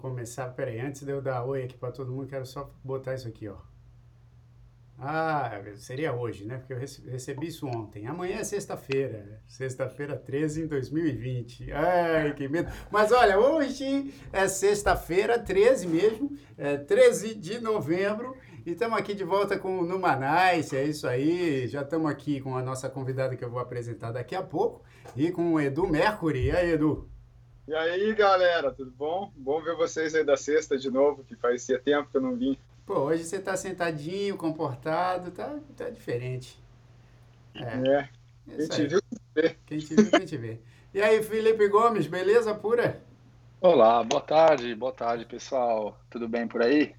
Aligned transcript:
começar. 0.00 0.48
Peraí, 0.50 0.80
antes 0.80 1.02
de 1.02 1.12
eu 1.12 1.20
dar 1.20 1.44
oi 1.44 1.64
aqui 1.64 1.76
para 1.76 1.92
todo 1.92 2.10
mundo, 2.10 2.26
quero 2.26 2.46
só 2.46 2.72
botar 2.82 3.14
isso 3.14 3.28
aqui, 3.28 3.48
ó. 3.48 3.56
Ah, 5.02 5.62
seria 5.76 6.12
hoje, 6.12 6.44
né? 6.44 6.58
Porque 6.58 6.74
eu 6.74 6.78
recebi 6.78 7.46
isso 7.46 7.66
ontem. 7.66 8.06
Amanhã 8.06 8.36
é 8.36 8.44
sexta-feira. 8.44 9.40
Sexta-feira 9.46 10.14
13 10.14 10.64
em 10.64 10.66
2020. 10.66 11.72
Ai, 11.72 12.34
que 12.34 12.46
medo. 12.46 12.70
Mas 12.90 13.10
olha, 13.10 13.38
hoje 13.38 14.12
é 14.30 14.46
sexta-feira 14.46 15.38
13 15.38 15.86
mesmo, 15.86 16.36
é 16.58 16.76
13 16.76 17.34
de 17.34 17.60
novembro. 17.60 18.36
E 18.66 18.72
estamos 18.72 18.98
aqui 18.98 19.14
de 19.14 19.24
volta 19.24 19.58
com 19.58 19.78
o 19.78 19.86
Numanais, 19.86 20.70
é 20.74 20.84
isso 20.84 21.08
aí. 21.08 21.66
Já 21.66 21.80
estamos 21.80 22.10
aqui 22.10 22.38
com 22.42 22.54
a 22.54 22.62
nossa 22.62 22.90
convidada 22.90 23.34
que 23.34 23.42
eu 23.42 23.50
vou 23.50 23.58
apresentar 23.58 24.12
daqui 24.12 24.34
a 24.34 24.42
pouco. 24.42 24.84
E 25.16 25.30
com 25.30 25.54
o 25.54 25.60
Edu 25.60 25.88
Mercury. 25.88 26.48
E 26.48 26.50
aí, 26.50 26.72
Edu? 26.72 27.08
E 27.68 27.74
aí, 27.74 28.14
galera, 28.14 28.72
tudo 28.72 28.90
bom? 28.90 29.30
Bom 29.36 29.62
ver 29.62 29.76
vocês 29.76 30.14
aí 30.14 30.24
da 30.24 30.36
sexta 30.36 30.76
de 30.76 30.90
novo, 30.90 31.22
que 31.24 31.36
fazia 31.36 31.78
tempo 31.78 32.10
que 32.10 32.16
eu 32.16 32.20
não 32.20 32.34
vim. 32.34 32.58
Pô, 32.84 33.00
hoje 33.00 33.24
você 33.24 33.38
tá 33.38 33.56
sentadinho, 33.56 34.36
comportado, 34.36 35.30
tá, 35.30 35.56
tá 35.76 35.88
diferente. 35.90 36.58
É. 37.54 37.88
é. 37.88 38.08
Quem 38.56 38.68
te 38.68 38.86
viu, 38.86 39.00
vê. 39.34 39.56
Quem 39.66 39.78
te 39.78 39.94
viu, 39.94 40.10
quem 40.10 40.26
te 40.26 40.36
vê. 40.36 40.58
E 40.92 41.00
aí, 41.00 41.22
Felipe 41.22 41.68
Gomes, 41.68 42.06
beleza 42.06 42.54
pura? 42.54 43.00
Olá, 43.60 44.02
boa 44.02 44.22
tarde, 44.22 44.74
boa 44.74 44.92
tarde, 44.92 45.24
pessoal. 45.24 46.00
Tudo 46.10 46.28
bem 46.28 46.48
por 46.48 46.62
aí? 46.62 46.94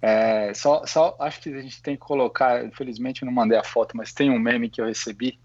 É, 0.00 0.52
só, 0.54 0.84
só 0.84 1.16
acho 1.20 1.40
que 1.40 1.54
a 1.54 1.62
gente 1.62 1.80
tem 1.80 1.94
que 1.94 2.02
colocar, 2.02 2.64
infelizmente 2.64 3.22
eu 3.22 3.26
não 3.26 3.32
mandei 3.32 3.56
a 3.56 3.62
foto, 3.62 3.96
mas 3.96 4.12
tem 4.12 4.30
um 4.30 4.38
meme 4.38 4.68
que 4.68 4.80
eu 4.80 4.86
recebi 4.86 5.38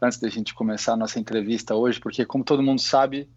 antes 0.00 0.18
da 0.18 0.30
gente 0.30 0.54
começar 0.54 0.94
a 0.94 0.96
nossa 0.96 1.18
entrevista 1.18 1.74
hoje, 1.74 2.00
porque 2.00 2.24
como 2.24 2.42
todo 2.42 2.62
mundo 2.62 2.80
sabe, 2.80 3.28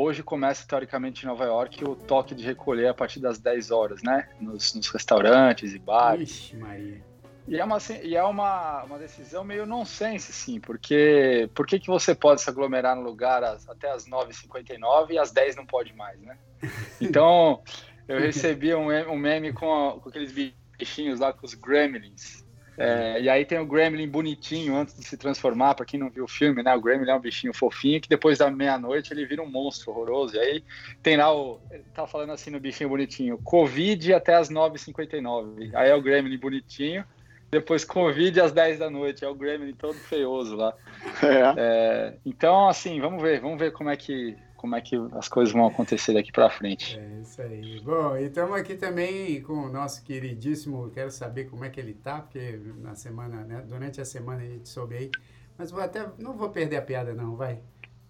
Hoje 0.00 0.22
começa, 0.22 0.64
teoricamente, 0.64 1.24
em 1.24 1.26
Nova 1.26 1.44
York 1.44 1.84
o 1.84 1.96
toque 1.96 2.32
de 2.32 2.44
recolher 2.44 2.86
a 2.86 2.94
partir 2.94 3.18
das 3.18 3.36
10 3.40 3.72
horas, 3.72 4.00
né? 4.00 4.28
Nos, 4.40 4.72
nos 4.72 4.88
restaurantes 4.90 5.74
e 5.74 5.78
bares. 5.80 6.30
Ixi, 6.30 6.56
Maria. 6.56 7.02
E 7.48 7.58
é, 7.58 7.64
uma, 7.64 7.78
e 8.04 8.14
é 8.14 8.22
uma, 8.22 8.84
uma 8.84 8.96
decisão 8.96 9.42
meio 9.42 9.66
nonsense, 9.66 10.32
sim, 10.32 10.60
porque 10.60 11.50
por 11.52 11.66
que, 11.66 11.80
que 11.80 11.88
você 11.88 12.14
pode 12.14 12.42
se 12.42 12.48
aglomerar 12.48 12.94
no 12.94 13.02
lugar 13.02 13.42
às, 13.42 13.68
até 13.68 13.90
as 13.90 14.06
9h59 14.06 15.10
e 15.10 15.18
às 15.18 15.32
10 15.32 15.56
não 15.56 15.66
pode 15.66 15.92
mais, 15.94 16.20
né? 16.20 16.38
Então, 17.00 17.60
eu 18.06 18.20
recebi 18.20 18.72
um, 18.76 18.90
um 19.10 19.16
meme 19.16 19.52
com, 19.52 19.98
com 20.00 20.08
aqueles 20.08 20.30
bichinhos 20.30 21.18
lá, 21.18 21.32
com 21.32 21.44
os 21.44 21.54
gremlins, 21.54 22.44
é, 22.78 23.20
e 23.20 23.28
aí 23.28 23.44
tem 23.44 23.58
o 23.58 23.66
Gremlin 23.66 24.08
bonitinho 24.08 24.76
antes 24.76 24.96
de 24.96 25.04
se 25.04 25.16
transformar, 25.16 25.74
para 25.74 25.84
quem 25.84 25.98
não 25.98 26.08
viu 26.08 26.24
o 26.24 26.28
filme, 26.28 26.62
né? 26.62 26.74
O 26.74 26.80
Gremlin 26.80 27.10
é 27.10 27.14
um 27.14 27.20
bichinho 27.20 27.52
fofinho 27.52 28.00
que 28.00 28.08
depois 28.08 28.38
da 28.38 28.50
meia-noite 28.50 29.12
ele 29.12 29.26
vira 29.26 29.42
um 29.42 29.50
monstro 29.50 29.90
horroroso. 29.90 30.36
E 30.36 30.38
aí 30.38 30.64
tem 31.02 31.16
lá 31.16 31.34
o. 31.34 31.60
Tá 31.92 32.06
falando 32.06 32.32
assim 32.32 32.50
no 32.50 32.60
bichinho 32.60 32.88
bonitinho: 32.88 33.38
Covid 33.38 34.14
até 34.14 34.36
as 34.36 34.48
9h59. 34.48 35.74
Aí 35.74 35.90
é 35.90 35.94
o 35.94 36.00
Gremlin 36.00 36.38
bonitinho. 36.38 37.04
Depois 37.50 37.84
Covid 37.84 38.40
às 38.40 38.52
10 38.52 38.78
da 38.78 38.90
noite. 38.90 39.24
É 39.24 39.28
o 39.28 39.34
Gremlin 39.34 39.74
todo 39.74 39.94
feioso 39.94 40.54
lá. 40.54 40.72
É. 41.22 41.54
É, 41.56 42.14
então, 42.24 42.68
assim, 42.68 43.00
vamos 43.00 43.20
ver, 43.20 43.40
vamos 43.40 43.58
ver 43.58 43.72
como 43.72 43.90
é 43.90 43.96
que 43.96 44.36
como 44.58 44.74
é 44.74 44.80
que 44.80 44.96
as 45.12 45.28
coisas 45.28 45.54
vão 45.54 45.66
acontecer 45.66 46.12
daqui 46.12 46.32
para 46.32 46.50
frente. 46.50 46.98
É 46.98 47.20
isso 47.20 47.40
aí. 47.40 47.80
Bom, 47.80 48.16
e 48.16 48.24
estamos 48.24 48.58
aqui 48.58 48.74
também 48.74 49.40
com 49.40 49.54
o 49.54 49.68
nosso 49.72 50.02
queridíssimo, 50.02 50.90
quero 50.90 51.12
saber 51.12 51.44
como 51.44 51.64
é 51.64 51.70
que 51.70 51.78
ele 51.80 51.94
tá, 51.94 52.20
porque 52.20 52.60
na 52.78 52.94
semana, 52.96 53.44
né, 53.44 53.64
durante 53.66 54.00
a 54.00 54.04
semana 54.04 54.42
a 54.42 54.46
gente 54.46 54.68
soube 54.68 54.96
aí, 54.96 55.10
mas 55.56 55.70
vou 55.70 55.80
até, 55.80 56.06
não 56.18 56.36
vou 56.36 56.50
perder 56.50 56.76
a 56.76 56.82
piada 56.82 57.14
não, 57.14 57.36
vai. 57.36 57.60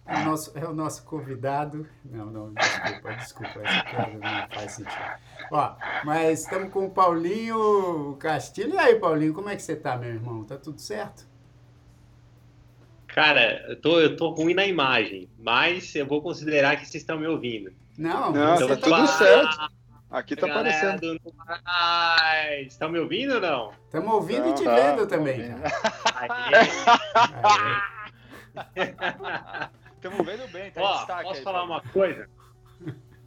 É 0.07 0.23
o 0.23 0.25
nosso, 0.25 0.57
é 0.57 0.67
o 0.67 0.73
nosso 0.73 1.03
convidado. 1.03 1.87
Não, 2.03 2.25
não, 2.25 2.51
desculpa, 2.51 3.13
desculpa, 3.13 3.61
essa 3.63 3.83
piada 3.83 4.17
não 4.17 4.55
faz 4.55 4.71
sentido. 4.71 5.19
Ó, 5.51 5.75
mas 6.03 6.41
estamos 6.41 6.73
com 6.73 6.87
o 6.87 6.89
Paulinho 6.89 8.17
Castilho. 8.19 8.73
E 8.73 8.79
aí, 8.79 8.95
Paulinho, 8.95 9.35
como 9.35 9.49
é 9.49 9.55
que 9.55 9.61
você 9.61 9.75
tá, 9.75 9.95
meu 9.97 10.09
irmão? 10.09 10.43
Tá 10.43 10.57
tudo 10.57 10.81
certo? 10.81 11.28
Cara, 13.19 13.65
eu 13.67 13.75
tô, 13.75 13.99
eu 13.99 14.15
tô 14.15 14.29
ruim 14.29 14.53
na 14.53 14.65
imagem, 14.65 15.29
mas 15.37 15.93
eu 15.93 16.05
vou 16.05 16.21
considerar 16.21 16.77
que 16.77 16.85
vocês 16.85 17.03
estão 17.03 17.19
me 17.19 17.27
ouvindo. 17.27 17.69
Não, 17.97 18.31
não 18.31 18.55
então, 18.55 18.69
tá 18.69 18.77
tudo 18.77 19.07
certo. 19.07 19.57
Aqui 20.09 20.37
tá 20.37 20.47
aparecendo. 20.47 21.19
Estão 22.61 22.87
me 22.89 22.97
ouvindo 22.97 23.33
ou 23.33 23.41
não? 23.41 23.73
Estamos 23.83 24.13
ouvindo 24.13 24.43
não, 24.43 24.51
e 24.51 24.53
te 24.53 24.63
tá, 24.63 24.73
vendo 24.73 25.05
também. 25.05 25.53
Estamos 29.95 30.19
vendo 30.25 30.47
bem, 30.53 30.71
tá 30.71 30.81
Ó, 30.81 31.05
Posso 31.05 31.39
aí, 31.39 31.43
falar 31.43 31.63
uma 31.63 31.81
coisa? 31.81 32.29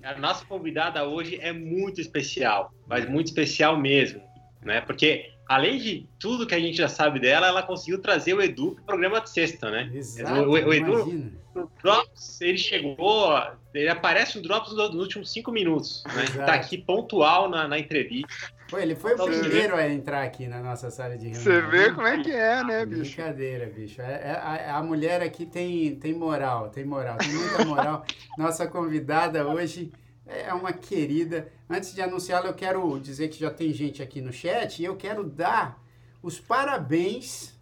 A 0.03 0.17
nossa 0.17 0.43
convidada 0.47 1.05
hoje 1.05 1.39
é 1.39 1.53
muito 1.53 2.01
especial, 2.01 2.73
mas 2.87 3.07
muito 3.07 3.27
especial 3.27 3.77
mesmo, 3.77 4.23
né? 4.63 4.81
Porque 4.81 5.31
além 5.49 5.79
de 5.79 6.09
tudo 6.19 6.47
que 6.47 6.55
a 6.55 6.61
gente 6.61 6.77
já 6.77 6.89
sabe 6.89 7.21
dela, 7.21 7.47
ela 7.47 7.63
conseguiu 7.63 8.01
trazer 8.01 8.35
o 8.35 8.43
Edu 8.43 8.73
pro 8.77 8.85
programa 8.85 9.21
de 9.21 9.31
sexta, 9.31 9.71
né? 9.71 9.91
Exato, 9.93 10.43
o, 10.43 10.51
o 10.51 10.75
Edu, 10.75 11.33
o 11.55 11.71
Drops, 11.83 12.41
ele 12.41 12.59
chegou, 12.59 13.39
ele 13.75 13.89
aparece 13.89 14.37
no 14.37 14.43
Drops 14.43 14.73
nos 14.73 14.95
últimos 14.95 15.31
cinco 15.31 15.53
minutos, 15.53 16.03
né? 16.15 16.25
Exato. 16.25 16.47
Tá 16.47 16.55
aqui 16.55 16.79
pontual 16.79 17.49
na, 17.49 17.69
na 17.69 17.79
entrevista. 17.79 18.29
Pô, 18.71 18.79
ele 18.79 18.95
foi 18.95 19.15
o 19.15 19.25
primeiro 19.27 19.77
a 19.77 19.87
entrar 19.87 20.23
aqui 20.23 20.49
na 20.49 20.63
nossa 20.63 20.91
sala 20.91 21.19
de 21.19 21.29
reunião. 21.29 21.43
Você 21.43 21.61
vê 21.61 21.93
como 21.93 22.07
é 22.07 22.23
que 22.23 22.33
é, 22.33 22.65
né, 22.65 22.87
bicho? 22.87 23.17
Brincadeira, 23.17 23.67
bicho. 23.67 24.01
É, 24.01 24.13
é, 24.13 24.31
a, 24.71 24.79
a, 24.79 24.83
mulher 24.83 25.21
aqui 25.21 25.45
tem, 25.45 25.95
tem 25.97 26.15
moral, 26.15 26.71
tem 26.71 26.83
moral, 26.83 27.19
tem 27.19 27.31
muita 27.31 27.65
moral. 27.67 28.07
Nossa 28.39 28.67
convidada 28.67 29.47
hoje 29.47 29.93
é 30.27 30.53
uma 30.53 30.73
querida. 30.73 31.51
Antes 31.69 31.95
de 31.95 32.03
anunciá-la, 32.03 32.49
eu 32.49 32.55
quero 32.55 32.99
dizer 33.01 33.29
que 33.29 33.41
já 33.41 33.51
tem 33.51 33.73
gente 33.73 34.03
aqui 34.03 34.21
no 34.21 34.33
chat 34.33 34.81
e 34.81 34.85
eu 34.85 34.97
quero 34.97 35.25
dar 35.25 35.83
os 36.23 36.39
parabéns 36.39 37.53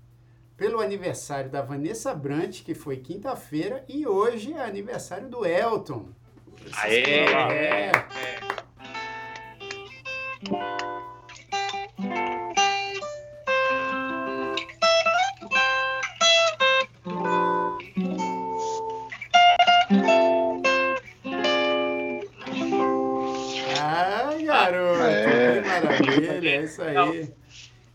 pelo 0.56 0.81
aniversário 0.81 1.50
da 1.50 1.62
Vanessa 1.62 2.15
Brant, 2.15 2.62
que 2.62 2.75
foi 2.75 2.98
quinta-feira, 2.98 3.82
e 3.88 4.06
hoje 4.06 4.53
é 4.53 4.60
aniversário 4.60 5.28
do 5.28 5.47
Elton. 5.47 6.10
Aê! 6.75 7.03
É. 7.03 7.93
é. 10.50 10.70
Isso 26.71 26.83
aí. 26.83 27.33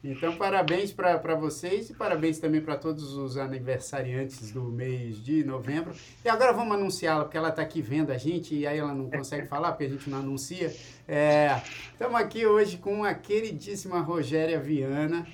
Então, 0.08 0.38
parabéns 0.38 0.92
para 0.92 1.34
vocês 1.34 1.90
e 1.90 1.94
parabéns 1.94 2.38
também 2.38 2.62
para 2.62 2.78
todos 2.78 3.14
os 3.18 3.38
aniversariantes 3.38 4.52
do 4.52 4.64
mês 4.66 5.24
de 5.24 5.44
novembro. 5.44 5.96
E 6.24 6.30
agora 6.30 6.54
vamos 6.54 6.76
anunciá-la, 6.76 7.24
porque 7.24 7.38
ela 7.38 7.50
está 7.50 7.64
aqui 7.64 7.82
vendo 7.82 8.12
a 8.12 8.18
gente 8.18 8.54
e 8.54 8.68
aí 8.68 8.78
ela 8.78 8.94
não 8.94 9.10
consegue 9.10 9.48
falar, 9.50 9.72
porque 9.72 9.86
a 9.86 9.90
gente 9.90 10.08
não 10.08 10.20
anuncia. 10.20 10.68
Estamos 10.68 12.20
é, 12.20 12.24
aqui 12.24 12.46
hoje 12.46 12.78
com 12.78 13.04
a 13.04 13.16
queridíssima 13.16 14.00
Rogéria 14.00 14.60
Viana, 14.60 15.26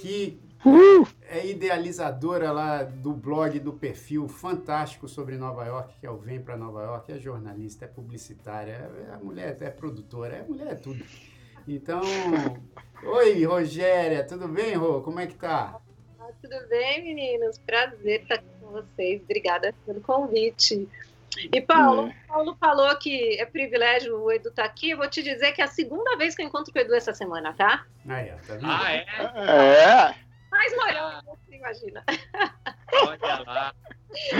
que 0.00 0.38
é 1.28 1.46
idealizadora 1.46 2.52
lá 2.52 2.84
do 2.84 3.12
blog, 3.12 3.58
do 3.58 3.72
perfil 3.72 4.28
fantástico 4.28 5.08
sobre 5.08 5.36
Nova 5.36 5.64
York, 5.64 5.94
que 6.00 6.06
é 6.06 6.10
o 6.10 6.18
Vem 6.18 6.40
para 6.40 6.56
Nova 6.56 6.82
York. 6.82 7.12
É 7.12 7.18
jornalista, 7.18 7.84
é 7.84 7.88
publicitária, 7.88 8.72
é, 8.72 9.14
a 9.14 9.18
mulher 9.18 9.56
é 9.60 9.70
produtora, 9.70 10.36
é 10.36 10.42
mulher 10.42 10.68
é 10.68 10.74
tudo. 10.74 11.04
Então, 11.68 12.00
oi, 13.04 13.44
Rogéria, 13.44 14.24
tudo 14.24 14.48
bem, 14.48 14.74
Rô? 14.74 15.02
Como 15.02 15.20
é 15.20 15.26
que 15.26 15.34
tá? 15.34 15.78
Ah, 16.18 16.30
tudo 16.40 16.66
bem, 16.66 17.04
meninos? 17.04 17.58
Prazer 17.58 18.22
estar 18.22 18.38
com 18.38 18.68
vocês. 18.68 19.20
Obrigada 19.22 19.74
pelo 19.84 20.00
convite. 20.00 20.88
E 21.52 21.60
Paulo, 21.60 22.08
é. 22.08 22.16
Paulo 22.26 22.56
falou 22.58 22.96
que 22.96 23.38
é 23.38 23.44
privilégio 23.44 24.16
o 24.16 24.32
Edu 24.32 24.48
estar 24.48 24.62
tá 24.62 24.68
aqui. 24.68 24.90
Eu 24.90 24.96
vou 24.96 25.10
te 25.10 25.22
dizer 25.22 25.52
que 25.52 25.60
é 25.60 25.64
a 25.64 25.68
segunda 25.68 26.16
vez 26.16 26.34
que 26.34 26.40
eu 26.40 26.46
encontro 26.46 26.72
o 26.74 26.78
Edu 26.78 26.94
essa 26.94 27.12
semana, 27.12 27.52
tá? 27.52 27.84
Aí, 28.08 28.32
tá 28.46 28.54
vendo? 28.54 28.64
Ah, 28.64 28.90
é? 28.90 29.04
É. 29.36 30.14
Mais 30.50 30.74
morão, 30.74 31.22
você 31.26 31.54
imagina. 31.54 32.02
Olha 32.94 33.40
lá. 33.46 33.74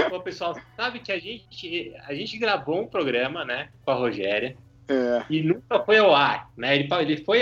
Bom, 0.08 0.20
pessoal, 0.20 0.58
sabe 0.74 1.00
que 1.00 1.12
a 1.12 1.18
gente, 1.18 1.94
a 2.06 2.14
gente 2.14 2.38
gravou 2.38 2.80
um 2.80 2.86
programa, 2.86 3.44
né, 3.44 3.68
com 3.84 3.90
a 3.90 3.94
Rogéria. 3.94 4.56
É. 4.88 5.22
E 5.28 5.42
nunca 5.42 5.80
foi 5.84 5.98
ao 5.98 6.14
ar, 6.14 6.50
né? 6.56 6.74
Ele, 6.74 6.88
ele 7.00 7.16
foi. 7.24 7.40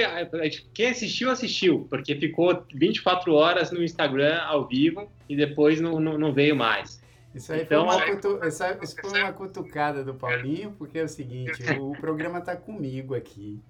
Quem 0.74 0.90
assistiu, 0.90 1.30
assistiu, 1.30 1.86
porque 1.88 2.16
ficou 2.16 2.64
24 2.74 3.32
horas 3.32 3.70
no 3.70 3.84
Instagram 3.84 4.40
ao 4.42 4.66
vivo 4.66 5.08
e 5.28 5.36
depois 5.36 5.80
não, 5.80 6.00
não, 6.00 6.18
não 6.18 6.32
veio 6.32 6.56
mais. 6.56 7.00
Isso 7.32 7.52
aí 7.52 7.62
então, 7.62 7.86
foi, 7.86 7.96
uma, 7.96 8.16
cutu... 8.16 8.40
isso 8.46 8.96
foi 9.00 9.22
uma 9.22 9.32
cutucada 9.32 10.02
do 10.02 10.14
Paulinho, 10.14 10.72
porque 10.72 10.98
é 10.98 11.04
o 11.04 11.08
seguinte: 11.08 11.62
o 11.78 11.92
programa 11.92 12.40
está 12.40 12.56
comigo 12.56 13.14
aqui. 13.14 13.60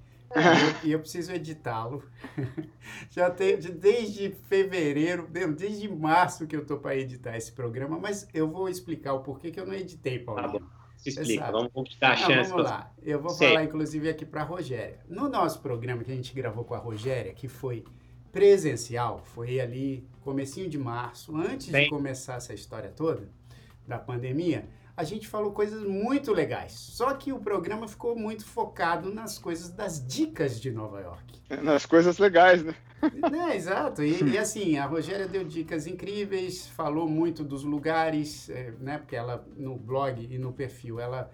E 0.82 0.90
eu, 0.90 0.93
eu, 0.93 0.99
preciso 1.00 1.32
editá-lo. 1.32 2.02
Já 3.11 3.31
tem, 3.31 3.58
desde 3.58 4.31
fevereiro, 4.49 5.28
desde 5.56 5.88
março 5.88 6.46
que 6.46 6.56
eu 6.56 6.64
tô 6.64 6.78
para 6.78 6.96
editar 6.96 7.37
esse 7.37 7.52
programa, 7.52 7.99
mas 7.99 8.28
eu 8.32 8.49
vou 8.49 8.69
explicar 8.69 9.12
o 9.14 9.20
porquê 9.20 9.50
que 9.50 9.61
eu 9.61 9.67
não 9.67 9.75
editei, 9.75 10.19
Paulinho. 10.19 10.61
Tá 10.61 10.86
explica. 11.08 11.50
Vamos, 11.50 11.70
vamos 11.73 11.97
dar 11.99 12.12
a 12.12 12.17
chance. 12.17 12.50
vamos 12.50 12.67
lá. 12.67 12.93
Eu 13.03 13.20
vou 13.20 13.31
Sei. 13.31 13.49
falar, 13.49 13.64
inclusive, 13.64 14.08
aqui 14.08 14.25
para 14.25 14.43
a 14.43 14.44
Rogéria. 14.44 15.00
No 15.08 15.29
nosso 15.29 15.61
programa 15.61 16.03
que 16.05 16.12
a 16.12 16.14
gente 16.14 16.35
gravou 16.35 16.64
com 16.64 16.75
a 16.75 16.79
Rogéria, 16.79 17.32
que 17.32 17.49
foi 17.49 17.85
presencial, 18.32 19.20
foi 19.35 19.61
ali 19.61 20.06
comecinho 20.20 20.69
de 20.69 20.79
março, 20.79 21.35
antes 21.37 21.69
Bem... 21.69 21.85
de 21.85 21.91
começar 21.91 22.35
essa 22.35 22.53
história 22.53 22.91
toda 22.91 23.29
da 23.87 23.99
pandemia, 23.99 24.69
a 24.97 25.05
gente 25.05 25.29
falou 25.29 25.53
coisas 25.53 25.82
muito 25.85 26.32
legais. 26.32 26.73
Só 26.73 27.12
que 27.14 27.32
o 27.32 27.38
programa 27.38 27.87
ficou 27.87 28.17
muito 28.17 28.44
focado 28.44 29.12
nas 29.14 29.38
coisas 29.38 29.70
das 29.70 30.05
dicas 30.05 30.61
de 30.61 30.70
Nova 30.70 31.00
York. 31.00 31.41
Nas 31.62 31.87
coisas 31.87 32.19
legais, 32.19 32.64
né? 32.64 32.75
É, 33.03 33.57
exato. 33.57 34.03
E, 34.03 34.23
e, 34.23 34.39
assim, 34.39 34.79
a 34.79 34.87
Rogéria 34.87 35.27
deu 35.27 35.45
dicas 35.45 35.87
incríveis, 35.87 36.67
falou 36.67 37.09
muito 37.09 37.45
dos 37.45 37.63
lugares, 37.63 38.49
é, 38.49 38.73
né? 38.81 38.99
Porque 38.99 39.17
ela, 39.17 39.47
no 39.57 39.77
blog 39.77 40.27
e 40.31 40.39
no 40.39 40.53
perfil, 40.53 40.99
ela 40.99 41.31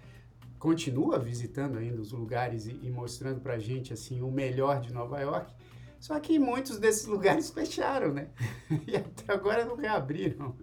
continua 0.59 1.19
visitando 1.19 1.79
ainda 1.79 2.00
os 2.00 2.12
lugares 2.12 2.67
e, 2.67 2.79
e 2.82 2.91
mostrando 2.91 3.41
pra 3.41 3.59
gente, 3.59 3.93
assim, 3.93 4.23
o 4.23 4.31
melhor 4.31 4.81
de 4.81 4.93
Nova 4.93 5.20
York. 5.20 5.53
Só 5.99 6.19
que 6.19 6.38
muitos 6.38 6.79
desses 6.79 7.06
lugares 7.06 7.50
fecharam, 7.55 8.12
né? 8.12 8.29
E 8.87 8.97
até 8.97 9.32
agora 9.32 9.64
não 9.64 9.76
reabriram. 9.76 10.56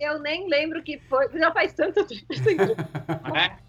Eu 0.00 0.18
nem 0.20 0.48
lembro 0.48 0.82
que 0.82 0.98
foi, 1.00 1.28
já 1.38 1.52
faz 1.52 1.72
tanto 1.72 2.04
tempo. 2.04 2.26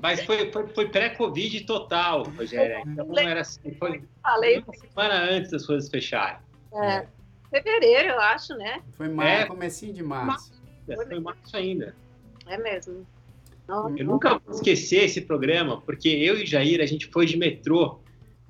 É, 0.00 0.02
mas 0.02 0.24
foi, 0.24 0.50
foi, 0.50 0.66
foi 0.68 0.88
pré-Covid 0.88 1.64
total, 1.64 2.24
Rogério. 2.36 2.82
Então 2.86 3.18
era 3.18 3.42
assim, 3.42 3.74
foi 3.74 4.02
Falei. 4.22 4.58
uma 4.66 4.74
semana 4.74 5.30
antes 5.30 5.50
das 5.50 5.66
coisas 5.66 5.90
fecharem. 5.90 6.38
É. 6.74 7.06
Fevereiro, 7.50 8.10
eu 8.10 8.20
acho, 8.20 8.54
né? 8.56 8.80
Foi 8.92 9.08
março, 9.08 9.42
é, 9.42 9.46
comecinho 9.46 9.92
de 9.92 10.02
março. 10.02 10.52
março. 10.86 11.08
Foi 11.08 11.20
março 11.20 11.56
ainda. 11.56 11.94
É 12.46 12.56
mesmo. 12.56 13.06
Eu 13.68 14.04
nunca 14.04 14.38
vou 14.38 14.54
esquecer 14.54 15.04
esse 15.04 15.20
programa, 15.20 15.80
porque 15.80 16.08
eu 16.08 16.36
e 16.36 16.46
Jair, 16.46 16.80
a 16.80 16.86
gente 16.86 17.06
foi 17.06 17.24
de 17.24 17.36
metrô 17.36 18.00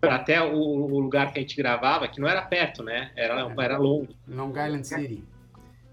até 0.02 0.41
o, 0.43 0.56
o, 0.56 0.99
lugar 0.99 1.31
que 1.31 1.38
a 1.38 1.43
gente 1.43 1.55
gravava, 1.55 2.08
que 2.08 2.20
não 2.20 2.29
era 2.29 2.41
perto, 2.41 2.82
né? 2.82 3.11
Era, 3.14 3.41
é. 3.41 3.64
era 3.64 3.76
longo. 3.76 4.08
Long 4.26 4.50
Island 4.50 4.87
City. 4.87 5.23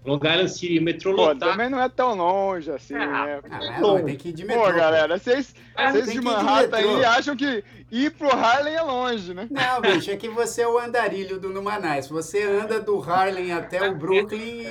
Long 0.08 0.16
Island 0.16 0.48
City, 0.50 0.78
o 0.78 0.82
metrô 0.82 1.14
Pô, 1.14 1.26
lotado. 1.26 1.50
também 1.50 1.68
não 1.68 1.80
é 1.80 1.88
tão 1.88 2.14
longe 2.14 2.70
assim, 2.70 2.94
ah, 2.94 3.26
né? 3.26 3.40
Ah, 3.50 4.02
tem 4.02 4.16
que 4.16 4.30
ir 4.30 4.32
de 4.32 4.44
metrô. 4.44 4.64
Pô, 4.64 4.72
galera, 4.72 5.18
vocês, 5.18 5.54
vocês 5.76 6.12
de 6.12 6.20
Manhattan 6.20 6.78
de 6.78 6.86
aí 6.86 7.04
acham 7.04 7.36
que 7.36 7.62
ir 7.90 8.10
pro 8.12 8.30
Harlem 8.34 8.74
é 8.74 8.82
longe, 8.82 9.34
né? 9.34 9.46
Não, 9.50 9.80
bicho, 9.82 10.10
é 10.10 10.16
que 10.16 10.28
você 10.28 10.62
é 10.62 10.68
o 10.68 10.78
andarilho 10.78 11.38
do 11.38 11.50
Numanais. 11.50 12.08
Você 12.08 12.42
anda 12.42 12.80
do 12.80 12.98
Harlem 12.98 13.52
até 13.52 13.86
o 13.86 13.94
Brooklyn 13.94 14.64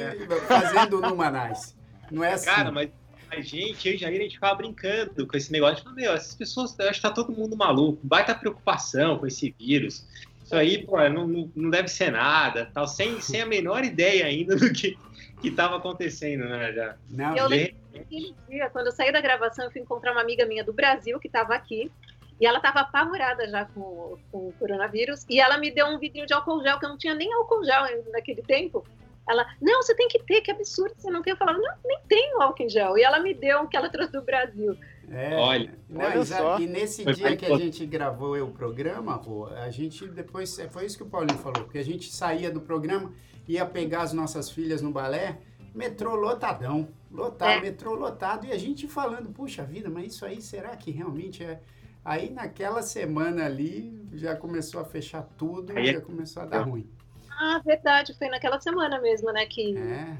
fazendo 0.47 0.97
o 0.97 1.01
Numanais. 1.01 1.75
Não 2.11 2.23
é 2.23 2.33
assim. 2.33 2.45
Cara, 2.45 2.71
mas 2.71 2.89
a 3.29 3.39
gente, 3.41 3.87
eu 3.87 3.93
e 3.93 3.97
Jair, 3.97 4.19
a 4.19 4.23
gente 4.23 4.35
ficava 4.35 4.55
brincando 4.55 5.27
com 5.27 5.37
esse 5.37 5.51
negócio. 5.51 5.77
Tipo, 5.77 5.91
meu, 5.91 6.13
essas 6.13 6.33
pessoas, 6.33 6.75
eu 6.79 6.89
acho 6.89 6.99
que 6.99 7.07
tá 7.07 7.13
todo 7.13 7.31
mundo 7.31 7.55
maluco. 7.55 7.99
Baita 8.03 8.33
preocupação 8.33 9.19
com 9.19 9.27
esse 9.27 9.53
vírus. 9.59 10.05
Isso 10.43 10.55
aí, 10.55 10.85
pô, 10.85 10.97
não, 11.09 11.51
não 11.53 11.69
deve 11.69 11.89
ser 11.89 12.09
nada, 12.09 12.71
tal, 12.73 12.87
sem, 12.87 13.19
sem 13.19 13.41
a 13.41 13.45
menor 13.45 13.83
ideia 13.83 14.25
ainda 14.25 14.55
do 14.55 14.71
que 14.71 14.97
que 15.41 15.49
estava 15.49 15.77
acontecendo, 15.77 16.45
né? 16.45 16.73
Já. 16.73 16.95
Não, 17.09 17.35
eu 17.35 17.47
lembro 17.47 17.75
aquele 17.95 18.35
dia, 18.47 18.69
quando 18.69 18.87
eu 18.87 18.91
saí 18.91 19.11
da 19.11 19.21
gravação, 19.21 19.65
eu 19.65 19.71
fui 19.71 19.81
encontrar 19.81 20.11
uma 20.11 20.21
amiga 20.21 20.45
minha 20.45 20.63
do 20.63 20.73
Brasil 20.73 21.19
que 21.19 21.27
estava 21.27 21.55
aqui. 21.55 21.91
E 22.39 22.45
ela 22.45 22.57
estava 22.57 22.81
apavorada 22.81 23.47
já 23.49 23.65
com, 23.65 24.17
com 24.31 24.49
o 24.49 24.53
coronavírus. 24.59 25.25
E 25.27 25.39
ela 25.39 25.57
me 25.57 25.71
deu 25.71 25.87
um 25.87 25.97
vidrinho 25.97 26.27
de 26.27 26.33
álcool 26.33 26.61
gel, 26.61 26.77
que 26.77 26.85
eu 26.85 26.89
não 26.89 26.97
tinha 26.97 27.15
nem 27.15 27.33
álcool 27.33 27.63
gel 27.63 27.83
naquele 28.11 28.43
tempo. 28.43 28.85
Ela, 29.27 29.45
não, 29.61 29.81
você 29.81 29.93
tem 29.95 30.07
que 30.07 30.19
ter, 30.19 30.41
que 30.41 30.51
absurdo, 30.51 30.93
você 30.95 31.09
não 31.09 31.21
tem. 31.21 31.31
Eu 31.31 31.37
falava, 31.37 31.57
não, 31.57 31.73
nem 31.83 31.99
tenho 32.07 32.41
álcool 32.41 32.63
em 32.63 32.69
gel. 32.69 32.97
E 32.97 33.03
ela 33.03 33.19
me 33.19 33.33
deu 33.33 33.61
um 33.61 33.67
que 33.67 33.75
ela 33.75 33.89
trouxe 33.89 34.11
do 34.11 34.21
Brasil. 34.21 34.77
É, 35.09 35.35
olha, 35.35 35.73
não, 35.89 36.05
olha 36.05 36.25
só. 36.25 36.59
E 36.59 36.67
nesse 36.67 37.03
foi 37.03 37.13
dia 37.13 37.35
que 37.35 37.45
a 37.45 37.57
gente 37.57 37.85
gravou 37.85 38.37
o 38.41 38.51
programa, 38.51 39.17
pô, 39.17 39.47
a 39.47 39.69
gente 39.69 40.05
depois, 40.07 40.59
é, 40.59 40.69
foi 40.69 40.85
isso 40.85 40.97
que 40.97 41.03
o 41.03 41.09
Paulinho 41.09 41.39
falou, 41.39 41.63
porque 41.63 41.77
a 41.77 41.83
gente 41.83 42.11
saía 42.11 42.51
do 42.51 42.61
programa, 42.61 43.13
ia 43.47 43.65
pegar 43.65 44.01
as 44.01 44.13
nossas 44.13 44.49
filhas 44.49 44.81
no 44.81 44.91
balé, 44.91 45.39
metrô 45.73 46.15
lotadão, 46.15 46.87
lotado, 47.11 47.51
é. 47.51 47.61
metrô 47.61 47.93
lotado, 47.93 48.45
e 48.45 48.51
a 48.51 48.57
gente 48.57 48.87
falando, 48.87 49.29
puxa 49.29 49.63
vida, 49.63 49.89
mas 49.89 50.13
isso 50.13 50.25
aí, 50.25 50.41
será 50.41 50.75
que 50.75 50.91
realmente 50.91 51.43
é... 51.43 51.61
Aí 52.03 52.29
naquela 52.29 52.81
semana 52.81 53.45
ali, 53.45 54.07
já 54.13 54.35
começou 54.35 54.79
a 54.79 54.85
fechar 54.85 55.23
tudo, 55.37 55.77
aí, 55.77 55.93
já 55.93 56.01
começou 56.01 56.43
a 56.43 56.45
dar 56.45 56.61
ruim. 56.61 56.89
Ah, 57.29 57.61
verdade, 57.63 58.17
foi 58.17 58.29
naquela 58.29 58.59
semana 58.59 58.99
mesmo, 59.01 59.31
né, 59.31 59.45
que... 59.45 59.77
É. 59.77 60.17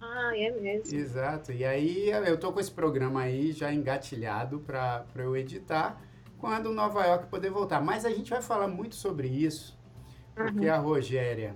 Ah, 0.00 0.36
é 0.36 0.50
mesmo. 0.50 0.94
Exato, 0.94 1.50
e 1.50 1.64
aí 1.64 2.10
eu 2.10 2.38
tô 2.38 2.52
com 2.52 2.60
esse 2.60 2.70
programa 2.70 3.22
aí 3.22 3.52
já 3.52 3.72
engatilhado 3.72 4.60
para 4.60 5.06
eu 5.16 5.34
editar, 5.34 5.98
quando 6.38 6.70
Nova 6.70 7.06
York 7.06 7.28
poder 7.28 7.48
voltar. 7.48 7.80
Mas 7.80 8.04
a 8.04 8.10
gente 8.10 8.28
vai 8.28 8.42
falar 8.42 8.68
muito 8.68 8.94
sobre 8.94 9.28
isso, 9.28 9.78
porque 10.34 10.66
uhum. 10.66 10.74
a 10.74 10.76
Rogéria 10.76 11.54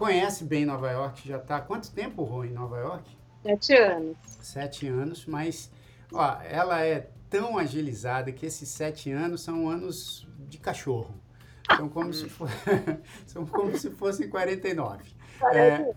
conhece 0.00 0.44
bem 0.44 0.64
Nova 0.64 0.90
York, 0.90 1.28
já 1.28 1.36
está 1.36 1.60
quanto 1.60 1.92
tempo, 1.92 2.24
Rô, 2.24 2.42
em 2.42 2.54
Nova 2.54 2.78
York? 2.78 3.18
Sete 3.42 3.74
anos. 3.74 4.16
Sete 4.40 4.88
anos, 4.88 5.26
mas 5.26 5.70
ó, 6.10 6.40
ela 6.40 6.82
é 6.82 7.10
tão 7.28 7.58
agilizada 7.58 8.32
que 8.32 8.46
esses 8.46 8.70
sete 8.70 9.12
anos 9.12 9.42
são 9.42 9.68
anos 9.68 10.26
de 10.48 10.56
cachorro. 10.56 11.14
São 11.76 11.86
como, 11.90 12.14
se, 12.14 12.30
for... 12.30 12.48
são 13.26 13.44
como 13.44 13.76
se 13.76 13.90
fossem 13.90 14.26
49. 14.30 15.04
É... 15.52 15.94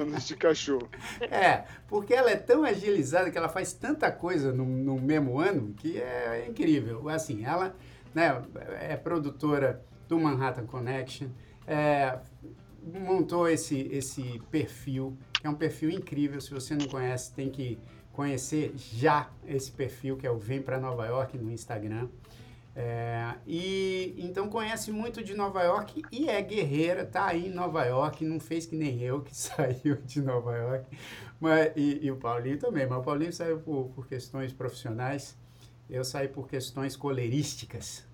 Anos 0.00 0.26
de 0.26 0.34
cachorro. 0.34 0.88
É, 1.20 1.64
porque 1.86 2.14
ela 2.14 2.30
é 2.30 2.36
tão 2.36 2.64
agilizada 2.64 3.30
que 3.30 3.36
ela 3.36 3.48
faz 3.48 3.74
tanta 3.74 4.10
coisa 4.10 4.52
no, 4.52 4.64
no 4.64 4.96
mesmo 4.98 5.38
ano 5.38 5.74
que 5.74 6.00
é, 6.00 6.42
é 6.42 6.46
incrível. 6.48 7.10
Assim, 7.10 7.44
ela 7.44 7.76
né, 8.14 8.42
é 8.80 8.96
produtora 8.96 9.84
do 10.08 10.18
Manhattan 10.18 10.66
Connection, 10.66 11.28
é, 11.66 12.18
montou 12.86 13.48
esse, 13.48 13.88
esse 13.92 14.40
perfil, 14.50 15.16
que 15.40 15.46
é 15.46 15.50
um 15.50 15.54
perfil 15.54 15.90
incrível. 15.90 16.40
Se 16.40 16.52
você 16.52 16.74
não 16.74 16.86
conhece, 16.86 17.32
tem 17.32 17.50
que 17.50 17.78
conhecer 18.12 18.72
já 18.76 19.30
esse 19.46 19.70
perfil, 19.70 20.16
que 20.16 20.26
é 20.26 20.30
o 20.30 20.38
Vem 20.38 20.62
para 20.62 20.80
Nova 20.80 21.04
York 21.06 21.36
no 21.36 21.50
Instagram. 21.50 22.08
É, 22.78 23.34
e 23.46 24.14
então 24.18 24.50
conhece 24.50 24.92
muito 24.92 25.24
de 25.24 25.32
Nova 25.32 25.62
York 25.62 26.02
e 26.12 26.28
é 26.28 26.42
guerreira, 26.42 27.06
tá 27.06 27.24
aí 27.28 27.46
em 27.46 27.50
Nova 27.50 27.82
York, 27.86 28.22
não 28.22 28.38
fez 28.38 28.66
que 28.66 28.76
nem 28.76 29.00
eu 29.00 29.22
que 29.22 29.32
saiu 29.36 29.96
de 30.04 30.20
Nova 30.20 30.54
York, 30.54 30.98
mas, 31.40 31.72
e, 31.74 32.00
e 32.04 32.10
o 32.10 32.16
Paulinho 32.16 32.58
também, 32.58 32.86
mas 32.86 32.98
o 32.98 33.02
Paulinho 33.02 33.32
saiu 33.32 33.60
por, 33.60 33.88
por 33.94 34.06
questões 34.06 34.52
profissionais, 34.52 35.38
eu 35.88 36.04
saí 36.04 36.28
por 36.28 36.48
questões 36.48 36.94
coleirísticas. 36.94 38.04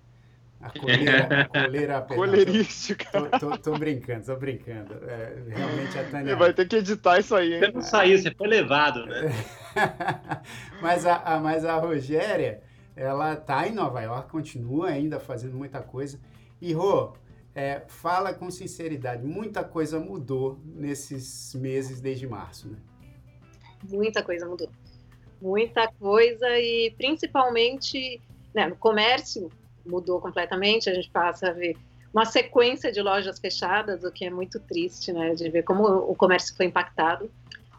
A 0.63 0.79
coleira, 0.79 1.41
a 1.41 1.45
coleira 1.45 2.01
Coleirística. 2.01 3.05
Tô, 3.11 3.39
tô, 3.39 3.57
tô, 3.57 3.77
brincando, 3.77 4.25
tô 4.25 4.35
brincando. 4.37 4.93
É, 5.09 5.43
realmente 5.49 5.99
a 5.99 6.09
Tânia. 6.09 6.33
Você 6.33 6.35
vai 6.35 6.53
ter 6.53 6.67
que 6.69 6.77
editar 6.77 7.19
isso 7.19 7.35
aí, 7.35 7.55
hein? 7.55 7.59
Você 7.59 7.71
não 7.71 7.81
saiu, 7.81 8.17
você 8.17 8.31
foi 8.31 8.47
levado, 8.47 9.05
né? 9.05 9.29
mas, 10.81 11.05
a, 11.05 11.17
a, 11.17 11.39
mas 11.39 11.65
a 11.65 11.75
Rogéria, 11.75 12.61
ela 12.95 13.35
tá 13.35 13.67
em 13.67 13.73
Nova 13.73 14.01
York, 14.01 14.29
continua 14.29 14.87
ainda 14.87 15.19
fazendo 15.19 15.57
muita 15.57 15.81
coisa. 15.81 16.17
E, 16.61 16.71
Rô, 16.71 17.11
é, 17.53 17.81
fala 17.87 18.33
com 18.33 18.49
sinceridade, 18.49 19.25
muita 19.25 19.65
coisa 19.65 19.99
mudou 19.99 20.61
nesses 20.63 21.53
meses 21.55 21.99
desde 21.99 22.25
março, 22.25 22.69
né? 22.69 22.77
Muita 23.89 24.23
coisa 24.23 24.47
mudou. 24.47 24.69
Muita 25.41 25.91
coisa 25.99 26.47
e 26.57 26.91
principalmente 26.97 28.21
né, 28.55 28.67
no 28.67 28.77
comércio 28.77 29.51
mudou 29.85 30.19
completamente, 30.19 30.89
a 30.89 30.93
gente 30.93 31.09
passa 31.09 31.49
a 31.49 31.51
ver 31.51 31.77
uma 32.13 32.25
sequência 32.25 32.91
de 32.91 33.01
lojas 33.01 33.39
fechadas, 33.39 34.03
o 34.03 34.11
que 34.11 34.25
é 34.25 34.29
muito 34.29 34.59
triste, 34.59 35.11
né, 35.11 35.33
de 35.33 35.49
ver 35.49 35.63
como 35.63 35.83
o 35.83 36.15
comércio 36.15 36.55
foi 36.55 36.67
impactado, 36.67 37.29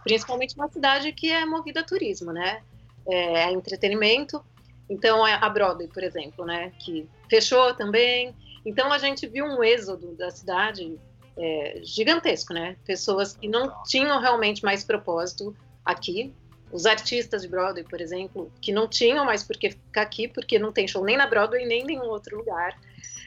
principalmente 0.03 0.57
uma 0.57 0.69
cidade 0.69 1.13
que 1.13 1.31
é 1.31 1.47
movida 1.47 1.81
a 1.81 1.85
turismo, 1.85 2.33
né, 2.33 2.61
é, 3.07 3.53
entretenimento. 3.53 4.45
Então, 4.91 5.27
é 5.27 5.35
a 5.35 5.49
Broadway, 5.49 5.89
por 5.89 6.03
exemplo, 6.03 6.45
né, 6.45 6.73
que 6.81 7.09
fechou 7.31 7.75
também. 7.75 8.35
Então, 8.67 8.93
a 8.93 8.99
gente 8.99 9.27
viu 9.27 9.47
um 9.47 9.63
êxodo 9.63 10.15
da 10.17 10.31
cidade 10.31 10.99
é, 11.39 11.81
gigantesco, 11.83 12.53
né, 12.53 12.77
pessoas 12.85 13.37
que 13.37 13.49
não 13.49 13.73
tinham 13.85 14.21
realmente 14.21 14.65
mais 14.65 14.85
propósito 14.85 15.57
aqui, 15.85 16.35
os 16.73 16.87
artistas 16.87 17.43
de 17.43 17.49
Broadway, 17.49 17.85
por 17.85 18.01
exemplo, 18.01 18.51
que 18.61 18.73
não 18.73 18.89
tinham 18.89 19.25
mais 19.25 19.43
por 19.43 19.57
que 19.57 19.71
ficar 19.71 20.03
aqui, 20.03 20.27
porque 20.29 20.59
não 20.59 20.73
tem 20.73 20.89
show 20.89 21.05
nem 21.05 21.17
na 21.17 21.27
Broadway 21.27 21.67
nem 21.67 21.83
em 21.83 21.87
nenhum 21.87 22.07
outro 22.07 22.37
lugar. 22.37 22.79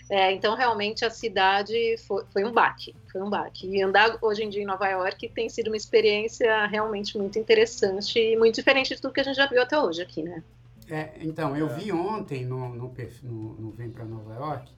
É, 0.10 0.32
então, 0.32 0.56
realmente, 0.56 1.04
a 1.04 1.10
cidade 1.10 1.98
foi, 2.08 2.24
foi, 2.32 2.44
um 2.46 2.52
baque, 2.52 2.96
foi 3.12 3.22
um 3.22 3.30
baque. 3.30 3.68
E 3.68 3.82
andar 3.82 4.18
hoje 4.22 4.44
em 4.44 4.50
dia 4.50 4.62
em 4.62 4.66
Nova 4.66 4.88
York 4.88 5.28
tem 5.30 5.50
sido 5.50 5.68
uma 5.68 5.76
experiência 5.76 6.66
realmente 6.68 7.18
muito 7.18 7.38
interessante 7.38 8.18
e 8.18 8.38
muito 8.38 8.56
diferente 8.56 8.96
de 8.96 9.02
tudo 9.02 9.14
que 9.14 9.20
a 9.20 9.24
gente 9.24 9.36
já 9.36 9.46
viu 9.48 9.62
até 9.62 9.80
hoje 9.80 10.02
aqui, 10.02 10.24
né? 10.24 10.44
É, 10.90 11.12
então, 11.20 11.58
eu 11.58 11.68
vi 11.68 11.92
ontem 11.92 12.46
no, 12.46 12.70
no, 12.70 12.94
no, 13.24 13.54
no 13.56 13.72
Vem 13.72 13.90
para 13.90 14.06
Nova 14.06 14.34
York 14.34 14.78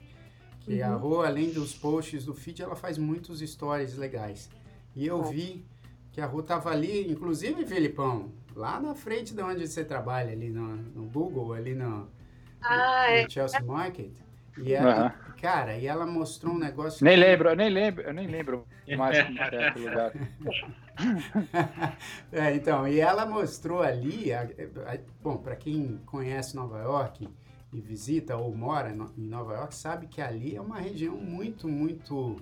que 0.60 0.82
uhum. 0.82 0.92
a 0.92 0.94
Rô, 0.94 1.22
além 1.22 1.50
dos 1.50 1.74
posts 1.74 2.24
do 2.24 2.34
feed, 2.34 2.62
ela 2.62 2.76
faz 2.76 2.98
muitos 2.98 3.40
stories 3.40 3.96
legais. 3.96 4.48
E 4.94 5.06
eu 5.06 5.22
vi 5.22 5.64
que 6.12 6.20
a 6.20 6.26
rua 6.26 6.42
tava 6.42 6.70
ali, 6.70 7.10
inclusive, 7.10 7.64
Filipão, 7.64 8.30
lá 8.54 8.80
na 8.80 8.94
frente 8.94 9.34
de 9.34 9.42
onde 9.42 9.66
você 9.66 9.84
trabalha, 9.84 10.32
ali 10.32 10.50
no, 10.50 10.76
no 10.76 11.04
Google, 11.04 11.52
ali 11.52 11.74
no, 11.74 12.08
ah, 12.62 13.06
no 13.08 13.14
é. 13.14 13.28
Chelsea 13.28 13.62
Market. 13.62 14.12
E 14.58 14.74
ela, 14.74 15.04
uhum. 15.04 15.32
cara, 15.40 15.76
e 15.76 15.86
ela 15.86 16.04
mostrou 16.04 16.54
um 16.54 16.58
negócio. 16.58 17.04
Nem 17.04 17.14
que... 17.14 17.20
lembro, 17.20 17.48
eu 17.48 17.56
nem 17.56 17.70
lembro, 17.70 18.02
eu 18.02 18.12
nem 18.12 18.26
lembro 18.26 18.66
mais 18.96 19.22
como 19.22 19.38
é 19.38 19.68
aquele 19.68 19.88
lugar. 19.88 20.12
é, 22.32 22.54
então, 22.54 22.86
e 22.86 23.00
ela 23.00 23.24
mostrou 23.24 23.80
ali, 23.80 24.32
a, 24.32 24.42
a, 24.42 24.98
bom, 25.22 25.36
para 25.36 25.56
quem 25.56 25.98
conhece 26.04 26.56
Nova 26.56 26.78
York 26.80 27.28
e 27.72 27.80
visita 27.80 28.36
ou 28.36 28.54
mora 28.54 28.92
no, 28.92 29.12
em 29.16 29.26
Nova 29.26 29.54
York, 29.54 29.74
sabe 29.74 30.08
que 30.08 30.20
ali 30.20 30.56
é 30.56 30.60
uma 30.60 30.78
região 30.78 31.16
muito, 31.16 31.68
muito 31.68 32.36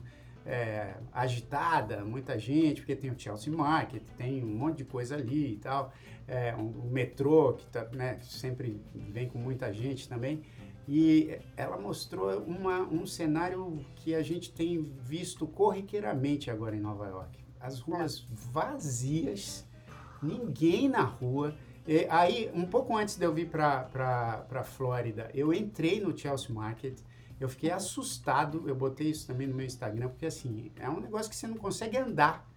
é, 0.49 0.95
agitada, 1.12 2.02
muita 2.02 2.38
gente, 2.38 2.81
porque 2.81 2.97
tem 2.97 3.11
o 3.11 3.19
Chelsea 3.19 3.52
Market, 3.52 4.02
tem 4.17 4.43
um 4.43 4.57
monte 4.57 4.78
de 4.78 4.85
coisa 4.87 5.14
ali 5.14 5.52
e 5.52 5.57
tal, 5.59 5.93
é, 6.26 6.57
um, 6.57 6.71
o 6.71 6.90
metrô, 6.90 7.52
que 7.52 7.67
tá, 7.67 7.85
né, 7.93 8.19
sempre 8.23 8.83
vem 8.95 9.28
com 9.28 9.38
muita 9.38 9.71
gente 9.73 10.09
também. 10.09 10.40
E 10.88 11.38
ela 11.55 11.76
mostrou 11.76 12.40
uma, 12.45 12.81
um 12.81 13.07
cenário 13.07 13.85
que 13.97 14.14
a 14.14 14.23
gente 14.23 14.50
tem 14.50 14.83
visto 14.83 15.47
corriqueiramente 15.47 16.50
agora 16.50 16.75
em 16.75 16.81
Nova 16.81 17.07
York. 17.07 17.38
As 17.61 17.78
ruas 17.81 18.26
vazias, 18.31 19.69
ninguém 20.23 20.88
na 20.88 21.02
rua. 21.02 21.55
E 21.87 22.07
aí, 22.09 22.50
um 22.55 22.64
pouco 22.64 22.97
antes 22.97 23.17
de 23.17 23.25
eu 23.26 23.35
vir 23.35 23.50
para 23.50 24.47
a 24.50 24.64
Flórida, 24.64 25.31
eu 25.35 25.52
entrei 25.52 26.00
no 26.00 26.17
Chelsea 26.17 26.55
Market, 26.55 26.99
eu 27.40 27.49
fiquei 27.49 27.71
assustado, 27.71 28.64
eu 28.66 28.75
botei 28.75 29.11
isso 29.11 29.26
também 29.26 29.47
no 29.47 29.54
meu 29.54 29.66
Instagram, 29.66 30.09
porque 30.09 30.26
assim, 30.26 30.71
é 30.76 30.88
um 30.88 31.00
negócio 31.00 31.30
que 31.30 31.37
você 31.37 31.47
não 31.47 31.57
consegue 31.57 31.97
andar 31.97 32.49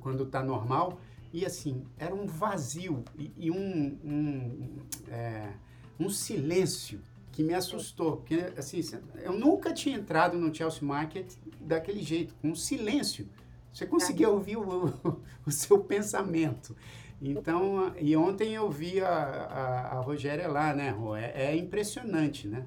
quando 0.00 0.24
está 0.24 0.42
normal. 0.42 1.00
E 1.32 1.44
assim, 1.44 1.84
era 1.98 2.14
um 2.14 2.26
vazio 2.26 3.04
e, 3.18 3.32
e 3.36 3.50
um, 3.50 3.98
um, 4.02 4.76
é, 5.08 5.52
um 6.00 6.08
silêncio 6.08 7.02
que 7.32 7.42
me 7.42 7.54
assustou, 7.54 8.16
porque 8.16 8.52
assim, 8.56 8.80
eu 9.16 9.38
nunca 9.38 9.72
tinha 9.72 9.96
entrado 9.96 10.38
no 10.38 10.52
Chelsea 10.54 10.82
Market 10.82 11.34
daquele 11.60 12.02
jeito, 12.02 12.34
com 12.40 12.54
silêncio. 12.54 13.28
Você 13.72 13.86
conseguia 13.86 14.28
ouvir 14.28 14.56
o, 14.56 14.92
o, 15.46 15.50
seu 15.50 15.78
pensamento. 15.78 16.74
Então, 17.20 17.92
e 18.00 18.16
ontem 18.16 18.54
eu 18.54 18.70
vi 18.70 19.00
a, 19.00 19.08
a, 19.08 19.98
a 19.98 20.00
Rogéria 20.00 20.48
lá, 20.48 20.74
né, 20.74 20.90
Rô? 20.90 21.14
É, 21.14 21.32
é, 21.34 21.56
impressionante, 21.56 22.48
né? 22.48 22.64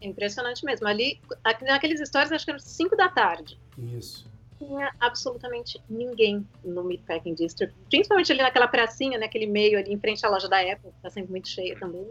Impressionante 0.00 0.64
mesmo. 0.64 0.86
Ali, 0.86 1.20
naqueles 1.62 2.00
stories, 2.06 2.32
acho 2.32 2.44
que 2.44 2.50
eram 2.50 2.60
5 2.60 2.96
da 2.96 3.08
tarde. 3.08 3.58
Isso. 3.76 4.28
Tinha 4.58 4.92
absolutamente 5.00 5.80
ninguém 5.88 6.46
no 6.64 6.82
Meatpacking 6.82 7.34
District, 7.34 7.74
principalmente 7.88 8.32
ali 8.32 8.42
naquela 8.42 8.66
pracinha, 8.66 9.18
naquele 9.18 9.46
meio 9.46 9.78
ali 9.78 9.92
em 9.92 9.98
frente 9.98 10.24
à 10.26 10.28
loja 10.28 10.48
da 10.48 10.60
Apple, 10.60 10.90
que 10.90 10.96
está 10.96 11.10
sempre 11.10 11.30
muito 11.30 11.48
cheia 11.48 11.78
também 11.78 12.08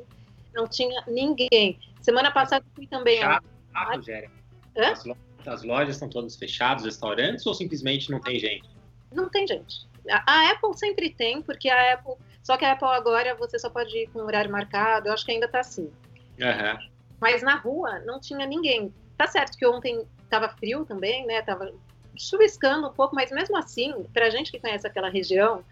não 0.57 0.67
tinha 0.67 1.03
ninguém. 1.07 1.79
Semana 2.01 2.31
passada 2.31 2.65
fui 2.75 2.87
também. 2.87 3.17
Fechado, 3.17 3.45
ah, 3.73 3.95
Rogério. 3.95 4.31
As, 4.75 5.03
as 5.45 5.63
lojas 5.63 5.95
estão 5.95 6.09
todas 6.09 6.35
fechadas, 6.35 6.83
restaurantes, 6.83 7.45
ou 7.45 7.53
simplesmente 7.53 8.11
não 8.11 8.19
tem 8.19 8.39
gente? 8.39 8.67
Não 9.13 9.29
tem 9.29 9.47
gente. 9.47 9.87
A, 10.09 10.23
a 10.25 10.51
Apple 10.51 10.77
sempre 10.77 11.11
tem, 11.11 11.41
porque 11.41 11.69
a 11.69 11.93
Apple. 11.93 12.15
Só 12.43 12.57
que 12.57 12.65
a 12.65 12.73
Apple 12.73 12.87
agora 12.87 13.35
você 13.35 13.59
só 13.59 13.69
pode 13.69 13.95
ir 13.95 14.07
com 14.07 14.19
horário 14.19 14.51
marcado, 14.51 15.07
eu 15.07 15.13
acho 15.13 15.25
que 15.25 15.31
ainda 15.31 15.47
tá 15.47 15.59
assim. 15.59 15.91
Uhum. 16.39 16.89
Mas 17.19 17.41
na 17.41 17.55
rua 17.55 17.99
não 18.05 18.19
tinha 18.19 18.45
ninguém. 18.45 18.93
Tá 19.17 19.27
certo 19.27 19.57
que 19.57 19.65
ontem 19.65 20.05
tava 20.29 20.49
frio 20.49 20.85
também, 20.85 21.25
né? 21.25 21.41
Tava 21.41 21.71
chuviscando 22.15 22.87
um 22.87 22.93
pouco, 22.93 23.15
mas 23.15 23.31
mesmo 23.31 23.57
assim, 23.57 24.03
pra 24.13 24.29
gente 24.29 24.51
que 24.51 24.59
conhece 24.59 24.85
aquela 24.85 25.09
região, 25.09 25.63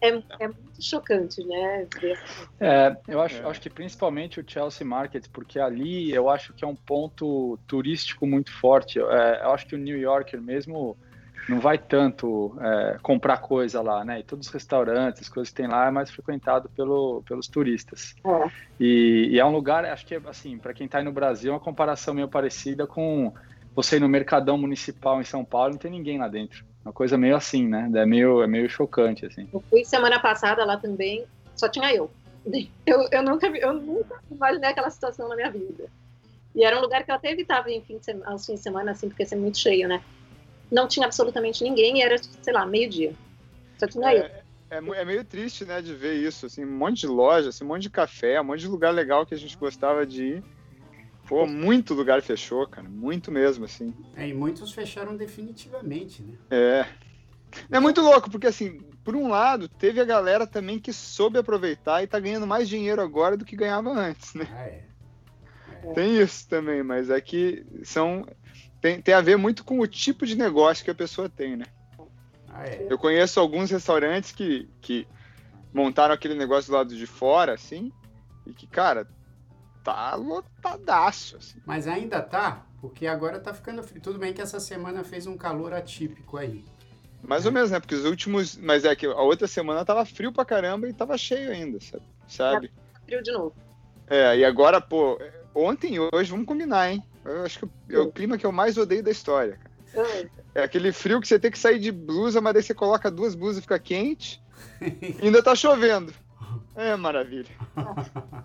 é, 0.00 0.08
é 0.40 0.48
muito 0.48 0.82
chocante, 0.82 1.44
né? 1.44 1.86
É, 2.58 2.96
eu 3.06 3.20
acho, 3.20 3.40
é. 3.40 3.48
acho 3.48 3.60
que 3.60 3.70
principalmente 3.70 4.40
o 4.40 4.44
Chelsea 4.46 4.86
Market, 4.86 5.26
porque 5.32 5.60
ali 5.60 6.12
eu 6.12 6.28
acho 6.28 6.52
que 6.52 6.64
é 6.64 6.66
um 6.66 6.74
ponto 6.74 7.56
turístico 7.68 8.26
muito 8.26 8.52
forte. 8.52 8.98
É, 8.98 9.42
eu 9.44 9.52
acho 9.52 9.66
que 9.66 9.76
o 9.76 9.78
New 9.78 9.96
Yorker 9.96 10.40
mesmo 10.40 10.96
não 11.48 11.60
vai 11.60 11.78
tanto 11.78 12.56
é, 12.60 12.98
comprar 13.02 13.38
coisa 13.38 13.80
lá, 13.82 14.04
né? 14.04 14.20
E 14.20 14.22
todos 14.22 14.46
os 14.46 14.52
restaurantes, 14.52 15.22
as 15.22 15.28
coisas 15.28 15.50
que 15.50 15.56
tem 15.56 15.66
lá 15.66 15.88
é 15.88 15.90
mais 15.90 16.10
frequentado 16.10 16.68
pelo, 16.70 17.22
pelos 17.26 17.48
turistas. 17.48 18.14
É. 18.24 18.50
E, 18.78 19.28
e, 19.32 19.38
é 19.38 19.44
um 19.44 19.52
lugar, 19.52 19.84
acho 19.84 20.06
que 20.06 20.14
assim, 20.26 20.58
para 20.58 20.72
quem 20.72 20.86
está 20.86 20.98
aí 20.98 21.04
no 21.04 21.12
Brasil, 21.12 21.50
é 21.50 21.54
uma 21.54 21.60
comparação 21.60 22.14
meio 22.14 22.28
parecida 22.28 22.86
com 22.86 23.32
você 23.74 23.96
ir 23.96 24.00
no 24.00 24.08
Mercadão 24.08 24.56
Municipal 24.56 25.20
em 25.20 25.24
São 25.24 25.44
Paulo, 25.44 25.72
não 25.72 25.78
tem 25.78 25.90
ninguém 25.90 26.18
lá 26.18 26.28
dentro. 26.28 26.64
Uma 26.84 26.92
coisa 26.92 27.16
meio 27.16 27.36
assim, 27.36 27.66
né? 27.66 27.90
É 27.94 28.06
meio, 28.06 28.42
é 28.42 28.46
meio 28.46 28.68
chocante, 28.68 29.24
assim. 29.24 29.48
Eu 29.52 29.62
fui 29.70 29.84
semana 29.84 30.20
passada 30.20 30.64
lá 30.64 30.76
também, 30.76 31.24
só 31.54 31.68
tinha 31.68 31.92
eu. 31.94 32.10
Eu, 32.84 33.08
eu, 33.12 33.22
nunca, 33.22 33.46
eu 33.46 33.72
nunca 33.72 34.20
imaginei 34.30 34.70
aquela 34.70 34.90
situação 34.90 35.28
na 35.28 35.36
minha 35.36 35.50
vida. 35.50 35.88
E 36.54 36.64
era 36.64 36.76
um 36.76 36.82
lugar 36.82 37.04
que 37.04 37.10
eu 37.10 37.14
até 37.14 37.30
evitava 37.30 37.70
em 37.70 37.80
fim 37.80 37.98
de 37.98 38.04
semana, 38.04 38.30
aos 38.30 38.44
fins 38.44 38.56
de 38.56 38.62
semana, 38.62 38.90
assim, 38.90 39.08
porque 39.08 39.22
ia 39.22 39.28
ser 39.28 39.36
muito 39.36 39.58
cheio, 39.58 39.88
né? 39.88 40.02
Não 40.72 40.88
tinha 40.88 41.06
absolutamente 41.06 41.62
ninguém 41.62 41.98
e 41.98 42.02
era, 42.02 42.16
sei 42.18 42.52
lá, 42.52 42.66
meio-dia. 42.66 43.14
Só 43.78 43.86
tinha 43.86 44.12
é, 44.12 44.18
eu. 44.18 44.78
É, 44.78 45.00
é, 45.00 45.04
meio 45.04 45.24
triste, 45.24 45.64
né, 45.64 45.80
de 45.80 45.94
ver 45.94 46.14
isso, 46.14 46.46
assim, 46.46 46.64
um 46.64 46.76
monte 46.76 47.00
de 47.00 47.06
loja, 47.06 47.50
assim, 47.50 47.62
um 47.62 47.68
monte 47.68 47.82
de 47.82 47.90
café, 47.90 48.40
um 48.40 48.44
monte 48.44 48.60
de 48.60 48.68
lugar 48.68 48.92
legal 48.92 49.24
que 49.24 49.34
a 49.34 49.38
gente 49.38 49.56
gostava 49.56 50.06
de 50.06 50.24
ir 50.24 50.44
Pô, 51.32 51.46
muito 51.46 51.94
lugar 51.94 52.20
fechou, 52.20 52.66
cara. 52.66 52.88
Muito 52.88 53.30
mesmo, 53.30 53.64
assim. 53.64 53.94
É, 54.16 54.28
e 54.28 54.34
muitos 54.34 54.72
fecharam 54.72 55.16
definitivamente, 55.16 56.22
né? 56.22 56.34
É. 56.50 56.86
É 57.70 57.80
muito 57.80 58.00
louco, 58.00 58.30
porque 58.30 58.46
assim, 58.46 58.80
por 59.04 59.14
um 59.14 59.28
lado, 59.28 59.68
teve 59.68 60.00
a 60.00 60.04
galera 60.04 60.46
também 60.46 60.78
que 60.78 60.92
soube 60.92 61.38
aproveitar 61.38 62.02
e 62.02 62.06
tá 62.06 62.18
ganhando 62.18 62.46
mais 62.46 62.68
dinheiro 62.68 63.00
agora 63.00 63.36
do 63.36 63.44
que 63.44 63.56
ganhava 63.56 63.90
antes, 63.90 64.34
né? 64.34 64.46
Ah, 64.52 64.66
é. 64.66 64.84
é. 65.84 65.92
Tem 65.92 66.18
isso 66.18 66.48
também, 66.48 66.82
mas 66.82 67.08
é 67.08 67.20
que 67.20 67.64
são. 67.82 68.26
Tem, 68.82 69.00
tem 69.00 69.14
a 69.14 69.20
ver 69.20 69.38
muito 69.38 69.64
com 69.64 69.78
o 69.78 69.86
tipo 69.86 70.26
de 70.26 70.36
negócio 70.36 70.84
que 70.84 70.90
a 70.90 70.94
pessoa 70.94 71.28
tem, 71.28 71.56
né? 71.56 71.66
Ah, 72.48 72.66
é. 72.66 72.88
Eu 72.90 72.98
conheço 72.98 73.38
alguns 73.38 73.70
restaurantes 73.70 74.32
que, 74.32 74.68
que 74.80 75.06
montaram 75.72 76.12
aquele 76.12 76.34
negócio 76.34 76.70
do 76.70 76.76
lado 76.76 76.94
de 76.94 77.06
fora, 77.06 77.54
assim, 77.54 77.92
e 78.44 78.52
que, 78.52 78.66
cara, 78.66 79.06
tá 79.84 80.16
lotadaço. 80.16 81.36
Assim. 81.36 81.62
Mas 81.64 81.86
ainda 81.86 82.20
tá, 82.20 82.66
porque 82.80 83.06
agora 83.06 83.38
tá 83.38 83.54
ficando 83.54 83.84
frio. 83.84 84.02
Tudo 84.02 84.18
bem 84.18 84.34
que 84.34 84.42
essa 84.42 84.58
semana 84.58 85.04
fez 85.04 85.28
um 85.28 85.36
calor 85.36 85.72
atípico 85.72 86.36
aí. 86.36 86.64
Mais 87.22 87.46
ou 87.46 87.52
menos, 87.52 87.70
né? 87.70 87.78
Porque 87.78 87.94
os 87.94 88.04
últimos. 88.04 88.56
Mas 88.56 88.84
é 88.84 88.96
que 88.96 89.06
a 89.06 89.20
outra 89.20 89.46
semana 89.46 89.84
tava 89.84 90.04
frio 90.04 90.32
pra 90.32 90.44
caramba 90.44 90.88
e 90.88 90.92
tava 90.92 91.16
cheio 91.16 91.52
ainda, 91.52 91.78
sabe? 92.26 92.68
Tá 92.68 93.00
frio 93.04 93.22
de 93.22 93.30
novo. 93.30 93.54
É, 94.08 94.36
e 94.38 94.44
agora, 94.44 94.80
pô, 94.80 95.20
ontem 95.54 95.94
e 95.94 96.00
hoje, 96.00 96.32
vamos 96.32 96.46
combinar, 96.46 96.90
hein? 96.90 97.00
Eu 97.24 97.44
acho 97.44 97.60
que 97.60 97.94
é 97.94 97.98
o 97.98 98.10
clima 98.10 98.36
que 98.36 98.46
eu 98.46 98.52
mais 98.52 98.76
odeio 98.76 99.02
da 99.02 99.10
história. 99.10 99.58
É 100.54 100.62
aquele 100.62 100.92
frio 100.92 101.20
que 101.20 101.28
você 101.28 101.38
tem 101.38 101.50
que 101.50 101.58
sair 101.58 101.78
de 101.78 101.92
blusa, 101.92 102.40
mas 102.40 102.54
daí 102.54 102.62
você 102.62 102.74
coloca 102.74 103.10
duas 103.10 103.34
blusas 103.34 103.58
e 103.58 103.62
fica 103.62 103.78
quente. 103.78 104.42
e 104.80 105.26
ainda 105.26 105.42
tá 105.42 105.54
chovendo. 105.54 106.12
É 106.74 106.96
maravilha. 106.96 107.50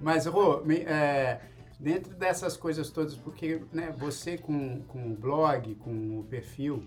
Mas, 0.00 0.26
Rô, 0.26 0.62
é, 0.86 1.40
dentro 1.78 2.14
dessas 2.14 2.56
coisas 2.56 2.90
todas, 2.90 3.16
porque 3.16 3.62
né, 3.72 3.92
você 3.96 4.36
com, 4.36 4.82
com 4.82 5.12
o 5.12 5.14
blog, 5.16 5.74
com 5.76 6.20
o 6.20 6.24
perfil, 6.24 6.86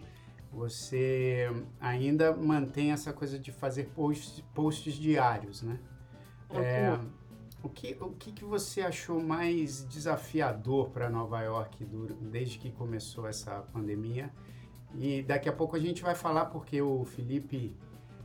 você 0.52 1.50
ainda 1.80 2.36
mantém 2.36 2.92
essa 2.92 3.12
coisa 3.12 3.38
de 3.38 3.52
fazer 3.52 3.86
posts, 3.96 4.44
posts 4.54 4.94
diários, 4.94 5.62
né? 5.62 5.80
É, 6.52 6.98
o 7.64 7.70
que, 7.70 7.98
o 8.00 8.12
que, 8.12 8.32
que 8.32 8.46
você 8.46 8.82
achou 8.82 9.22
mais 9.22 9.84
desafiador 9.88 10.90
para 10.90 11.10
Nova 11.10 11.42
York 11.42 11.84
do, 11.86 12.08
desde 12.16 12.58
que 12.60 12.72
começou 12.72 13.28
essa 13.28 13.62
pandemia? 13.74 14.32
E 14.96 15.22
daqui 15.24 15.50
a 15.50 15.54
pouco 15.54 15.76
a 15.76 15.80
gente 15.80 16.02
vai 16.02 16.16
falar, 16.16 16.46
porque 16.46 16.82
o 16.82 17.04
Felipe 17.04 17.76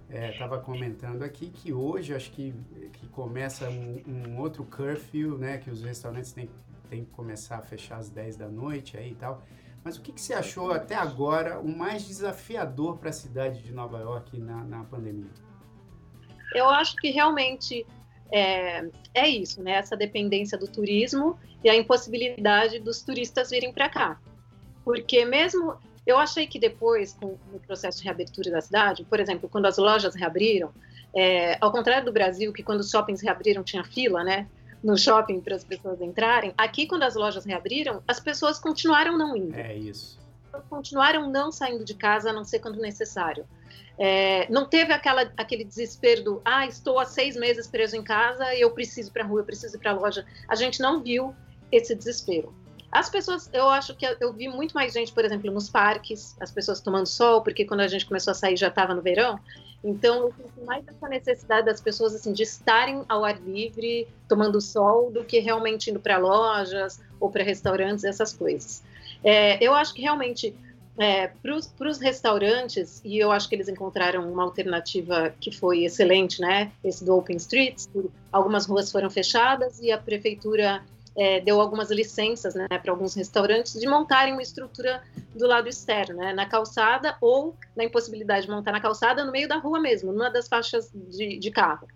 estava 0.09 0.57
é, 0.57 0.61
comentando 0.61 1.23
aqui 1.23 1.49
que 1.49 1.73
hoje 1.73 2.15
acho 2.15 2.31
que, 2.33 2.55
que 2.93 3.09
começa 3.09 3.69
um, 3.69 4.03
um, 4.07 4.39
outro 4.39 4.65
curfew, 4.65 5.39
né? 5.39 5.59
Que 5.59 5.71
os 5.71 5.83
restaurantes 5.83 6.33
têm, 6.33 6.51
têm 6.91 7.05
que 7.05 7.11
começar 7.11 7.57
a 7.57 7.63
fechar 7.63 7.97
às 7.97 8.11
10 8.11 8.37
da 8.37 8.49
noite 8.49 8.97
aí 8.97 9.13
e 9.13 9.15
tal. 9.15 9.43
Mas 9.83 9.97
o 9.97 10.03
que, 10.03 10.13
que 10.13 10.21
você 10.21 10.35
achou 10.35 10.71
até 10.71 10.95
agora 10.95 11.59
o 11.59 11.77
mais 11.77 12.07
desafiador 12.07 12.99
para 12.99 13.11
a 13.11 13.13
cidade 13.13 13.63
de 13.63 13.73
Nova 13.73 13.99
York 13.99 14.39
na, 14.39 14.63
na 14.63 14.85
pandemia? 14.85 15.31
Eu 16.55 16.69
acho 16.69 16.95
que 16.97 17.11
realmente 17.11 17.87
é, 18.33 18.89
é 19.15 19.29
isso, 19.29 19.63
né? 19.63 19.73
Essa 19.73 19.95
dependência 19.95 20.57
do 20.57 20.67
turismo 20.67 21.39
e 21.63 21.69
a 21.69 21.77
impossibilidade 21.77 22.79
dos 22.79 23.03
turistas 23.03 23.51
virem 23.51 23.73
para 23.73 23.89
cá. 23.89 24.19
Porque 24.85 25.25
mesmo 25.25 25.77
eu 26.07 26.19
achei 26.19 26.47
que 26.47 26.59
depois, 26.59 27.13
com 27.13 27.37
o 27.53 27.61
processo 27.67 27.99
de 27.99 28.05
reabertura 28.05 28.51
da 28.51 28.61
cidade, 28.61 29.05
por 29.05 29.21
exemplo, 29.21 29.49
quando 29.49 29.67
as 29.67 29.77
lojas 29.77 30.15
reabriram, 30.15 30.73
é, 31.15 31.57
ao 31.61 31.71
contrário 31.71 32.05
do 32.05 32.13
Brasil, 32.13 32.53
que 32.53 32.63
quando 32.63 32.81
os 32.81 32.91
shoppings 32.91 33.21
reabriram 33.21 33.63
tinha 33.63 33.85
fila, 33.85 34.25
né? 34.25 34.49
No 34.83 34.97
shopping 34.99 35.41
para 35.41 35.55
as 35.55 35.63
pessoas 35.63 36.01
entrarem, 36.01 36.53
aqui 36.57 36.87
quando 36.87 37.05
as 37.05 37.15
lojas 37.15 37.45
reabriram, 37.45 38.03
as 38.09 38.19
pessoas 38.19 38.59
continuaram 38.59 39.17
não 39.17 39.37
indo. 39.37 39.55
É 39.55 39.77
isso. 39.77 40.19
Continuaram 40.69 41.31
não 41.31 41.53
saindo 41.53 41.85
de 41.85 41.95
casa, 41.95 42.31
a 42.31 42.33
não 42.33 42.45
ser 42.45 42.59
quando 42.59 42.81
necessário. 42.81 43.47
É, 43.99 44.51
não 44.51 44.67
teve 44.67 44.93
aquela, 44.93 45.33
aquele 45.37 45.65
desespero 45.65 46.25
do, 46.25 46.43
ah, 46.45 46.67
estou 46.67 46.99
há 46.99 47.05
seis 47.05 47.37
meses 47.37 47.67
preso 47.67 47.95
em 47.95 48.03
casa 48.03 48.55
eu 48.55 48.71
preciso 48.71 49.11
ir 49.11 49.13
para 49.13 49.23
a 49.23 49.27
rua, 49.27 49.41
eu 49.41 49.45
preciso 49.45 49.77
ir 49.77 49.79
para 49.79 49.91
a 49.91 49.95
loja. 49.95 50.25
A 50.49 50.55
gente 50.55 50.81
não 50.81 51.03
viu 51.03 51.35
esse 51.71 51.95
desespero. 51.95 52.55
As 52.91 53.09
pessoas, 53.09 53.49
eu 53.55 53.71
acho 53.71 53.97
que 53.97 54.07
eu 54.21 54.33
vi 54.35 54.49
muito 54.49 54.73
mais 54.73 54.93
gente, 54.93 55.13
por 55.13 55.25
exemplo, 55.25 55.51
nos 55.51 55.71
parques, 55.71 56.37
as 56.39 56.51
pessoas 56.51 56.79
tomando 56.81 57.07
sol, 57.07 57.41
porque 57.41 57.65
quando 57.65 57.81
a 57.81 57.89
gente 57.89 58.05
começou 58.05 58.33
a 58.33 58.35
sair 58.35 58.57
já 58.57 58.69
estava 58.69 58.95
no 58.95 59.01
verão. 59.01 59.41
Então, 59.83 60.27
eu 60.27 60.33
sinto 60.37 60.65
mais 60.67 60.87
essa 60.87 61.09
necessidade 61.09 61.67
das 61.67 61.81
pessoas 61.81 62.15
assim 62.15 62.33
de 62.33 62.43
estarem 62.43 63.03
ao 63.09 63.25
ar 63.25 63.41
livre, 63.41 64.07
tomando 64.29 64.61
sol, 64.61 65.11
do 65.11 65.25
que 65.25 65.39
realmente 65.39 65.91
indo 65.91 65.99
para 65.99 66.19
lojas 66.19 67.01
ou 67.19 67.31
para 67.31 67.43
restaurantes, 67.43 68.05
essas 68.05 68.33
coisas. 68.33 68.83
É, 69.25 69.63
eu 69.65 69.75
acho 69.75 69.95
que 69.95 70.03
realmente 70.03 70.55
é, 71.03 71.27
para 71.27 71.57
os 71.89 71.99
restaurantes, 71.99 73.01
e 73.05 73.19
eu 73.19 73.33
acho 73.33 73.49
que 73.49 73.55
eles 73.57 73.69
encontraram 73.69 74.33
uma 74.33 74.45
alternativa 74.45 75.35
que 75.41 75.51
foi 75.51 75.85
excelente, 75.85 76.41
né? 76.41 76.71
Esse 76.85 77.05
do 77.05 77.17
Open 77.17 77.37
Streets, 77.37 77.91
algumas 78.31 78.67
ruas 78.67 78.91
foram 78.91 79.11
fechadas 79.11 79.81
e 79.81 79.91
a 79.91 79.99
prefeitura 79.99 80.83
é, 81.17 81.41
deu 81.41 81.61
algumas 81.61 81.91
licenças 81.91 82.55
né, 82.55 82.67
para 82.69 82.93
alguns 82.93 83.15
restaurantes 83.15 83.79
de 83.79 83.87
montarem 83.87 84.33
uma 84.33 84.43
estrutura 84.43 85.03
do 85.35 85.47
lado 85.47 85.69
externo, 85.69 86.17
né, 86.17 86.33
na 86.33 86.47
calçada 86.47 87.17
ou 87.21 87.55
na 87.77 87.85
impossibilidade 87.85 88.47
de 88.47 88.53
montar 88.53 88.73
na 88.73 88.81
calçada 88.81 89.25
no 89.25 89.33
meio 89.33 89.49
da 89.49 89.57
rua 89.57 89.81
mesmo, 89.81 90.13
numa 90.13 90.31
das 90.31 90.49
faixas 90.49 90.91
de, 90.95 91.37
de 91.37 91.51
carro. 91.51 91.87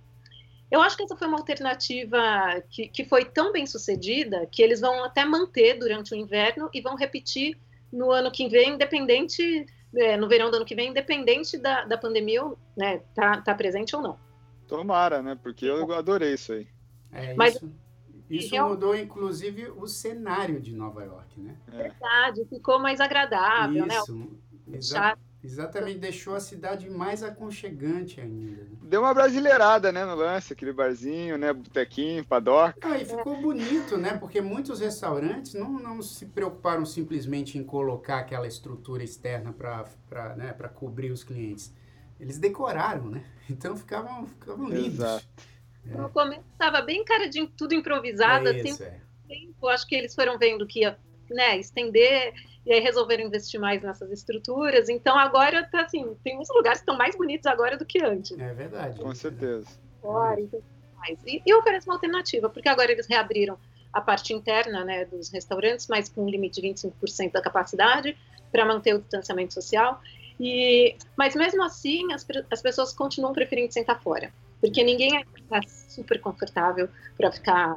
Eu 0.69 0.83
acho 0.83 0.97
que 0.97 1.05
essa 1.05 1.17
foi 1.17 1.29
uma 1.29 1.39
alternativa 1.39 2.21
que, 2.69 2.89
que 2.89 3.05
foi 3.05 3.25
tão 3.25 3.53
bem 3.53 3.67
sucedida 3.67 4.47
que 4.51 4.61
eles 4.61 4.81
vão 4.81 5.05
até 5.05 5.25
manter 5.25 5.79
durante 5.79 6.13
o 6.13 6.17
inverno 6.17 6.69
e 6.75 6.81
vão 6.81 6.97
repetir 6.97 7.57
no 7.93 8.11
ano 8.11 8.31
que 8.31 8.49
vem, 8.49 8.75
independente, 8.75 9.67
é, 9.95 10.17
no 10.17 10.29
verão 10.29 10.51
do 10.51 10.57
ano 10.57 10.65
que 10.65 10.75
vem, 10.75 10.91
independente 10.91 11.59
da, 11.59 11.85
da 11.85 11.97
pandemia, 11.99 12.43
né, 12.77 13.03
tá, 13.15 13.41
tá 13.41 13.55
presente 13.55 13.95
ou 13.95 14.03
não. 14.03 14.19
Tomara, 14.67 15.23
né? 15.23 15.39
Porque 15.41 15.65
eu 15.65 15.93
adorei 15.93 16.35
isso 16.35 16.53
aí. 16.53 16.67
É 17.13 17.35
Mas, 17.35 17.55
isso. 17.55 17.73
Isso 18.29 18.55
eu... 18.55 18.69
mudou, 18.69 18.97
inclusive, 18.97 19.71
o 19.71 19.87
cenário 19.87 20.61
de 20.61 20.75
Nova 20.75 21.05
York, 21.05 21.41
né? 21.41 21.57
É. 21.73 21.83
Verdade, 21.85 22.45
ficou 22.47 22.79
mais 22.79 23.01
agradável, 23.01 23.87
Isso. 23.87 24.17
né? 24.17 24.27
Exa 24.73 25.17
exatamente, 25.43 25.99
deixou 25.99 26.35
a 26.35 26.41
cidade 26.41 26.89
mais 26.91 27.23
aconchegante 27.23 28.21
ainda. 28.21 28.63
Né? 28.63 28.69
Deu 28.83 29.01
uma 29.01 29.15
brasileirada, 29.15 29.93
né, 29.93 30.05
no 30.05 30.15
lance, 30.15 30.53
aquele 30.53 30.73
barzinho, 30.73 31.39
né, 31.39 31.53
botequinho, 31.53 32.25
padoca. 32.25 32.77
Ah, 32.83 32.99
e 32.99 33.05
ficou 33.05 33.41
bonito, 33.41 33.97
né, 33.97 34.17
porque 34.19 34.41
muitos 34.41 34.81
restaurantes 34.81 35.55
não, 35.55 35.73
não 35.73 36.03
se 36.03 36.27
preocuparam 36.27 36.85
simplesmente 36.85 37.59
em 37.59 37.65
colocar 37.65 38.19
aquela 38.19 38.47
estrutura 38.47 39.03
externa 39.05 39.53
para 39.53 40.37
né, 40.37 40.53
cobrir 40.75 41.11
os 41.11 41.23
clientes. 41.23 41.73
Eles 42.19 42.39
decoraram, 42.39 43.11
né? 43.11 43.25
Então 43.49 43.77
ficavam, 43.77 44.27
ficavam 44.27 44.69
lindos. 44.69 44.95
Exato. 44.95 45.25
É. 45.89 45.97
No 45.97 46.11
começo 46.11 46.43
estava 46.51 46.83
bem 46.83 47.05
cara 47.05 47.29
de 47.29 47.47
tudo 47.47 47.75
improvisado, 47.75 48.49
é 48.49 48.57
assim, 48.57 48.83
é. 48.83 48.99
tempo, 49.29 49.69
acho 49.69 49.87
que 49.87 49.95
eles 49.95 50.15
foram 50.17 50.37
vendo 50.37 50.67
que 50.67 50.81
ia 50.81 50.99
né, 51.31 51.57
estender 51.59 52.35
e 52.67 52.73
aí 52.73 52.81
resolveram 52.81 53.25
investir 53.25 53.61
mais 53.61 53.81
nessas 53.81 54.11
estruturas. 54.11 54.89
Então 54.89 55.17
agora 55.17 55.63
tá 55.71 55.83
assim, 55.83 56.17
tem 56.25 56.39
uns 56.39 56.49
lugares 56.51 56.81
que 56.81 56.83
estão 56.83 56.99
mais 56.99 57.17
bonitos 57.17 57.47
agora 57.47 57.77
do 57.77 57.87
que 57.87 58.03
antes. 58.03 58.37
É 58.37 58.53
verdade. 58.53 59.01
Com 59.01 59.15
certeza. 59.15 59.67
Fora, 60.03 60.41
então, 60.41 60.61
e, 61.25 61.43
e 61.47 61.55
oferece 61.55 61.87
uma 61.87 61.95
alternativa, 61.95 62.49
porque 62.49 62.69
agora 62.69 62.91
eles 62.91 63.07
reabriram 63.07 63.57
a 63.93 64.01
parte 64.01 64.35
interna 64.35 64.85
né, 64.85 65.05
dos 65.05 65.31
restaurantes, 65.31 65.87
mas 65.89 66.09
com 66.09 66.25
um 66.25 66.29
limite 66.29 66.61
de 66.61 66.69
25% 66.69 67.33
da 67.33 67.41
capacidade 67.41 68.17
para 68.51 68.65
manter 68.65 68.95
o 68.95 68.99
distanciamento 68.99 69.55
social. 69.55 70.01
E, 70.39 70.97
mas 71.17 71.35
mesmo 71.35 71.63
assim, 71.63 72.13
as, 72.13 72.27
as 72.51 72.61
pessoas 72.61 72.93
continuam 72.93 73.33
preferindo 73.33 73.73
sentar 73.73 74.03
fora. 74.03 74.33
Porque 74.61 74.83
ninguém 74.83 75.25
está 75.37 75.61
super 75.89 76.21
confortável 76.21 76.89
para 77.17 77.31
ficar 77.31 77.77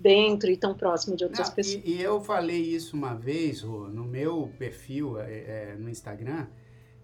dentro 0.00 0.50
e 0.50 0.56
tão 0.56 0.74
próximo 0.74 1.14
de 1.14 1.24
outras 1.24 1.48
Não, 1.48 1.54
pessoas. 1.54 1.82
E, 1.84 1.90
e, 1.90 2.02
eu 2.02 2.20
falei 2.20 2.60
isso 2.60 2.96
uma 2.96 3.14
vez, 3.14 3.62
Rô, 3.62 3.86
no 3.86 4.04
meu 4.04 4.50
perfil 4.58 5.20
é, 5.20 5.72
é, 5.72 5.76
no 5.78 5.88
Instagram, 5.90 6.46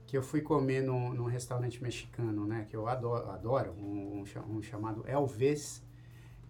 que 0.07 0.17
eu 0.17 0.23
fui 0.23 0.41
comer 0.41 0.83
num, 0.83 1.13
num, 1.13 1.25
restaurante 1.25 1.83
mexicano, 1.83 2.47
né? 2.47 2.67
Que 2.71 2.77
eu 2.77 2.89
adoro, 2.89 3.31
adoro 3.31 3.73
um, 3.73 4.25
um, 4.49 4.63
chamado 4.63 5.05
Elves. 5.07 5.85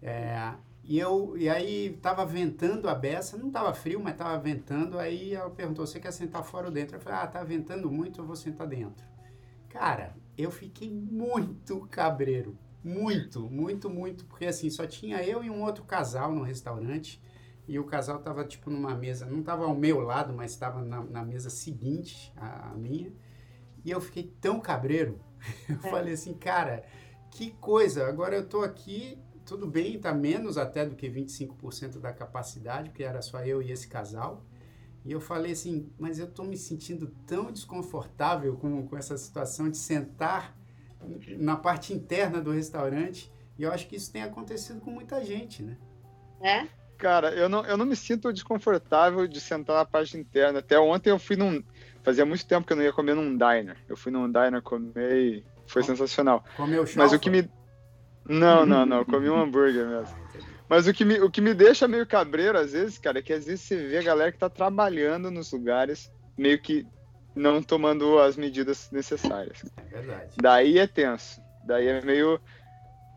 É, 0.01 0.53
e, 0.83 0.97
eu, 0.97 1.37
e 1.37 1.49
aí 1.49 1.97
tava 2.01 2.25
ventando 2.25 2.87
a 2.87 2.95
beça, 2.95 3.35
não 3.35 3.51
tava 3.51 3.73
frio, 3.73 3.99
mas 3.99 4.15
tava 4.15 4.39
ventando. 4.39 4.97
Aí 4.97 5.33
ela 5.33 5.49
perguntou: 5.49 5.85
você 5.85 5.99
quer 5.99 6.11
sentar 6.11 6.43
fora 6.43 6.67
ou 6.67 6.71
dentro? 6.71 6.95
Eu 6.95 7.01
falei: 7.01 7.19
ah, 7.19 7.27
tá 7.27 7.43
ventando 7.43 7.91
muito, 7.91 8.21
eu 8.21 8.25
vou 8.25 8.35
sentar 8.35 8.67
dentro. 8.67 9.05
Cara, 9.67 10.15
eu 10.37 10.49
fiquei 10.49 10.89
muito 10.89 11.85
cabreiro. 11.87 12.57
Muito, 12.83 13.49
muito, 13.49 13.89
muito. 13.89 14.25
Porque 14.25 14.45
assim, 14.45 14.69
só 14.69 14.85
tinha 14.85 15.23
eu 15.23 15.43
e 15.43 15.49
um 15.49 15.61
outro 15.63 15.83
casal 15.83 16.31
no 16.31 16.43
restaurante. 16.43 17.21
E 17.67 17.77
o 17.77 17.83
casal 17.83 18.19
tava 18.19 18.45
tipo 18.45 18.69
numa 18.69 18.95
mesa, 18.95 19.25
não 19.25 19.43
tava 19.43 19.65
ao 19.65 19.75
meu 19.75 19.99
lado, 19.99 20.33
mas 20.33 20.51
estava 20.51 20.81
na, 20.81 21.03
na, 21.03 21.25
mesa 21.25 21.49
seguinte 21.49 22.31
à, 22.37 22.73
minha. 22.77 23.11
E 23.83 23.91
eu 23.91 23.99
fiquei 23.99 24.33
tão 24.39 24.59
cabreiro. 24.59 25.19
Eu 25.67 25.75
é. 25.75 25.89
falei 25.89 26.13
assim, 26.13 26.33
cara, 26.33 26.83
que 27.29 27.51
coisa. 27.51 28.07
Agora 28.07 28.35
eu 28.35 28.47
tô 28.47 28.63
aqui, 28.63 29.19
tudo 29.45 29.67
bem, 29.67 29.99
tá 29.99 30.13
menos 30.13 30.57
até 30.57 30.85
do 30.85 30.95
que 30.95 31.07
25% 31.07 31.99
da 31.99 32.11
capacidade, 32.11 32.89
porque 32.89 33.03
era 33.03 33.21
só 33.21 33.45
eu 33.45 33.61
e 33.61 33.71
esse 33.71 33.87
casal. 33.87 34.43
E 35.05 35.11
eu 35.11 35.21
falei 35.21 35.51
assim, 35.51 35.89
mas 35.97 36.19
eu 36.19 36.25
estou 36.25 36.43
me 36.43 36.57
sentindo 36.57 37.07
tão 37.25 37.51
desconfortável 37.51 38.57
com, 38.57 38.87
com 38.87 38.97
essa 38.97 39.15
situação 39.17 39.69
de 39.69 39.77
sentar 39.77 40.56
na 41.37 41.55
parte 41.55 41.93
interna 41.93 42.41
do 42.41 42.51
restaurante. 42.51 43.31
E 43.57 43.63
eu 43.63 43.71
acho 43.71 43.87
que 43.87 43.95
isso 43.95 44.11
tem 44.11 44.23
acontecido 44.23 44.79
com 44.79 44.91
muita 44.91 45.23
gente, 45.23 45.63
né? 45.63 45.77
É? 46.41 46.67
Cara, 46.97 47.29
eu 47.31 47.47
não, 47.47 47.65
eu 47.65 47.77
não 47.77 47.85
me 47.85 47.95
sinto 47.95 48.33
desconfortável 48.33 49.27
de 49.27 49.39
sentar 49.39 49.77
na 49.77 49.85
parte 49.85 50.17
interna. 50.17 50.59
Até 50.59 50.79
ontem 50.79 51.09
eu 51.09 51.19
fui 51.19 51.35
num. 51.35 51.63
Fazia 52.03 52.25
muito 52.25 52.45
tempo 52.45 52.65
que 52.65 52.73
eu 52.73 52.77
não 52.77 52.83
ia 52.83 52.93
comer 52.93 53.15
num 53.15 53.37
diner. 53.37 53.77
Eu 53.87 53.97
fui 53.97 54.11
num 54.11 54.31
diner 54.31 54.61
comer 54.61 55.15
e 55.15 55.45
foi 55.67 55.81
Com, 55.81 55.87
sensacional. 55.87 56.43
Comeu 56.55 56.85
Mas 56.95 57.13
o 57.13 57.19
que 57.19 57.29
me. 57.29 57.49
Não, 58.27 58.65
não, 58.65 58.85
não. 58.85 59.05
comi 59.05 59.29
um 59.29 59.39
hambúrguer 59.39 59.87
mesmo. 59.87 60.15
Mas 60.69 60.87
o 60.87 60.93
que, 60.93 61.05
me, 61.05 61.19
o 61.21 61.29
que 61.31 61.39
me 61.39 61.53
deixa 61.53 61.87
meio 61.87 62.05
cabreiro, 62.05 62.57
às 62.57 62.73
vezes, 62.73 62.97
cara, 62.97 63.19
é 63.19 63.21
que 63.21 63.31
às 63.31 63.45
vezes 63.45 63.61
você 63.61 63.87
vê 63.87 63.99
a 63.99 64.03
galera 64.03 64.31
que 64.31 64.37
tá 64.37 64.49
trabalhando 64.49 65.31
nos 65.31 65.51
lugares, 65.51 66.11
meio 66.37 66.61
que 66.61 66.85
não 67.37 67.61
tomando 67.61 68.19
as 68.19 68.35
medidas 68.35 68.89
necessárias. 68.91 69.63
É 69.77 69.81
verdade. 69.81 70.35
Daí 70.41 70.79
é 70.79 70.87
tenso. 70.87 71.41
Daí 71.63 71.87
é 71.87 72.01
meio. 72.01 72.39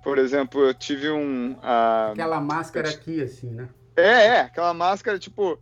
Por 0.03 0.19
exemplo, 0.19 0.63
eu 0.63 0.75
tive 0.75 1.11
um. 1.11 1.53
Uh... 1.53 2.13
Aquela 2.13 2.41
máscara 2.41 2.89
aqui, 2.89 3.23
assim, 3.23 3.51
né? 3.51 3.69
É, 3.97 4.27
é, 4.27 4.41
aquela 4.41 4.75
máscara, 4.75 5.19
tipo. 5.19 5.59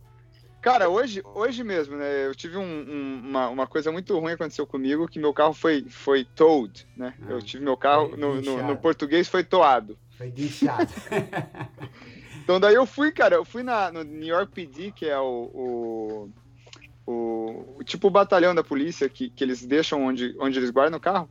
Cara, 0.61 0.89
hoje, 0.89 1.21
hoje 1.23 1.63
mesmo, 1.63 1.95
né? 1.95 2.25
Eu 2.25 2.35
tive 2.35 2.57
um, 2.57 2.61
um, 2.61 3.21
uma, 3.29 3.47
uma 3.47 3.67
coisa 3.67 3.93
muito 3.93 4.17
ruim 4.19 4.33
aconteceu 4.33 4.67
comigo, 4.67 5.07
que 5.07 5.17
meu 5.17 5.33
carro 5.33 5.53
foi, 5.53 5.85
foi 5.87 6.25
towed, 6.25 6.85
né? 6.97 7.13
Ah, 7.21 7.31
eu 7.31 7.41
tive 7.41 7.63
meu 7.63 7.77
carro, 7.77 8.17
no, 8.17 8.41
no, 8.41 8.61
no, 8.63 8.75
português, 8.75 9.29
foi 9.29 9.41
toado. 9.41 9.97
Foi 10.17 10.29
guinchado. 10.29 10.91
então 12.43 12.59
daí 12.59 12.75
eu 12.75 12.85
fui, 12.85 13.09
cara, 13.09 13.35
eu 13.35 13.45
fui 13.45 13.63
na, 13.63 13.89
no 13.89 14.03
New 14.03 14.27
York 14.27 14.51
PD, 14.51 14.91
que 14.91 15.07
é 15.07 15.17
o, 15.17 15.49
o, 15.53 16.29
o, 17.09 17.77
o 17.79 17.83
tipo 17.83 18.07
o 18.07 18.11
batalhão 18.11 18.53
da 18.53 18.63
polícia 18.63 19.09
que, 19.09 19.31
que 19.31 19.43
eles 19.43 19.65
deixam 19.65 20.05
onde, 20.05 20.35
onde 20.39 20.59
eles 20.59 20.69
guardam 20.69 20.99
o 20.99 21.01
carro. 21.01 21.27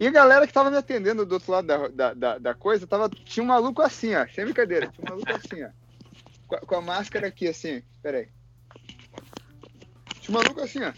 E 0.00 0.06
a 0.08 0.10
galera 0.10 0.46
que 0.48 0.52
tava 0.52 0.68
me 0.70 0.76
atendendo 0.76 1.24
do 1.24 1.34
outro 1.34 1.52
lado 1.52 1.66
da, 1.66 1.88
da, 1.88 2.14
da, 2.14 2.38
da 2.38 2.54
coisa, 2.54 2.88
tava, 2.88 3.08
tinha 3.08 3.44
um 3.44 3.46
maluco 3.46 3.80
assim, 3.82 4.16
ó, 4.16 4.26
sem 4.26 4.44
brincadeira, 4.44 4.88
tinha 4.88 5.04
um 5.06 5.10
maluco 5.10 5.32
assim, 5.32 5.62
ó. 5.62 5.70
Com 6.48 6.56
a, 6.56 6.60
com 6.60 6.74
a 6.74 6.80
máscara 6.80 7.28
aqui, 7.28 7.46
assim, 7.46 7.82
peraí. 8.02 8.28
Tinha 10.20 10.36
um 10.36 10.42
maluco 10.42 10.60
assim, 10.60 10.82
ó. 10.82 10.92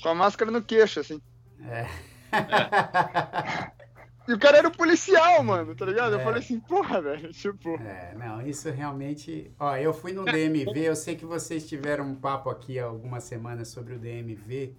Com 0.00 0.08
a 0.10 0.14
máscara 0.14 0.52
no 0.52 0.62
queixo, 0.62 1.00
assim. 1.00 1.20
É. 1.60 1.88
E 4.26 4.32
o 4.32 4.38
cara 4.38 4.58
era 4.58 4.68
o 4.68 4.72
policial, 4.72 5.42
mano, 5.42 5.74
tá 5.74 5.84
ligado? 5.84 6.14
É. 6.14 6.16
Eu 6.16 6.20
falei 6.20 6.40
assim, 6.40 6.58
porra, 6.58 7.00
velho, 7.00 7.30
tipo. 7.32 7.74
É, 7.80 8.14
não, 8.16 8.40
isso 8.46 8.70
realmente. 8.70 9.52
Ó, 9.58 9.76
eu 9.76 9.92
fui 9.92 10.12
no 10.12 10.24
DMV, 10.24 10.80
eu 10.80 10.96
sei 10.96 11.14
que 11.14 11.26
vocês 11.26 11.68
tiveram 11.68 12.06
um 12.06 12.14
papo 12.14 12.48
aqui 12.48 12.78
há 12.78 12.86
algumas 12.86 13.24
semanas 13.24 13.68
sobre 13.68 13.94
o 13.94 13.98
DMV, 13.98 14.74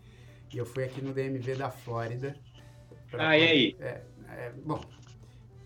e 0.52 0.58
eu 0.58 0.66
fui 0.66 0.84
aqui 0.84 1.02
no 1.02 1.14
DMV 1.14 1.56
da 1.56 1.70
Flórida. 1.70 2.36
Pra... 3.12 3.30
Ah, 3.30 3.38
e 3.38 3.44
aí? 3.44 3.76
É, 3.80 4.02
é, 4.30 4.52
bom, 4.64 4.82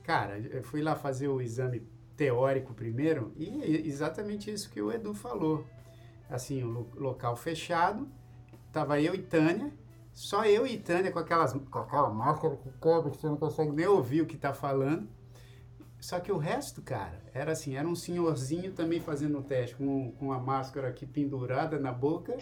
cara, 0.03 0.37
eu 0.37 0.61
fui 0.61 0.81
lá 0.81 0.95
fazer 0.95 1.29
o 1.29 1.41
exame 1.41 1.81
teórico 2.17 2.73
primeiro, 2.73 3.33
e 3.37 3.61
é 3.63 3.87
exatamente 3.87 4.51
isso 4.51 4.69
que 4.69 4.81
o 4.81 4.91
Edu 4.91 5.13
falou. 5.13 5.65
Assim, 6.29 6.63
o 6.63 6.89
local 6.95 7.35
fechado, 7.37 8.07
tava 8.73 9.01
eu 9.01 9.15
e 9.15 9.19
Tânia, 9.19 9.71
só 10.13 10.45
eu 10.45 10.65
e 10.67 10.77
Tânia 10.77 11.11
com, 11.11 11.19
aquelas, 11.19 11.53
com 11.53 11.79
aquela 11.79 12.09
máscara 12.09 12.55
que 12.57 12.69
cobre, 12.79 13.11
que 13.11 13.17
você 13.17 13.27
não 13.27 13.37
consegue 13.37 13.71
nem 13.71 13.87
ouvir 13.87 14.21
o 14.21 14.25
que 14.25 14.37
tá 14.37 14.53
falando. 14.53 15.07
Só 15.99 16.19
que 16.19 16.31
o 16.31 16.37
resto, 16.37 16.81
cara, 16.81 17.21
era 17.33 17.51
assim, 17.51 17.75
era 17.75 17.87
um 17.87 17.95
senhorzinho 17.95 18.71
também 18.71 19.01
fazendo 19.01 19.37
o 19.37 19.43
teste, 19.43 19.75
com, 19.75 20.11
com 20.13 20.31
a 20.31 20.39
máscara 20.39 20.87
aqui 20.87 21.05
pendurada 21.05 21.77
na 21.77 21.91
boca 21.91 22.37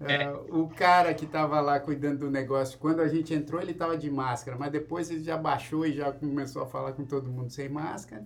Uh, 0.00 0.62
o 0.62 0.68
cara 0.68 1.12
que 1.12 1.24
estava 1.24 1.60
lá 1.60 1.80
cuidando 1.80 2.20
do 2.20 2.30
negócio, 2.30 2.78
quando 2.78 3.00
a 3.00 3.08
gente 3.08 3.34
entrou, 3.34 3.60
ele 3.60 3.72
estava 3.72 3.96
de 3.96 4.08
máscara, 4.08 4.56
mas 4.56 4.70
depois 4.70 5.10
ele 5.10 5.24
já 5.24 5.36
baixou 5.36 5.84
e 5.84 5.92
já 5.92 6.12
começou 6.12 6.62
a 6.62 6.66
falar 6.66 6.92
com 6.92 7.04
todo 7.04 7.28
mundo 7.28 7.50
sem 7.50 7.68
máscara. 7.68 8.24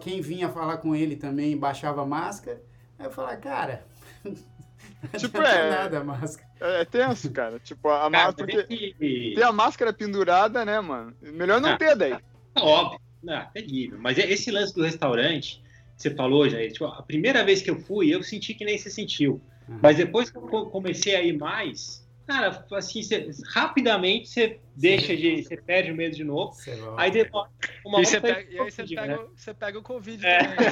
Quem 0.00 0.20
vinha 0.20 0.50
falar 0.50 0.76
com 0.76 0.94
ele 0.94 1.16
também 1.16 1.56
baixava 1.56 2.02
a 2.02 2.06
máscara. 2.06 2.62
Aí 2.98 3.06
eu 3.06 3.10
falava, 3.10 3.36
cara, 3.38 3.86
tipo, 5.16 5.38
é, 5.38 5.70
nada 5.70 6.00
a 6.00 6.04
máscara. 6.04 6.51
É, 6.62 6.82
é 6.82 6.84
tenso, 6.84 7.30
cara. 7.30 7.58
Tipo, 7.64 7.88
a 7.88 8.08
máscara. 8.08 8.34
Porque 8.34 8.94
que... 8.94 9.32
tem 9.34 9.44
a 9.44 9.52
máscara 9.52 9.92
pendurada, 9.92 10.64
né, 10.64 10.80
mano? 10.80 11.14
Melhor 11.20 11.60
não 11.60 11.70
ah, 11.70 11.76
ter 11.76 11.96
daí. 11.96 12.16
Óbvio. 12.56 13.00
Não, 13.22 13.34
é 13.34 13.50
terrível. 13.52 13.98
Mas 14.00 14.18
esse 14.18 14.50
lance 14.50 14.74
do 14.74 14.82
restaurante, 14.82 15.62
você 15.96 16.10
falou 16.10 16.48
já, 16.48 16.58
tipo, 16.68 16.84
a 16.86 17.02
primeira 17.02 17.44
vez 17.44 17.62
que 17.62 17.70
eu 17.70 17.78
fui, 17.78 18.14
eu 18.14 18.22
senti 18.22 18.54
que 18.54 18.64
nem 18.64 18.78
se 18.78 18.90
sentiu. 18.90 19.40
Uhum. 19.68 19.78
Mas 19.82 19.96
depois 19.96 20.30
que 20.30 20.36
eu 20.36 20.66
comecei 20.66 21.14
a 21.14 21.22
ir 21.22 21.38
mais, 21.38 22.04
cara, 22.26 22.64
assim, 22.72 23.02
você, 23.02 23.30
rapidamente 23.54 24.28
você 24.28 24.58
deixa 24.74 25.16
de. 25.16 25.42
Você 25.42 25.56
perde 25.56 25.92
o 25.92 25.94
medo 25.96 26.16
de 26.16 26.24
novo. 26.24 26.56
Aí 26.96 27.10
depois. 27.10 27.48
Uma 27.84 28.00
e, 28.00 28.06
você 28.06 28.20
pega, 28.20 28.50
e 28.50 28.58
aí 28.58 28.70
você 28.70 28.84
pega, 28.84 29.06
né? 29.06 29.18
você 29.36 29.54
pega 29.54 29.78
o 29.78 29.82
Covid 29.82 30.26
é. 30.26 30.38
também. 30.38 30.68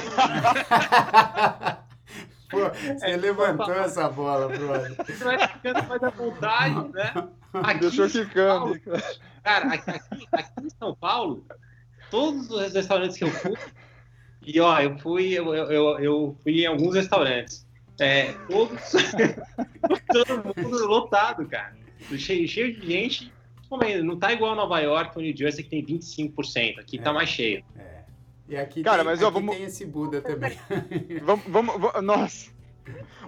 Pô, 2.51 2.69
você 2.69 3.05
é, 3.05 3.17
levantou 3.17 3.73
essa 3.73 4.09
bola, 4.09 4.47
brother. 4.55 4.95
Você 5.05 5.23
vai 5.23 5.47
ficando 5.47 5.87
mais 5.87 6.03
à 6.03 6.09
vontade, 6.09 6.93
né? 6.93 7.13
Aqui 7.53 7.79
Deixou 7.79 8.09
ficando. 8.09 8.79
Cara, 9.41 9.73
aqui, 9.73 9.91
aqui 10.31 10.65
em 10.65 10.69
São 10.69 10.93
Paulo, 10.93 11.45
todos 12.11 12.51
os 12.51 12.73
restaurantes 12.73 13.17
que 13.17 13.23
eu 13.23 13.31
fui, 13.31 13.53
e 14.45 14.59
ó, 14.59 14.79
eu 14.79 14.97
fui, 14.97 15.33
eu, 15.33 15.53
eu, 15.55 15.99
eu 15.99 16.37
fui 16.43 16.61
em 16.61 16.65
alguns 16.65 16.95
restaurantes. 16.95 17.65
É, 17.99 18.33
todos, 18.49 18.79
todo 20.11 20.55
mundo 20.57 20.87
lotado, 20.87 21.47
cara. 21.47 21.75
Cheio, 22.17 22.47
cheio 22.47 22.73
de 22.73 22.87
gente. 22.87 23.33
Não 24.03 24.17
tá 24.17 24.33
igual 24.33 24.55
Nova 24.55 24.79
York 24.79 25.15
ou 25.15 25.21
New 25.21 25.35
Jersey 25.35 25.63
que 25.63 25.69
tem 25.69 25.85
25%. 25.85 26.79
Aqui 26.79 26.97
tá 26.97 27.03
é, 27.03 27.05
tá 27.05 27.13
mais 27.13 27.29
cheio. 27.29 27.63
É. 27.77 28.00
E 28.51 28.57
aqui, 28.57 28.83
cara, 28.83 28.97
tem, 28.97 29.05
mas, 29.05 29.23
ó, 29.23 29.27
aqui 29.27 29.33
vamos... 29.33 29.55
tem 29.55 29.63
esse 29.63 29.85
Buda 29.85 30.19
também. 30.21 30.59
vamos, 31.23 31.45
vamos, 31.47 31.79
vamos, 31.79 32.03
nossa. 32.03 32.51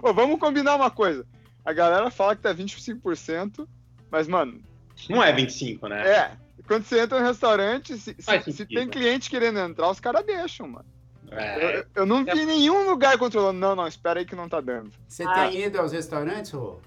Ô, 0.02 0.12
vamos 0.12 0.38
combinar 0.38 0.76
uma 0.76 0.90
coisa. 0.90 1.26
A 1.64 1.72
galera 1.72 2.10
fala 2.10 2.36
que 2.36 2.42
tá 2.42 2.54
25%, 2.54 3.66
mas, 4.10 4.28
mano. 4.28 4.60
Não 5.08 5.22
é 5.22 5.32
25, 5.32 5.88
né? 5.88 6.06
É. 6.06 6.36
Quando 6.66 6.84
você 6.84 7.00
entra 7.00 7.18
no 7.18 7.26
restaurante, 7.26 7.96
se, 7.96 8.14
se, 8.18 8.52
se 8.52 8.66
tem 8.66 8.86
cliente 8.86 9.30
querendo 9.30 9.58
entrar, 9.60 9.90
os 9.90 9.98
caras 9.98 10.26
deixam, 10.26 10.68
mano. 10.68 10.84
É. 11.30 11.78
Eu, 11.78 11.86
eu, 11.94 12.06
não 12.06 12.22
vi 12.22 12.42
é. 12.42 12.44
nenhum 12.44 12.86
lugar 12.86 13.16
controlando. 13.16 13.58
Não, 13.58 13.74
não, 13.74 13.88
espera 13.88 14.20
aí 14.20 14.26
que 14.26 14.36
não 14.36 14.46
tá 14.46 14.60
dando. 14.60 14.90
Você 15.08 15.24
Ai. 15.26 15.48
tem 15.48 15.64
ido 15.64 15.80
aos 15.80 15.92
restaurantes, 15.92 16.50
Rô? 16.50 16.80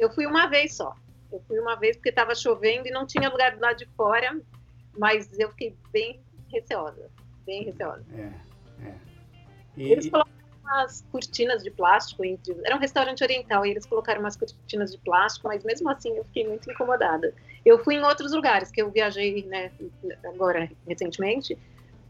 Eu 0.00 0.10
fui 0.12 0.26
uma 0.26 0.48
vez 0.48 0.74
só. 0.74 0.96
Eu 1.32 1.40
fui 1.46 1.60
uma 1.60 1.76
vez 1.76 1.96
porque 1.96 2.10
tava 2.10 2.34
chovendo 2.34 2.88
e 2.88 2.90
não 2.90 3.06
tinha 3.06 3.28
lugar 3.28 3.54
do 3.54 3.60
lado 3.60 3.76
de 3.76 3.86
fora, 3.96 4.36
mas 4.98 5.30
eu 5.38 5.48
fiquei 5.50 5.76
bem 5.92 6.20
receosa. 6.52 7.08
Bem 7.46 7.64
receosa. 7.64 8.04
É, 8.14 8.86
é. 8.86 8.94
E, 9.76 9.92
eles 9.92 10.08
colocaram 10.08 10.32
umas 10.60 11.04
cortinas 11.10 11.62
de 11.62 11.70
plástico 11.70 12.24
entre. 12.24 12.56
Era 12.64 12.76
um 12.76 12.78
restaurante 12.78 13.22
oriental 13.22 13.66
e 13.66 13.70
eles 13.70 13.86
colocaram 13.86 14.20
umas 14.20 14.36
cortinas 14.36 14.92
de 14.92 14.98
plástico, 14.98 15.48
mas 15.48 15.64
mesmo 15.64 15.88
assim 15.90 16.16
eu 16.16 16.24
fiquei 16.24 16.46
muito 16.46 16.70
incomodada. 16.70 17.34
Eu 17.64 17.82
fui 17.82 17.96
em 17.96 18.02
outros 18.02 18.32
lugares 18.32 18.70
que 18.70 18.82
eu 18.82 18.90
viajei, 18.90 19.44
né, 19.44 19.70
agora 20.24 20.70
recentemente, 20.86 21.56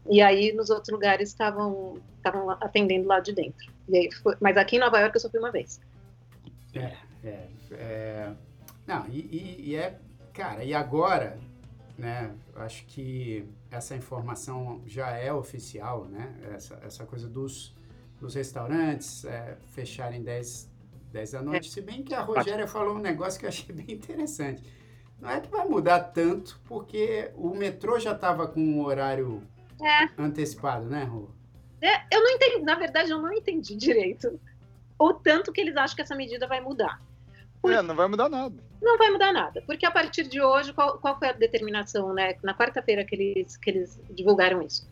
e 0.09 0.21
aí, 0.21 0.51
nos 0.51 0.69
outros 0.69 0.89
lugares, 0.89 1.29
estavam 1.29 2.01
estavam 2.17 2.49
atendendo 2.51 3.07
lá 3.07 3.19
de 3.19 3.33
dentro. 3.33 3.71
E 3.89 3.97
aí 3.97 4.11
foi, 4.11 4.35
mas 4.39 4.57
aqui 4.57 4.77
em 4.77 4.79
Nova 4.79 4.99
York 4.99 5.15
eu 5.15 5.21
só 5.21 5.29
fui 5.29 5.39
uma 5.39 5.51
vez. 5.51 5.79
É, 6.73 6.93
é. 7.23 7.47
é 7.71 8.33
não, 8.85 9.07
e, 9.07 9.19
e, 9.19 9.69
e, 9.69 9.75
é. 9.75 9.97
Cara, 10.33 10.63
e 10.63 10.73
agora, 10.73 11.37
né? 11.97 12.33
Acho 12.55 12.85
que 12.85 13.45
essa 13.73 13.95
informação 13.95 14.81
já 14.85 15.09
é 15.11 15.33
oficial, 15.33 16.05
né? 16.05 16.33
Essa, 16.53 16.79
essa 16.83 17.05
coisa 17.05 17.27
dos, 17.27 17.75
dos 18.19 18.35
restaurantes 18.35 19.25
é, 19.25 19.57
fecharem 19.71 20.21
10, 20.21 20.71
10 21.11 21.31
da 21.31 21.41
noite. 21.41 21.67
É. 21.67 21.71
Se 21.71 21.81
bem 21.81 22.03
que 22.03 22.13
a 22.13 22.21
Rogéria 22.21 22.67
falou 22.67 22.95
um 22.95 22.99
negócio 22.99 23.39
que 23.39 23.45
eu 23.45 23.49
achei 23.49 23.73
bem 23.75 23.95
interessante. 23.95 24.63
Não 25.19 25.29
é 25.29 25.39
que 25.39 25.49
vai 25.49 25.67
mudar 25.67 25.99
tanto, 25.99 26.59
porque 26.65 27.31
o 27.35 27.55
metrô 27.55 27.97
já 27.97 28.11
estava 28.11 28.47
com 28.47 28.59
um 28.59 28.83
horário 28.83 29.41
é. 29.81 30.09
Antecipado, 30.21 30.85
né, 30.85 31.03
Rô? 31.03 31.29
É, 31.81 32.15
eu 32.15 32.21
não 32.21 32.29
entendi, 32.29 32.63
na 32.63 32.75
verdade, 32.75 33.09
eu 33.09 33.21
não 33.21 33.31
entendi 33.33 33.75
direito 33.75 34.39
o 34.99 35.13
tanto 35.13 35.51
que 35.51 35.59
eles 35.59 35.75
acham 35.75 35.95
que 35.95 36.01
essa 36.01 36.15
medida 36.15 36.47
vai 36.47 36.61
mudar. 36.61 37.01
É, 37.65 37.81
não 37.81 37.95
vai 37.95 38.07
mudar 38.07 38.29
nada. 38.29 38.55
Não 38.81 38.97
vai 38.97 39.09
mudar 39.09 39.31
nada, 39.31 39.63
porque 39.65 39.85
a 39.85 39.91
partir 39.91 40.23
de 40.23 40.41
hoje, 40.41 40.73
qual, 40.73 40.97
qual 40.97 41.17
foi 41.17 41.29
a 41.29 41.31
determinação, 41.31 42.13
né? 42.13 42.35
Na 42.43 42.53
quarta-feira 42.53 43.05
que 43.05 43.15
eles, 43.15 43.55
que 43.55 43.69
eles 43.69 43.99
divulgaram 44.11 44.61
isso. 44.61 44.89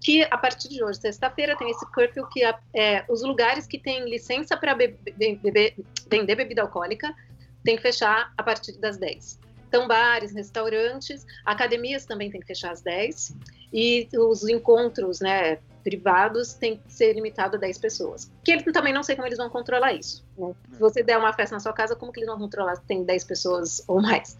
Que 0.00 0.22
a 0.22 0.38
partir 0.38 0.68
de 0.68 0.84
hoje, 0.84 1.00
sexta-feira, 1.00 1.56
tem 1.56 1.70
esse 1.70 1.84
curfew 1.92 2.26
que 2.28 2.42
é, 2.74 3.04
os 3.08 3.22
lugares 3.22 3.66
que 3.66 3.78
têm 3.78 4.08
licença 4.08 4.56
para 4.56 4.74
vender 4.74 6.34
bebida 6.36 6.62
alcoólica 6.62 7.12
tem 7.64 7.76
que 7.76 7.82
fechar 7.82 8.32
a 8.36 8.42
partir 8.42 8.78
das 8.78 8.98
10. 8.98 9.40
Então, 9.66 9.88
bares, 9.88 10.32
restaurantes, 10.32 11.26
academias 11.44 12.04
também 12.04 12.30
tem 12.30 12.40
que 12.40 12.46
fechar 12.46 12.70
às 12.70 12.82
10 12.82 13.34
e 13.72 14.08
os 14.16 14.46
encontros, 14.46 15.20
né, 15.20 15.58
privados 15.84 16.54
têm 16.54 16.78
que 16.78 16.92
ser 16.92 17.12
limitados 17.12 17.56
a 17.56 17.60
10 17.60 17.78
pessoas. 17.78 18.32
Que 18.42 18.52
eles 18.52 18.64
também 18.72 18.92
não 18.92 19.02
sei 19.02 19.14
como 19.14 19.28
eles 19.28 19.38
vão 19.38 19.50
controlar 19.50 19.92
isso. 19.92 20.24
Né? 20.36 20.54
Se 20.72 20.80
você 20.80 21.02
der 21.02 21.18
uma 21.18 21.32
festa 21.32 21.54
na 21.54 21.60
sua 21.60 21.74
casa, 21.74 21.94
como 21.94 22.10
que 22.10 22.20
eles 22.20 22.28
vão 22.28 22.38
controlar 22.38 22.74
se 22.76 22.82
tem 22.82 23.04
10 23.04 23.24
pessoas 23.24 23.84
ou 23.86 24.00
mais? 24.00 24.36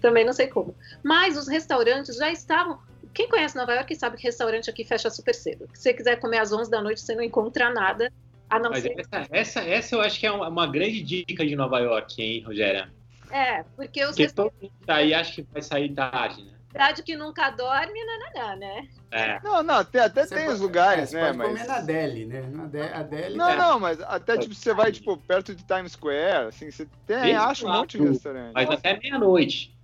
Também 0.00 0.24
não 0.24 0.32
sei 0.32 0.48
como. 0.48 0.74
Mas 1.02 1.36
os 1.36 1.48
restaurantes 1.48 2.16
já 2.16 2.30
estavam. 2.30 2.78
Quem 3.14 3.28
conhece 3.28 3.56
Nova 3.56 3.72
York 3.72 3.94
sabe 3.96 4.16
que 4.16 4.24
restaurante 4.24 4.68
aqui 4.68 4.84
fecha 4.84 5.08
super 5.08 5.34
cedo. 5.34 5.68
Se 5.72 5.82
você 5.82 5.94
quiser 5.94 6.16
comer 6.16 6.38
às 6.38 6.52
11 6.52 6.70
da 6.70 6.82
noite, 6.82 7.00
você 7.00 7.14
não 7.14 7.22
encontra 7.22 7.70
nada. 7.70 8.12
A 8.50 8.58
não 8.58 8.70
Mas 8.70 8.82
ser... 8.82 8.94
essa, 8.98 9.26
essa, 9.30 9.60
essa 9.60 9.94
eu 9.94 10.00
acho 10.00 10.18
que 10.18 10.26
é 10.26 10.32
uma, 10.32 10.66
grande 10.66 11.02
dica 11.02 11.46
de 11.46 11.54
Nova 11.54 11.78
York, 11.80 12.22
hein, 12.22 12.42
Rogéria? 12.42 12.90
É, 13.30 13.62
porque 13.76 14.02
os 14.02 14.10
porque 14.10 14.22
restaurantes. 14.22 14.58
Todo 14.60 14.70
mundo 14.70 14.86
tá 14.86 14.96
aí 14.96 15.12
acha 15.12 15.34
que 15.34 15.42
vai 15.52 15.62
sair 15.62 15.92
tarde, 15.92 16.44
né? 16.44 16.57
Cidade 16.78 17.02
que 17.02 17.16
nunca 17.16 17.50
dorme, 17.50 17.98
não, 18.34 18.56
né? 18.56 18.88
É. 19.10 19.40
Não, 19.42 19.62
não, 19.62 19.74
até, 19.76 20.00
até 20.00 20.26
tem 20.26 20.44
pode, 20.44 20.54
os 20.54 20.60
lugares, 20.60 21.12
é, 21.12 21.20
né? 21.20 21.26
Pode 21.26 21.38
mas... 21.38 21.48
comer 21.48 21.66
na 21.66 21.80
Delhi, 21.80 22.24
né? 22.26 22.42
Na 22.52 22.66
De 22.66 22.80
a 22.80 23.02
Delhi 23.02 23.36
não, 23.36 23.50
é. 23.50 23.56
não, 23.56 23.80
mas 23.80 24.00
até 24.02 24.38
tipo, 24.38 24.54
você 24.54 24.72
vai, 24.72 24.92
tipo, 24.92 25.16
perto 25.16 25.54
de 25.54 25.64
Times 25.64 25.92
Square, 25.92 26.48
assim, 26.48 26.70
você 26.70 26.86
tem, 27.04 27.34
acha 27.34 27.66
um 27.66 27.72
monte 27.72 27.98
de 27.98 28.06
restaurante. 28.06 28.52
Mas 28.54 28.70
até 28.70 28.98
meia-noite. 28.98 29.76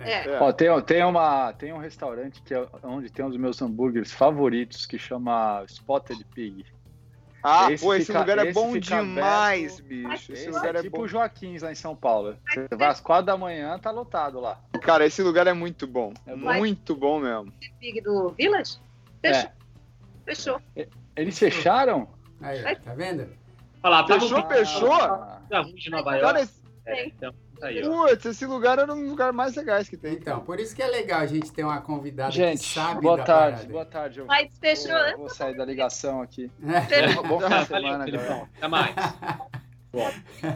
É. 0.00 0.28
é. 0.28 0.40
Ó, 0.40 0.50
tem, 0.50 0.68
tem, 0.82 1.04
uma, 1.04 1.52
tem 1.52 1.72
um 1.72 1.78
restaurante 1.78 2.42
que 2.42 2.54
é 2.54 2.66
onde 2.82 3.10
tem 3.10 3.24
um 3.24 3.28
dos 3.28 3.38
meus 3.38 3.60
hambúrgueres 3.62 4.12
favoritos 4.12 4.86
que 4.86 4.98
chama 4.98 5.62
Spotted 5.68 6.24
Pig. 6.34 6.64
Ah, 7.42 7.72
esse 7.72 7.84
pô, 7.84 7.94
esse 7.94 8.06
fica, 8.06 8.18
lugar 8.18 8.38
é 8.38 8.52
bom 8.52 8.76
demais, 8.78 9.80
bicho. 9.80 10.32
Esse, 10.32 10.32
esse 10.32 10.50
lugar 10.50 10.74
é, 10.74 10.78
é 10.78 10.82
tipo 10.82 10.98
bom. 10.98 11.06
Joaquins 11.06 11.62
lá 11.62 11.72
em 11.72 11.74
São 11.74 11.96
Paulo. 11.96 12.36
Você 12.46 12.68
vai 12.76 12.88
às 12.88 13.00
quatro 13.00 13.26
da 13.26 13.36
manhã, 13.36 13.78
tá 13.78 13.90
lotado 13.90 14.40
lá. 14.40 14.60
Cara, 14.82 15.06
esse 15.06 15.22
lugar 15.22 15.46
é 15.46 15.52
muito 15.52 15.86
bom. 15.86 16.12
É 16.26 16.34
muito 16.34 16.94
bom 16.94 17.20
mesmo. 17.20 17.52
Big 17.80 18.00
do 18.02 18.30
Village? 18.30 18.78
Fechou. 19.22 19.50
É. 19.50 19.52
Fechou. 20.26 20.62
Eles 21.16 21.38
fecharam? 21.38 22.08
Aí, 22.40 22.76
tá 22.76 22.94
vendo? 22.94 23.28
Olha 23.82 23.90
lá, 23.90 24.06
fechou, 24.06 24.46
fechou? 24.46 24.98
Tá 24.98 25.62
de 25.74 25.90
Nova 25.90 26.16
York. 26.16 26.26
Cara, 26.26 26.40
esse... 26.42 26.62
é, 26.86 27.06
então. 27.06 27.34
Aí, 27.62 27.82
Putz, 27.82 28.24
esse 28.24 28.46
lugar 28.46 28.78
era 28.78 28.92
um 28.92 29.00
dos 29.00 29.10
lugares 29.10 29.34
mais 29.34 29.54
legais 29.54 29.88
que 29.88 29.96
tem. 29.96 30.14
Então, 30.14 30.40
por 30.40 30.58
isso 30.58 30.74
que 30.74 30.82
é 30.82 30.86
legal 30.86 31.20
a 31.20 31.26
gente 31.26 31.52
ter 31.52 31.64
uma 31.64 31.80
convidada 31.80 32.30
gente, 32.30 32.60
que 32.60 32.74
sabe 32.74 33.02
boa 33.02 33.16
da 33.16 33.24
tarde, 33.24 33.56
parada. 33.56 33.72
boa 33.72 33.84
tarde. 33.84 34.20
Eu 34.20 34.26
Mas 34.26 34.58
fechou. 34.58 34.98
Vou, 35.10 35.18
vou 35.18 35.28
sair 35.28 35.56
da 35.56 35.64
ligação 35.64 36.22
aqui. 36.22 36.50
É. 36.62 37.12
Bom 37.22 37.40
fim 37.40 37.48
de 37.48 37.66
semana, 37.66 38.10
galera. 38.10 38.48
Até 38.56 38.68
mais. 38.68 38.94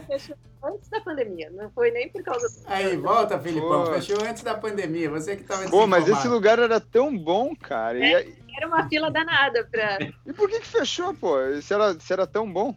Fechou 0.07 0.35
antes 0.63 0.89
da 0.89 0.99
pandemia, 1.01 1.51
não 1.51 1.69
foi 1.69 1.91
nem 1.91 2.09
por 2.09 2.23
causa 2.23 2.47
do... 2.47 2.67
Aí, 2.67 2.97
volta, 2.97 3.37
Filipão. 3.39 3.85
Pô. 3.85 3.93
Fechou 3.93 4.17
antes 4.23 4.41
da 4.41 4.55
pandemia. 4.55 5.09
Você 5.11 5.35
que 5.35 5.43
estava 5.43 5.69
Pô, 5.69 5.85
mas 5.85 6.07
esse 6.07 6.27
lugar 6.27 6.57
era 6.57 6.79
tão 6.79 7.15
bom, 7.15 7.55
cara. 7.55 8.03
É, 8.03 8.23
e... 8.23 8.45
Era 8.57 8.67
uma 8.67 8.87
fila 8.87 9.11
danada 9.11 9.67
pra. 9.69 9.99
E 10.25 10.33
por 10.33 10.49
que, 10.49 10.61
que 10.61 10.67
fechou, 10.67 11.13
pô? 11.13 11.35
Se 11.61 11.73
era, 11.73 11.99
se 11.99 12.13
era 12.13 12.25
tão 12.25 12.51
bom? 12.51 12.73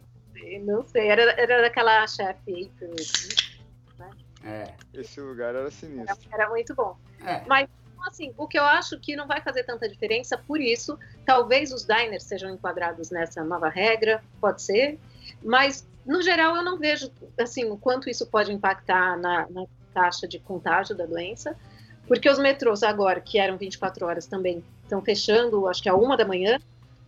Não 0.61 0.83
sei, 0.85 1.07
era, 1.07 1.21
era 1.39 1.61
daquela 1.61 2.05
chefe 2.07 2.71
April. 2.75 2.95
É. 4.43 4.73
Esse 4.93 5.19
lugar 5.19 5.55
era 5.55 5.69
sinistro. 5.69 6.17
Era, 6.31 6.43
era 6.43 6.49
muito 6.49 6.73
bom. 6.73 6.97
É. 7.25 7.43
Mas, 7.45 7.67
assim, 8.07 8.33
o 8.37 8.47
que 8.47 8.57
eu 8.57 8.63
acho 8.63 8.99
que 8.99 9.15
não 9.15 9.27
vai 9.27 9.41
fazer 9.41 9.63
tanta 9.63 9.87
diferença, 9.87 10.37
por 10.37 10.61
isso, 10.61 10.97
talvez 11.25 11.71
os 11.71 11.85
diners 11.85 12.23
sejam 12.23 12.49
enquadrados 12.49 13.09
nessa 13.09 13.43
nova 13.43 13.69
regra, 13.69 14.23
pode 14.39 14.61
ser, 14.61 14.97
mas, 15.43 15.87
no 16.05 16.21
geral, 16.21 16.55
eu 16.55 16.63
não 16.63 16.77
vejo, 16.77 17.11
assim, 17.37 17.65
o 17.65 17.77
quanto 17.77 18.09
isso 18.09 18.25
pode 18.27 18.51
impactar 18.51 19.17
na, 19.17 19.47
na 19.49 19.65
taxa 19.93 20.27
de 20.27 20.39
contágio 20.39 20.95
da 20.95 21.05
doença, 21.05 21.55
porque 22.07 22.29
os 22.29 22.39
metrôs 22.39 22.81
agora, 22.81 23.21
que 23.21 23.37
eram 23.37 23.57
24 23.57 24.05
horas 24.05 24.25
também, 24.25 24.63
estão 24.83 25.01
fechando, 25.01 25.67
acho 25.67 25.83
que 25.83 25.89
a 25.89 25.95
uma 25.95 26.17
da 26.17 26.25
manhã, 26.25 26.59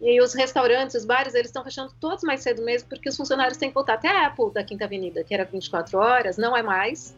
E 0.01 0.19
os 0.19 0.33
restaurantes, 0.33 0.95
os 0.95 1.05
bares, 1.05 1.35
eles 1.35 1.47
estão 1.47 1.63
fechando 1.63 1.93
todos 1.99 2.23
mais 2.23 2.41
cedo 2.41 2.63
mesmo, 2.63 2.89
porque 2.89 3.07
os 3.07 3.15
funcionários 3.15 3.57
têm 3.57 3.69
que 3.69 3.75
voltar. 3.75 3.93
Até 3.93 4.07
a 4.07 4.27
Apple 4.27 4.51
da 4.51 4.63
Quinta 4.63 4.85
Avenida, 4.85 5.23
que 5.23 5.33
era 5.33 5.45
24 5.45 5.97
horas, 5.99 6.37
não 6.37 6.57
é 6.57 6.63
mais, 6.63 7.15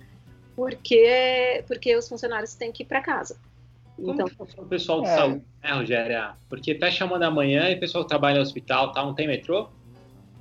porque, 0.54 1.64
porque 1.66 1.96
os 1.96 2.10
funcionários 2.10 2.54
têm 2.56 2.74
que 2.74 2.84
ir 2.84 2.86
para 2.86 3.02
casa. 3.02 3.38
Como 3.96 4.12
então, 4.12 4.26
o 4.58 4.66
pessoal 4.66 5.02
de 5.02 5.08
é. 5.08 5.16
saúde, 5.16 5.46
né, 5.64 5.72
Rogério? 5.72 6.34
Porque 6.50 6.76
fecha 6.76 7.00
tá 7.00 7.06
uma 7.06 7.20
da 7.20 7.32
manhã 7.32 7.70
e 7.70 7.76
o 7.76 7.80
pessoal 7.80 8.04
que 8.04 8.10
trabalha 8.10 8.36
no 8.36 8.42
hospital, 8.42 8.92
tá, 8.92 9.04
não 9.04 9.14
tem 9.14 9.28
metrô? 9.28 9.70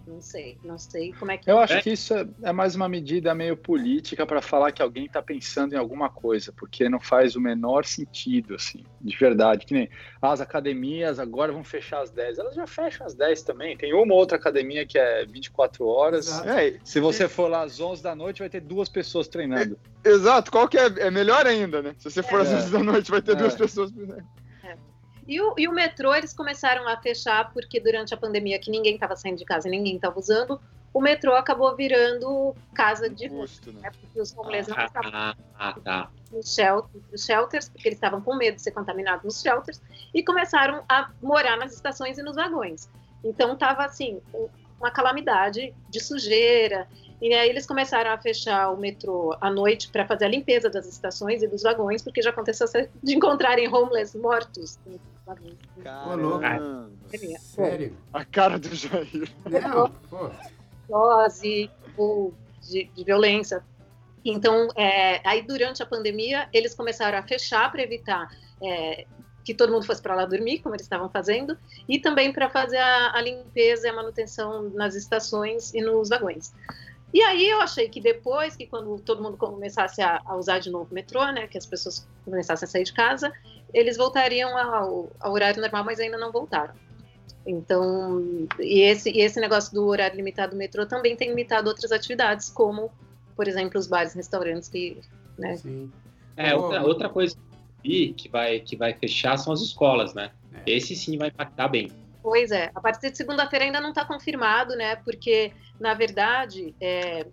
Não 0.06 0.20
sei, 0.20 0.58
não 0.64 0.78
sei 0.78 1.12
como 1.12 1.30
é 1.30 1.38
que. 1.38 1.50
Eu 1.50 1.58
é. 1.58 1.64
acho 1.64 1.82
que 1.82 1.90
isso 1.90 2.14
é, 2.14 2.26
é 2.42 2.52
mais 2.52 2.74
uma 2.74 2.88
medida 2.88 3.34
meio 3.34 3.56
política 3.56 4.26
para 4.26 4.42
falar 4.42 4.72
que 4.72 4.82
alguém 4.82 5.06
está 5.06 5.22
pensando 5.22 5.74
em 5.74 5.76
alguma 5.76 6.08
coisa, 6.08 6.52
porque 6.52 6.88
não 6.88 7.00
faz 7.00 7.36
o 7.36 7.40
menor 7.40 7.84
sentido, 7.84 8.54
assim, 8.54 8.84
de 9.00 9.16
verdade. 9.16 9.64
Que 9.64 9.74
nem 9.74 9.88
ah, 10.20 10.32
as 10.32 10.40
academias 10.40 11.18
agora 11.18 11.52
vão 11.52 11.64
fechar 11.64 12.02
às 12.02 12.10
10. 12.10 12.38
Elas 12.38 12.54
já 12.54 12.66
fecham 12.66 13.06
às 13.06 13.14
10 13.14 13.42
também. 13.42 13.76
Tem 13.76 13.94
uma 13.94 14.14
outra 14.14 14.36
academia 14.36 14.86
que 14.86 14.98
é 14.98 15.24
24 15.24 15.86
horas. 15.86 16.40
É, 16.44 16.78
se 16.84 17.00
você 17.00 17.28
for 17.28 17.48
lá 17.48 17.62
às 17.62 17.80
11 17.80 18.02
da 18.02 18.14
noite, 18.14 18.40
vai 18.40 18.48
ter 18.48 18.60
duas 18.60 18.88
pessoas 18.88 19.28
treinando. 19.28 19.78
É, 20.04 20.08
exato, 20.08 20.50
qual 20.50 20.68
que 20.68 20.78
é? 20.78 20.86
É 20.98 21.10
melhor 21.10 21.46
ainda, 21.46 21.80
né? 21.82 21.94
Se 21.98 22.10
você 22.10 22.22
for 22.22 22.40
às 22.40 22.48
11 22.48 22.70
da 22.70 22.82
noite, 22.82 23.10
vai 23.10 23.22
ter 23.22 23.36
duas 23.36 23.54
pessoas 23.54 23.90
treinando. 23.90 24.24
E 25.26 25.40
o, 25.40 25.54
e 25.56 25.68
o 25.68 25.72
metrô, 25.72 26.14
eles 26.14 26.32
começaram 26.32 26.88
a 26.88 26.96
fechar 26.96 27.52
porque 27.52 27.78
durante 27.78 28.12
a 28.12 28.16
pandemia, 28.16 28.58
que 28.58 28.70
ninguém 28.70 28.94
estava 28.94 29.14
saindo 29.16 29.38
de 29.38 29.44
casa 29.44 29.68
e 29.68 29.70
ninguém 29.70 29.96
estava 29.96 30.18
usando, 30.18 30.61
o 30.92 31.00
metrô 31.00 31.35
acabou 31.35 31.74
virando 31.74 32.54
casa 32.74 33.08
de 33.08 33.28
custo, 33.28 33.72
né? 33.72 33.90
Porque 33.98 34.20
os 34.20 34.37
homeless 34.37 34.68
não 34.68 34.85
estavam 34.85 35.11
ah, 35.14 35.35
ah, 35.58 35.74
tá. 35.82 36.11
nos, 36.30 36.54
shelters, 36.54 37.04
nos 37.11 37.24
shelters, 37.24 37.68
porque 37.68 37.88
eles 37.88 37.96
estavam 37.96 38.20
com 38.20 38.35
medo 38.35 38.56
de 38.56 38.62
ser 38.62 38.72
contaminados 38.72 39.24
nos 39.24 39.40
shelters, 39.40 39.80
e 40.12 40.22
começaram 40.22 40.85
a 40.88 41.11
morar 41.22 41.56
nas 41.56 41.72
estações 41.72 42.18
e 42.18 42.22
nos 42.22 42.37
vagões. 42.37 42.88
Então 43.24 43.54
estava 43.54 43.85
assim, 43.85 44.20
uma 44.78 44.90
calamidade 44.90 45.72
de 45.88 46.00
sujeira. 46.00 46.87
E 47.22 47.32
aí 47.32 47.48
eles 47.48 47.66
começaram 47.66 48.11
a 48.11 48.18
fechar 48.18 48.70
o 48.70 48.76
metrô 48.76 49.35
à 49.40 49.48
noite 49.48 49.88
para 49.88 50.04
fazer 50.04 50.24
a 50.24 50.28
limpeza 50.28 50.68
das 50.68 50.87
estações 50.87 51.42
e 51.42 51.46
dos 51.46 51.62
vagões, 51.62 52.02
porque 52.02 52.20
já 52.20 52.30
aconteceu 52.30 52.66
de 53.02 53.14
encontrarem 53.14 53.72
homeless 53.72 54.18
mortos 54.18 54.78
Caramba. 55.82 56.90
Sério? 57.38 57.96
A 58.12 58.24
cara 58.24 58.58
do 58.58 58.74
Jair. 58.74 59.30
Não, 59.44 59.90
pô. 60.11 60.30
Dose 60.88 61.70
ou 61.96 62.35
de, 62.61 62.85
de 62.85 63.04
violência. 63.04 63.64
Então, 64.24 64.68
é, 64.76 65.20
aí 65.28 65.42
durante 65.42 65.82
a 65.82 65.87
pandemia, 65.87 66.48
eles 66.52 66.74
começaram 66.74 67.18
a 67.18 67.22
fechar 67.22 67.70
para 67.70 67.82
evitar 67.82 68.28
é, 68.62 69.06
que 69.44 69.54
todo 69.54 69.72
mundo 69.72 69.85
fosse 69.85 70.00
para 70.00 70.14
lá 70.14 70.24
dormir, 70.24 70.61
como 70.61 70.74
eles 70.74 70.85
estavam 70.85 71.08
fazendo, 71.08 71.58
e 71.88 71.98
também 71.98 72.32
para 72.32 72.48
fazer 72.48 72.78
a, 72.78 73.16
a, 73.16 73.20
limpeza 73.20 73.87
e 73.87 73.90
a 73.90 73.92
manutenção 73.92 74.70
nas 74.70 74.94
estações 74.94 75.74
e 75.74 75.80
nos 75.80 76.08
vagões. 76.08 76.52
E 77.12 77.20
aí 77.20 77.48
eu 77.48 77.61
achei 77.61 77.88
que 77.88 78.00
depois, 78.00 78.56
que 78.56 78.66
quando 78.66 78.98
todo 79.00 79.22
mundo 79.22 79.37
começasse 79.37 80.00
a, 80.00 80.20
a 80.24 80.37
usar 80.37 80.61
de 80.61 80.70
novo 80.70 80.88
o 80.90 80.94
metrô, 80.94 81.24
né, 81.30 81.46
que 81.46 81.58
as 81.58 81.66
pessoas 81.66 82.08
começassem 82.24 82.66
a 82.66 82.70
sair 82.70 82.85
de 82.85 82.92
casa, 82.92 83.32
eles 83.72 83.96
voltariam 83.96 84.56
ao, 84.56 85.11
ao 85.20 85.32
horário 85.32 85.61
normal, 85.61 85.85
mas 85.85 86.00
ainda 86.00 86.18
não 86.18 86.30
voltaram. 86.30 86.74
Então, 87.46 88.46
e 88.61 88.80
esse, 88.82 89.11
e 89.11 89.20
esse 89.20 89.40
negócio 89.40 89.74
do 89.74 89.85
horário 89.87 90.16
limitado 90.16 90.52
do 90.52 90.58
metrô 90.58 90.87
também 90.87 91.16
tem 91.16 91.28
limitado 91.28 91.68
outras 91.68 91.90
atividades, 91.90 92.48
como, 92.48 92.90
por 93.35 93.48
exemplo, 93.48 93.78
os 93.78 93.87
bares 93.87 94.14
e 94.14 94.16
restaurantes 94.16 94.68
que, 94.68 95.00
né? 95.37 95.56
Sim. 95.56 95.90
É, 96.37 96.54
outra, 96.54 96.82
outra 96.82 97.08
coisa 97.08 97.37
que 97.82 98.28
vai, 98.30 98.61
que 98.61 98.76
vai 98.76 98.94
fechar 98.94 99.37
são 99.37 99.52
as 99.52 99.61
escolas, 99.61 100.14
né? 100.14 100.30
É. 100.54 100.70
Esse 100.70 100.94
sim 100.94 101.18
vai 101.18 101.28
impactar 101.28 101.68
bem. 101.68 101.90
Pois 102.22 102.52
é, 102.52 102.70
a 102.72 102.80
partir 102.80 103.11
de 103.11 103.16
segunda-feira 103.16 103.64
ainda 103.64 103.80
não 103.80 103.88
está 103.88 104.04
confirmado, 104.04 104.76
né? 104.76 104.94
Porque, 104.96 105.52
na 105.80 105.92
verdade, 105.92 106.72
é, 106.80 107.26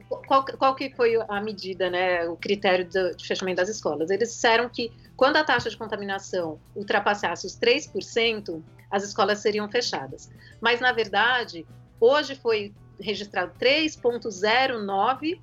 qual, 0.00 0.44
qual, 0.44 0.74
que 0.74 0.90
foi 0.90 1.16
a 1.28 1.40
medida, 1.40 1.90
né? 1.90 2.28
O 2.28 2.36
critério 2.36 2.84
de, 2.84 3.14
de 3.14 3.26
fechamento 3.26 3.56
das 3.56 3.68
escolas? 3.68 4.10
Eles 4.10 4.30
disseram 4.30 4.68
que 4.68 4.92
quando 5.16 5.36
a 5.36 5.44
taxa 5.44 5.68
de 5.68 5.76
contaminação 5.76 6.58
ultrapassasse 6.74 7.46
os 7.46 7.58
3%, 7.58 8.62
as 8.90 9.04
escolas 9.04 9.38
seriam 9.38 9.68
fechadas. 9.68 10.30
Mas, 10.60 10.80
na 10.80 10.92
verdade, 10.92 11.66
hoje 12.00 12.34
foi 12.34 12.74
registrado 13.00 13.52
3,09%, 13.60 15.40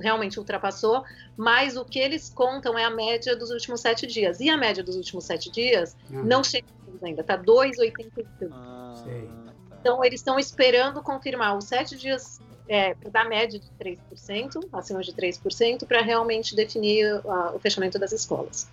realmente 0.00 0.38
ultrapassou, 0.38 1.04
mas 1.36 1.76
o 1.76 1.84
que 1.84 1.98
eles 1.98 2.28
contam 2.28 2.78
é 2.78 2.84
a 2.84 2.90
média 2.90 3.36
dos 3.36 3.50
últimos 3.50 3.80
sete 3.80 4.06
dias. 4.06 4.40
E 4.40 4.50
a 4.50 4.56
média 4.56 4.82
dos 4.82 4.96
últimos 4.96 5.24
sete 5.24 5.50
dias 5.50 5.96
uhum. 6.10 6.24
não 6.24 6.44
chega 6.44 6.66
ainda, 7.02 7.20
está 7.20 7.38
2,85. 7.38 8.48
Ah, 8.52 8.94
tá. 8.96 9.52
então, 9.80 10.04
eles 10.04 10.20
estão 10.20 10.38
esperando 10.38 11.02
confirmar 11.02 11.56
os 11.56 11.64
sete 11.64 11.96
dias 11.96 12.40
é, 12.68 12.94
da 13.10 13.24
média 13.24 13.58
de 13.58 13.66
3%, 13.78 14.68
acima 14.72 15.02
de 15.02 15.12
3%, 15.12 15.86
para 15.86 16.02
realmente 16.02 16.54
definir 16.54 17.20
uh, 17.24 17.54
o 17.54 17.58
fechamento 17.58 17.98
das 17.98 18.12
escolas. 18.12 18.68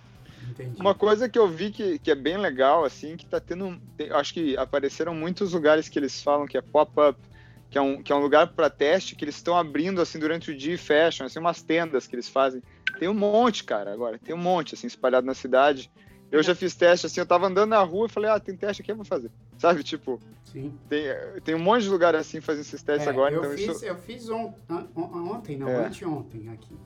Entendi. 0.50 0.80
Uma 0.80 0.94
coisa 0.94 1.28
que 1.28 1.38
eu 1.38 1.48
vi 1.48 1.70
que, 1.70 1.98
que 1.98 2.10
é 2.10 2.14
bem 2.14 2.36
legal, 2.36 2.84
assim, 2.84 3.16
que 3.16 3.26
tá 3.26 3.40
tendo. 3.40 3.80
Tem, 3.96 4.10
acho 4.10 4.34
que 4.34 4.56
apareceram 4.56 5.14
muitos 5.14 5.52
lugares 5.52 5.88
que 5.88 5.98
eles 5.98 6.22
falam 6.22 6.46
que 6.46 6.56
é 6.56 6.60
pop-up, 6.60 7.18
que, 7.70 7.78
é 7.78 7.80
um, 7.80 8.02
que 8.02 8.12
é 8.12 8.14
um 8.14 8.20
lugar 8.20 8.48
para 8.48 8.70
teste, 8.70 9.16
que 9.16 9.24
eles 9.24 9.36
estão 9.36 9.56
abrindo 9.56 10.00
assim 10.00 10.18
durante 10.18 10.50
o 10.50 10.56
dia 10.56 10.74
e 10.74 10.78
fecham, 10.78 11.26
assim, 11.26 11.38
umas 11.38 11.62
tendas 11.62 12.06
que 12.06 12.14
eles 12.14 12.28
fazem. 12.28 12.62
Tem 12.98 13.08
um 13.08 13.14
monte, 13.14 13.64
cara, 13.64 13.92
agora. 13.92 14.18
Tem 14.18 14.34
um 14.34 14.38
monte, 14.38 14.74
assim, 14.74 14.86
espalhado 14.86 15.26
na 15.26 15.34
cidade. 15.34 15.90
Eu 16.34 16.42
já 16.42 16.54
fiz 16.54 16.74
teste, 16.74 17.06
assim, 17.06 17.20
eu 17.20 17.26
tava 17.26 17.46
andando 17.46 17.70
na 17.70 17.80
rua 17.80 18.06
e 18.06 18.10
falei, 18.10 18.30
ah, 18.30 18.40
tem 18.40 18.56
teste 18.56 18.82
aqui, 18.82 18.90
eu 18.92 18.96
vou 18.96 19.04
fazer. 19.04 19.30
Sabe, 19.56 19.82
tipo, 19.82 20.20
Sim. 20.54 20.72
Tem, 20.88 21.02
tem 21.42 21.54
um 21.56 21.58
monte 21.58 21.82
de 21.82 21.90
lugar 21.90 22.14
assim 22.14 22.40
fazendo 22.40 22.62
esses 22.62 22.80
testes 22.80 23.08
é, 23.08 23.10
agora. 23.10 23.34
Eu, 23.34 23.40
então 23.40 23.56
fiz, 23.56 23.76
isso... 23.76 23.84
eu 23.84 23.96
fiz 23.96 24.28
on, 24.28 24.54
on, 24.70 25.32
ontem, 25.32 25.58
não, 25.58 25.68
é. 25.68 25.86
anteontem 25.86 26.48
aqui. 26.48 26.76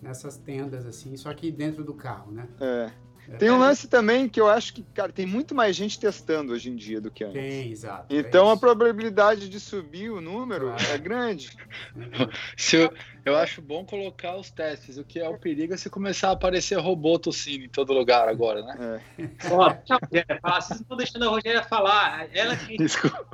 Nessas 0.00 0.38
tendas, 0.38 0.86
assim, 0.86 1.14
só 1.16 1.34
que 1.34 1.50
dentro 1.50 1.84
do 1.84 1.92
carro, 1.92 2.32
né? 2.32 2.48
É. 2.58 2.90
Tem 3.36 3.50
um 3.50 3.58
lance 3.58 3.88
também 3.88 4.28
que 4.28 4.40
eu 4.40 4.48
acho 4.48 4.72
que, 4.72 4.82
cara, 4.94 5.12
tem 5.12 5.26
muito 5.26 5.54
mais 5.54 5.76
gente 5.76 5.98
testando 5.98 6.52
hoje 6.52 6.70
em 6.70 6.76
dia 6.76 7.00
do 7.00 7.10
que 7.10 7.24
antes. 7.24 7.34
Tem, 7.34 7.70
exato. 7.70 8.06
Então 8.08 8.48
é 8.48 8.54
a 8.54 8.56
probabilidade 8.56 9.48
de 9.48 9.60
subir 9.60 10.10
o 10.10 10.20
número 10.20 10.68
claro. 10.68 10.92
é 10.92 10.98
grande. 10.98 11.50
Se 12.56 12.76
eu, 12.76 12.92
eu 13.24 13.36
acho 13.36 13.60
bom 13.60 13.84
colocar 13.84 14.36
os 14.36 14.50
testes. 14.50 14.96
O 14.96 15.04
que 15.04 15.20
é 15.20 15.28
o 15.28 15.38
perigo 15.38 15.74
é 15.74 15.76
se 15.76 15.90
começar 15.90 16.28
a 16.28 16.32
aparecer 16.32 16.78
robô 16.78 17.18
tossindo 17.18 17.64
em 17.64 17.68
todo 17.68 17.92
lugar 17.92 18.28
agora, 18.28 18.62
né? 18.62 19.02
É. 19.18 19.28
Ó, 19.50 19.68
Rogéria. 19.68 20.40
Vocês 20.42 20.80
estão 20.80 20.96
deixando 20.96 21.24
a 21.24 21.28
Rogéria 21.28 21.62
falar. 21.62 22.28
Ela 22.32 22.56
que. 22.56 22.76
Desculpa. 22.76 23.28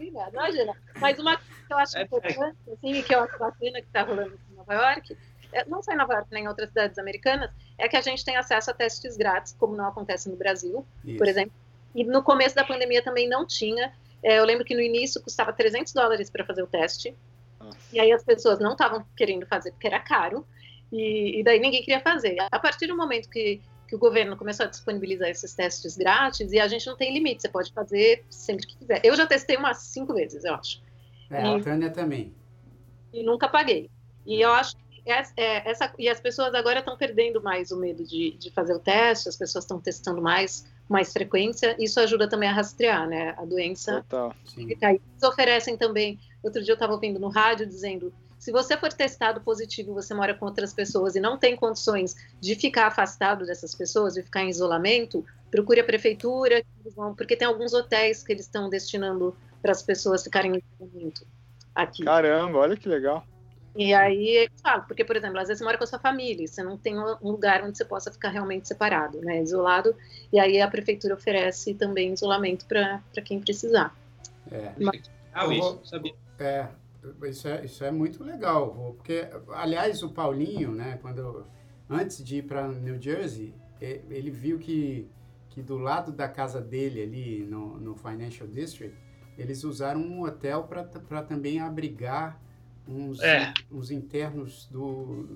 Imagina. 0.00 0.74
Mas 1.00 1.18
uma 1.18 1.36
coisa 1.36 1.66
que 1.66 1.72
eu 1.72 1.78
acho 1.78 1.98
é, 1.98 2.02
importante, 2.02 2.56
assim, 2.72 3.02
que 3.02 3.14
eu 3.14 3.20
acho 3.20 3.38
bacana 3.38 3.80
que 3.80 3.86
está 3.86 4.02
rolando 4.02 4.38
em 4.50 4.54
Nova 4.54 4.74
York, 4.74 5.12
é, 5.12 5.16
não 5.66 5.82
só 5.82 5.92
em 5.92 5.96
Nova 5.96 6.14
York, 6.14 6.28
nem 6.30 6.44
em 6.44 6.48
outras 6.48 6.68
cidades 6.68 6.98
americanas, 6.98 7.50
é 7.78 7.88
que 7.88 7.96
a 7.96 8.00
gente 8.00 8.24
tem 8.24 8.36
acesso 8.36 8.70
a 8.70 8.74
testes 8.74 9.16
grátis, 9.16 9.54
como 9.58 9.76
não 9.76 9.86
acontece 9.86 10.28
no 10.28 10.36
Brasil, 10.36 10.86
Isso. 11.04 11.18
por 11.18 11.26
exemplo. 11.26 11.52
E 11.94 12.04
no 12.04 12.22
começo 12.22 12.54
da 12.54 12.64
pandemia 12.64 13.02
também 13.02 13.28
não 13.28 13.46
tinha. 13.46 13.92
É, 14.22 14.38
eu 14.38 14.44
lembro 14.44 14.64
que 14.64 14.74
no 14.74 14.80
início 14.80 15.20
custava 15.20 15.52
300 15.52 15.92
dólares 15.92 16.30
para 16.30 16.44
fazer 16.44 16.62
o 16.62 16.66
teste. 16.66 17.14
Nossa. 17.58 17.78
E 17.92 18.00
aí 18.00 18.12
as 18.12 18.22
pessoas 18.22 18.58
não 18.58 18.72
estavam 18.72 19.04
querendo 19.16 19.46
fazer 19.46 19.72
porque 19.72 19.86
era 19.86 19.98
caro. 19.98 20.46
E, 20.92 21.40
e, 21.40 21.44
daí 21.44 21.58
ninguém 21.60 21.82
queria 21.82 22.00
fazer. 22.00 22.36
A 22.50 22.58
partir 22.58 22.86
do 22.86 22.96
momento 22.96 23.28
que, 23.28 23.60
que 23.88 23.94
o 23.94 23.98
governo 23.98 24.36
começou 24.36 24.66
a 24.66 24.68
disponibilizar 24.68 25.28
esses 25.28 25.54
testes 25.54 25.96
grátis, 25.96 26.52
e 26.52 26.58
a 26.58 26.66
gente 26.66 26.86
não 26.86 26.96
tem 26.96 27.14
limite, 27.14 27.42
você 27.42 27.48
pode 27.48 27.72
fazer 27.72 28.24
sempre 28.28 28.66
que 28.66 28.76
quiser. 28.76 29.00
Eu 29.04 29.14
já 29.14 29.26
testei 29.26 29.56
umas 29.56 29.78
cinco 29.78 30.14
vezes, 30.14 30.44
eu 30.44 30.54
acho. 30.54 30.82
É, 31.30 31.44
e, 31.44 31.60
a 31.60 31.62
Tânia 31.62 31.90
também. 31.90 32.34
E 33.12 33.22
nunca 33.22 33.48
paguei. 33.48 33.88
E 34.26 34.40
eu 34.40 34.52
acho 34.52 34.76
é, 35.04 35.22
é, 35.36 35.70
essa, 35.70 35.92
e 35.98 36.08
as 36.08 36.20
pessoas 36.20 36.54
agora 36.54 36.80
estão 36.80 36.96
perdendo 36.96 37.42
mais 37.42 37.70
o 37.70 37.76
medo 37.76 38.04
de, 38.04 38.32
de 38.32 38.50
fazer 38.50 38.74
o 38.74 38.78
teste, 38.78 39.28
as 39.28 39.36
pessoas 39.36 39.64
estão 39.64 39.80
testando 39.80 40.20
mais, 40.20 40.66
com 40.86 40.94
mais 40.94 41.12
frequência, 41.12 41.76
isso 41.78 42.00
ajuda 42.00 42.28
também 42.28 42.48
a 42.48 42.52
rastrear, 42.52 43.08
né, 43.08 43.34
a 43.36 43.44
doença. 43.44 44.04
Total, 44.08 44.34
Eles 44.56 45.22
oferecem 45.22 45.76
também, 45.76 46.18
outro 46.42 46.62
dia 46.62 46.72
eu 46.72 46.74
estava 46.74 46.92
ouvindo 46.92 47.18
no 47.18 47.28
rádio 47.28 47.66
dizendo, 47.66 48.12
se 48.38 48.50
você 48.50 48.76
for 48.76 48.90
testado 48.90 49.42
positivo, 49.42 49.92
você 49.92 50.14
mora 50.14 50.34
com 50.34 50.46
outras 50.46 50.72
pessoas 50.72 51.14
e 51.14 51.20
não 51.20 51.36
tem 51.36 51.54
condições 51.54 52.16
de 52.40 52.54
ficar 52.54 52.86
afastado 52.86 53.44
dessas 53.44 53.74
pessoas, 53.74 54.14
de 54.14 54.22
ficar 54.22 54.42
em 54.42 54.48
isolamento, 54.48 55.24
procure 55.50 55.80
a 55.80 55.84
prefeitura, 55.84 56.64
porque 57.16 57.36
tem 57.36 57.46
alguns 57.46 57.74
hotéis 57.74 58.22
que 58.22 58.32
eles 58.32 58.46
estão 58.46 58.70
destinando 58.70 59.36
para 59.60 59.72
as 59.72 59.82
pessoas 59.82 60.22
ficarem 60.22 60.52
em 60.52 60.62
isolamento 60.74 61.26
aqui. 61.74 62.04
Caramba, 62.04 62.58
olha 62.58 62.76
que 62.76 62.88
legal. 62.88 63.26
E 63.76 63.94
aí, 63.94 64.48
claro, 64.62 64.84
porque, 64.86 65.04
por 65.04 65.16
exemplo, 65.16 65.38
às 65.38 65.48
vezes 65.48 65.58
você 65.58 65.64
mora 65.64 65.78
com 65.78 65.84
a 65.84 65.86
sua 65.86 65.98
família, 65.98 66.46
você 66.46 66.62
não 66.62 66.76
tem 66.76 66.98
um 66.98 67.16
lugar 67.22 67.62
onde 67.62 67.78
você 67.78 67.84
possa 67.84 68.10
ficar 68.10 68.30
realmente 68.30 68.66
separado, 68.66 69.20
né, 69.20 69.40
isolado, 69.40 69.94
e 70.32 70.40
aí 70.40 70.60
a 70.60 70.68
prefeitura 70.68 71.14
oferece 71.14 71.74
também 71.74 72.12
isolamento 72.12 72.66
para 72.66 73.00
quem 73.24 73.40
precisar. 73.40 73.96
É. 74.50 74.72
Mas, 74.78 75.10
ah, 75.32 75.46
isso, 75.46 75.80
sabia. 75.84 76.14
É, 76.38 76.68
isso 77.28 77.46
é, 77.46 77.64
isso 77.64 77.84
é 77.84 77.90
muito 77.90 78.24
legal, 78.24 78.74
porque, 78.96 79.28
aliás, 79.50 80.02
o 80.02 80.10
Paulinho, 80.10 80.72
né, 80.72 80.98
quando, 81.00 81.46
antes 81.88 82.24
de 82.24 82.38
ir 82.38 82.42
para 82.42 82.66
New 82.66 83.00
Jersey, 83.00 83.54
ele 83.80 84.30
viu 84.30 84.58
que 84.58 85.08
que 85.50 85.60
do 85.60 85.76
lado 85.76 86.12
da 86.12 86.28
casa 86.28 86.60
dele 86.60 87.02
ali 87.02 87.44
no, 87.44 87.78
no 87.78 87.94
Financial 87.96 88.48
District, 88.48 88.96
eles 89.36 89.64
usaram 89.64 90.00
um 90.00 90.22
hotel 90.22 90.64
para 90.64 91.22
também 91.22 91.60
abrigar 91.60 92.40
uns, 92.90 93.20
é. 93.20 93.52
uns 93.70 93.90
internos 93.90 94.66
do, 94.70 95.26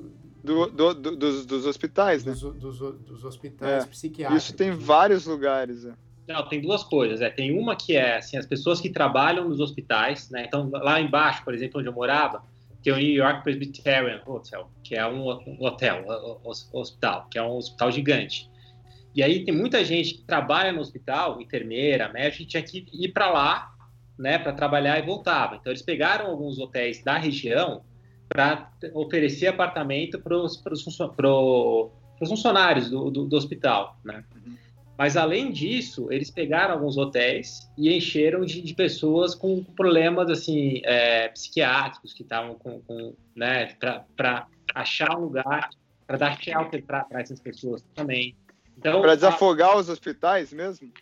do, 0.42 0.66
do, 0.66 0.94
do 0.94 1.16
dos, 1.16 1.46
dos, 1.46 1.66
hospitais, 1.66 2.24
né? 2.24 2.32
Dos, 2.32 2.42
dos, 2.56 2.78
dos 2.78 3.24
hospitais 3.24 3.84
é. 3.84 3.86
psiquiátricos. 3.86 4.44
Isso 4.44 4.56
tem 4.56 4.72
vários 4.72 5.26
lugares. 5.26 5.84
É. 5.84 5.92
Não, 6.26 6.46
tem 6.48 6.60
duas 6.60 6.82
coisas. 6.82 7.20
É. 7.20 7.30
Tem 7.30 7.56
uma 7.58 7.76
que 7.76 7.96
é 7.96 8.16
assim, 8.16 8.36
as 8.36 8.46
pessoas 8.46 8.80
que 8.80 8.90
trabalham 8.90 9.48
nos 9.48 9.60
hospitais, 9.60 10.30
né? 10.30 10.44
Então, 10.46 10.70
lá 10.72 11.00
embaixo, 11.00 11.44
por 11.44 11.54
exemplo, 11.54 11.80
onde 11.80 11.88
eu 11.88 11.92
morava, 11.92 12.42
tem 12.82 12.92
o 12.92 12.96
New 12.96 13.14
York 13.14 13.42
Presbyterian 13.42 14.20
Hotel, 14.26 14.70
que 14.82 14.94
é 14.94 15.06
um 15.06 15.26
hotel, 15.60 16.04
um 16.44 16.78
hospital, 16.78 17.26
que 17.30 17.38
é 17.38 17.42
um 17.42 17.56
hospital 17.56 17.90
gigante. 17.90 18.50
E 19.14 19.22
aí 19.22 19.44
tem 19.44 19.54
muita 19.54 19.84
gente 19.84 20.14
que 20.14 20.22
trabalha 20.22 20.72
no 20.72 20.80
hospital, 20.80 21.40
enfermeira, 21.40 22.12
médico, 22.12 22.42
e 22.42 22.46
tinha 22.46 22.62
que 22.62 22.84
ir 22.92 23.12
para 23.12 23.30
lá, 23.30 23.73
né, 24.18 24.38
para 24.38 24.52
trabalhar 24.52 24.98
e 24.98 25.02
voltava. 25.06 25.56
Então 25.56 25.72
eles 25.72 25.82
pegaram 25.82 26.26
alguns 26.26 26.58
hotéis 26.58 27.02
da 27.02 27.18
região 27.18 27.82
para 28.28 28.70
oferecer 28.94 29.48
apartamento 29.48 30.18
para 30.18 30.36
os 30.36 30.60
funcionários 32.18 32.90
do, 32.90 33.10
do, 33.10 33.24
do 33.26 33.36
hospital, 33.36 33.98
né? 34.04 34.24
Uhum. 34.34 34.56
Mas 34.96 35.16
além 35.16 35.50
disso, 35.50 36.06
eles 36.10 36.30
pegaram 36.30 36.74
alguns 36.74 36.96
hotéis 36.96 37.68
e 37.76 37.92
encheram 37.92 38.44
de, 38.44 38.62
de 38.62 38.74
pessoas 38.74 39.34
com 39.34 39.62
problemas 39.62 40.30
assim 40.30 40.80
é, 40.84 41.28
psiquiátricos 41.28 42.12
que 42.12 42.22
estavam 42.22 42.54
com, 42.54 42.80
com, 42.82 43.12
né, 43.34 43.74
para 44.16 44.46
achar 44.74 45.16
um 45.18 45.22
lugar 45.22 45.70
para 46.06 46.18
dar 46.18 46.40
shelter 46.40 46.84
para 46.84 47.06
essas 47.10 47.40
pessoas 47.40 47.82
também. 47.94 48.36
Então, 48.78 49.00
para 49.00 49.14
desafogar 49.14 49.70
a... 49.70 49.76
os 49.78 49.88
hospitais 49.88 50.52
mesmo? 50.52 50.92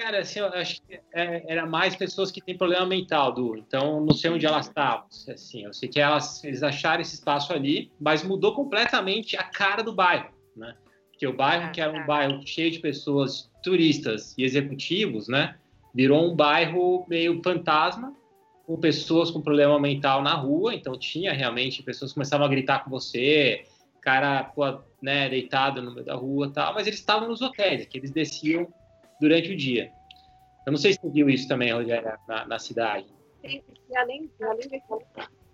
Cara, 0.00 0.20
assim, 0.20 0.38
eu 0.38 0.46
acho 0.46 0.80
que 0.82 1.00
é, 1.12 1.44
era 1.48 1.66
mais 1.66 1.96
pessoas 1.96 2.30
que 2.30 2.40
têm 2.40 2.56
problema 2.56 2.86
mental, 2.86 3.32
Du. 3.32 3.56
Então, 3.56 4.00
não 4.04 4.14
sei 4.14 4.30
onde 4.30 4.46
elas 4.46 4.68
estavam. 4.68 5.06
Assim, 5.28 5.64
eu 5.64 5.72
sei 5.72 5.88
que 5.88 6.00
elas, 6.00 6.42
eles 6.44 6.62
acharam 6.62 7.00
esse 7.00 7.14
espaço 7.14 7.52
ali, 7.52 7.90
mas 8.00 8.22
mudou 8.22 8.54
completamente 8.54 9.36
a 9.36 9.42
cara 9.42 9.82
do 9.82 9.92
bairro, 9.92 10.30
né? 10.56 10.76
Porque 11.10 11.26
o 11.26 11.32
bairro, 11.32 11.66
ah, 11.66 11.70
que 11.70 11.80
era 11.80 11.90
um 11.90 12.00
tá. 12.00 12.04
bairro 12.04 12.46
cheio 12.46 12.70
de 12.70 12.78
pessoas 12.78 13.50
turistas 13.62 14.34
e 14.38 14.44
executivos, 14.44 15.26
né? 15.26 15.56
Virou 15.92 16.30
um 16.30 16.36
bairro 16.36 17.04
meio 17.08 17.42
fantasma, 17.42 18.14
com 18.66 18.76
pessoas 18.76 19.30
com 19.30 19.40
problema 19.40 19.80
mental 19.80 20.22
na 20.22 20.34
rua. 20.34 20.74
Então, 20.74 20.96
tinha 20.96 21.32
realmente 21.32 21.82
pessoas 21.82 22.12
que 22.12 22.14
começavam 22.14 22.46
a 22.46 22.50
gritar 22.50 22.84
com 22.84 22.90
você, 22.90 23.64
cara, 24.00 24.44
pô, 24.44 24.78
né, 25.02 25.28
deitado 25.28 25.82
no 25.82 25.92
meio 25.92 26.06
da 26.06 26.14
rua 26.14 26.52
tal, 26.52 26.74
mas 26.74 26.86
eles 26.86 27.00
estavam 27.00 27.28
nos 27.28 27.42
hotéis, 27.42 27.84
que 27.86 27.98
eles 27.98 28.10
desciam 28.10 28.72
durante 29.20 29.52
o 29.52 29.56
dia. 29.56 29.90
Eu 30.66 30.72
não 30.72 30.78
sei 30.78 30.92
se 30.92 31.00
você 31.00 31.08
viu 31.08 31.28
isso 31.30 31.48
também, 31.48 31.72
Rogério, 31.72 32.18
na, 32.28 32.46
na 32.46 32.58
cidade. 32.58 33.06
Sim, 33.40 33.62
e 33.90 33.96
além, 33.96 34.30
além 34.42 34.68
de 34.68 34.82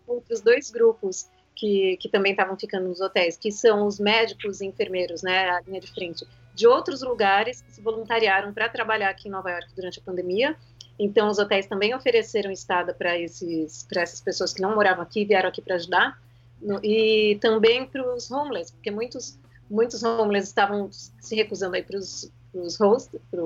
outros 0.06 0.40
dois 0.40 0.70
grupos 0.70 1.30
que, 1.54 1.96
que 1.98 2.08
também 2.08 2.32
estavam 2.32 2.58
ficando 2.58 2.88
nos 2.88 3.00
hotéis, 3.00 3.36
que 3.36 3.52
são 3.52 3.86
os 3.86 4.00
médicos 4.00 4.60
e 4.60 4.66
enfermeiros, 4.66 5.22
né, 5.22 5.50
a 5.50 5.60
linha 5.60 5.80
de 5.80 5.86
frente, 5.92 6.26
de 6.54 6.66
outros 6.66 7.02
lugares 7.02 7.62
que 7.62 7.72
se 7.72 7.80
voluntariaram 7.80 8.52
para 8.52 8.68
trabalhar 8.68 9.10
aqui 9.10 9.28
em 9.28 9.30
Nova 9.30 9.50
York 9.50 9.68
durante 9.74 9.98
a 9.98 10.02
pandemia. 10.02 10.56
Então, 10.98 11.28
os 11.28 11.38
hotéis 11.38 11.66
também 11.66 11.94
ofereceram 11.94 12.50
estada 12.50 12.94
para 12.94 13.18
essas 13.18 14.20
pessoas 14.20 14.52
que 14.52 14.62
não 14.62 14.74
moravam 14.74 15.02
aqui 15.02 15.24
vieram 15.24 15.48
aqui 15.48 15.60
para 15.60 15.74
ajudar. 15.76 16.22
No, 16.62 16.80
e 16.84 17.36
também 17.40 17.84
para 17.86 18.14
os 18.14 18.30
homeless, 18.30 18.72
porque 18.72 18.90
muitos, 18.90 19.38
muitos 19.68 20.02
homeless 20.02 20.48
estavam 20.48 20.88
se 20.90 21.34
recusando 21.34 21.74
aí 21.74 21.82
para 21.82 21.98
os 21.98 22.32
hosts, 22.78 23.20
para 23.30 23.40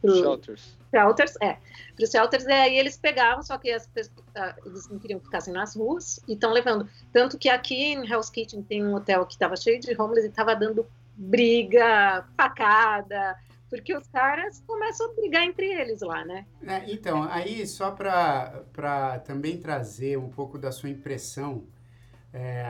pro 0.00 0.16
shelters. 0.16 0.76
Shelters, 0.90 1.34
é. 1.40 1.56
Para 1.96 2.04
os 2.04 2.10
shelters, 2.10 2.44
e 2.44 2.52
aí 2.52 2.78
eles 2.78 2.96
pegavam, 2.96 3.42
só 3.42 3.56
que 3.58 3.70
as, 3.70 3.86
uh, 3.86 4.66
eles 4.66 4.88
não 4.88 4.98
queriam 4.98 5.18
que 5.18 5.26
ficassem 5.26 5.52
nas 5.52 5.74
ruas 5.74 6.20
e 6.28 6.34
estão 6.34 6.52
levando. 6.52 6.88
Tanto 7.12 7.38
que 7.38 7.48
aqui 7.48 7.92
em 7.92 8.10
Hell's 8.10 8.30
Kitchen 8.30 8.62
tem 8.62 8.84
um 8.84 8.94
hotel 8.94 9.24
que 9.26 9.34
estava 9.34 9.56
cheio 9.56 9.80
de 9.80 9.90
homeless 10.00 10.26
e 10.26 10.30
estava 10.30 10.54
dando 10.54 10.86
briga, 11.16 12.24
facada, 12.36 13.36
porque 13.70 13.96
os 13.96 14.06
caras 14.08 14.62
começam 14.66 15.10
a 15.10 15.14
brigar 15.14 15.42
entre 15.44 15.66
eles 15.66 16.00
lá, 16.00 16.24
né? 16.24 16.46
É, 16.66 16.92
então, 16.92 17.22
aí 17.24 17.66
só 17.66 17.90
para 17.90 19.18
também 19.24 19.58
trazer 19.58 20.18
um 20.18 20.28
pouco 20.28 20.58
da 20.58 20.70
sua 20.70 20.90
impressão, 20.90 21.64
é, 22.32 22.66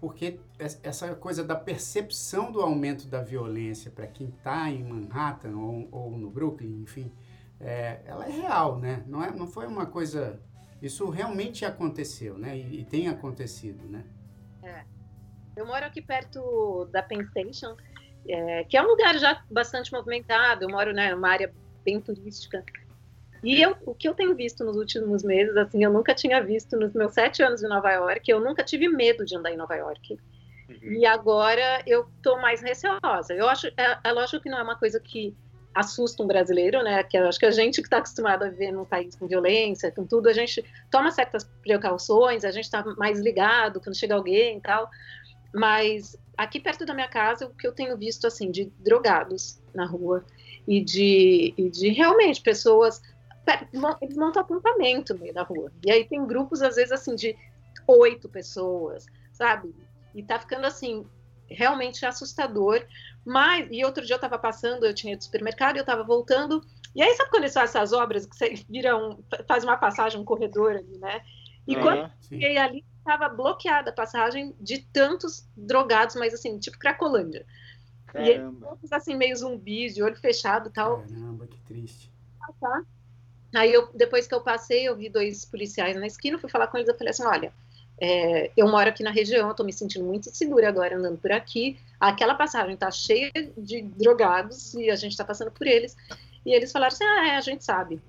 porque 0.00 0.40
essa 0.58 1.14
coisa 1.14 1.44
da 1.44 1.56
percepção 1.56 2.52
do 2.52 2.60
aumento 2.60 3.06
da 3.06 3.22
violência 3.22 3.90
para 3.90 4.06
quem 4.06 4.28
está 4.28 4.70
em 4.70 4.84
Manhattan 4.84 5.56
ou, 5.56 5.88
ou, 5.90 6.10
no 6.16 6.30
Brooklyn, 6.30 6.82
enfim, 6.82 7.12
é, 7.60 8.00
ela 8.04 8.26
é 8.26 8.30
real, 8.30 8.78
né? 8.78 9.04
Não, 9.06 9.22
é, 9.22 9.30
não 9.30 9.46
foi 9.46 9.66
uma 9.66 9.86
coisa... 9.86 10.40
Isso 10.80 11.08
realmente 11.10 11.64
aconteceu, 11.64 12.38
né? 12.38 12.56
E, 12.56 12.80
e 12.80 12.84
tem 12.84 13.08
acontecido, 13.08 13.84
né? 13.88 14.04
É. 14.62 14.84
Eu 15.56 15.66
moro 15.66 15.84
aqui 15.84 16.00
perto 16.00 16.84
da 16.92 17.02
Penn 17.02 17.26
Station, 17.30 17.76
é, 18.28 18.62
que 18.64 18.76
é 18.76 18.82
um 18.82 18.86
lugar 18.86 19.18
já 19.18 19.42
bastante 19.50 19.92
movimentado. 19.92 20.64
Eu 20.64 20.68
moro 20.68 20.92
né, 20.92 21.12
numa 21.12 21.28
área 21.28 21.52
bem 21.84 22.00
turística. 22.00 22.64
E 23.42 23.62
eu, 23.62 23.76
o 23.86 23.94
que 23.94 24.08
eu 24.08 24.14
tenho 24.14 24.34
visto 24.34 24.64
nos 24.64 24.76
últimos 24.76 25.22
meses, 25.22 25.56
assim, 25.56 25.82
eu 25.82 25.92
nunca 25.92 26.14
tinha 26.14 26.42
visto 26.42 26.76
nos 26.76 26.92
meus 26.92 27.14
sete 27.14 27.42
anos 27.42 27.62
em 27.62 27.68
Nova 27.68 27.90
York, 27.92 28.28
eu 28.30 28.40
nunca 28.40 28.64
tive 28.64 28.88
medo 28.88 29.24
de 29.24 29.36
andar 29.36 29.52
em 29.52 29.56
Nova 29.56 29.74
York. 29.76 30.18
Uhum. 30.68 30.92
E 30.92 31.06
agora 31.06 31.82
eu 31.86 32.06
tô 32.22 32.36
mais 32.38 32.60
receosa. 32.60 33.32
Eu 33.32 33.48
acho, 33.48 33.68
é, 33.68 33.98
é, 34.04 34.12
lógico 34.12 34.42
que 34.42 34.50
não 34.50 34.58
é 34.58 34.62
uma 34.62 34.76
coisa 34.76 35.00
que 35.00 35.34
assusta 35.74 36.22
um 36.22 36.26
brasileiro, 36.26 36.82
né? 36.82 37.02
Que 37.04 37.16
eu 37.16 37.28
acho 37.28 37.38
que 37.38 37.46
a 37.46 37.50
gente 37.50 37.80
que 37.80 37.86
está 37.86 37.98
acostumado 37.98 38.42
a 38.42 38.48
viver 38.48 38.72
num 38.72 38.84
país 38.84 39.14
com 39.14 39.26
violência, 39.26 39.92
com 39.92 40.04
tudo, 40.04 40.28
a 40.28 40.32
gente 40.32 40.64
toma 40.90 41.10
certas 41.10 41.44
precauções, 41.62 42.44
a 42.44 42.50
gente 42.50 42.64
está 42.64 42.84
mais 42.96 43.20
ligado 43.20 43.80
quando 43.80 43.96
chega 43.96 44.14
alguém 44.14 44.58
e 44.58 44.60
tal. 44.60 44.90
Mas 45.54 46.16
aqui 46.36 46.60
perto 46.60 46.84
da 46.84 46.94
minha 46.94 47.08
casa, 47.08 47.46
o 47.46 47.50
que 47.50 47.66
eu 47.66 47.72
tenho 47.72 47.96
visto, 47.96 48.26
assim, 48.26 48.50
de 48.50 48.66
drogados 48.78 49.60
na 49.74 49.86
rua 49.86 50.24
e 50.66 50.80
de, 50.80 51.54
e 51.56 51.70
de 51.70 51.88
realmente 51.88 52.42
pessoas 52.42 53.00
eles 54.00 54.16
montam 54.16 54.42
acampamento 54.42 55.14
no 55.14 55.20
meio 55.20 55.34
da 55.34 55.42
rua. 55.42 55.72
E 55.84 55.90
aí 55.90 56.04
tem 56.04 56.26
grupos, 56.26 56.62
às 56.62 56.76
vezes, 56.76 56.92
assim, 56.92 57.14
de 57.14 57.36
oito 57.86 58.28
pessoas, 58.28 59.06
sabe? 59.32 59.74
E 60.14 60.22
tá 60.22 60.38
ficando, 60.38 60.66
assim, 60.66 61.06
realmente 61.48 62.04
assustador. 62.04 62.84
Mas, 63.24 63.68
e 63.70 63.84
outro 63.84 64.04
dia 64.04 64.16
eu 64.16 64.20
tava 64.20 64.38
passando, 64.38 64.84
eu 64.84 64.94
tinha 64.94 65.14
ido 65.14 65.24
supermercado 65.24 65.76
e 65.76 65.78
eu 65.78 65.84
tava 65.84 66.02
voltando. 66.02 66.64
E 66.94 67.02
aí, 67.02 67.14
sabe 67.14 67.30
quando 67.30 67.44
eles 67.44 67.54
fazem 67.54 67.80
essas 67.80 67.92
obras 67.92 68.26
que 68.26 68.36
você 68.36 68.54
vira 68.68 68.96
um, 68.96 69.22
faz 69.46 69.64
uma 69.64 69.76
passagem, 69.76 70.20
um 70.20 70.24
corredor 70.24 70.72
ali, 70.72 70.98
né? 70.98 71.22
E 71.66 71.76
quando 71.76 71.98
eu 71.98 72.10
cheguei 72.22 72.56
ali, 72.56 72.84
estava 72.98 73.28
bloqueada 73.28 73.90
a 73.90 73.94
passagem 73.94 74.54
de 74.58 74.78
tantos 74.92 75.46
drogados, 75.56 76.16
mas 76.16 76.32
assim, 76.32 76.58
tipo 76.58 76.78
Cracolândia. 76.78 77.44
Caramba. 78.06 78.66
E 78.66 78.78
eles, 78.80 78.92
assim, 78.92 79.14
meio 79.14 79.36
zumbis, 79.36 79.94
de 79.94 80.02
olho 80.02 80.16
fechado 80.16 80.70
e 80.70 80.72
tal. 80.72 81.02
Caramba, 81.02 81.46
que 81.46 81.60
triste. 81.60 82.10
Ah, 82.42 82.52
tá. 82.58 82.82
Aí 83.54 83.72
eu, 83.72 83.88
depois 83.94 84.26
que 84.26 84.34
eu 84.34 84.40
passei, 84.40 84.88
eu 84.88 84.96
vi 84.96 85.08
dois 85.08 85.44
policiais 85.44 85.96
na 85.96 86.06
esquina, 86.06 86.38
fui 86.38 86.50
falar 86.50 86.66
com 86.66 86.76
eles, 86.76 86.88
eu 86.88 86.96
falei 86.96 87.10
assim, 87.10 87.24
olha, 87.24 87.52
é, 88.00 88.50
eu 88.56 88.68
moro 88.68 88.88
aqui 88.88 89.02
na 89.02 89.10
região, 89.10 89.50
estou 89.50 89.66
me 89.66 89.72
sentindo 89.72 90.04
muito 90.04 90.30
segura 90.34 90.68
agora 90.68 90.96
andando 90.96 91.18
por 91.18 91.32
aqui. 91.32 91.78
Aquela 91.98 92.34
passagem 92.34 92.74
está 92.74 92.90
cheia 92.90 93.32
de 93.56 93.82
drogados 93.82 94.74
e 94.74 94.90
a 94.90 94.96
gente 94.96 95.12
está 95.12 95.24
passando 95.24 95.50
por 95.50 95.66
eles. 95.66 95.96
E 96.46 96.54
eles 96.54 96.70
falaram 96.70 96.92
assim, 96.92 97.04
ah, 97.04 97.28
é, 97.28 97.36
a 97.36 97.40
gente 97.40 97.64
sabe. 97.64 98.00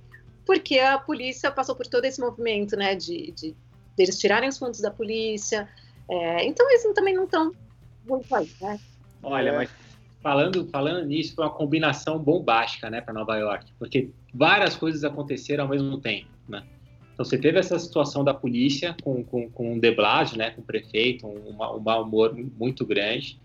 Porque 0.46 0.80
a 0.80 0.98
polícia 0.98 1.52
passou 1.52 1.76
por 1.76 1.88
todo 1.88 2.06
esse 2.06 2.20
movimento, 2.20 2.76
né, 2.76 2.96
de, 2.96 3.32
de 3.32 3.56
deles 3.98 4.20
tirarem 4.20 4.50
os 4.50 4.58
fundos 4.58 4.80
da 4.80 4.92
polícia. 4.92 5.68
É, 6.10 6.46
então 6.46 6.70
eles 6.70 6.84
também 6.94 7.14
não 7.14 7.24
estão 7.24 7.52
muito 8.06 8.34
aí, 8.36 8.52
né? 8.62 8.80
Olha, 9.22 9.54
mas 9.54 9.70
falando, 10.22 10.68
falando 10.68 11.06
nisso, 11.06 11.36
foi 11.36 11.46
uma 11.46 11.54
combinação 11.54 12.20
bombástica, 12.20 12.90
né, 12.90 13.02
para 13.02 13.14
Nova 13.14 13.38
York, 13.38 13.72
porque 13.78 14.10
várias 14.34 14.76
coisas 14.76 15.04
aconteceram 15.04 15.64
ao 15.64 15.70
mesmo 15.70 15.98
tempo, 16.00 16.30
né? 16.48 16.64
Então 17.14 17.26
você 17.26 17.38
teve 17.38 17.60
essa 17.60 17.78
situação 17.78 18.24
da 18.24 18.34
polícia 18.34 18.96
com, 19.04 19.22
com, 19.26 19.50
com 19.50 19.76
o 19.76 19.80
De 19.80 19.92
Blasio, 19.92 20.38
né, 20.38 20.52
com 20.52 20.62
o 20.62 20.64
prefeito, 20.64 21.28
um, 21.28 21.50
um 21.50 21.80
mau 21.80 22.04
humor 22.04 22.34
muito 22.58 22.86
grande. 22.86 23.38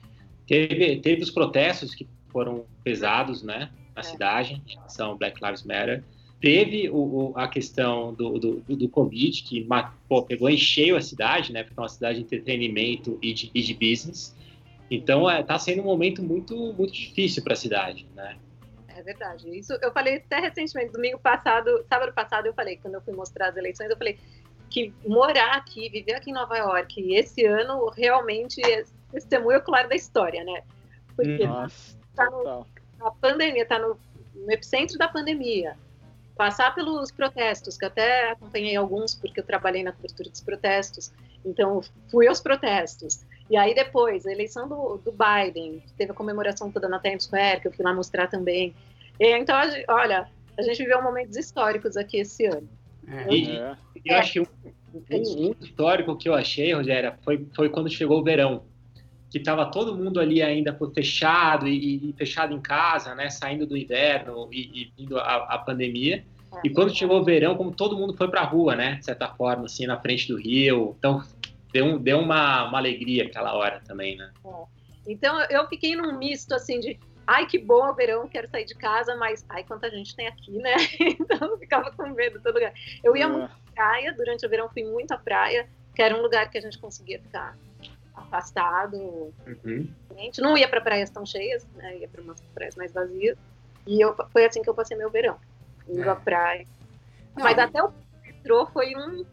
Teve, 0.47 1.01
teve 1.01 1.23
os 1.23 1.31
protestos 1.31 1.93
que 1.93 2.07
foram 2.29 2.65
pesados, 2.85 3.43
né, 3.43 3.71
na 3.95 4.01
é. 4.01 4.05
cidade, 4.05 4.63
são 4.87 5.17
Black 5.17 5.45
Lives 5.45 5.65
Matter. 5.65 6.05
Teve 6.41 6.89
o, 6.89 6.97
o, 6.97 7.33
a 7.35 7.49
questão 7.49 8.15
do, 8.15 8.39
do, 8.39 8.77
do 8.77 8.89
Covid, 8.89 9.43
que 9.43 9.67
pô, 10.09 10.23
pegou 10.23 10.49
em 10.49 10.57
cheio 10.57 10.97
a 10.97 11.01
cidade, 11.01 11.53
né, 11.53 11.65
porque 11.65 11.79
é 11.79 11.83
uma 11.83 11.89
cidade 11.89 12.19
de 12.19 12.25
entretenimento 12.25 13.19
e 13.21 13.33
de, 13.33 13.51
e 13.53 13.61
de 13.61 13.75
business. 13.75 14.37
Então 14.91 15.29
está 15.29 15.39
é, 15.39 15.43
tá 15.43 15.59
sendo 15.59 15.83
um 15.83 15.87
momento 15.87 16.23
muito, 16.23 16.55
muito 16.75 16.93
difícil 16.93 17.43
para 17.43 17.55
a 17.55 17.57
cidade, 17.57 18.07
né? 18.15 18.37
É 18.89 19.03
verdade. 19.03 19.49
Isso 19.57 19.73
eu 19.83 19.93
falei 19.93 20.17
até 20.17 20.39
recentemente, 20.39 20.93
domingo 20.93 21.19
passado, 21.19 21.85
sábado 21.89 22.13
passado, 22.13 22.47
eu 22.47 22.55
falei, 22.55 22.77
quando 22.77 22.95
eu 22.95 23.01
fui 23.01 23.13
mostrar 23.13 23.49
as 23.49 23.57
eleições, 23.57 23.91
eu 23.91 23.97
falei 23.97 24.19
que 24.71 24.93
morar 25.07 25.57
aqui, 25.57 25.89
viver 25.89 26.15
aqui 26.15 26.31
em 26.31 26.35
Nova 26.35 26.57
York, 26.57 27.15
esse 27.15 27.45
ano 27.45 27.89
realmente 27.91 28.61
é 28.65 28.85
testemunho 29.13 29.61
claro 29.63 29.89
da 29.89 29.95
história, 29.95 30.43
né? 30.45 30.63
Porque 31.17 31.47
Nossa, 31.47 31.97
tá 32.15 32.29
no, 32.31 32.67
a 33.01 33.11
pandemia, 33.13 33.63
está 33.63 33.79
no, 33.79 33.99
no 34.35 34.51
epicentro 34.51 34.99
da 34.99 35.09
pandemia, 35.09 35.77
passar 36.37 36.75
pelos 36.75 37.11
protestos, 37.11 37.77
que 37.79 37.85
até 37.85 38.31
acompanhei 38.31 38.77
alguns 38.77 39.15
porque 39.15 39.41
eu 39.41 39.45
trabalhei 39.45 39.83
na 39.83 39.93
cobertura 39.93 40.29
dos 40.29 40.41
protestos, 40.41 41.13
então 41.45 41.81
fui 42.11 42.27
aos 42.27 42.41
protestos. 42.41 43.25
E 43.51 43.57
aí 43.57 43.75
depois, 43.75 44.27
a 44.27 44.33
eleição 44.33 44.69
do, 44.69 44.99
do 45.05 45.13
Biden, 45.13 45.83
teve 45.97 46.13
a 46.13 46.15
comemoração 46.15 46.71
toda 46.71 46.89
na 46.89 46.99
Times 46.99 47.25
Square, 47.25 47.61
que 47.61 47.69
eu 47.69 47.73
fui 47.73 47.85
lá 47.85 47.93
mostrar 47.93 48.27
também. 48.27 48.75
E, 49.21 49.37
então, 49.37 49.57
olha, 49.89 50.29
a 50.59 50.63
gente 50.63 50.79
viveu 50.79 51.03
momentos 51.03 51.37
históricos 51.37 51.97
aqui 51.97 52.19
esse 52.19 52.47
ano. 52.47 52.69
É. 53.07 53.35
E, 53.35 53.51
é. 53.51 53.77
eu 54.05 54.17
acho 54.17 54.33
que 54.33 54.41
um, 54.41 54.47
um, 54.95 55.49
um, 55.49 55.55
histórico 55.61 56.17
que 56.17 56.29
eu 56.29 56.35
achei, 56.35 56.73
Rogéria, 56.73 57.19
foi, 57.23 57.47
foi 57.55 57.69
quando 57.69 57.91
chegou 57.91 58.21
o 58.21 58.25
verão 58.25 58.63
que 59.31 59.39
estava 59.39 59.67
todo 59.67 59.97
mundo 59.97 60.21
ali 60.21 60.41
ainda 60.41 60.79
fechado 60.95 61.67
e, 61.67 62.11
e, 62.11 62.15
fechado 62.17 62.55
em 62.55 62.61
casa, 62.61 63.17
né, 63.17 63.29
saindo 63.29 63.67
do 63.67 63.77
inverno 63.77 64.49
e, 64.53 64.83
e 64.83 64.93
vindo 64.97 65.19
a, 65.19 65.55
a, 65.55 65.59
pandemia. 65.59 66.25
E 66.63 66.71
quando 66.71 66.95
chegou 66.95 67.21
o 67.21 67.25
verão, 67.25 67.57
como 67.57 67.73
todo 67.73 67.97
mundo 67.97 68.17
foi 68.17 68.29
para 68.29 68.43
a 68.43 68.45
rua, 68.45 68.77
né, 68.77 68.95
de 68.95 69.05
certa 69.05 69.27
forma, 69.27 69.65
assim, 69.65 69.87
na 69.87 69.99
frente 69.99 70.29
do 70.29 70.39
rio. 70.39 70.95
Então, 70.97 71.21
deu, 71.75 71.99
deu 71.99 72.21
uma, 72.21 72.69
uma 72.69 72.79
alegria 72.79 73.25
aquela 73.25 73.53
hora 73.53 73.83
também, 73.85 74.17
né? 74.17 74.31
É. 74.47 74.65
Então, 75.09 75.43
eu 75.51 75.67
fiquei 75.67 75.97
num 75.97 76.17
misto, 76.17 76.55
assim, 76.55 76.79
de 76.79 76.99
ai, 77.27 77.47
que 77.47 77.59
bom 77.59 77.91
o 77.91 77.95
verão, 77.95 78.29
quero 78.29 78.49
sair 78.49 78.65
de 78.65 78.75
casa, 78.77 79.17
mas 79.17 79.45
ai, 79.49 79.65
quanta 79.65 79.91
gente 79.91 80.15
tem 80.15 80.29
aqui, 80.29 80.53
né? 80.59 80.77
Então, 81.01 81.51
eu 81.51 81.59
ficava 81.59 81.91
com 81.91 82.07
medo 82.11 82.41
todo 82.41 82.55
lugar. 82.55 82.73
Eu 83.03 83.17
ia 83.17 83.25
é. 83.25 83.27
muito 83.27 83.51
à 83.51 83.73
praia, 83.75 84.15
durante 84.15 84.47
o 84.47 84.49
verão 84.49 84.69
fui 84.69 84.85
muito 84.85 85.13
à 85.13 85.19
praia, 85.19 85.69
que 85.95 86.01
era 86.01 86.17
um 86.17 86.23
lugar 86.23 86.49
que 86.49 86.57
a 86.57 86.61
gente 86.61 86.79
conseguia 86.79 87.19
ficar 87.19 87.59
afastado. 88.15 88.97
Uhum. 88.97 89.89
A 90.11 90.21
gente 90.21 90.41
não 90.41 90.57
ia 90.57 90.69
para 90.69 90.81
praias 90.81 91.11
tão 91.11 91.27
cheias, 91.27 91.67
né? 91.75 91.99
Ia 91.99 92.09
para 92.09 92.23
umas 92.23 92.41
praias 92.55 92.77
mais 92.77 92.93
vazias. 92.93 93.37
E 93.85 94.01
eu, 94.01 94.15
foi 94.33 94.45
assim 94.45 94.63
que 94.63 94.71
eu 94.71 94.75
passei 94.75 94.97
meu 94.97 95.11
verão, 95.11 95.37
indo 95.89 96.09
é. 96.09 96.09
à 96.09 96.15
praia. 96.15 96.67
Não, 97.37 97.43
Mas 97.43 97.59
até 97.59 97.83
o 97.83 97.93
metrô 98.23 98.65
foi 98.67 98.95
um 98.95 99.25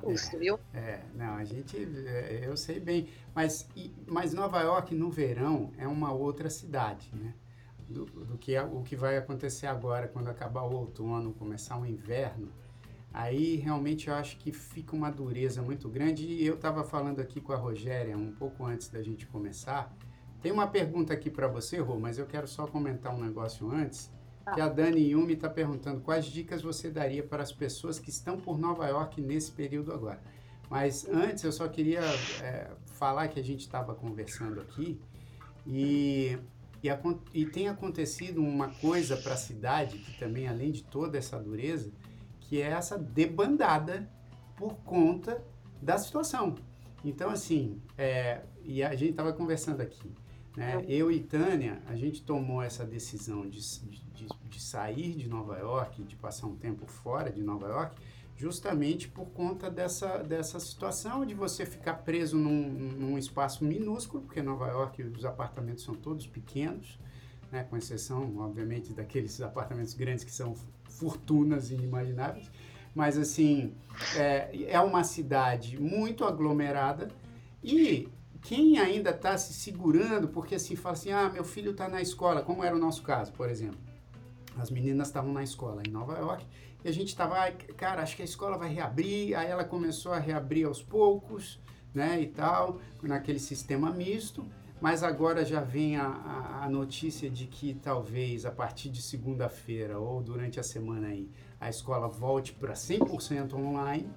custo, 0.00 0.36
é, 0.36 0.38
viu? 0.38 0.58
É, 0.74 1.00
não, 1.14 1.34
a 1.34 1.44
gente, 1.44 1.76
é, 1.76 2.42
eu 2.44 2.56
sei 2.56 2.80
bem. 2.80 3.08
Mas, 3.34 3.68
mas 4.06 4.32
Nova 4.32 4.60
York 4.60 4.94
no 4.94 5.10
verão 5.10 5.72
é 5.78 5.86
uma 5.86 6.12
outra 6.12 6.48
cidade, 6.50 7.10
né? 7.12 7.34
Do, 7.88 8.04
do 8.04 8.36
que 8.36 8.58
o 8.58 8.82
que 8.82 8.94
vai 8.94 9.16
acontecer 9.16 9.66
agora 9.66 10.08
quando 10.08 10.28
acabar 10.28 10.62
o 10.62 10.74
outono, 10.74 11.32
começar 11.32 11.78
o 11.78 11.86
inverno 11.86 12.52
aí 13.12 13.56
realmente 13.56 14.08
eu 14.08 14.14
acho 14.14 14.36
que 14.38 14.52
fica 14.52 14.94
uma 14.94 15.10
dureza 15.10 15.62
muito 15.62 15.88
grande. 15.88 16.24
E 16.24 16.46
eu 16.46 16.54
estava 16.54 16.84
falando 16.84 17.20
aqui 17.20 17.40
com 17.40 17.52
a 17.52 17.56
Rogéria 17.56 18.16
um 18.16 18.32
pouco 18.32 18.64
antes 18.64 18.88
da 18.88 19.02
gente 19.02 19.26
começar. 19.26 19.92
Tem 20.40 20.52
uma 20.52 20.66
pergunta 20.66 21.12
aqui 21.12 21.30
para 21.30 21.48
você, 21.48 21.78
Rô, 21.78 21.98
mas 21.98 22.18
eu 22.18 22.26
quero 22.26 22.46
só 22.46 22.66
comentar 22.66 23.12
um 23.12 23.20
negócio 23.20 23.68
antes. 23.70 24.10
Que 24.54 24.60
a 24.60 24.68
Dani 24.68 25.10
Yumi 25.10 25.34
está 25.34 25.48
perguntando 25.48 26.00
quais 26.00 26.26
dicas 26.26 26.62
você 26.62 26.90
daria 26.90 27.22
para 27.22 27.42
as 27.42 27.52
pessoas 27.52 27.98
que 27.98 28.10
estão 28.10 28.38
por 28.38 28.58
Nova 28.58 28.86
York 28.86 29.20
nesse 29.20 29.50
período 29.52 29.92
agora. 29.92 30.20
Mas 30.70 31.08
antes 31.08 31.44
eu 31.44 31.52
só 31.52 31.66
queria 31.68 32.02
é, 32.42 32.70
falar 32.94 33.28
que 33.28 33.40
a 33.40 33.44
gente 33.44 33.60
estava 33.60 33.94
conversando 33.94 34.60
aqui 34.60 35.00
e, 35.66 36.38
e, 36.82 36.90
a, 36.90 37.00
e 37.32 37.46
tem 37.46 37.68
acontecido 37.68 38.42
uma 38.42 38.68
coisa 38.68 39.16
para 39.16 39.34
a 39.34 39.36
cidade 39.36 39.98
que 39.98 40.18
também, 40.18 40.46
além 40.46 40.70
de 40.70 40.84
toda 40.84 41.16
essa 41.16 41.38
dureza, 41.38 41.90
que 42.40 42.60
é 42.60 42.66
essa 42.66 42.98
debandada 42.98 44.08
por 44.56 44.74
conta 44.78 45.42
da 45.80 45.96
situação. 45.98 46.54
Então, 47.04 47.30
assim, 47.30 47.80
é, 47.96 48.42
e 48.62 48.82
a 48.82 48.94
gente 48.94 49.10
estava 49.10 49.32
conversando 49.32 49.80
aqui, 49.80 50.10
né? 50.58 50.84
Eu 50.88 51.08
e 51.08 51.20
Tânia, 51.20 51.80
a 51.86 51.94
gente 51.94 52.20
tomou 52.20 52.60
essa 52.60 52.84
decisão 52.84 53.48
de, 53.48 53.60
de, 54.12 54.26
de, 54.50 54.60
sair 54.60 55.14
de 55.14 55.28
Nova 55.28 55.56
York, 55.56 56.02
de 56.02 56.16
passar 56.16 56.48
um 56.48 56.56
tempo 56.56 56.84
fora 56.84 57.30
de 57.30 57.40
Nova 57.40 57.68
York, 57.68 58.02
justamente 58.36 59.06
por 59.06 59.26
conta 59.26 59.70
dessa, 59.70 60.18
dessa 60.18 60.58
situação 60.58 61.24
de 61.24 61.32
você 61.32 61.64
ficar 61.64 61.94
preso 61.98 62.36
num, 62.36 62.68
num 62.70 63.16
espaço 63.16 63.64
minúsculo, 63.64 64.24
porque 64.24 64.42
Nova 64.42 64.66
York 64.66 65.00
os 65.04 65.24
apartamentos 65.24 65.84
são 65.84 65.94
todos 65.94 66.26
pequenos, 66.26 66.98
né? 67.52 67.62
com 67.62 67.76
exceção, 67.76 68.36
obviamente, 68.38 68.92
daqueles 68.92 69.38
apartamentos 69.40 69.94
grandes 69.94 70.24
que 70.24 70.32
são 70.32 70.56
fortunas 70.88 71.70
inimagináveis. 71.70 72.50
Mas, 72.92 73.16
assim, 73.16 73.74
é, 74.16 74.72
é 74.72 74.80
uma 74.80 75.04
cidade 75.04 75.80
muito 75.80 76.24
aglomerada 76.24 77.06
e 77.62 78.08
quem 78.42 78.78
ainda 78.78 79.10
está 79.10 79.36
se 79.36 79.52
segurando, 79.52 80.28
porque 80.28 80.54
assim, 80.54 80.76
fala 80.76 80.94
assim, 80.94 81.10
ah, 81.10 81.28
meu 81.28 81.44
filho 81.44 81.72
está 81.72 81.88
na 81.88 82.00
escola, 82.00 82.42
como 82.42 82.64
era 82.64 82.74
o 82.74 82.78
nosso 82.78 83.02
caso, 83.02 83.32
por 83.32 83.48
exemplo. 83.48 83.78
As 84.56 84.70
meninas 84.70 85.08
estavam 85.08 85.32
na 85.32 85.42
escola 85.42 85.82
em 85.86 85.90
Nova 85.90 86.18
York 86.18 86.44
e 86.84 86.88
a 86.88 86.92
gente 86.92 87.08
estava, 87.08 87.50
cara, 87.76 88.02
acho 88.02 88.16
que 88.16 88.22
a 88.22 88.24
escola 88.24 88.58
vai 88.58 88.72
reabrir. 88.72 89.36
Aí 89.36 89.48
ela 89.48 89.64
começou 89.64 90.12
a 90.12 90.18
reabrir 90.18 90.66
aos 90.66 90.82
poucos, 90.82 91.60
né, 91.94 92.20
e 92.20 92.26
tal, 92.26 92.80
naquele 93.02 93.38
sistema 93.38 93.90
misto 93.90 94.44
mas 94.80 95.02
agora 95.02 95.44
já 95.44 95.60
vem 95.60 95.96
a, 95.96 96.06
a, 96.06 96.64
a 96.64 96.70
notícia 96.70 97.28
de 97.28 97.46
que 97.46 97.74
talvez 97.74 98.46
a 98.46 98.50
partir 98.50 98.90
de 98.90 99.02
segunda-feira 99.02 99.98
ou 99.98 100.22
durante 100.22 100.60
a 100.60 100.62
semana 100.62 101.08
aí 101.08 101.28
a 101.60 101.68
escola 101.68 102.06
volte 102.06 102.52
para 102.52 102.74
100% 102.74 103.54
online. 103.54 104.08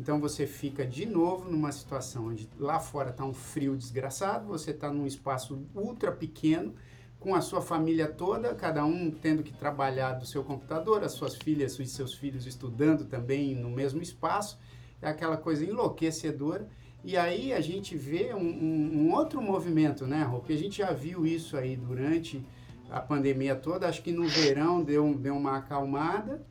Então 0.00 0.18
você 0.18 0.46
fica 0.46 0.86
de 0.86 1.04
novo 1.04 1.50
numa 1.50 1.70
situação 1.70 2.28
onde 2.28 2.48
lá 2.58 2.80
fora 2.80 3.10
está 3.10 3.22
um 3.22 3.34
frio 3.34 3.76
desgraçado, 3.76 4.46
você 4.46 4.70
está 4.70 4.90
num 4.90 5.06
espaço 5.06 5.62
ultra 5.74 6.10
pequeno, 6.10 6.74
com 7.18 7.34
a 7.34 7.42
sua 7.42 7.60
família 7.60 8.08
toda, 8.08 8.54
cada 8.54 8.82
um 8.82 9.10
tendo 9.10 9.42
que 9.42 9.52
trabalhar 9.52 10.14
do 10.14 10.24
seu 10.24 10.42
computador, 10.42 11.04
as 11.04 11.12
suas 11.12 11.34
filhas 11.36 11.78
e 11.78 11.84
seus 11.84 12.14
filhos 12.14 12.46
estudando 12.46 13.04
também 13.04 13.54
no 13.54 13.68
mesmo 13.68 14.00
espaço. 14.00 14.58
É 15.02 15.10
aquela 15.10 15.36
coisa 15.36 15.66
enlouquecedora. 15.66 16.66
E 17.04 17.18
aí 17.18 17.52
a 17.52 17.60
gente 17.60 17.94
vê 17.94 18.32
um, 18.32 18.38
um, 18.38 19.02
um 19.02 19.12
outro 19.12 19.42
movimento, 19.42 20.06
né, 20.06 20.22
Rô? 20.22 20.38
Porque 20.38 20.54
a 20.54 20.58
gente 20.58 20.78
já 20.78 20.92
viu 20.92 21.26
isso 21.26 21.58
aí 21.58 21.76
durante 21.76 22.42
a 22.90 23.00
pandemia 23.00 23.54
toda, 23.54 23.86
acho 23.86 24.02
que 24.02 24.12
no 24.12 24.26
verão 24.26 24.82
deu, 24.82 25.14
deu 25.14 25.36
uma 25.36 25.58
acalmada, 25.58 26.42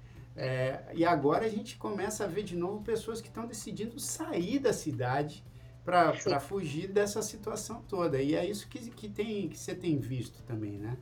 é, 0.42 0.80
e 0.94 1.04
agora 1.04 1.46
a 1.46 1.50
gente 1.50 1.76
começa 1.76 2.24
a 2.24 2.28
ver 2.28 2.44
de 2.44 2.56
novo 2.56 2.82
pessoas 2.82 3.20
que 3.20 3.28
estão 3.28 3.46
decidindo 3.46 4.00
sair 4.00 4.58
da 4.58 4.72
cidade 4.72 5.44
para 5.84 6.40
fugir 6.40 6.88
dessa 6.88 7.22
situação 7.22 7.84
toda. 7.90 8.22
E 8.22 8.36
é 8.36 8.46
isso 8.46 8.70
que, 8.70 8.90
que, 8.92 9.10
tem, 9.10 9.50
que 9.50 9.60
você 9.60 9.76
tem 9.76 9.98
visto 9.98 10.42
também, 10.44 10.78
né? 10.78 10.98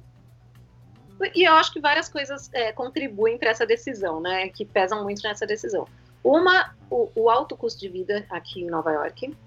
E 1.35 1.47
eu 1.47 1.53
acho 1.53 1.71
que 1.71 1.79
várias 1.79 2.09
coisas 2.09 2.49
é, 2.51 2.71
contribuem 2.71 3.37
para 3.37 3.51
essa 3.51 3.63
decisão, 3.63 4.19
né? 4.19 4.49
Que 4.49 4.65
pesam 4.65 5.03
muito 5.03 5.21
nessa 5.21 5.45
decisão. 5.45 5.87
Uma, 6.23 6.75
o, 6.89 7.11
o 7.13 7.29
alto 7.29 7.55
custo 7.55 7.79
de 7.79 7.89
vida 7.89 8.25
aqui 8.31 8.63
em 8.63 8.67
Nova 8.71 8.91
York. 8.91 9.37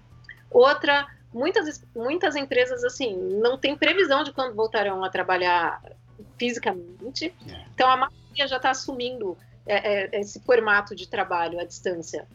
Outra, 0.53 1.09
muitas, 1.35 1.85
muitas 1.97 2.37
empresas, 2.37 2.85
assim, 2.85 3.17
não 3.41 3.59
tem 3.59 3.77
previsão 3.77 4.23
de 4.23 4.33
quando 4.33 4.55
voltarão 4.55 5.03
a 5.03 5.11
trabalhar 5.11 5.83
fisicamente. 6.39 7.35
É. 7.49 7.65
Então, 7.75 7.91
a 7.91 7.97
maioria 7.97 8.47
já 8.47 8.57
está 8.57 8.71
assumindo 8.71 9.37
esse 10.13 10.41
formato 10.41 10.95
de 10.95 11.09
trabalho 11.09 11.61
à 11.61 11.65
distância 11.65 12.27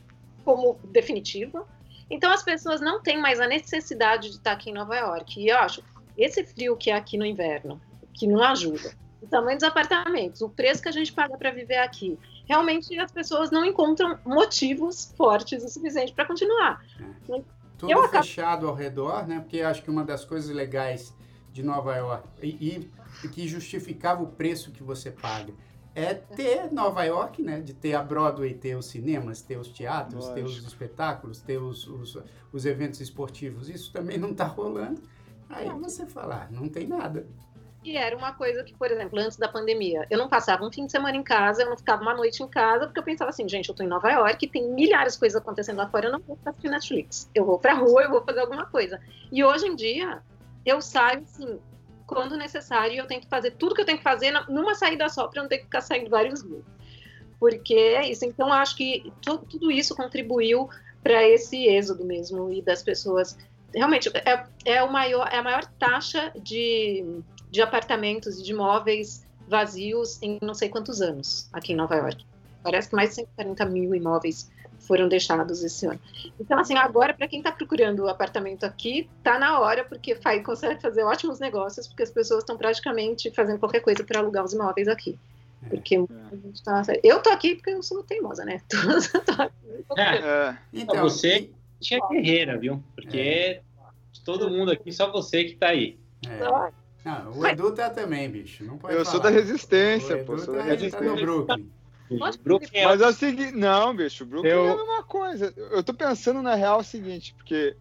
como 0.44 0.80
definitivo. 0.92 1.66
Então, 2.10 2.32
as 2.32 2.44
pessoas 2.44 2.80
não 2.80 3.02
têm 3.02 3.20
mais 3.20 3.40
a 3.40 3.48
necessidade 3.48 4.30
de 4.30 4.36
estar 4.36 4.52
aqui 4.52 4.70
em 4.70 4.74
Nova 4.74 4.96
York. 4.96 5.42
E 5.42 5.50
eu 5.50 5.58
acho, 5.58 5.84
esse 6.18 6.44
frio 6.44 6.78
que 6.78 6.92
é 6.92 6.96
aqui 6.96 7.18
no 7.18 7.26
inverno, 7.26 7.82
que 8.14 8.28
não 8.28 8.44
ajuda, 8.44 8.94
o 9.22 9.28
tamanho 9.28 9.58
dos 9.58 9.68
apartamentos, 9.68 10.42
o 10.42 10.50
preço 10.50 10.82
que 10.84 10.90
a 10.90 10.92
gente 10.92 11.12
paga 11.12 11.36
para 11.36 11.50
viver 11.52 11.78
aqui, 11.78 12.18
realmente 12.48 12.98
as 13.00 13.12
pessoas 13.12 13.50
não 13.50 13.66
encontram 13.66 14.20
motivos 14.24 15.14
fortes 15.18 15.64
o 15.64 15.68
suficiente 15.68 16.14
para 16.14 16.26
continuar. 16.26 16.86
É. 17.30 17.42
Tudo 17.78 17.92
eu 17.92 18.08
fechado 18.08 18.48
acabo... 18.48 18.68
ao 18.68 18.76
redor, 18.76 19.28
né? 19.28 19.40
Porque 19.40 19.62
acho 19.62 19.84
que 19.84 19.90
uma 19.90 20.04
das 20.04 20.24
coisas 20.24 20.50
legais 20.50 21.14
de 21.52 21.64
Nova 21.64 21.96
York 21.96 22.28
e, 22.42 22.90
e 23.24 23.28
que 23.28 23.48
justificava 23.48 24.24
o 24.24 24.28
preço 24.28 24.72
que 24.72 24.84
você 24.84 25.12
paga 25.12 25.54
é 25.96 26.14
ter 26.14 26.72
Nova 26.74 27.04
York, 27.06 27.42
né? 27.42 27.62
De 27.62 27.74
ter 27.74 27.96
a 27.96 28.04
Broadway, 28.04 28.54
ter 28.54 28.76
os 28.76 28.86
cinemas, 28.88 29.42
ter 29.42 29.58
os 29.58 29.70
teatros, 29.70 30.26
Lógico. 30.26 30.36
ter 30.36 30.44
os 30.44 30.68
espetáculos, 30.68 31.40
ter 31.40 31.58
os, 31.58 31.88
os, 31.88 32.22
os, 32.52 32.66
eventos 32.66 33.00
esportivos. 33.00 33.70
Isso 33.70 33.94
também 33.94 34.18
não 34.18 34.32
está 34.32 34.44
rolando. 34.44 35.02
Aí 35.50 35.70
você 35.70 36.06
falar, 36.06 36.50
ah, 36.50 36.54
não 36.54 36.68
tem 36.68 36.86
nada. 36.86 37.26
E 37.82 37.96
era 37.96 38.18
uma 38.18 38.34
coisa 38.34 38.64
que, 38.64 38.74
por 38.74 38.92
exemplo, 38.92 39.20
antes 39.20 39.38
da 39.38 39.48
pandemia, 39.48 40.08
eu 40.10 40.18
não 40.18 40.28
passava 40.28 40.66
um 40.66 40.72
fim 40.72 40.88
de 40.88 40.92
semana 40.92 41.16
em 41.16 41.24
casa, 41.24 41.62
eu 41.62 41.70
não 41.70 41.78
ficava 41.78 42.02
uma 42.02 42.16
noite 42.16 42.42
em 42.42 42.48
casa, 42.48 42.88
porque 42.88 43.00
eu 43.00 43.04
pensava 43.04 43.30
assim, 43.30 43.48
gente, 43.48 43.70
eu 43.70 43.76
tô 43.76 43.84
em 43.84 43.88
Nova 43.88 44.10
York, 44.10 44.48
tem 44.48 44.68
milhares 44.68 45.14
de 45.14 45.20
coisas 45.20 45.40
acontecendo 45.40 45.78
lá 45.78 45.88
fora, 45.88 46.08
eu 46.08 46.12
não 46.12 46.20
vou 46.20 46.38
assistir 46.44 46.68
Netflix. 46.68 47.30
Eu 47.34 47.46
vou 47.46 47.60
pra 47.60 47.76
rua, 47.76 48.02
eu 48.02 48.10
vou 48.10 48.24
fazer 48.24 48.40
alguma 48.40 48.66
coisa. 48.66 49.00
E 49.32 49.44
hoje 49.44 49.68
em 49.68 49.76
dia, 49.76 50.24
eu 50.66 50.82
saio, 50.82 51.22
assim, 51.22 51.60
quando 52.06 52.38
necessário, 52.38 52.96
eu 52.96 53.08
tenho 53.08 53.22
que 53.22 53.28
fazer 53.28 53.52
tudo 53.52 53.76
que 53.76 53.82
eu 53.82 53.86
tenho 53.86 53.98
que 53.98 54.04
fazer 54.04 54.32
numa 54.50 54.76
saída 54.76 55.10
só, 55.10 55.28
para 55.28 55.42
não 55.42 55.50
ter 55.50 55.60
que 55.60 55.64
ficar 55.66 55.82
saindo 55.82 56.10
vários 56.10 56.44
dias. 56.44 56.64
Porque 57.40 57.74
é 57.74 58.10
isso. 58.10 58.26
Então, 58.26 58.52
acho 58.52 58.76
que 58.76 59.12
tudo 59.22 59.72
isso 59.72 59.96
contribuiu 59.96 60.70
para 61.04 61.24
esse 61.28 61.68
êxodo 61.68 62.06
mesmo 62.06 62.52
e 62.52 62.62
das 62.62 62.82
pessoas. 62.82 63.38
Realmente, 63.74 64.10
é, 64.10 64.46
é, 64.66 64.84
o 64.84 64.92
maior, 64.92 65.28
é 65.32 65.38
a 65.38 65.44
maior 65.44 65.66
taxa 65.78 66.32
de 66.42 67.24
de 67.56 67.62
apartamentos 67.62 68.38
e 68.38 68.44
de 68.44 68.52
imóveis 68.52 69.26
vazios 69.48 70.22
em 70.22 70.38
não 70.42 70.54
sei 70.54 70.68
quantos 70.68 71.02
anos 71.02 71.50
aqui 71.54 71.72
em 71.72 71.76
Nova 71.76 71.96
York. 71.96 72.26
Parece 72.62 72.90
que 72.90 72.96
mais 72.96 73.10
de 73.10 73.16
140 73.16 73.66
mil 73.68 73.96
imóveis 73.96 74.52
foram 74.86 75.08
deixados 75.08 75.64
esse 75.64 75.86
ano. 75.86 76.00
Então, 76.40 76.60
assim, 76.60 76.76
agora, 76.76 77.14
para 77.14 77.28
quem 77.28 77.40
está 77.40 77.52
procurando 77.52 78.08
apartamento 78.08 78.66
aqui, 78.66 79.10
tá 79.24 79.38
na 79.38 79.60
hora, 79.60 79.84
porque 79.84 80.16
faz, 80.16 80.44
consegue 80.46 80.82
fazer 80.82 81.04
ótimos 81.04 81.40
negócios, 81.40 81.88
porque 81.88 82.04
as 82.04 82.12
pessoas 82.12 82.40
estão 82.40 82.58
praticamente 82.58 83.32
fazendo 83.32 83.60
qualquer 83.60 83.82
coisa 83.82 84.04
para 84.04 84.20
alugar 84.20 84.44
os 84.44 84.54
imóveis 84.54 84.88
aqui. 84.88 85.18
É. 85.66 85.70
Porque 85.70 85.96
é. 85.96 86.06
tá, 86.64 86.84
eu 87.04 87.22
tô 87.22 87.30
aqui 87.30 87.56
porque 87.56 87.72
eu 87.72 87.84
sou 87.84 88.04
teimosa, 88.04 88.46
né? 88.46 88.62
Tô, 89.88 89.98
é. 89.98 90.18
é. 90.18 90.58
Então, 90.74 91.04
você 91.04 91.50
tinha 91.80 92.00
guerreira, 92.10 92.58
viu? 92.58 92.84
Porque 92.96 93.18
é. 93.18 93.62
todo 94.24 94.50
mundo 94.50 94.72
aqui, 94.72 94.92
só 94.92 95.12
você 95.12 95.44
que 95.44 95.56
tá 95.56 95.68
aí. 95.68 95.98
É. 96.28 96.40
Não, 97.06 97.32
o 97.34 97.46
Edu 97.46 97.72
tá 97.72 97.90
também, 97.90 98.28
bicho. 98.28 98.64
Não 98.64 98.80
pode 98.80 98.96
eu 98.96 99.06
falar. 99.06 99.12
sou 99.12 99.22
da 99.22 99.30
resistência, 99.30 100.24
pô. 100.24 100.40
Sou 100.40 100.56
tá, 100.56 100.62
da 100.62 100.66
resistência. 100.66 101.00
Tá 101.00 101.06
no 101.06 101.16
Brooklyn. 101.16 101.70
Brooklyn 102.44 102.70
é 102.74 102.86
Mas 102.86 103.02
é 103.02 103.08
o 103.08 103.14
seguinte, 103.14 103.52
não, 103.52 103.96
bicho, 103.96 104.26
Brooklyn 104.26 104.52
eu... 104.52 104.66
é 104.66 104.72
a 104.72 104.76
mesma 104.76 105.04
coisa. 105.04 105.54
Eu 105.56 105.84
tô 105.84 105.94
pensando 105.94 106.42
na 106.42 106.56
real 106.56 106.80
o 106.80 106.84
seguinte, 106.84 107.34
porque 107.36 107.76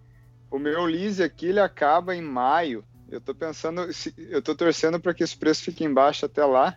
o 0.51 0.59
meu 0.59 0.85
lease 0.85 1.23
aqui 1.23 1.47
ele 1.47 1.61
acaba 1.61 2.15
em 2.15 2.23
maio. 2.23 2.85
Eu 3.11 3.21
tô 3.21 3.35
pensando, 3.35 3.87
eu 4.17 4.43
tô 4.43 4.55
torcendo 4.55 4.99
para 4.99 5.15
que 5.15 5.23
os 5.23 5.35
preços 5.35 5.65
fiquem 5.65 5.93
baixos 5.93 6.25
até 6.25 6.45
lá. 6.45 6.77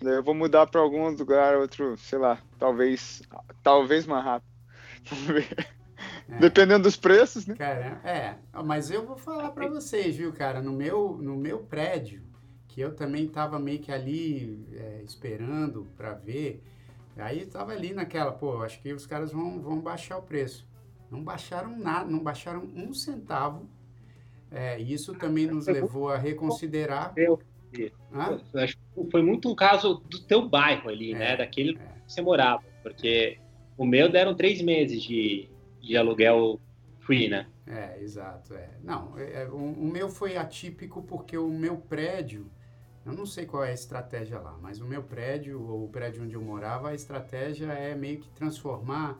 Daí 0.00 0.14
eu 0.14 0.22
vou 0.22 0.34
mudar 0.34 0.66
para 0.66 0.80
algum 0.80 1.08
lugar, 1.10 1.56
outro, 1.56 1.96
sei 1.98 2.18
lá, 2.18 2.38
talvez, 2.58 3.22
talvez 3.62 4.06
mais. 4.06 4.42
É. 6.28 6.38
Dependendo 6.38 6.84
dos 6.84 6.96
preços, 6.96 7.46
né? 7.46 7.56
Cara, 7.56 8.00
é. 8.04 8.36
Mas 8.62 8.90
eu 8.90 9.04
vou 9.04 9.16
falar 9.16 9.50
para 9.50 9.66
vocês, 9.66 10.14
viu, 10.16 10.32
cara? 10.32 10.60
No 10.60 10.72
meu, 10.72 11.18
no 11.20 11.36
meu 11.36 11.58
prédio, 11.58 12.22
que 12.68 12.80
eu 12.80 12.94
também 12.94 13.26
tava 13.26 13.58
meio 13.58 13.80
que 13.80 13.90
ali 13.90 14.64
é, 14.72 15.02
esperando 15.04 15.86
para 15.96 16.12
ver, 16.12 16.62
aí 17.16 17.44
tava 17.46 17.72
ali 17.72 17.92
naquela, 17.92 18.30
pô, 18.30 18.62
acho 18.62 18.80
que 18.80 18.92
os 18.92 19.06
caras 19.06 19.32
vão, 19.32 19.60
vão 19.60 19.80
baixar 19.80 20.18
o 20.18 20.22
preço. 20.22 20.68
Não 21.10 21.22
baixaram 21.22 21.76
nada, 21.76 22.08
não 22.08 22.20
baixaram 22.20 22.62
um 22.76 22.92
centavo. 22.92 23.68
É, 24.50 24.78
isso 24.78 25.14
também 25.14 25.46
nos 25.46 25.66
levou 25.66 26.10
a 26.10 26.16
reconsiderar. 26.16 27.12
Eu, 27.16 27.40
acho 28.54 28.76
que 28.76 29.10
foi 29.10 29.22
muito 29.22 29.50
um 29.50 29.54
caso 29.54 30.02
do 30.08 30.20
teu 30.20 30.48
bairro 30.48 30.88
ali, 30.88 31.12
né? 31.12 31.24
é, 31.24 31.28
né? 31.30 31.36
Daquele 31.38 31.72
é. 31.72 32.00
que 32.06 32.12
você 32.12 32.20
morava. 32.20 32.62
Porque 32.82 33.38
o 33.76 33.84
meu 33.84 34.08
deram 34.08 34.34
três 34.34 34.60
meses 34.62 35.02
de, 35.02 35.48
de 35.80 35.96
aluguel 35.96 36.60
free, 37.00 37.28
né? 37.28 37.46
É, 37.66 38.00
exato. 38.00 38.54
É. 38.54 38.70
Não, 38.82 39.18
é, 39.18 39.42
é, 39.42 39.48
o, 39.48 39.56
o, 39.56 39.84
meu 39.84 40.08
foi 40.08 40.36
atípico 40.36 41.02
porque 41.02 41.36
o 41.36 41.50
meu 41.50 41.76
prédio, 41.76 42.50
eu 43.08 43.14
não 43.14 43.26
sei 43.26 43.46
qual 43.46 43.64
é 43.64 43.70
a 43.70 43.74
estratégia 43.74 44.38
lá, 44.38 44.56
mas 44.60 44.80
o 44.80 44.86
meu 44.86 45.02
prédio, 45.02 45.62
ou 45.62 45.84
o 45.84 45.88
prédio 45.88 46.22
onde 46.22 46.34
eu 46.34 46.42
morava, 46.42 46.90
a 46.90 46.94
estratégia 46.94 47.72
é 47.72 47.94
meio 47.94 48.20
que 48.20 48.28
transformar. 48.30 49.18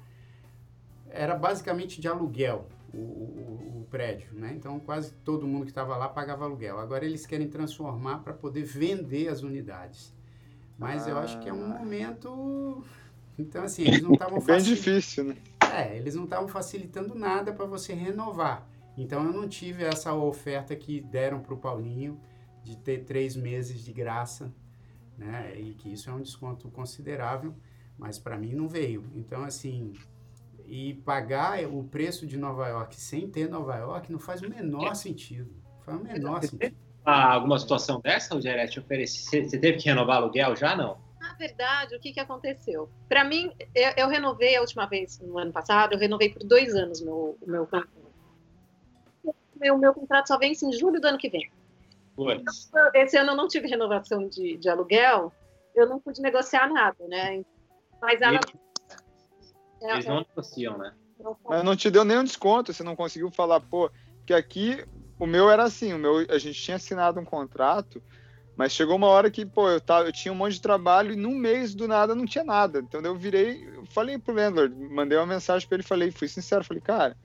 Era 1.11 1.35
basicamente 1.35 2.01
de 2.01 2.07
aluguel 2.07 2.67
o, 2.93 2.99
o, 2.99 3.81
o 3.81 3.87
prédio, 3.91 4.29
né? 4.35 4.53
Então 4.55 4.79
quase 4.79 5.13
todo 5.25 5.47
mundo 5.47 5.65
que 5.65 5.71
estava 5.71 5.97
lá 5.97 6.09
pagava 6.09 6.45
aluguel. 6.45 6.79
Agora 6.79 7.05
eles 7.05 7.25
querem 7.25 7.49
transformar 7.49 8.19
para 8.19 8.33
poder 8.33 8.65
vender 8.65 9.29
as 9.29 9.43
unidades. 9.43 10.15
Mas 10.79 11.07
ah. 11.07 11.11
eu 11.11 11.19
acho 11.19 11.41
que 11.41 11.49
é 11.49 11.53
um 11.53 11.65
ah. 11.65 11.79
momento. 11.79 12.85
Então, 13.39 13.63
assim, 13.65 13.83
eles 13.83 14.03
não 14.03 14.13
estavam 14.13 14.41
Bem 14.45 14.61
difícil, 14.61 15.25
né? 15.25 15.37
É, 15.73 15.97
eles 15.97 16.15
não 16.15 16.25
estavam 16.25 16.49
facilitando 16.49 17.15
nada 17.15 17.53
para 17.53 17.67
você 17.67 17.93
renovar. 17.93 18.69
Então 18.97 19.25
eu 19.25 19.33
não 19.33 19.49
tive 19.49 19.85
essa 19.85 20.13
oferta 20.13 20.75
que 20.75 21.01
deram 21.01 21.41
para 21.41 21.55
o 21.55 21.57
Paulinho 21.57 22.19
de 22.69 22.77
ter 22.77 23.05
três 23.05 23.35
meses 23.35 23.83
de 23.83 23.93
graça, 23.93 24.53
né? 25.17 25.59
E 25.59 25.75
que 25.75 25.91
isso 25.93 26.11
é 26.11 26.13
um 26.13 26.21
desconto 26.21 26.69
considerável, 26.71 27.55
mas 27.97 28.19
para 28.19 28.37
mim 28.37 28.55
não 28.55 28.69
veio. 28.69 29.05
Então 29.15 29.43
assim, 29.43 29.95
e 30.67 30.95
pagar 30.95 31.65
o 31.65 31.85
preço 31.85 32.27
de 32.27 32.37
Nova 32.37 32.69
York 32.69 32.95
sem 32.95 33.27
ter 33.29 33.49
Nova 33.49 33.77
York 33.77 34.13
não 34.13 34.19
faz 34.19 34.43
o 34.43 34.49
menor 34.49 34.95
sentido. 34.95 35.51
Faz 35.85 35.99
o 35.99 36.05
menor 36.05 36.43
sentido. 36.43 36.77
Ah, 37.05 37.33
alguma 37.33 37.59
situação 37.59 38.01
dessa, 38.01 38.35
Rogério? 38.35 38.71
Te 38.71 38.81
ofereci, 38.81 39.25
você 39.25 39.59
teve 39.59 39.79
que 39.79 39.89
renovar 39.89 40.19
aluguel 40.19 40.55
já 40.55 40.77
não? 40.77 40.99
Na 41.19 41.33
verdade, 41.35 41.97
o 41.97 42.01
que, 42.01 42.13
que 42.13 42.21
aconteceu? 42.21 42.91
Para 43.09 43.25
mim, 43.25 43.51
eu, 43.75 43.93
eu, 43.97 44.09
renovei 44.09 44.57
a 44.57 44.61
última 44.61 44.87
vez, 44.87 45.19
no 45.21 45.39
ano 45.39 45.51
passado, 45.51 45.95
eu 45.95 45.99
renovei 45.99 46.29
por 46.29 46.45
dois 46.45 46.75
anos 46.75 47.01
meu, 47.01 47.39
o 47.41 47.51
meu 47.51 47.67
contrato. 47.67 47.89
Meu, 49.59 49.79
meu 49.79 49.95
contrato 49.95 50.29
só 50.29 50.39
vence 50.39 50.65
em 50.67 50.73
julho 50.73 51.01
do 51.01 51.07
ano 51.07 51.19
que 51.19 51.31
vem. 51.31 51.51
Então, 52.69 52.91
esse 52.95 53.17
ano 53.17 53.33
eu 53.33 53.37
não 53.37 53.49
tive 53.49 53.69
renovação 53.69 54.29
de, 54.29 54.57
de 54.57 54.69
aluguel, 54.69 55.33
eu 55.75 55.89
não 55.89 56.01
pude 56.01 56.21
negociar 56.21 56.69
nada, 56.73 57.07
né? 57.07 57.43
Mas 58.01 58.21
ela. 58.21 58.41
É, 59.83 59.93
Eles 59.93 60.07
não 60.07 60.19
negociam, 60.19 60.79
né? 60.79 60.95
Mas 61.49 61.65
não 61.65 61.77
te 61.77 61.91
deu 61.91 62.05
nenhum 62.05 62.25
desconto, 62.25 62.73
você 62.73 62.83
não 62.83 62.97
conseguiu 62.97 63.31
falar, 63.31 63.61
pô, 63.61 63.91
que 64.27 64.33
aqui 64.33 64.85
o 65.19 65.27
meu 65.27 65.51
era 65.51 65.65
assim, 65.65 65.93
o 65.93 65.99
meu, 65.99 66.25
a 66.29 66.39
gente 66.39 66.61
tinha 66.61 66.77
assinado 66.77 67.19
um 67.21 67.25
contrato 67.25 68.03
mas 68.59 68.73
chegou 68.73 68.97
uma 68.97 69.07
hora 69.07 69.31
que, 69.31 69.47
pô, 69.47 69.71
eu, 69.71 69.81
tava, 69.81 70.09
eu 70.09 70.13
tinha 70.13 70.33
um 70.33 70.37
monte 70.37 70.55
de 70.55 70.61
trabalho 70.61 71.13
e 71.13 71.17
num 71.17 71.37
mês 71.37 71.77
do 71.77 71.87
nada 71.87 72.13
não 72.13 72.27
tinha 72.27 72.43
nada. 72.43 72.81
Então 72.81 73.01
eu 73.03 73.15
virei, 73.15 73.65
eu 73.73 73.87
falei 73.87 74.19
pro 74.19 74.35
landlord, 74.35 74.75
mandei 74.75 75.17
uma 75.17 75.27
mensagem 75.27 75.69
para 75.69 75.77
ele, 75.77 75.85
falei, 75.85 76.11
fui 76.11 76.27
sincero, 76.27 76.65
falei, 76.65 76.83
cara, 76.83 77.17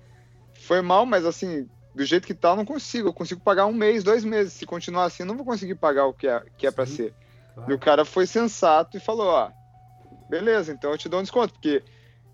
foi 0.54 0.80
mal, 0.84 1.08
mas 1.08 1.26
assim, 1.26 1.68
do 1.94 2.04
jeito 2.04 2.26
que 2.26 2.34
tá, 2.34 2.50
eu 2.50 2.56
não 2.56 2.66
consigo. 2.66 3.10
Eu 3.10 3.14
consigo 3.14 3.42
pagar 3.42 3.66
um 3.66 3.74
mês, 3.74 4.04
dois 4.04 4.24
meses. 4.24 4.54
Se 4.54 4.66
continuar 4.66 5.06
assim, 5.06 5.24
eu 5.24 5.28
não 5.28 5.38
vou 5.38 5.46
conseguir 5.46 5.76
pagar 5.76 6.06
o 6.06 6.14
que 6.14 6.28
é, 6.28 6.44
que 6.58 6.68
é 6.68 6.72
para 6.72 6.86
ser. 6.86 7.14
Claro. 7.54 7.72
E 7.72 7.76
o 7.76 7.80
cara 7.80 8.06
foi 8.06 8.26
sensato 8.26 8.98
e 8.98 9.00
falou, 9.00 9.28
ó, 9.28 9.52
beleza, 10.30 10.72
então 10.72 10.92
eu 10.92 10.98
te 10.98 11.08
dou 11.08 11.20
um 11.20 11.24
desconto, 11.24 11.54
porque 11.54 11.84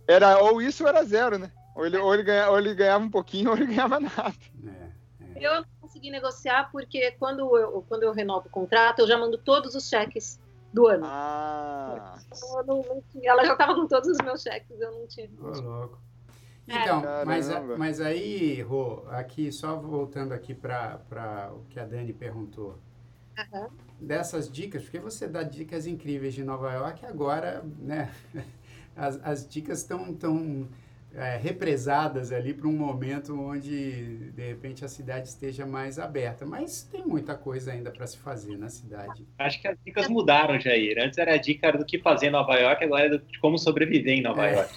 era 0.07 0.39
ou 0.39 0.61
isso 0.61 0.83
ou 0.83 0.89
era 0.89 1.03
zero, 1.03 1.37
né? 1.37 1.51
Ou 1.75 1.85
ele, 1.85 1.97
ou 1.97 2.13
ele, 2.13 2.23
ganha, 2.23 2.49
ou 2.49 2.57
ele 2.57 2.73
ganhava 2.73 3.03
um 3.03 3.09
pouquinho 3.09 3.51
ou 3.51 3.57
ele 3.57 3.67
ganhava 3.67 3.99
nada. 3.99 4.33
É, 4.65 5.39
é. 5.39 5.59
Eu 5.59 5.65
consegui 5.81 6.09
negociar 6.09 6.69
porque 6.71 7.11
quando 7.11 7.57
eu, 7.57 7.83
quando 7.87 8.03
eu 8.03 8.13
renovo 8.13 8.47
o 8.47 8.51
contrato, 8.51 8.99
eu 8.99 9.07
já 9.07 9.17
mando 9.17 9.37
todos 9.37 9.75
os 9.75 9.87
cheques 9.87 10.39
do 10.73 10.87
ano. 10.87 11.05
Ah. 11.05 12.19
Não, 12.65 12.81
não 12.81 13.03
ela 13.23 13.43
já 13.43 13.53
estava 13.53 13.75
com 13.75 13.87
todos 13.87 14.09
os 14.09 14.17
meus 14.19 14.41
cheques, 14.41 14.79
eu 14.79 14.91
não 14.91 15.07
tinha. 15.07 15.29
Oh, 15.41 15.59
louco. 15.59 16.08
Então, 16.69 17.01
mas, 17.25 17.47
mas 17.77 18.01
aí, 18.01 18.61
Rô, 18.61 19.03
aqui, 19.09 19.51
só 19.51 19.75
voltando 19.75 20.33
aqui 20.33 20.53
para 20.53 21.51
o 21.53 21.63
que 21.69 21.79
a 21.79 21.85
Dani 21.85 22.13
perguntou. 22.13 22.77
Uhum. 23.37 23.67
Dessas 23.99 24.51
dicas, 24.51 24.83
porque 24.83 24.99
você 24.99 25.27
dá 25.27 25.43
dicas 25.43 25.87
incríveis 25.87 26.33
de 26.33 26.43
Nova 26.43 26.71
York, 26.73 27.05
agora, 27.05 27.63
né, 27.79 28.11
as, 28.95 29.19
as 29.23 29.47
dicas 29.47 29.79
estão 29.79 30.13
tão, 30.13 30.13
tão 30.13 30.67
é, 31.13 31.37
represadas 31.37 32.31
ali 32.31 32.53
para 32.53 32.67
um 32.67 32.73
momento 32.73 33.39
onde, 33.39 34.31
de 34.31 34.47
repente, 34.47 34.85
a 34.85 34.87
cidade 34.87 35.27
esteja 35.27 35.65
mais 35.65 35.97
aberta. 35.97 36.45
Mas 36.45 36.83
tem 36.83 37.05
muita 37.05 37.35
coisa 37.35 37.71
ainda 37.71 37.91
para 37.91 38.05
se 38.05 38.17
fazer 38.17 38.57
na 38.57 38.69
cidade. 38.69 39.25
Acho 39.37 39.61
que 39.61 39.67
as 39.67 39.77
dicas 39.83 40.07
mudaram, 40.07 40.59
Jair. 40.59 40.97
Antes 41.03 41.17
era 41.17 41.33
a 41.33 41.37
dica 41.37 41.71
do 41.71 41.85
que 41.85 41.99
fazer 41.99 42.27
em 42.27 42.31
Nova 42.31 42.55
York, 42.55 42.83
agora 42.83 43.15
é 43.15 43.17
de 43.17 43.39
como 43.39 43.57
sobreviver 43.57 44.19
em 44.19 44.21
Nova 44.21 44.47
é. 44.47 44.55
York. 44.55 44.73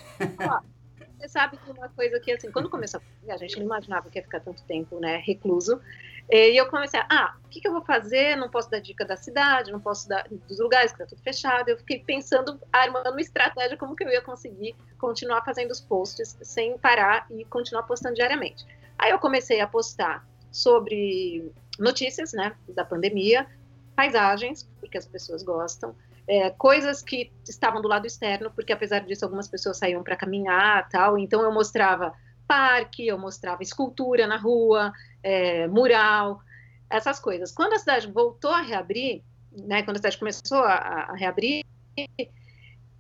Você 1.23 1.29
sabe 1.29 1.57
que 1.57 1.71
uma 1.71 1.89
coisa 1.91 2.19
que, 2.19 2.33
assim, 2.33 2.51
quando 2.51 2.69
começou 2.69 3.01
a 3.29 3.37
gente 3.37 3.57
não 3.57 3.65
imaginava 3.65 4.11
que 4.11 4.19
ia 4.19 4.25
ficar 4.25 4.41
tanto 4.41 4.61
tempo, 4.65 4.99
né, 4.99 5.23
recluso. 5.25 5.81
E 6.29 6.57
eu 6.57 6.67
comecei 6.69 6.99
a, 6.99 7.07
ah, 7.09 7.37
o 7.45 7.49
que, 7.49 7.61
que 7.61 7.69
eu 7.69 7.71
vou 7.71 7.85
fazer? 7.85 8.37
Não 8.37 8.51
posso 8.51 8.69
dar 8.69 8.81
dica 8.81 9.05
da 9.05 9.17
cidade, 9.17 9.71
não 9.71 9.79
posso 9.79 10.09
dar 10.09 10.27
dos 10.29 10.59
lugares 10.59 10.91
que 10.91 10.99
tá 10.99 11.07
tudo 11.07 11.23
fechado. 11.23 11.69
Eu 11.69 11.79
fiquei 11.79 12.01
pensando, 12.01 12.61
armando 12.73 13.09
uma 13.11 13.21
estratégia 13.21 13.77
como 13.77 13.95
que 13.95 14.03
eu 14.03 14.11
ia 14.11 14.21
conseguir 14.21 14.75
continuar 14.99 15.45
fazendo 15.45 15.71
os 15.71 15.81
posts 15.81 16.37
sem 16.43 16.77
parar 16.77 17.25
e 17.31 17.45
continuar 17.45 17.85
postando 17.85 18.17
diariamente. 18.17 18.67
Aí 18.99 19.13
eu 19.13 19.19
comecei 19.21 19.61
a 19.61 19.67
postar 19.69 20.27
sobre 20.51 21.53
notícias, 21.79 22.33
né, 22.33 22.57
da 22.71 22.85
pandemia, 22.85 23.47
paisagens, 23.95 24.69
porque 24.81 24.99
as 24.99 25.07
pessoas 25.07 25.45
gostam, 25.45 25.95
é, 26.27 26.51
coisas 26.51 27.03
que 27.03 27.33
estavam 27.49 27.83
do 27.83 27.89
lado 27.89 28.07
externo, 28.07 28.51
porque 28.51 28.73
apesar 28.73 29.01
disso 29.01 29.25
algumas 29.25 29.49
pessoas 29.49 29.79
saíam 29.79 30.03
para 30.03 30.17
caminhar 30.17 30.89
tal, 30.89 31.19
então 31.19 31.43
eu 31.43 31.53
mostrava 31.53 32.13
parque, 32.47 33.07
eu 33.07 33.19
mostrava 33.19 33.63
escultura 33.63 34.27
na 34.27 34.37
rua, 34.37 34.93
é, 35.23 35.67
mural, 35.69 36.41
essas 36.89 37.19
coisas. 37.19 37.53
Quando 37.53 37.73
a 37.73 37.79
cidade 37.79 38.11
voltou 38.11 38.51
a 38.51 38.61
reabrir, 38.61 39.23
né, 39.51 39.83
quando 39.83 39.97
a 39.97 39.99
cidade 39.99 40.19
começou 40.19 40.59
a, 40.59 40.75
a 40.75 41.15
reabrir, 41.15 41.65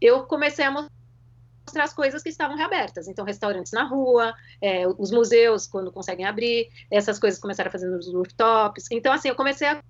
eu 0.01 0.25
comecei 0.25 0.65
a 0.65 0.71
mostrar 0.71 1.85
as 1.85 1.93
coisas 1.93 2.23
que 2.23 2.29
estavam 2.29 2.57
reabertas. 2.57 3.07
Então, 3.09 3.25
restaurantes 3.25 3.73
na 3.73 3.85
rua, 3.85 4.35
é, 4.61 4.87
os 4.87 5.11
museus, 5.11 5.67
quando 5.67 5.93
conseguem 5.93 6.27
abrir, 6.27 6.69
essas 6.91 7.19
coisas 7.19 7.39
começaram 7.39 7.69
a 7.69 7.73
fazer 7.73 7.89
nos 7.89 8.13
rooftops. 8.13 8.87
Então, 8.91 9.13
assim, 9.13 9.29
eu 9.29 9.37
comecei 9.37 9.69
a 9.69 9.83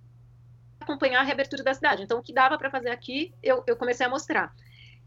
acompanhar 0.83 1.21
a 1.21 1.25
reabertura 1.25 1.63
da 1.63 1.75
cidade. 1.75 2.03
Então, 2.03 2.19
o 2.19 2.23
que 2.23 2.33
dava 2.33 2.59
para 2.59 2.71
fazer 2.71 2.91
aqui, 2.91 3.35
eu, 3.43 3.63
eu, 3.67 3.77
comecei 3.77 4.05
a 4.05 4.09
mostrar. 4.09 4.55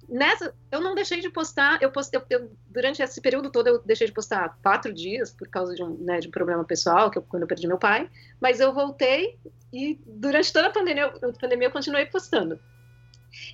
nessa, 0.09 0.53
eu 0.71 0.81
não 0.81 0.95
deixei 0.95 1.21
de 1.21 1.29
postar, 1.29 1.81
eu 1.81 1.91
postei, 1.91 2.19
eu, 2.19 2.25
eu, 2.29 2.51
durante 2.67 3.01
esse 3.01 3.21
período 3.21 3.51
todo 3.51 3.67
eu 3.67 3.83
deixei 3.83 4.07
de 4.07 4.13
postar 4.13 4.57
quatro 4.61 4.93
dias 4.93 5.31
por 5.31 5.47
causa 5.47 5.75
de 5.75 5.83
um, 5.83 5.97
né, 5.97 6.19
de 6.19 6.27
um 6.27 6.31
problema 6.31 6.63
pessoal, 6.63 7.09
que 7.11 7.17
eu, 7.17 7.21
quando 7.21 7.43
eu 7.43 7.47
perdi 7.47 7.67
meu 7.67 7.77
pai, 7.77 8.09
mas 8.39 8.59
eu 8.59 8.73
voltei 8.73 9.37
e 9.71 9.99
durante 10.05 10.51
toda 10.51 10.67
a 10.67 10.71
pandemia, 10.71 11.05
a 11.05 11.39
pandemia 11.39 11.67
eu 11.67 11.71
continuei 11.71 12.05
postando. 12.05 12.59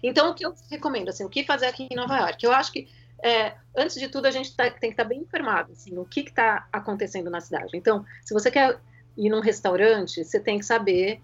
Então, 0.03 0.31
o 0.31 0.35
que 0.35 0.45
eu 0.45 0.53
recomendo, 0.69 1.09
assim, 1.09 1.23
o 1.23 1.29
que 1.29 1.43
fazer 1.43 1.65
aqui 1.65 1.87
em 1.89 1.95
Nova 1.95 2.17
York? 2.17 2.45
Eu 2.45 2.51
acho 2.51 2.71
que, 2.71 2.87
é, 3.23 3.55
antes 3.75 3.99
de 3.99 4.07
tudo, 4.07 4.27
a 4.27 4.31
gente 4.31 4.55
tá, 4.55 4.69
tem 4.69 4.89
que 4.89 4.93
estar 4.93 5.03
tá 5.03 5.09
bem 5.09 5.19
informado, 5.19 5.71
assim, 5.71 5.97
o 5.97 6.05
que 6.05 6.21
está 6.21 6.67
acontecendo 6.71 7.29
na 7.29 7.41
cidade. 7.41 7.75
Então, 7.75 8.05
se 8.23 8.33
você 8.33 8.51
quer 8.51 8.79
ir 9.17 9.29
num 9.29 9.39
restaurante, 9.39 10.23
você 10.23 10.39
tem 10.39 10.59
que 10.59 10.65
saber 10.65 11.21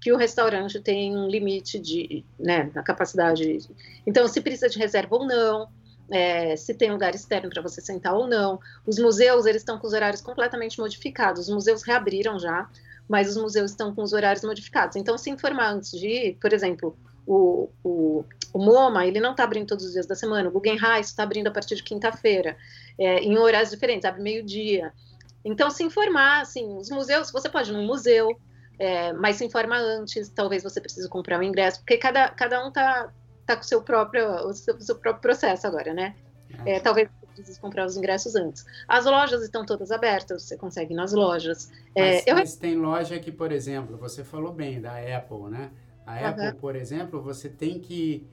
que 0.00 0.12
o 0.12 0.16
restaurante 0.16 0.80
tem 0.80 1.16
um 1.16 1.28
limite 1.28 1.78
de, 1.78 2.24
né, 2.38 2.70
na 2.74 2.82
capacidade. 2.82 3.68
Então, 4.06 4.28
se 4.28 4.40
precisa 4.40 4.68
de 4.68 4.78
reserva 4.78 5.16
ou 5.16 5.26
não, 5.26 5.68
é, 6.10 6.56
se 6.56 6.74
tem 6.74 6.90
lugar 6.90 7.14
externo 7.14 7.50
para 7.50 7.62
você 7.62 7.80
sentar 7.80 8.14
ou 8.14 8.26
não. 8.26 8.58
Os 8.86 8.98
museus, 8.98 9.46
eles 9.46 9.62
estão 9.62 9.78
com 9.78 9.86
os 9.86 9.92
horários 9.92 10.20
completamente 10.20 10.78
modificados. 10.78 11.48
Os 11.48 11.54
museus 11.54 11.82
reabriram 11.82 12.38
já, 12.38 12.68
mas 13.08 13.28
os 13.28 13.36
museus 13.36 13.70
estão 13.70 13.94
com 13.94 14.02
os 14.02 14.12
horários 14.12 14.44
modificados. 14.44 14.96
Então, 14.96 15.18
se 15.18 15.30
informar 15.30 15.72
antes 15.72 15.90
de 15.90 16.06
ir, 16.06 16.38
por 16.40 16.52
exemplo, 16.52 16.96
o, 17.26 17.68
o, 17.84 18.24
o 18.52 18.58
MoMA, 18.58 19.06
ele 19.06 19.20
não 19.20 19.32
está 19.32 19.44
abrindo 19.44 19.66
todos 19.66 19.84
os 19.84 19.92
dias 19.92 20.06
da 20.06 20.14
semana, 20.14 20.48
o 20.48 20.52
Guggenheim 20.52 21.00
está 21.00 21.22
abrindo 21.22 21.48
a 21.48 21.50
partir 21.50 21.74
de 21.74 21.82
quinta-feira, 21.82 22.56
é, 22.98 23.18
em 23.18 23.36
horários 23.36 23.70
diferentes, 23.70 24.04
abre 24.04 24.22
meio-dia. 24.22 24.92
Então, 25.44 25.70
se 25.70 25.82
informar, 25.82 26.40
assim, 26.40 26.76
os 26.76 26.90
museus, 26.90 27.30
você 27.30 27.48
pode 27.48 27.70
ir 27.70 27.74
num 27.74 27.86
museu, 27.86 28.38
é, 28.78 29.12
mas 29.12 29.36
se 29.36 29.44
informa 29.44 29.76
antes, 29.76 30.28
talvez 30.28 30.62
você 30.62 30.80
precise 30.80 31.08
comprar 31.08 31.38
um 31.38 31.42
ingresso, 31.42 31.80
porque 31.80 31.96
cada, 31.96 32.28
cada 32.30 32.64
um 32.64 32.70
tá, 32.70 33.12
tá 33.44 33.56
com 33.56 33.62
o 33.62 33.64
seu 33.64 33.82
próprio, 33.82 34.46
o 34.46 34.52
seu, 34.52 34.80
seu 34.80 34.96
próprio 34.96 35.20
processo 35.20 35.66
agora, 35.66 35.92
né? 35.92 36.14
É, 36.64 36.80
talvez 36.80 37.08
você 37.08 37.26
precise 37.34 37.60
comprar 37.60 37.84
os 37.84 37.96
ingressos 37.96 38.34
antes. 38.34 38.64
As 38.86 39.04
lojas 39.04 39.42
estão 39.42 39.66
todas 39.66 39.90
abertas, 39.90 40.44
você 40.44 40.56
consegue 40.56 40.94
ir 40.94 40.96
nas 40.96 41.12
lojas. 41.12 41.70
É, 41.94 42.14
mas, 42.14 42.26
eu... 42.26 42.34
mas 42.36 42.56
tem 42.56 42.76
loja 42.76 43.18
que, 43.18 43.32
por 43.32 43.52
exemplo, 43.52 43.96
você 43.96 44.22
falou 44.22 44.52
bem 44.52 44.80
da 44.80 44.92
Apple, 44.92 45.50
né? 45.50 45.70
A 46.06 46.14
uhum. 46.14 46.26
Apple, 46.26 46.60
por 46.60 46.76
exemplo, 46.76 47.20
você 47.20 47.48
tem 47.48 47.80
que 47.80 48.26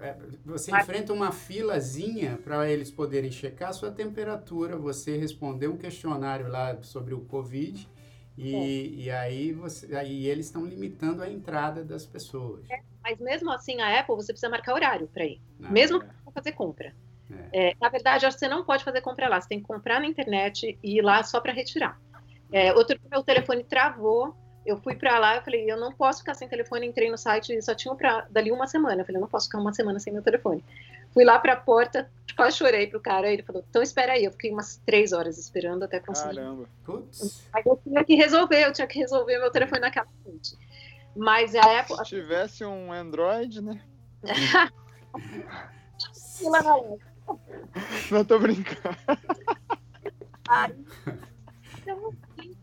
é, 0.00 0.16
você 0.44 0.72
enfrenta 0.72 1.12
uma 1.12 1.30
filazinha 1.30 2.36
para 2.42 2.68
eles 2.68 2.90
poderem 2.90 3.30
checar 3.30 3.68
a 3.68 3.72
sua 3.72 3.92
temperatura, 3.92 4.76
você 4.76 5.16
responder 5.16 5.68
um 5.68 5.76
questionário 5.76 6.48
lá 6.48 6.76
sobre 6.82 7.14
o 7.14 7.20
Covid 7.20 7.88
e, 8.36 9.04
e 9.04 9.10
aí, 9.10 9.52
você, 9.52 9.94
aí 9.94 10.26
eles 10.26 10.46
estão 10.46 10.64
limitando 10.64 11.22
a 11.22 11.28
entrada 11.28 11.84
das 11.84 12.06
pessoas. 12.06 12.68
É, 12.70 12.80
mas 13.02 13.18
mesmo 13.18 13.50
assim, 13.50 13.80
a 13.80 14.00
Apple, 14.00 14.14
você 14.16 14.32
precisa 14.32 14.48
marcar 14.48 14.74
horário 14.74 15.06
para 15.08 15.24
ir. 15.24 15.40
Ah, 15.62 15.70
mesmo 15.70 15.98
é. 15.98 16.00
para 16.00 16.32
fazer 16.32 16.52
compra. 16.52 16.94
É. 17.52 17.70
é. 17.70 17.76
na 17.80 17.88
verdade, 17.88 18.24
você 18.24 18.48
não 18.48 18.64
pode 18.64 18.84
fazer 18.84 19.00
compra 19.00 19.28
lá. 19.28 19.40
Você 19.40 19.48
tem 19.48 19.60
que 19.60 19.66
comprar 19.66 20.00
na 20.00 20.06
internet 20.06 20.78
e 20.82 20.98
ir 20.98 21.02
lá 21.02 21.22
só 21.22 21.40
para 21.40 21.52
retirar. 21.52 22.00
É, 22.50 22.72
outro 22.74 22.98
dia, 22.98 23.08
meu 23.10 23.22
telefone 23.22 23.64
travou. 23.64 24.34
Eu 24.64 24.78
fui 24.80 24.94
para 24.94 25.18
lá, 25.18 25.36
eu 25.36 25.42
falei, 25.42 25.68
eu 25.68 25.76
não 25.76 25.92
posso 25.92 26.20
ficar 26.20 26.34
sem 26.34 26.48
telefone. 26.48 26.86
Entrei 26.86 27.10
no 27.10 27.18
site 27.18 27.52
e 27.52 27.60
só 27.60 27.74
tinha 27.74 27.94
para 27.94 28.26
dali 28.30 28.50
uma 28.52 28.66
semana. 28.66 29.02
Eu 29.02 29.04
falei, 29.04 29.18
eu 29.18 29.22
não 29.22 29.28
posso 29.28 29.46
ficar 29.46 29.58
uma 29.58 29.74
semana 29.74 29.98
sem 29.98 30.12
meu 30.12 30.22
telefone. 30.22 30.64
Fui 31.12 31.24
lá 31.24 31.38
para 31.38 31.52
a 31.52 31.56
porta, 31.56 32.10
quase 32.36 32.56
chorei 32.56 32.86
pro 32.86 33.00
cara. 33.00 33.30
Ele 33.30 33.42
falou: 33.42 33.64
então 33.68 33.82
espera 33.82 34.12
aí. 34.12 34.24
Eu 34.24 34.32
fiquei 34.32 34.50
umas 34.50 34.76
três 34.78 35.12
horas 35.12 35.38
esperando 35.38 35.82
até 35.84 36.00
conseguir. 36.00 36.36
Caramba. 36.36 36.68
Putz. 36.84 37.46
Aí 37.52 37.62
eu 37.66 37.76
tinha 37.82 38.04
que 38.04 38.14
resolver, 38.14 38.64
eu 38.64 38.72
tinha 38.72 38.86
que 38.86 38.98
resolver 38.98 39.38
meu 39.38 39.50
telefone 39.50 39.80
naquela 39.80 40.08
noite. 40.24 40.56
Mas 41.14 41.54
a 41.54 41.80
Apple. 41.80 41.96
Se 41.96 42.04
tivesse 42.04 42.64
um 42.64 42.92
Android, 42.92 43.60
né? 43.60 43.80
Não 48.10 48.24
tô 48.24 48.38
brincando. 48.38 48.96
então, 51.78 52.14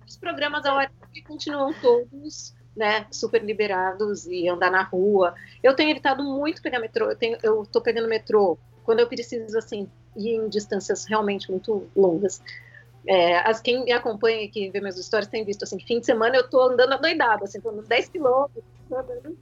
os 0.07 0.17
programas 0.17 0.63
da 0.63 0.73
hora 0.73 0.91
continuam 1.27 1.73
todos 1.81 2.55
né, 2.79 3.05
super 3.11 3.43
liberados 3.43 4.25
e 4.25 4.47
andar 4.47 4.71
na 4.71 4.81
rua. 4.81 5.35
Eu 5.61 5.75
tenho 5.75 5.91
evitado 5.91 6.23
muito 6.23 6.61
pegar 6.61 6.79
metrô. 6.79 7.11
Eu, 7.11 7.15
tenho, 7.15 7.37
eu 7.43 7.65
tô 7.65 7.81
pegando 7.81 8.07
metrô 8.07 8.57
quando 8.85 9.01
eu 9.01 9.07
preciso, 9.07 9.57
assim, 9.57 9.91
ir 10.15 10.35
em 10.35 10.47
distâncias 10.47 11.03
realmente 11.03 11.51
muito 11.51 11.85
longas. 11.93 12.41
É, 13.05 13.37
as, 13.39 13.59
quem 13.59 13.83
me 13.83 13.91
acompanha 13.91 14.43
e 14.43 14.47
que 14.47 14.69
vê 14.69 14.79
meus 14.79 14.95
stories 14.95 15.27
tem 15.27 15.43
visto, 15.43 15.63
assim, 15.63 15.77
fim 15.79 15.99
de 15.99 16.05
semana 16.05 16.37
eu 16.37 16.49
tô 16.49 16.61
andando 16.61 16.93
adoidado, 16.93 17.43
assim, 17.43 17.59
tô 17.59 17.69
andando 17.69 17.87
10 17.87 18.09
quilômetros, 18.09 18.63
andando 18.89 19.37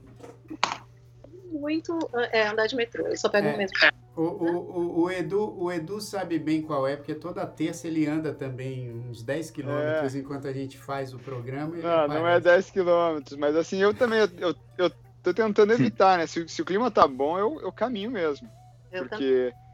muito 1.52 1.96
é, 2.32 2.48
andar 2.48 2.66
de 2.66 2.74
metrô, 2.74 3.06
eu 3.06 3.16
só 3.16 3.28
pego 3.28 3.48
é, 3.48 3.56
mesmo. 3.56 3.76
O, 4.18 4.22
o, 4.22 5.02
o, 5.02 5.10
Edu, 5.12 5.54
o 5.56 5.70
Edu 5.70 6.00
sabe 6.00 6.40
bem 6.40 6.60
qual 6.60 6.88
é, 6.88 6.96
porque 6.96 7.14
toda 7.14 7.46
terça 7.46 7.86
ele 7.86 8.04
anda 8.04 8.34
também 8.34 8.90
uns 8.90 9.22
10 9.22 9.52
quilômetros 9.52 10.16
é. 10.16 10.18
enquanto 10.18 10.48
a 10.48 10.52
gente 10.52 10.76
faz 10.76 11.14
o 11.14 11.20
programa. 11.20 11.76
Não, 11.76 12.08
não 12.08 12.26
é 12.26 12.40
10 12.40 12.70
quilômetros, 12.70 13.38
mas 13.38 13.54
assim, 13.54 13.80
eu 13.80 13.94
também, 13.94 14.18
eu, 14.18 14.28
eu, 14.38 14.56
eu 14.76 14.90
tô 15.22 15.32
tentando 15.32 15.72
evitar, 15.72 16.18
né? 16.18 16.26
Se, 16.26 16.48
se, 16.48 16.60
o 16.60 16.64
clima 16.64 16.90
tá 16.90 17.06
bom, 17.06 17.38
eu, 17.38 17.60
eu 17.60 17.70
caminho 17.70 18.10
mesmo. 18.10 18.50
Eu 18.90 19.06
porque... 19.08 19.52
Também. 19.52 19.68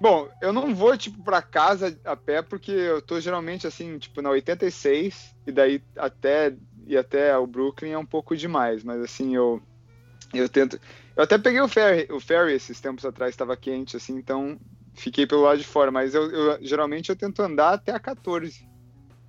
Bom, 0.00 0.28
eu 0.42 0.52
não 0.52 0.74
vou, 0.74 0.96
tipo, 0.98 1.22
pra 1.22 1.40
casa 1.40 1.96
a 2.04 2.16
pé, 2.16 2.42
porque 2.42 2.72
eu 2.72 3.00
tô 3.00 3.20
geralmente, 3.20 3.64
assim, 3.64 3.96
tipo, 3.96 4.20
na 4.20 4.30
86, 4.30 5.36
e 5.46 5.52
daí 5.52 5.80
até, 5.96 6.52
e 6.84 6.96
até 6.96 7.38
o 7.38 7.46
Brooklyn 7.46 7.92
é 7.92 7.98
um 7.98 8.04
pouco 8.04 8.36
demais, 8.36 8.82
mas 8.82 9.00
assim, 9.00 9.36
eu 9.36 9.62
eu 10.34 10.48
tento. 10.48 10.80
Eu 11.16 11.22
até 11.22 11.38
peguei 11.38 11.60
o 11.60 11.68
ferry, 11.68 12.06
o 12.12 12.20
ferry 12.20 12.52
esses 12.52 12.78
tempos 12.78 13.04
atrás, 13.04 13.30
estava 13.30 13.56
quente, 13.56 13.96
assim, 13.96 14.16
então 14.16 14.60
fiquei 14.94 15.26
pelo 15.26 15.42
lado 15.42 15.58
de 15.58 15.66
fora. 15.66 15.90
Mas 15.90 16.14
eu, 16.14 16.30
eu 16.30 16.58
geralmente 16.60 17.08
eu 17.08 17.16
tento 17.16 17.40
andar 17.40 17.72
até 17.72 17.92
a 17.92 17.98
14. 17.98 18.68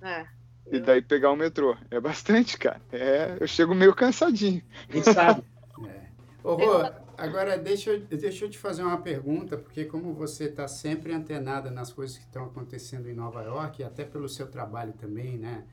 É. 0.02 0.26
E 0.70 0.78
daí 0.80 1.00
pegar 1.00 1.30
o 1.30 1.36
metrô. 1.36 1.74
É 1.90 1.98
bastante, 1.98 2.58
cara. 2.58 2.80
É, 2.92 3.38
eu 3.40 3.46
chego 3.46 3.74
meio 3.74 3.94
cansadinho. 3.94 4.62
Quem 4.90 5.02
sabe? 5.02 5.42
é. 5.88 6.08
Ô, 6.44 6.56
Rô, 6.56 6.90
agora 7.16 7.56
deixa 7.56 7.90
eu, 7.90 8.00
deixa 8.00 8.44
eu 8.44 8.50
te 8.50 8.58
fazer 8.58 8.82
uma 8.82 9.00
pergunta, 9.00 9.56
porque 9.56 9.86
como 9.86 10.12
você 10.12 10.44
está 10.44 10.68
sempre 10.68 11.14
antenada 11.14 11.70
nas 11.70 11.90
coisas 11.90 12.18
que 12.18 12.24
estão 12.24 12.44
acontecendo 12.44 13.08
em 13.08 13.14
Nova 13.14 13.42
York, 13.42 13.80
e 13.80 13.84
até 13.84 14.04
pelo 14.04 14.28
seu 14.28 14.46
trabalho 14.46 14.92
também, 14.92 15.38
né? 15.38 15.64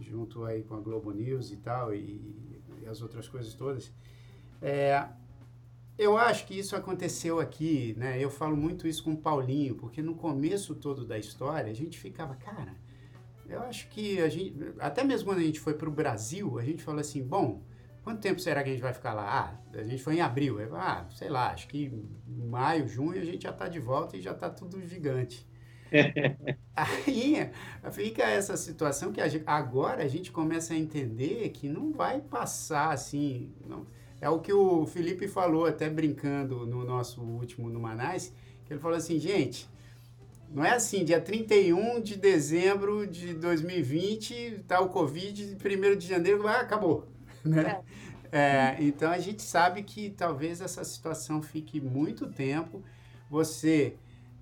Junto 0.00 0.44
aí 0.44 0.62
com 0.62 0.76
a 0.76 0.80
Globo 0.80 1.10
News 1.10 1.50
e 1.50 1.56
tal, 1.56 1.92
e, 1.92 2.20
e 2.82 2.86
as 2.88 3.02
outras 3.02 3.28
coisas 3.28 3.52
todas. 3.54 3.92
É, 4.62 5.06
eu 5.98 6.16
acho 6.16 6.46
que 6.46 6.58
isso 6.58 6.76
aconteceu 6.76 7.40
aqui, 7.40 7.94
né? 7.96 8.22
Eu 8.22 8.30
falo 8.30 8.56
muito 8.56 8.86
isso 8.86 9.02
com 9.02 9.12
o 9.12 9.16
Paulinho, 9.16 9.74
porque 9.74 10.02
no 10.02 10.14
começo 10.14 10.74
todo 10.74 11.06
da 11.06 11.18
história 11.18 11.70
a 11.70 11.74
gente 11.74 11.98
ficava, 11.98 12.34
cara, 12.34 12.74
eu 13.48 13.60
acho 13.62 13.88
que 13.88 14.20
a 14.20 14.28
gente, 14.28 14.56
até 14.78 15.02
mesmo 15.02 15.28
quando 15.28 15.38
a 15.38 15.42
gente 15.44 15.60
foi 15.60 15.74
para 15.74 15.88
o 15.88 15.92
Brasil, 15.92 16.58
a 16.58 16.64
gente 16.64 16.82
falou 16.82 17.00
assim, 17.00 17.22
bom, 17.22 17.62
quanto 18.02 18.20
tempo 18.20 18.40
será 18.40 18.62
que 18.62 18.68
a 18.68 18.72
gente 18.72 18.82
vai 18.82 18.92
ficar 18.92 19.14
lá? 19.14 19.58
Ah, 19.74 19.78
a 19.78 19.82
gente 19.84 20.02
foi 20.02 20.16
em 20.16 20.20
abril, 20.20 20.60
eu, 20.60 20.76
ah, 20.76 21.06
sei 21.10 21.28
lá, 21.28 21.52
acho 21.52 21.66
que 21.68 21.92
maio, 22.26 22.86
junho 22.86 23.20
a 23.20 23.24
gente 23.24 23.44
já 23.44 23.50
está 23.50 23.68
de 23.68 23.78
volta 23.78 24.16
e 24.16 24.20
já 24.20 24.32
está 24.32 24.50
tudo 24.50 24.80
gigante. 24.86 25.46
Aí 26.76 27.50
fica 27.92 28.24
essa 28.24 28.56
situação 28.56 29.12
que 29.12 29.20
a 29.20 29.28
gente, 29.28 29.44
agora 29.46 30.02
a 30.02 30.08
gente 30.08 30.32
começa 30.32 30.74
a 30.74 30.76
entender 30.76 31.48
que 31.50 31.68
não 31.68 31.92
vai 31.92 32.20
passar 32.20 32.90
assim, 32.92 33.54
não, 33.64 33.86
é 34.20 34.28
o 34.28 34.38
que 34.38 34.52
o 34.52 34.86
Felipe 34.86 35.28
falou, 35.28 35.66
até 35.66 35.88
brincando 35.88 36.66
no 36.66 36.84
nosso 36.84 37.20
último 37.20 37.68
no 37.68 37.80
Manais, 37.80 38.32
que 38.64 38.72
ele 38.72 38.80
falou 38.80 38.96
assim, 38.96 39.18
gente, 39.18 39.68
não 40.50 40.64
é 40.64 40.70
assim, 40.70 41.04
dia 41.04 41.20
31 41.20 42.00
de 42.00 42.16
dezembro 42.16 43.06
de 43.06 43.34
2020, 43.34 44.64
tá 44.66 44.80
o 44.80 44.88
Covid, 44.88 45.56
1 45.56 45.96
de 45.96 46.06
janeiro, 46.06 46.46
ah, 46.46 46.60
acabou. 46.60 47.06
Né? 47.46 47.80
É. 47.92 48.06
É, 48.32 48.76
então 48.80 49.10
a 49.12 49.18
gente 49.18 49.40
sabe 49.40 49.84
que 49.84 50.10
talvez 50.10 50.60
essa 50.60 50.82
situação 50.82 51.40
fique 51.40 51.80
muito 51.80 52.26
tempo. 52.26 52.82
Você 53.30 53.94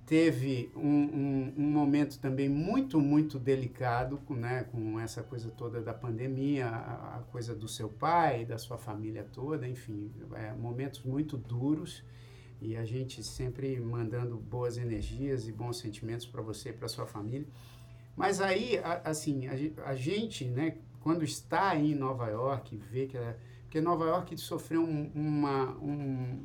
teve 0.07 0.71
um, 0.77 0.81
um, 0.81 1.55
um, 1.57 1.71
momento 1.71 2.19
também 2.19 2.49
muito, 2.49 3.01
muito 3.01 3.39
delicado 3.39 4.21
né, 4.31 4.65
com 4.65 5.01
essa 5.01 5.23
coisa 5.23 5.51
toda 5.51 5.81
da 5.81 5.95
pandemia, 5.95 6.67
a, 6.67 7.17
a 7.17 7.23
coisa 7.33 7.55
do 7.55 7.67
seu 7.67 7.89
pai, 7.89 8.45
da 8.45 8.59
sua 8.59 8.77
família 8.77 9.27
toda, 9.33 9.67
enfim, 9.67 10.11
é, 10.35 10.53
momentos 10.53 11.03
muito 11.03 11.39
duros 11.39 12.05
e 12.61 12.77
a 12.77 12.85
gente 12.85 13.23
sempre 13.23 13.81
mandando 13.81 14.37
boas 14.37 14.77
energias 14.77 15.49
e 15.49 15.53
bons 15.53 15.79
sentimentos 15.79 16.27
para 16.27 16.43
você 16.43 16.71
e 16.71 16.73
para 16.73 16.89
sua 16.89 17.07
família. 17.07 17.47
Mas 18.17 18.41
aí, 18.41 18.79
a, 18.79 19.11
assim, 19.11 19.47
a, 19.47 19.55
a, 19.87 19.95
gente, 19.95 20.45
né, 20.45 20.77
quando 21.01 21.25
está 21.25 21.77
em 21.77 21.95
Nova 21.95 22.29
York, 22.29 22.77
vê 22.77 23.07
que... 23.07 23.19
porque 23.63 23.81
Nova 23.81 24.05
York 24.05 24.37
sofreu 24.39 24.83
um, 24.83 25.11
uma, 25.15 25.71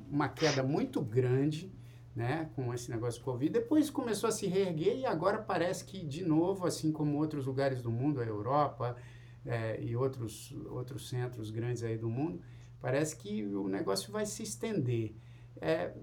uma 0.09 0.29
queda 0.29 0.63
muito 0.63 1.01
grande, 1.01 1.71
né, 2.19 2.49
com 2.53 2.73
esse 2.73 2.91
negócio 2.91 3.21
de 3.21 3.23
Covid. 3.23 3.49
Depois 3.49 3.89
começou 3.89 4.27
a 4.27 4.31
se 4.31 4.45
reerguer 4.45 4.97
e 4.97 5.05
agora 5.05 5.37
parece 5.37 5.85
que, 5.85 6.05
de 6.05 6.21
novo, 6.21 6.67
assim 6.67 6.91
como 6.91 7.17
outros 7.17 7.45
lugares 7.45 7.81
do 7.81 7.89
mundo, 7.89 8.19
a 8.19 8.25
Europa 8.25 8.97
é, 9.45 9.81
e 9.81 9.95
outros, 9.95 10.53
outros 10.69 11.07
centros 11.07 11.49
grandes 11.49 11.81
aí 11.81 11.97
do 11.97 12.09
mundo, 12.09 12.41
parece 12.81 13.15
que 13.15 13.45
o 13.45 13.69
negócio 13.69 14.11
vai 14.11 14.25
se 14.25 14.43
estender. 14.43 15.15
É, 15.61 15.93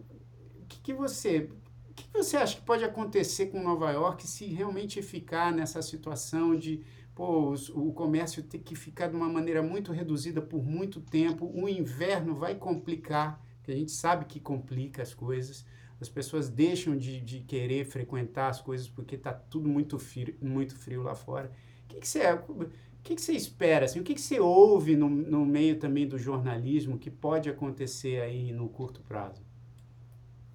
que, 0.67 0.81
que 0.81 0.95
você 0.95 1.51
o 1.91 1.95
que 1.95 2.09
você 2.12 2.39
acha 2.39 2.57
que 2.57 2.62
pode 2.62 2.83
acontecer 2.83 3.47
com 3.47 3.62
Nova 3.62 3.91
York 3.91 4.27
se 4.27 4.47
realmente 4.47 5.03
ficar 5.03 5.53
nessa 5.53 5.83
situação 5.83 6.57
de 6.57 6.83
pô, 7.14 7.55
o 7.75 7.93
comércio 7.93 8.43
ter 8.43 8.59
que 8.59 8.75
ficar 8.75 9.09
de 9.09 9.17
uma 9.17 9.29
maneira 9.29 9.62
muito 9.62 9.93
reduzida 9.93 10.41
por 10.41 10.64
muito 10.64 10.99
tempo? 10.99 11.51
O 11.55 11.69
inverno 11.69 12.35
vai 12.35 12.55
complicar, 12.55 13.43
que 13.62 13.71
a 13.71 13.75
gente 13.75 13.93
sabe 13.93 14.25
que 14.25 14.41
complica 14.41 15.03
as 15.03 15.12
coisas. 15.12 15.64
As 16.01 16.09
pessoas 16.09 16.49
deixam 16.49 16.97
de, 16.97 17.21
de 17.21 17.41
querer 17.41 17.85
frequentar 17.87 18.49
as 18.49 18.61
coisas 18.61 18.89
porque 18.89 19.15
está 19.15 19.33
tudo 19.33 19.69
muito 19.69 19.99
frio, 19.99 20.37
muito 20.43 20.77
frio 20.77 21.03
lá 21.03 21.15
fora. 21.15 21.51
O 21.85 21.89
que, 21.89 22.01
que 22.01 22.09
você, 22.09 22.33
o 22.33 22.69
que, 23.03 23.15
que 23.15 23.23
você 23.23 23.33
espera? 23.33 23.87
Assim, 23.87 24.01
o 24.01 24.05
que, 24.05 24.15
que 24.15 24.21
você 24.21 24.39
ouve 24.39 24.97
no, 24.97 25.09
no 25.09 25.47
meio 25.47 25.79
também 25.79 26.07
do 26.07 26.19
jornalismo 26.19 26.99
que 26.99 27.11
pode 27.11 27.49
acontecer 27.49 28.21
aí 28.21 28.53
no 28.53 28.69
curto 28.69 29.01
prazo? 29.03 29.43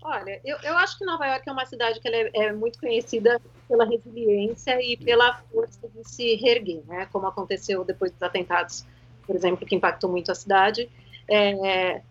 Olha, 0.04 0.42
eu, 0.44 0.58
eu 0.64 0.76
acho 0.78 0.98
que 0.98 1.06
Nova 1.06 1.26
York 1.28 1.48
é 1.48 1.52
uma 1.52 1.66
cidade 1.66 2.00
que 2.00 2.08
é, 2.08 2.32
é, 2.34 2.52
muito 2.52 2.80
conhecida 2.80 3.40
pela 3.68 3.86
resiliência 3.86 4.82
e 4.82 4.98
pela 4.98 5.42
força 5.52 5.88
de 5.88 6.10
se 6.10 6.36
reerguer, 6.36 6.84
né? 6.88 7.08
Como 7.12 7.28
aconteceu 7.28 7.84
depois 7.86 8.12
dos 8.12 8.22
atentados, 8.22 8.86
por 9.28 9.36
exemplo, 9.36 9.66
que 9.66 9.76
impactou 9.76 10.10
muito 10.10 10.32
a 10.32 10.36
cidade. 10.36 10.90
É, 11.28 12.02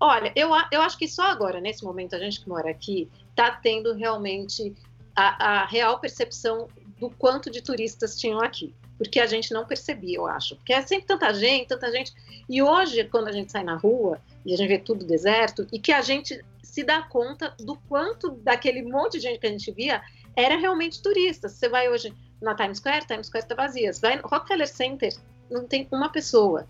olha, 0.00 0.32
eu, 0.36 0.50
eu 0.70 0.82
acho 0.82 0.98
que 0.98 1.08
só 1.08 1.24
agora, 1.24 1.60
nesse 1.60 1.84
momento, 1.84 2.14
a 2.14 2.18
gente 2.18 2.40
que 2.40 2.48
mora 2.48 2.70
aqui, 2.70 3.10
está 3.30 3.50
tendo 3.50 3.94
realmente 3.94 4.74
a, 5.14 5.62
a 5.62 5.66
real 5.66 5.98
percepção 5.98 6.68
do 6.98 7.10
quanto 7.10 7.50
de 7.50 7.62
turistas 7.62 8.18
tinham 8.18 8.40
aqui 8.40 8.74
porque 8.98 9.20
a 9.20 9.26
gente 9.26 9.52
não 9.52 9.66
percebia, 9.66 10.16
eu 10.16 10.26
acho. 10.26 10.56
Porque 10.56 10.72
é 10.72 10.82
sempre 10.82 11.06
tanta 11.06 11.32
gente, 11.34 11.68
tanta 11.68 11.90
gente. 11.90 12.12
E 12.48 12.62
hoje, 12.62 13.04
quando 13.04 13.28
a 13.28 13.32
gente 13.32 13.52
sai 13.52 13.62
na 13.62 13.76
rua 13.76 14.20
e 14.44 14.54
a 14.54 14.56
gente 14.56 14.68
vê 14.68 14.78
tudo 14.78 15.04
deserto, 15.04 15.66
e 15.72 15.78
que 15.78 15.92
a 15.92 16.00
gente 16.00 16.42
se 16.62 16.82
dá 16.82 17.02
conta 17.02 17.54
do 17.58 17.76
quanto 17.88 18.30
daquele 18.30 18.82
monte 18.82 19.12
de 19.12 19.20
gente 19.20 19.38
que 19.38 19.46
a 19.46 19.50
gente 19.50 19.70
via 19.70 20.02
era 20.34 20.56
realmente 20.56 21.02
turista. 21.02 21.48
Você 21.48 21.68
vai 21.68 21.88
hoje 21.88 22.12
na 22.40 22.54
Times 22.54 22.78
Square, 22.78 23.06
Times 23.06 23.26
Square 23.26 23.44
está 23.44 23.54
vazia. 23.54 23.92
Você 23.92 24.00
vai 24.00 24.16
no 24.16 24.28
Rockefeller 24.28 24.68
Center, 24.68 25.14
não 25.50 25.66
tem 25.66 25.86
uma 25.90 26.10
pessoa. 26.10 26.66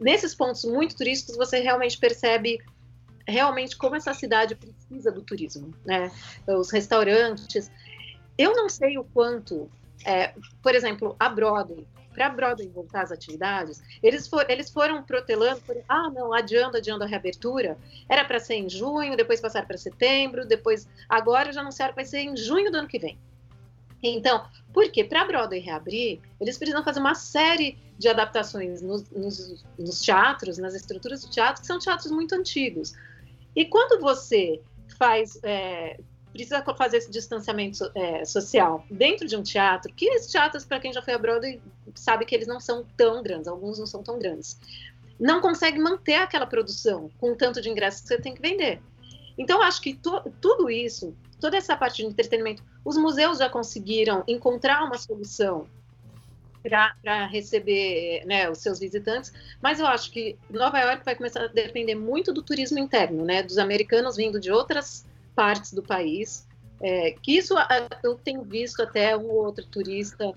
Nesses 0.00 0.34
pontos 0.34 0.64
muito 0.64 0.96
turísticos, 0.96 1.36
você 1.36 1.60
realmente 1.60 1.98
percebe 1.98 2.58
realmente 3.26 3.76
como 3.76 3.96
essa 3.96 4.14
cidade 4.14 4.54
precisa 4.54 5.10
do 5.10 5.22
turismo, 5.22 5.74
né? 5.84 6.10
Os 6.46 6.70
restaurantes. 6.70 7.70
Eu 8.38 8.54
não 8.54 8.68
sei 8.68 8.98
o 8.98 9.04
quanto, 9.04 9.70
é, 10.04 10.34
por 10.62 10.74
exemplo, 10.74 11.16
a 11.18 11.28
Broadway 11.28 11.86
para 12.16 12.30
Broadway 12.30 12.66
voltar 12.68 13.02
às 13.02 13.12
atividades, 13.12 13.82
eles, 14.02 14.26
for, 14.26 14.50
eles 14.50 14.70
foram 14.70 15.02
protelando, 15.02 15.60
por, 15.60 15.76
ah, 15.86 16.08
não, 16.08 16.32
adiando, 16.32 16.78
adiando 16.78 17.04
a 17.04 17.06
reabertura, 17.06 17.76
era 18.08 18.24
para 18.24 18.40
ser 18.40 18.54
em 18.54 18.70
junho, 18.70 19.14
depois 19.18 19.38
passaram 19.38 19.66
para 19.66 19.76
setembro, 19.76 20.46
depois, 20.46 20.88
agora 21.10 21.52
já 21.52 21.60
anunciaram 21.60 21.92
que 21.92 21.96
vai 21.96 22.06
ser 22.06 22.20
em 22.20 22.34
junho 22.34 22.72
do 22.72 22.78
ano 22.78 22.88
que 22.88 22.98
vem. 22.98 23.18
Então, 24.02 24.46
por 24.72 24.90
quê? 24.90 25.04
Para 25.04 25.26
Broadway 25.26 25.60
reabrir, 25.60 26.20
eles 26.40 26.56
precisam 26.56 26.82
fazer 26.82 27.00
uma 27.00 27.14
série 27.14 27.78
de 27.98 28.08
adaptações 28.08 28.82
nos, 28.82 29.08
nos, 29.10 29.64
nos 29.78 30.00
teatros, 30.00 30.58
nas 30.58 30.74
estruturas 30.74 31.22
do 31.22 31.30
teatro, 31.30 31.60
que 31.60 31.66
são 31.66 31.78
teatros 31.78 32.10
muito 32.10 32.34
antigos. 32.34 32.94
E 33.54 33.64
quando 33.64 34.00
você 34.00 34.60
faz 34.98 35.38
é, 35.42 35.98
precisa 36.36 36.62
fazer 36.76 36.98
esse 36.98 37.10
distanciamento 37.10 37.90
é, 37.94 38.24
social 38.24 38.84
dentro 38.90 39.26
de 39.26 39.36
um 39.36 39.42
teatro, 39.42 39.92
que 39.94 40.06
esses 40.06 40.30
teatros, 40.30 40.64
para 40.64 40.78
quem 40.78 40.92
já 40.92 41.00
foi 41.00 41.14
a 41.14 41.18
Broadway, 41.18 41.60
sabe 41.94 42.26
que 42.26 42.34
eles 42.34 42.46
não 42.46 42.60
são 42.60 42.84
tão 42.96 43.22
grandes, 43.22 43.48
alguns 43.48 43.78
não 43.78 43.86
são 43.86 44.02
tão 44.02 44.18
grandes. 44.18 44.58
Não 45.18 45.40
consegue 45.40 45.78
manter 45.78 46.16
aquela 46.16 46.46
produção 46.46 47.10
com 47.18 47.32
o 47.32 47.36
tanto 47.36 47.60
de 47.60 47.70
ingressos 47.70 48.02
que 48.02 48.08
você 48.08 48.20
tem 48.20 48.34
que 48.34 48.42
vender. 48.42 48.82
Então, 49.38 49.62
acho 49.62 49.80
que 49.80 49.94
to, 49.94 50.22
tudo 50.40 50.68
isso, 50.68 51.16
toda 51.40 51.56
essa 51.56 51.76
parte 51.76 52.02
de 52.02 52.06
entretenimento, 52.06 52.62
os 52.84 52.96
museus 52.96 53.38
já 53.38 53.48
conseguiram 53.48 54.22
encontrar 54.28 54.84
uma 54.84 54.98
solução 54.98 55.66
para 56.68 57.26
receber 57.26 58.24
né, 58.26 58.50
os 58.50 58.58
seus 58.58 58.78
visitantes, 58.78 59.32
mas 59.62 59.78
eu 59.78 59.86
acho 59.86 60.10
que 60.10 60.36
Nova 60.50 60.78
York 60.80 61.04
vai 61.04 61.14
começar 61.14 61.44
a 61.44 61.46
depender 61.46 61.94
muito 61.94 62.32
do 62.32 62.42
turismo 62.42 62.78
interno, 62.78 63.24
né, 63.24 63.42
dos 63.42 63.58
americanos 63.58 64.16
vindo 64.16 64.40
de 64.40 64.50
outras 64.50 65.06
partes 65.34 65.72
do 65.72 65.82
país. 65.82 66.46
É, 66.80 67.12
que 67.22 67.36
isso 67.36 67.54
eu 68.02 68.16
tenho 68.16 68.42
visto 68.42 68.82
até 68.82 69.16
um 69.16 69.30
ou 69.30 69.46
outro 69.46 69.64
turista 69.64 70.34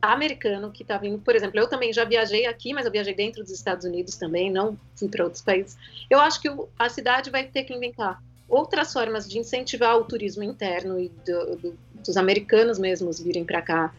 americano 0.00 0.70
que 0.70 0.82
está 0.82 0.98
vindo, 0.98 1.18
por 1.18 1.34
exemplo, 1.34 1.58
eu 1.58 1.66
também 1.66 1.92
já 1.92 2.04
viajei 2.04 2.46
aqui, 2.46 2.72
mas 2.72 2.86
eu 2.86 2.92
viajei 2.92 3.14
dentro 3.14 3.42
dos 3.42 3.50
Estados 3.50 3.84
Unidos 3.84 4.16
também, 4.16 4.52
não 4.52 4.78
fui 4.94 5.08
para 5.08 5.24
outros 5.24 5.42
países. 5.42 5.76
Eu 6.08 6.20
acho 6.20 6.40
que 6.40 6.48
a 6.78 6.88
cidade 6.88 7.30
vai 7.30 7.44
ter 7.44 7.64
que 7.64 7.74
inventar 7.74 8.22
outras 8.48 8.92
formas 8.92 9.28
de 9.28 9.38
incentivar 9.38 9.96
o 9.96 10.04
turismo 10.04 10.42
interno 10.42 11.00
e 11.00 11.08
do, 11.08 11.56
do, 11.56 11.78
dos 12.04 12.16
americanos 12.16 12.78
mesmos 12.78 13.20
virem 13.20 13.44
para 13.44 13.62
cá. 13.62 13.94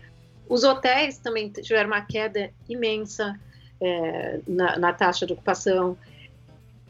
Os 0.47 0.63
hotéis 0.63 1.17
também 1.17 1.49
tiveram 1.49 1.87
uma 1.87 2.01
queda 2.01 2.51
imensa 2.69 3.39
é, 3.81 4.39
na, 4.47 4.77
na 4.77 4.93
taxa 4.93 5.25
de 5.25 5.33
ocupação. 5.33 5.97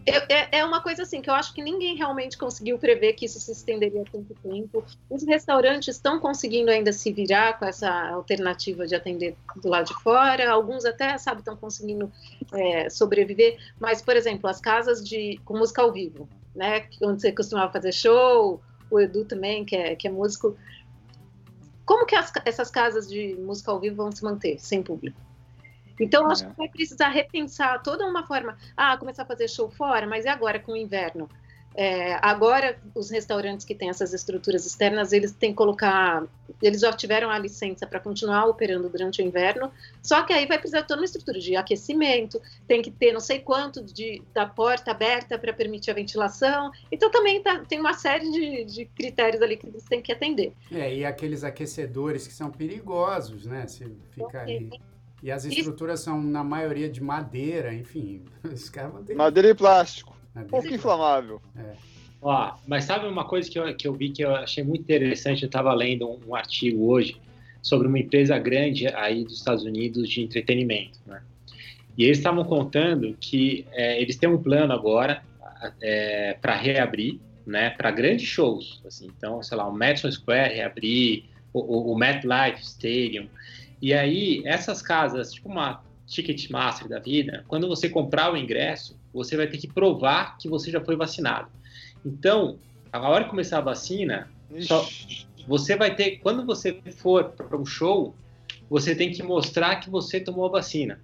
É, 0.07 0.59
é, 0.59 0.65
uma 0.65 0.81
coisa 0.81 1.01
assim 1.01 1.19
que 1.19 1.29
eu 1.29 1.33
acho 1.33 1.51
que 1.51 1.63
ninguém 1.63 1.95
realmente 1.95 2.37
conseguiu 2.37 2.77
prever 2.77 3.13
que 3.13 3.25
isso 3.25 3.39
se 3.39 3.51
estenderia 3.51 4.03
tanto 4.11 4.35
tempo. 4.35 4.85
Os 5.09 5.25
restaurantes 5.25 5.95
estão 5.95 6.19
conseguindo 6.19 6.69
ainda 6.69 6.93
se 6.93 7.11
virar 7.11 7.57
com 7.57 7.65
essa 7.65 7.89
alternativa 8.09 8.85
de 8.85 8.93
atender 8.93 9.35
do 9.55 9.67
lado 9.67 9.87
de 9.87 9.95
fora. 10.03 10.51
Alguns 10.51 10.85
até, 10.85 11.17
sabe, 11.17 11.39
estão 11.39 11.57
conseguindo 11.57 12.11
é, 12.53 12.87
sobreviver. 12.87 13.57
Mas, 13.79 13.99
por 13.99 14.15
exemplo, 14.15 14.47
as 14.47 14.61
casas 14.61 15.03
de 15.03 15.39
com 15.43 15.57
música 15.57 15.81
ao 15.81 15.91
vivo, 15.91 16.29
né, 16.53 16.87
onde 17.01 17.21
você 17.21 17.31
costumava 17.31 17.73
fazer 17.73 17.91
show, 17.91 18.61
o 18.91 18.99
Edu 18.99 19.25
também, 19.25 19.65
que 19.65 19.75
é, 19.75 19.95
que 19.95 20.07
é 20.07 20.11
músico. 20.11 20.55
Como 21.85 22.05
que 22.05 22.15
as, 22.15 22.31
essas 22.45 22.71
casas 22.71 23.07
de 23.07 23.35
música 23.35 23.71
ao 23.71 23.79
vivo 23.79 23.97
vão 23.97 24.11
se 24.11 24.23
manter 24.23 24.59
sem 24.59 24.81
público? 24.81 25.19
Então, 25.99 26.29
acho 26.29 26.45
é. 26.45 26.49
que 26.49 26.57
vai 26.57 26.67
precisar 26.67 27.09
repensar 27.09 27.81
toda 27.81 28.05
uma 28.05 28.25
forma. 28.25 28.57
Ah, 28.75 28.97
começar 28.97 29.23
a 29.23 29.25
fazer 29.25 29.47
show 29.47 29.69
fora, 29.69 30.05
mas 30.05 30.25
e 30.25 30.27
agora 30.27 30.59
com 30.59 30.73
o 30.73 30.77
inverno? 30.77 31.29
É, 31.77 32.17
agora, 32.21 32.77
os 32.95 33.09
restaurantes 33.09 33.65
que 33.65 33.75
têm 33.75 33.89
essas 33.89 34.13
estruturas 34.13 34.65
externas, 34.65 35.11
eles 35.11 35.31
têm 35.33 35.49
que 35.51 35.57
colocar. 35.57 36.23
Eles 36.61 36.79
já 36.79 36.93
tiveram 36.93 37.29
a 37.29 37.37
licença 37.37 37.85
para 37.85 37.99
continuar 37.99 38.45
operando 38.45 38.87
durante 38.87 39.21
o 39.21 39.25
inverno, 39.25 39.69
só 40.01 40.23
que 40.23 40.31
aí 40.31 40.45
vai 40.45 40.57
precisar 40.57 40.81
de 40.81 40.87
toda 40.87 41.01
uma 41.01 41.05
estrutura 41.05 41.37
de 41.37 41.53
aquecimento, 41.57 42.41
tem 42.65 42.81
que 42.81 42.89
ter 42.89 43.11
não 43.11 43.19
sei 43.19 43.39
quanto 43.39 43.83
de, 43.83 44.21
da 44.33 44.45
porta 44.45 44.91
aberta 44.91 45.37
para 45.37 45.51
permitir 45.51 45.91
a 45.91 45.93
ventilação. 45.93 46.71
Então, 46.89 47.11
também 47.11 47.43
tá, 47.43 47.59
tem 47.67 47.79
uma 47.79 47.93
série 47.93 48.31
de, 48.31 48.63
de, 48.63 48.85
critérios 48.85 49.41
ali 49.41 49.57
que 49.57 49.67
eles 49.67 49.83
têm 49.83 50.01
que 50.01 50.13
atender. 50.13 50.53
É, 50.71 50.95
e 50.95 51.03
aqueles 51.03 51.43
aquecedores 51.43 52.25
que 52.25 52.33
são 52.33 52.49
perigosos, 52.49 53.45
né? 53.45 53.67
Se 53.67 53.85
ficar 54.11 54.43
ali. 54.43 54.69
E 55.21 55.31
as 55.31 55.43
estruturas 55.43 55.99
são, 55.99 56.21
na 56.21 56.43
maioria, 56.43 56.87
de 56.87 57.01
madeira, 57.01 57.73
enfim. 57.73 58.23
Os 58.43 58.69
caras 58.69 58.93
vão 58.93 59.03
ter... 59.03 59.15
Madeira 59.15 59.49
e 59.49 59.55
plástico. 59.55 60.14
Madeira 60.35 60.49
Pouco 60.49 60.67
inflamável. 60.67 61.41
É. 61.55 61.73
Ó, 62.21 62.55
mas 62.67 62.83
sabe 62.83 63.07
uma 63.07 63.23
coisa 63.23 63.49
que 63.49 63.57
eu, 63.57 63.75
que 63.75 63.87
eu 63.87 63.93
vi 63.93 64.09
que 64.09 64.23
eu 64.23 64.35
achei 64.35 64.63
muito 64.63 64.81
interessante? 64.81 65.43
Eu 65.43 65.47
estava 65.47 65.73
lendo 65.73 66.09
um, 66.09 66.19
um, 66.29 66.35
artigo 66.35 66.87
hoje 66.87 67.17
sobre 67.61 67.87
uma 67.87 67.99
empresa 67.99 68.37
grande 68.37 68.87
aí 68.87 69.23
dos 69.23 69.37
Estados 69.37 69.63
Unidos 69.63 70.09
de 70.09 70.21
entretenimento, 70.21 70.99
né? 71.05 71.21
E 71.97 72.03
eles 72.03 72.17
estavam 72.17 72.43
contando 72.43 73.15
que 73.19 73.65
é, 73.71 74.01
eles 74.01 74.17
têm 74.17 74.27
um 74.27 74.41
plano 74.41 74.73
agora 74.73 75.23
é, 75.81 76.33
para 76.41 76.55
reabrir, 76.55 77.19
né? 77.45 77.69
Para 77.69 77.89
grandes 77.91 78.27
shows, 78.27 78.81
assim. 78.85 79.07
Então, 79.17 79.41
sei 79.41 79.57
lá, 79.57 79.67
o 79.67 79.71
Madison 79.71 80.11
Square 80.11 80.55
reabrir, 80.55 81.25
o, 81.53 81.59
o, 81.59 81.93
o 81.93 81.97
MetLife 81.97 82.61
Stadium. 82.61 83.27
E 83.81 83.93
aí, 83.93 84.41
essas 84.45 84.81
casas, 84.81 85.31
tipo 85.31 85.47
uma 85.47 85.83
Ticketmaster 86.07 86.87
da 86.87 86.99
vida, 86.99 87.45
quando 87.47 87.67
você 87.67 87.89
comprar 87.89 88.33
o 88.33 88.37
ingresso, 88.37 88.97
você 89.15 89.37
vai 89.37 89.47
ter 89.47 89.57
que 89.57 89.67
provar 89.67 90.37
que 90.37 90.49
você 90.49 90.69
já 90.69 90.81
foi 90.81 90.95
vacinado. 90.95 91.47
Então, 92.05 92.59
a 92.91 93.09
hora 93.09 93.23
que 93.23 93.29
começar 93.29 93.59
a 93.59 93.61
vacina, 93.61 94.29
só, 94.59 94.85
você 95.47 95.75
vai 95.75 95.95
ter, 95.95 96.17
quando 96.17 96.45
você 96.45 96.81
for 96.97 97.29
para 97.31 97.57
um 97.57 97.65
show, 97.65 98.13
você 98.69 98.93
tem 98.93 99.11
que 99.11 99.23
mostrar 99.23 99.77
que 99.77 99.89
você 99.89 100.19
tomou 100.19 100.45
a 100.45 100.49
vacina. 100.49 100.99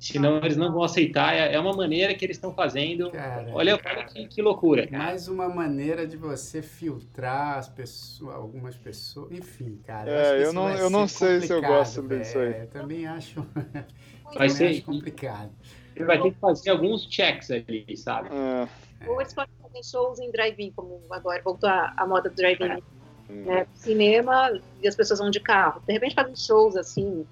Senão 0.00 0.38
eles 0.38 0.56
não 0.56 0.72
vão 0.72 0.82
aceitar. 0.82 1.34
É, 1.34 1.54
é 1.54 1.60
uma 1.60 1.74
maneira 1.74 2.14
que 2.14 2.24
eles 2.24 2.38
estão 2.38 2.54
fazendo. 2.54 3.10
Cara, 3.10 3.50
olha, 3.52 3.78
olha 3.84 4.04
que, 4.04 4.26
que, 4.28 4.40
loucura. 4.40 4.86
Cara. 4.86 5.04
Mais 5.04 5.28
uma 5.28 5.46
maneira 5.46 6.06
de 6.06 6.16
você 6.16 6.62
filtrar 6.62 7.58
as 7.58 7.68
pessoas, 7.68 8.34
algumas 8.34 8.74
pessoas. 8.76 9.30
Enfim, 9.30 9.78
cara. 9.86 10.10
É, 10.10 10.42
eu, 10.42 10.54
não, 10.54 10.70
eu 10.70 10.88
não 10.88 11.06
sei 11.06 11.42
se 11.42 11.52
eu 11.52 11.60
gosto 11.60 12.00
disso 12.08 12.38
aí. 12.38 12.62
Eu 12.62 12.66
também 12.68 13.06
acho. 13.06 13.46
vai 14.34 14.48
ser 14.48 14.68
acho 14.68 14.82
complicado. 14.84 15.50
Ele 15.96 16.04
vai 16.04 16.20
ter 16.20 16.30
que 16.32 16.38
fazer 16.38 16.70
alguns 16.70 17.02
checks 17.10 17.50
ali, 17.50 17.96
sabe? 17.96 18.28
É. 18.32 19.08
Ou 19.08 19.20
eles 19.20 19.32
podem 19.32 19.52
fazer 19.62 19.82
shows 19.84 20.18
em 20.18 20.30
drive-in, 20.30 20.72
como 20.72 21.00
agora 21.10 21.42
voltou 21.42 21.68
a, 21.68 21.92
a 21.96 22.06
moda 22.06 22.28
do 22.28 22.36
drive-in. 22.36 22.64
É. 22.66 22.80
Né? 23.28 23.66
Cinema 23.74 24.60
e 24.82 24.88
as 24.88 24.96
pessoas 24.96 25.20
vão 25.20 25.30
de 25.30 25.40
carro. 25.40 25.80
De 25.86 25.92
repente 25.92 26.14
fazem 26.14 26.34
shows 26.34 26.76
assim, 26.76 27.26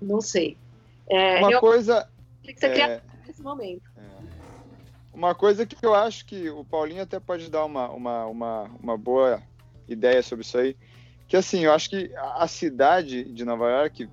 não 0.00 0.20
sei. 0.20 0.56
É, 1.08 1.38
Uma 1.40 1.60
coisa. 1.60 2.08
Tem 2.44 2.54
que 2.54 2.60
ser 2.60 2.66
é... 2.66 2.74
criativo 2.74 3.12
nesse 3.26 3.42
momento. 3.42 3.82
É. 3.96 4.02
uma 5.14 5.34
coisa 5.34 5.66
que 5.66 5.76
eu 5.84 5.94
acho 5.94 6.24
que 6.26 6.48
o 6.50 6.64
Paulinho 6.64 7.02
até 7.02 7.18
pode 7.18 7.50
dar 7.50 7.64
uma, 7.64 7.88
uma, 7.90 8.26
uma, 8.26 8.70
uma 8.80 8.98
boa 8.98 9.42
ideia 9.88 10.22
sobre 10.22 10.44
isso 10.44 10.56
aí, 10.58 10.76
que 11.26 11.36
assim, 11.36 11.64
eu 11.64 11.72
acho 11.72 11.90
que 11.90 12.10
a 12.16 12.46
cidade 12.46 13.24
de 13.24 13.44
Nova 13.44 13.68
York 13.70 14.08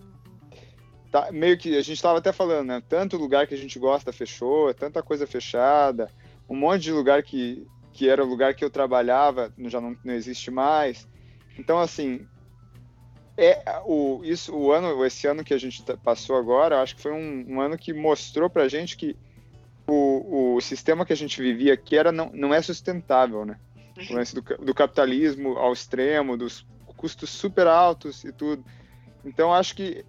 tá 1.11 1.31
meio 1.31 1.57
que 1.57 1.75
a 1.75 1.81
gente 1.81 1.93
estava 1.93 2.19
até 2.19 2.31
falando, 2.31 2.67
né? 2.67 2.83
Tanto 2.87 3.17
lugar 3.17 3.47
que 3.47 3.53
a 3.53 3.57
gente 3.57 3.79
gosta 3.79 4.13
fechou, 4.13 4.73
tanta 4.73 5.01
coisa 5.01 5.25
fechada, 5.25 6.11
um 6.47 6.55
monte 6.55 6.83
de 6.83 6.91
lugar 6.91 7.23
que, 7.23 7.65
que 7.91 8.07
era 8.07 8.23
o 8.23 8.27
lugar 8.27 8.53
que 8.53 8.63
eu 8.63 8.69
trabalhava 8.69 9.53
já 9.65 9.81
não, 9.81 9.95
não 10.03 10.13
existe 10.13 10.51
mais. 10.51 11.07
Então 11.57 11.79
assim, 11.79 12.27
é 13.37 13.61
o 13.85 14.21
isso 14.23 14.55
o 14.55 14.71
ano 14.71 15.03
esse 15.05 15.25
ano 15.27 15.43
que 15.43 15.53
a 15.53 15.57
gente 15.57 15.83
tá, 15.83 15.97
passou 15.97 16.35
agora, 16.35 16.81
acho 16.81 16.95
que 16.95 17.01
foi 17.01 17.11
um, 17.11 17.45
um 17.55 17.61
ano 17.61 17.77
que 17.77 17.93
mostrou 17.93 18.49
para 18.49 18.67
gente 18.67 18.95
que 18.95 19.15
o, 19.87 20.55
o 20.55 20.61
sistema 20.61 21.05
que 21.05 21.13
a 21.13 21.17
gente 21.17 21.41
vivia 21.41 21.73
aqui 21.73 21.97
era 21.97 22.11
não, 22.11 22.29
não 22.33 22.53
é 22.53 22.61
sustentável, 22.61 23.45
né? 23.45 23.59
O 24.09 24.13
lance 24.13 24.35
do, 24.35 24.41
do 24.41 24.73
capitalismo 24.73 25.57
ao 25.57 25.73
extremo, 25.73 26.37
dos 26.37 26.65
custos 26.95 27.29
super 27.29 27.65
altos 27.65 28.23
e 28.23 28.31
tudo. 28.31 28.63
Então 29.25 29.53
acho 29.53 29.75
que 29.75 30.05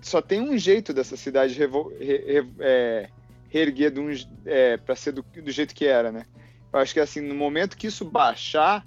só 0.00 0.20
tem 0.22 0.40
um 0.40 0.56
jeito 0.56 0.92
dessa 0.92 1.16
cidade 1.16 1.54
revo, 1.54 1.92
re, 1.98 2.40
re, 2.40 2.48
é, 2.60 3.08
reerguer 3.48 3.98
um, 3.98 4.10
é, 4.46 4.76
para 4.76 4.96
ser 4.96 5.12
do, 5.12 5.22
do, 5.22 5.50
jeito 5.50 5.74
que 5.74 5.86
era, 5.86 6.10
né? 6.10 6.26
Eu 6.72 6.78
acho 6.78 6.94
que 6.94 7.00
assim, 7.00 7.20
no 7.20 7.34
momento 7.34 7.76
que 7.76 7.86
isso 7.86 8.04
baixar, 8.04 8.86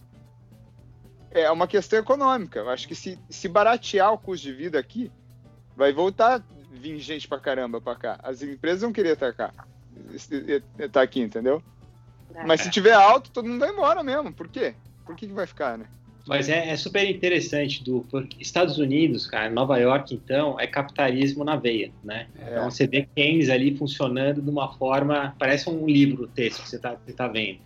é 1.31 1.49
uma 1.51 1.67
questão 1.67 1.99
econômica. 1.99 2.59
Eu 2.59 2.69
acho 2.69 2.87
que 2.87 2.95
se, 2.95 3.19
se 3.29 3.47
baratear 3.47 4.13
o 4.13 4.17
custo 4.17 4.47
de 4.47 4.53
vida 4.53 4.79
aqui, 4.79 5.11
vai 5.75 5.91
voltar 5.91 6.43
vir 6.73 6.99
gente 6.99 7.27
pra 7.27 7.39
caramba 7.39 7.79
pra 7.79 7.95
cá. 7.95 8.19
As 8.23 8.41
empresas 8.41 8.81
vão 8.81 8.91
querer 8.91 9.13
estar 9.13 9.33
cá, 9.33 9.53
estar 10.79 11.01
aqui, 11.01 11.21
entendeu? 11.21 11.61
É. 12.33 12.45
Mas 12.45 12.61
se 12.61 12.69
tiver 12.69 12.93
alto, 12.93 13.31
todo 13.31 13.47
mundo 13.47 13.59
vai 13.59 13.69
embora 13.69 14.03
mesmo. 14.03 14.33
Por 14.33 14.47
quê? 14.47 14.75
Por 15.05 15.15
que, 15.15 15.27
que 15.27 15.33
vai 15.33 15.45
ficar, 15.45 15.77
né? 15.77 15.85
Mas 16.25 16.47
é, 16.47 16.69
é, 16.69 16.77
super 16.77 17.07
interessante, 17.09 17.83
do 17.83 18.05
porque 18.09 18.41
Estados 18.41 18.77
Unidos, 18.77 19.27
cara, 19.27 19.49
Nova 19.49 19.77
York, 19.77 20.15
então, 20.15 20.57
é 20.57 20.65
capitalismo 20.65 21.43
na 21.43 21.57
veia, 21.57 21.91
né? 22.03 22.27
É. 22.39 22.51
Então 22.51 22.71
você 22.71 22.87
vê 22.87 23.07
Keynes 23.13 23.49
ali 23.49 23.75
funcionando 23.75 24.41
de 24.41 24.49
uma 24.49 24.73
forma, 24.73 25.35
parece 25.37 25.69
um 25.69 25.85
livro, 25.85 26.23
o 26.23 26.27
texto 26.27 26.63
que 26.63 26.69
você 26.69 26.77
está 26.77 26.95
tá 26.95 27.27
vendo. 27.27 27.59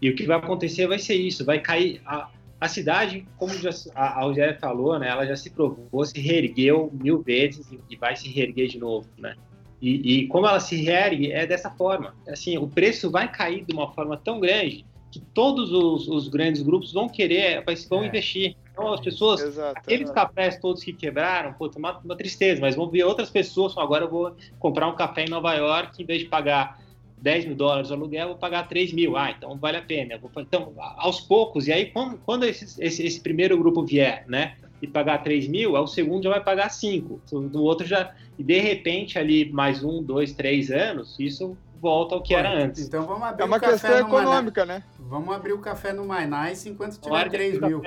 E 0.00 0.08
o 0.08 0.14
que 0.14 0.24
vai 0.24 0.38
acontecer 0.38 0.86
vai 0.86 0.98
ser 0.98 1.16
isso, 1.16 1.44
vai 1.44 1.60
cair 1.60 2.00
a, 2.06 2.30
a 2.58 2.66
cidade, 2.66 3.26
como 3.36 3.52
já, 3.58 3.70
a, 3.94 4.20
a 4.20 4.22
Rogéria 4.22 4.56
falou, 4.58 4.98
né? 4.98 5.08
Ela 5.08 5.26
já 5.26 5.36
se 5.36 5.50
provou, 5.50 6.04
se 6.06 6.18
reergueu 6.18 6.90
mil 6.94 7.20
vezes 7.22 7.70
e, 7.70 7.78
e 7.90 7.96
vai 7.96 8.16
se 8.16 8.26
reerguer 8.28 8.68
de 8.68 8.78
novo, 8.78 9.06
né? 9.18 9.36
E, 9.82 10.20
e, 10.20 10.28
como 10.28 10.46
ela 10.46 10.60
se 10.60 10.76
reergue 10.76 11.30
é 11.30 11.44
dessa 11.44 11.68
forma. 11.68 12.14
Assim, 12.28 12.56
o 12.56 12.68
preço 12.68 13.10
vai 13.10 13.30
cair 13.30 13.64
de 13.64 13.74
uma 13.74 13.92
forma 13.92 14.16
tão 14.16 14.38
grande 14.40 14.86
que 15.12 15.20
todos 15.20 15.70
os, 15.70 16.08
os 16.08 16.26
grandes 16.26 16.62
grupos 16.62 16.90
vão 16.90 17.06
querer, 17.06 17.62
vão 17.88 18.02
é. 18.02 18.06
investir. 18.06 18.56
Então, 18.72 18.90
as 18.90 19.00
pessoas, 19.00 19.42
Exato, 19.42 19.78
aqueles 19.78 20.10
cafés 20.10 20.58
todos 20.58 20.82
que 20.82 20.94
quebraram, 20.94 21.52
pô, 21.52 21.70
uma, 21.76 21.98
uma 21.98 22.16
tristeza, 22.16 22.62
mas 22.62 22.74
vão 22.74 22.88
ver 22.88 23.04
outras 23.04 23.28
pessoas, 23.28 23.76
agora 23.76 24.06
eu 24.06 24.10
vou 24.10 24.34
comprar 24.58 24.88
um 24.88 24.96
café 24.96 25.26
em 25.26 25.28
Nova 25.28 25.52
York, 25.52 26.02
em 26.02 26.06
vez 26.06 26.20
de 26.20 26.28
pagar 26.28 26.80
10 27.18 27.44
mil 27.44 27.54
dólares 27.54 27.90
o 27.90 27.94
aluguel, 27.94 28.22
eu 28.22 28.28
vou 28.28 28.38
pagar 28.38 28.66
3 28.66 28.94
mil. 28.94 29.14
Ah, 29.16 29.30
então 29.30 29.54
vale 29.58 29.76
a 29.76 29.82
pena. 29.82 30.18
Então, 30.38 30.72
aos 30.96 31.20
poucos, 31.20 31.68
e 31.68 31.72
aí 31.72 31.86
quando, 31.86 32.16
quando 32.24 32.44
esse, 32.44 32.82
esse, 32.82 33.04
esse, 33.04 33.20
primeiro 33.20 33.58
grupo 33.58 33.84
vier, 33.84 34.24
né, 34.26 34.56
e 34.80 34.86
pagar 34.86 35.22
3 35.22 35.46
mil, 35.46 35.74
o 35.74 35.86
segundo 35.86 36.24
já 36.24 36.30
vai 36.30 36.42
pagar 36.42 36.70
5. 36.70 37.20
Do 37.50 37.62
outro 37.62 37.86
já. 37.86 38.14
E 38.38 38.42
de 38.42 38.58
repente, 38.58 39.18
ali, 39.18 39.52
mais 39.52 39.84
um, 39.84 40.02
dois, 40.02 40.32
três 40.32 40.70
anos, 40.70 41.20
isso 41.20 41.56
volta 41.82 42.14
ao 42.14 42.22
que 42.22 42.32
era 42.32 42.48
antes. 42.48 42.86
Então 42.86 43.04
vamos 43.04 43.24
abrir 43.24 43.42
É 43.42 43.44
uma 43.44 43.58
questão 43.58 43.98
econômica, 43.98 44.64
né? 44.64 44.84
Vamos 45.00 45.34
abrir 45.34 45.52
o 45.52 45.58
café 45.58 45.92
no 45.92 46.04
My 46.04 46.24
Nice 46.24 46.68
enquanto 46.68 47.00
tiver 47.00 47.28
3 47.28 47.60
mil. 47.60 47.82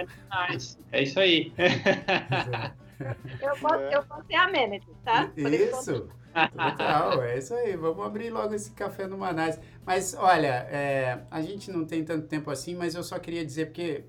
É 0.92 1.02
isso 1.02 1.18
aí. 1.18 1.54
eu, 3.42 3.56
posso, 3.58 3.76
eu 3.76 4.04
posso 4.04 4.28
ser 4.28 4.36
amenity, 4.36 4.88
tá? 5.06 5.32
Isso. 5.38 6.10
Total, 6.34 7.24
é 7.24 7.38
isso 7.38 7.54
aí. 7.54 7.78
Vamos 7.78 8.06
abrir 8.06 8.30
logo 8.30 8.54
esse 8.54 8.72
café 8.72 9.08
no 9.08 9.18
Manais. 9.18 9.58
Mas 9.86 10.14
olha, 10.14 10.68
é, 10.70 11.22
a 11.32 11.42
gente 11.42 11.72
não 11.72 11.86
tem 11.86 12.04
tanto 12.04 12.28
tempo 12.28 12.52
assim, 12.52 12.76
mas 12.76 12.96
eu 12.96 13.04
só 13.04 13.18
queria 13.18 13.46
dizer 13.46 13.68
porque 13.68 14.04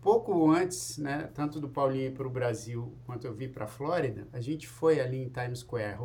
pouco 0.00 0.52
antes, 0.52 0.98
né, 0.98 1.28
tanto 1.34 1.58
do 1.58 1.68
Paulinho 1.68 2.12
para 2.12 2.26
o 2.28 2.30
Brasil 2.30 2.96
quanto 3.04 3.26
eu 3.26 3.34
vi 3.34 3.48
para 3.48 3.64
a 3.64 3.68
Flórida, 3.68 4.28
a 4.32 4.40
gente 4.40 4.68
foi 4.68 5.00
ali 5.00 5.18
em 5.18 5.28
Times 5.28 5.60
Square, 5.60 5.96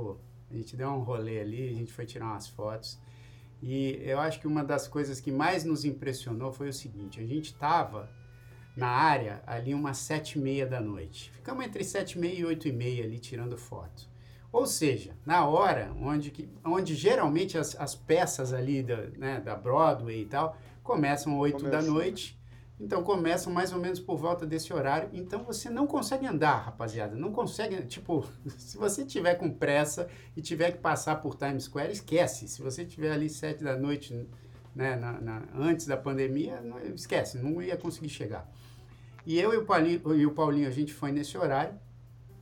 a 0.49 0.55
gente 0.55 0.75
deu 0.75 0.89
um 0.89 1.01
rolê 1.01 1.39
ali, 1.39 1.69
a 1.69 1.73
gente 1.73 1.93
foi 1.93 2.07
tirar 2.07 2.25
umas 2.25 2.47
fotos. 2.47 2.99
E 3.61 3.99
eu 4.03 4.19
acho 4.19 4.39
que 4.39 4.47
uma 4.47 4.63
das 4.63 4.87
coisas 4.87 5.19
que 5.19 5.31
mais 5.31 5.63
nos 5.63 5.83
impressionou 5.85 6.51
foi 6.51 6.69
o 6.69 6.73
seguinte: 6.73 7.19
a 7.19 7.25
gente 7.25 7.53
estava 7.53 8.09
na 8.75 8.87
área 8.87 9.41
ali 9.47 9.73
umas 9.73 9.97
sete 9.97 10.37
e 10.37 10.41
meia 10.41 10.65
da 10.65 10.79
noite. 10.79 11.31
Ficamos 11.31 11.65
entre 11.65 11.83
sete 11.83 12.13
e 12.13 12.19
meia 12.19 12.39
e 12.39 12.45
oito 12.45 12.67
e 12.67 12.71
meia 12.71 13.03
ali 13.03 13.17
tirando 13.17 13.57
foto. 13.57 14.07
Ou 14.51 14.65
seja, 14.65 15.15
na 15.25 15.45
hora 15.45 15.91
onde, 15.99 16.31
que, 16.31 16.47
onde 16.63 16.95
geralmente 16.95 17.57
as, 17.57 17.75
as 17.75 17.95
peças 17.95 18.53
ali 18.53 18.81
da, 18.81 18.97
né, 19.17 19.41
da 19.41 19.55
Broadway 19.55 20.21
e 20.21 20.25
tal 20.25 20.57
começam 20.83 21.37
oito 21.37 21.69
da 21.69 21.81
noite 21.81 22.36
então 22.79 23.03
começam 23.03 23.51
mais 23.51 23.73
ou 23.73 23.79
menos 23.79 23.99
por 23.99 24.17
volta 24.17 24.45
desse 24.45 24.71
horário. 24.71 25.09
Então 25.11 25.43
você 25.43 25.69
não 25.69 25.87
consegue 25.87 26.27
andar, 26.27 26.57
rapaziada. 26.57 27.15
Não 27.15 27.31
consegue, 27.31 27.81
tipo, 27.83 28.23
se 28.57 28.77
você 28.77 29.03
tiver 29.03 29.35
com 29.35 29.49
pressa 29.49 30.07
e 30.35 30.41
tiver 30.41 30.71
que 30.71 30.77
passar 30.77 31.15
por 31.15 31.35
Times 31.35 31.63
Square, 31.63 31.91
esquece. 31.91 32.47
Se 32.47 32.61
você 32.61 32.85
tiver 32.85 33.11
ali 33.11 33.29
sete 33.29 33.63
da 33.63 33.75
noite, 33.75 34.27
né, 34.75 34.95
na, 34.95 35.19
na, 35.19 35.43
antes 35.55 35.87
da 35.87 35.97
pandemia, 35.97 36.61
não, 36.61 36.79
esquece, 36.79 37.39
não 37.39 37.61
ia 37.61 37.75
conseguir 37.75 38.09
chegar. 38.09 38.47
E 39.25 39.39
eu 39.39 39.53
e 39.53 39.57
o 39.57 39.65
Paulinho, 39.65 40.15
e 40.15 40.25
o 40.25 40.31
Paulinho 40.31 40.67
a 40.67 40.71
gente 40.71 40.93
foi 40.93 41.11
nesse 41.11 41.35
horário. 41.35 41.73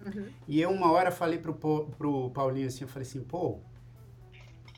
Uhum. 0.06 0.28
E 0.48 0.62
eu 0.62 0.70
uma 0.70 0.92
hora 0.92 1.12
falei 1.12 1.40
pro, 1.40 1.54
pro 1.54 2.30
Paulinho 2.32 2.68
assim, 2.68 2.84
eu 2.84 2.90
falei 2.90 3.08
assim, 3.08 3.24
pô, 3.24 3.60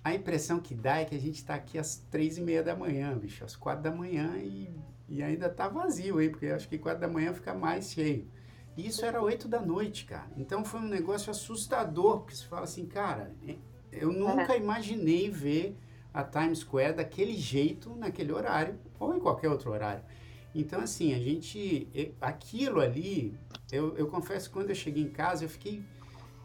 a 0.03 0.13
impressão 0.13 0.59
que 0.59 0.75
dá 0.75 0.99
é 0.99 1.05
que 1.05 1.15
a 1.15 1.19
gente 1.19 1.35
está 1.35 1.55
aqui 1.55 1.79
às 1.79 1.97
três 2.11 2.37
e 2.37 2.41
meia 2.41 2.63
da 2.63 2.75
manhã, 2.75 3.17
bicho, 3.17 3.43
às 3.43 3.55
quatro 3.55 3.83
da 3.83 3.91
manhã 3.91 4.37
e 4.37 4.69
e 5.09 5.23
ainda 5.23 5.49
tá 5.49 5.67
vazio, 5.67 6.21
hein? 6.21 6.29
Porque 6.29 6.47
acho 6.47 6.67
que 6.67 6.77
quatro 6.77 7.01
da 7.01 7.07
manhã 7.07 7.33
fica 7.33 7.53
mais 7.53 7.91
cheio. 7.91 8.27
E 8.75 8.87
isso 8.87 9.03
era 9.05 9.21
oito 9.21 9.47
da 9.47 9.61
noite, 9.61 10.05
cara. 10.05 10.29
Então 10.37 10.63
foi 10.63 10.79
um 10.79 10.87
negócio 10.87 11.31
assustador, 11.31 12.19
porque 12.19 12.35
você 12.35 12.45
fala 12.45 12.63
assim, 12.63 12.85
cara, 12.85 13.33
eu 13.91 14.11
nunca 14.11 14.55
imaginei 14.55 15.29
ver 15.29 15.77
a 16.13 16.23
Times 16.23 16.59
Square 16.59 16.93
daquele 16.93 17.35
jeito, 17.35 17.95
naquele 17.95 18.31
horário, 18.31 18.79
ou 18.99 19.15
em 19.15 19.19
qualquer 19.19 19.49
outro 19.49 19.71
horário. 19.71 20.03
Então, 20.53 20.81
assim, 20.81 21.13
a 21.13 21.19
gente. 21.19 21.87
Aquilo 22.19 22.79
ali, 22.79 23.37
eu, 23.71 23.95
eu 23.95 24.07
confesso 24.07 24.49
que 24.49 24.53
quando 24.53 24.69
eu 24.69 24.75
cheguei 24.75 25.03
em 25.03 25.09
casa, 25.09 25.45
eu 25.45 25.49
fiquei, 25.49 25.83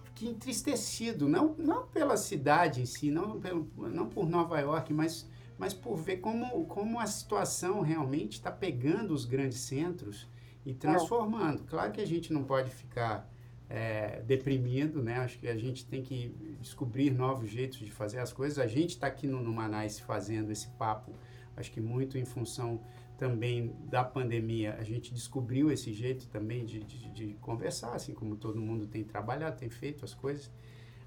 fiquei 0.04 0.28
entristecido. 0.28 1.28
Não, 1.28 1.54
não 1.56 1.86
pela 1.86 2.16
cidade 2.16 2.82
em 2.82 2.86
si, 2.86 3.10
não, 3.10 3.40
pelo, 3.40 3.66
não 3.88 4.08
por 4.08 4.28
Nova 4.28 4.60
York, 4.60 4.92
mas 4.92 5.26
mas 5.58 5.74
por 5.74 5.96
ver 5.96 6.18
como, 6.18 6.64
como 6.66 6.98
a 6.98 7.06
situação 7.06 7.80
realmente 7.80 8.32
está 8.32 8.50
pegando 8.50 9.12
os 9.12 9.24
grandes 9.24 9.58
centros 9.60 10.28
e 10.64 10.74
transformando. 10.74 11.64
Claro 11.64 11.92
que 11.92 12.00
a 12.00 12.06
gente 12.06 12.32
não 12.32 12.44
pode 12.44 12.70
ficar 12.70 13.30
é, 13.68 14.22
deprimido, 14.22 15.02
né? 15.02 15.16
Acho 15.16 15.38
que 15.38 15.48
a 15.48 15.56
gente 15.56 15.86
tem 15.86 16.02
que 16.02 16.56
descobrir 16.60 17.10
novos 17.10 17.50
jeitos 17.50 17.78
de 17.78 17.90
fazer 17.90 18.18
as 18.18 18.32
coisas. 18.32 18.58
A 18.58 18.66
gente 18.66 18.90
está 18.90 19.06
aqui 19.06 19.26
no, 19.26 19.42
no 19.42 19.52
Manais 19.52 19.98
fazendo 19.98 20.52
esse 20.52 20.68
papo, 20.72 21.14
acho 21.56 21.70
que 21.70 21.80
muito 21.80 22.18
em 22.18 22.24
função 22.24 22.80
também 23.16 23.74
da 23.84 24.02
pandemia, 24.02 24.74
a 24.80 24.82
gente 24.82 25.14
descobriu 25.14 25.70
esse 25.70 25.92
jeito 25.92 26.26
também 26.26 26.64
de, 26.64 26.80
de, 26.80 27.08
de 27.10 27.34
conversar, 27.34 27.94
assim 27.94 28.12
como 28.12 28.36
todo 28.36 28.60
mundo 28.60 28.86
tem 28.86 29.04
trabalhado, 29.04 29.56
tem 29.56 29.70
feito 29.70 30.04
as 30.04 30.12
coisas. 30.12 30.50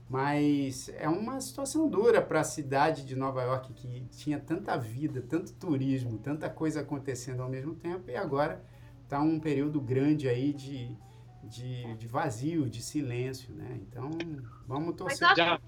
Mas 0.07 0.89
é 0.97 1.09
uma 1.09 1.41
situação 1.41 1.89
dura 1.89 2.21
para 2.21 2.41
a 2.41 2.43
cidade 2.43 3.03
de 3.03 3.15
Nova 3.15 3.41
York 3.41 3.73
que 3.73 4.05
tinha 4.11 4.39
tanta 4.39 4.77
vida, 4.77 5.23
tanto 5.27 5.51
turismo, 5.53 6.19
tanta 6.19 6.47
coisa 6.47 6.81
acontecendo 6.81 7.41
ao 7.41 7.49
mesmo 7.49 7.73
tempo 7.73 8.09
e 8.11 8.15
agora 8.15 8.63
está 9.03 9.19
um 9.19 9.39
período 9.39 9.81
grande 9.81 10.29
aí 10.29 10.53
de, 10.53 10.95
de, 11.43 11.95
de, 11.95 12.07
vazio, 12.07 12.69
de 12.69 12.83
silêncio, 12.83 13.53
né? 13.55 13.79
Então, 13.81 14.11
vamos 14.67 14.95
torcer. 14.95 15.27
Mas, 15.27 15.39
acho, 15.39 15.61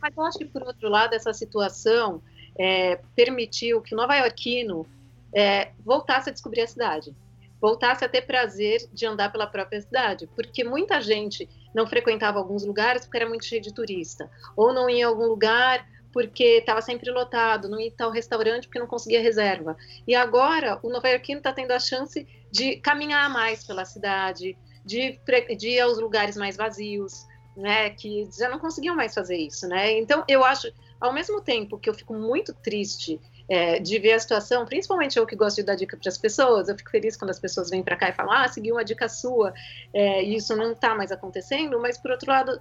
mas 0.00 0.16
eu 0.16 0.22
acho 0.24 0.38
que, 0.38 0.44
por 0.44 0.62
outro 0.62 0.88
lado, 0.88 1.14
essa 1.14 1.32
situação 1.32 2.22
é, 2.56 3.00
permitiu 3.16 3.82
que 3.82 3.92
o 3.92 3.96
nova-iorquino 3.96 4.86
é, 5.34 5.72
voltasse 5.84 6.30
a 6.30 6.32
descobrir 6.32 6.62
a 6.62 6.66
cidade 6.68 7.12
voltasse 7.60 8.04
a 8.04 8.08
ter 8.08 8.22
prazer 8.22 8.88
de 8.92 9.04
andar 9.04 9.30
pela 9.30 9.46
própria 9.46 9.80
cidade, 9.80 10.26
porque 10.34 10.64
muita 10.64 11.00
gente 11.00 11.48
não 11.74 11.86
frequentava 11.86 12.38
alguns 12.38 12.64
lugares 12.64 13.04
porque 13.04 13.18
era 13.18 13.28
muito 13.28 13.44
cheio 13.44 13.60
de 13.60 13.72
turista, 13.72 14.30
ou 14.56 14.72
não 14.72 14.88
ia 14.88 15.00
em 15.00 15.02
algum 15.02 15.26
lugar 15.26 15.86
porque 16.12 16.58
estava 16.58 16.82
sempre 16.82 17.10
lotado, 17.10 17.68
não 17.68 17.78
ia 17.78 17.86
em 17.86 17.92
tal 17.92 18.10
restaurante 18.10 18.66
porque 18.66 18.78
não 18.78 18.86
conseguia 18.86 19.22
reserva. 19.22 19.76
E 20.06 20.14
agora 20.14 20.78
o 20.82 20.90
nova-iorquino 20.90 21.38
está 21.38 21.52
tendo 21.52 21.70
a 21.72 21.78
chance 21.78 22.26
de 22.50 22.76
caminhar 22.76 23.30
mais 23.30 23.64
pela 23.64 23.84
cidade, 23.84 24.58
de, 24.84 25.20
de 25.56 25.68
ir 25.68 25.80
aos 25.80 25.98
lugares 25.98 26.36
mais 26.36 26.56
vazios, 26.56 27.26
né, 27.56 27.90
que 27.90 28.28
já 28.36 28.48
não 28.48 28.58
conseguiam 28.58 28.96
mais 28.96 29.14
fazer 29.14 29.36
isso, 29.36 29.68
né? 29.68 29.92
Então 29.98 30.24
eu 30.26 30.44
acho, 30.44 30.72
ao 31.00 31.12
mesmo 31.12 31.40
tempo 31.40 31.78
que 31.78 31.88
eu 31.88 31.94
fico 31.94 32.14
muito 32.14 32.54
triste 32.54 33.20
é, 33.50 33.80
de 33.80 33.98
ver 33.98 34.12
a 34.12 34.18
situação, 34.20 34.64
principalmente 34.64 35.18
eu 35.18 35.26
que 35.26 35.34
gosto 35.34 35.56
de 35.56 35.64
dar 35.64 35.74
dica 35.74 35.96
para 35.96 36.08
as 36.08 36.16
pessoas, 36.16 36.68
eu 36.68 36.78
fico 36.78 36.90
feliz 36.90 37.16
quando 37.16 37.30
as 37.30 37.40
pessoas 37.40 37.68
vêm 37.68 37.82
para 37.82 37.96
cá 37.96 38.08
e 38.08 38.12
falam, 38.12 38.32
ah, 38.32 38.46
segui 38.46 38.70
uma 38.70 38.84
dica 38.84 39.08
sua, 39.08 39.52
é, 39.92 40.22
e 40.22 40.36
isso 40.36 40.54
não 40.54 40.70
está 40.72 40.94
mais 40.94 41.10
acontecendo, 41.10 41.80
mas 41.80 41.98
por 41.98 42.12
outro 42.12 42.30
lado, 42.30 42.56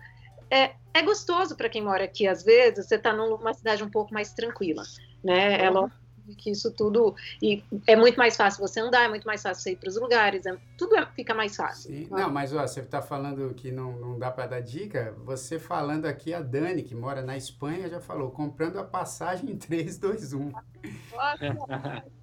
é, 0.49 0.71
é 0.91 1.01
gostoso 1.03 1.55
para 1.55 1.69
quem 1.69 1.83
mora 1.83 2.03
aqui, 2.03 2.27
às 2.27 2.43
vezes, 2.43 2.87
você 2.87 2.95
está 2.95 3.13
numa 3.13 3.53
cidade 3.53 3.83
um 3.83 3.89
pouco 3.89 4.11
mais 4.11 4.33
tranquila, 4.33 4.81
né? 5.23 5.63
É 5.63 5.69
lógico 5.69 5.98
que 6.35 6.51
isso 6.51 6.71
tudo 6.71 7.15
e 7.41 7.63
é 7.87 7.95
muito 7.95 8.17
mais 8.17 8.35
fácil 8.35 8.59
você 8.59 8.79
andar, 8.79 9.05
é 9.05 9.09
muito 9.09 9.25
mais 9.25 9.41
fácil 9.41 9.63
você 9.63 9.71
ir 9.71 9.75
para 9.77 9.89
os 9.89 9.95
lugares, 9.95 10.45
é, 10.45 10.57
tudo 10.77 10.95
é, 10.95 11.05
fica 11.07 11.33
mais 11.33 11.55
fácil. 11.55 11.93
Sim. 11.93 12.07
Não, 12.09 12.29
mas 12.29 12.53
ó, 12.53 12.61
você 12.61 12.81
está 12.81 13.01
falando 13.01 13.53
que 13.53 13.71
não, 13.71 13.93
não 13.93 14.17
dá 14.17 14.31
para 14.31 14.47
dar 14.47 14.61
dica, 14.61 15.15
você 15.23 15.59
falando 15.59 16.05
aqui, 16.05 16.33
a 16.33 16.41
Dani, 16.41 16.83
que 16.83 16.95
mora 16.95 17.21
na 17.21 17.37
Espanha, 17.37 17.89
já 17.89 17.99
falou, 17.99 18.31
comprando 18.31 18.77
a 18.79 18.83
passagem 18.83 19.51
em 19.51 19.57
3, 19.57 19.97
2, 19.97 20.33
1. 20.33 20.49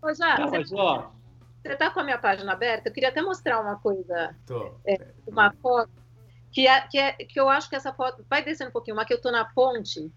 Ô, 0.03 0.15
já, 0.15 0.39
não, 0.39 0.51
mas, 0.51 0.73
ó... 0.73 1.13
você 1.63 1.73
está 1.73 1.91
com 1.91 2.01
a 2.01 2.05
minha 2.05 2.19
página 2.19 2.53
aberta? 2.53 2.89
Eu 2.89 2.93
queria 2.93 3.09
até 3.09 3.23
mostrar 3.23 3.61
uma 3.61 3.77
coisa, 3.77 4.35
Tô. 4.47 4.75
É, 4.87 4.97
uma 5.27 5.53
foto, 5.53 5.91
que, 6.53 6.67
é, 6.67 6.81
que, 6.89 6.99
é, 6.99 7.13
que 7.13 7.39
eu 7.39 7.49
acho 7.49 7.69
que 7.69 7.77
essa 7.77 7.93
foto, 7.93 8.25
vai 8.31 8.43
descendo 8.43 8.71
um 8.71 8.73
pouquinho, 8.73 8.97
uma 8.97 9.05
que 9.05 9.13
eu 9.13 9.19
estou 9.19 9.33
na 9.33 9.45
ponte, 9.45 10.11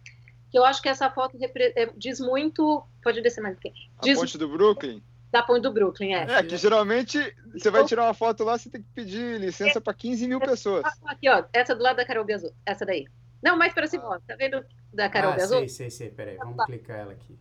que 0.49 0.57
eu 0.57 0.65
acho 0.65 0.81
que 0.81 0.89
essa 0.89 1.09
foto 1.09 1.37
é, 1.41 1.89
diz 1.95 2.19
muito. 2.19 2.83
Pode 3.03 3.21
descer 3.21 3.41
mais 3.41 3.55
aqui. 3.57 3.71
Diz, 4.01 4.17
a 4.17 4.21
ponte 4.21 4.37
do 4.37 4.49
Brooklyn? 4.49 5.03
Da 5.31 5.43
ponte 5.43 5.61
do 5.61 5.71
Brooklyn, 5.71 6.13
é. 6.15 6.23
É, 6.23 6.43
que 6.43 6.57
geralmente 6.57 7.35
você 7.53 7.69
vai 7.69 7.85
tirar 7.85 8.05
uma 8.05 8.13
foto 8.15 8.43
lá, 8.43 8.57
você 8.57 8.69
tem 8.69 8.81
que 8.81 8.87
pedir 8.95 9.39
licença 9.39 9.77
é, 9.77 9.81
para 9.81 9.93
15 9.93 10.27
mil 10.27 10.39
pessoas. 10.39 10.83
Aqui, 11.05 11.29
ó, 11.29 11.43
essa 11.53 11.75
do 11.75 11.83
lado 11.83 11.97
da 11.97 12.05
Carol 12.05 12.25
Biazul, 12.25 12.51
essa 12.65 12.85
daí. 12.85 13.07
Não, 13.41 13.55
mais 13.55 13.73
para 13.73 13.85
cima, 13.85 14.05
ó, 14.05 14.19
tá 14.27 14.35
vendo 14.35 14.65
da 14.91 15.07
Carol 15.07 15.33
ah, 15.33 15.35
Biazul? 15.35 15.59
Sei, 15.59 15.69
sei, 15.69 15.89
sei, 15.91 16.09
peraí, 16.09 16.35
vamos 16.37 16.65
clicar 16.65 16.97
ela 16.97 17.11
aqui. 17.11 17.37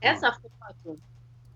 Essa 0.00 0.32
foto, 0.32 0.98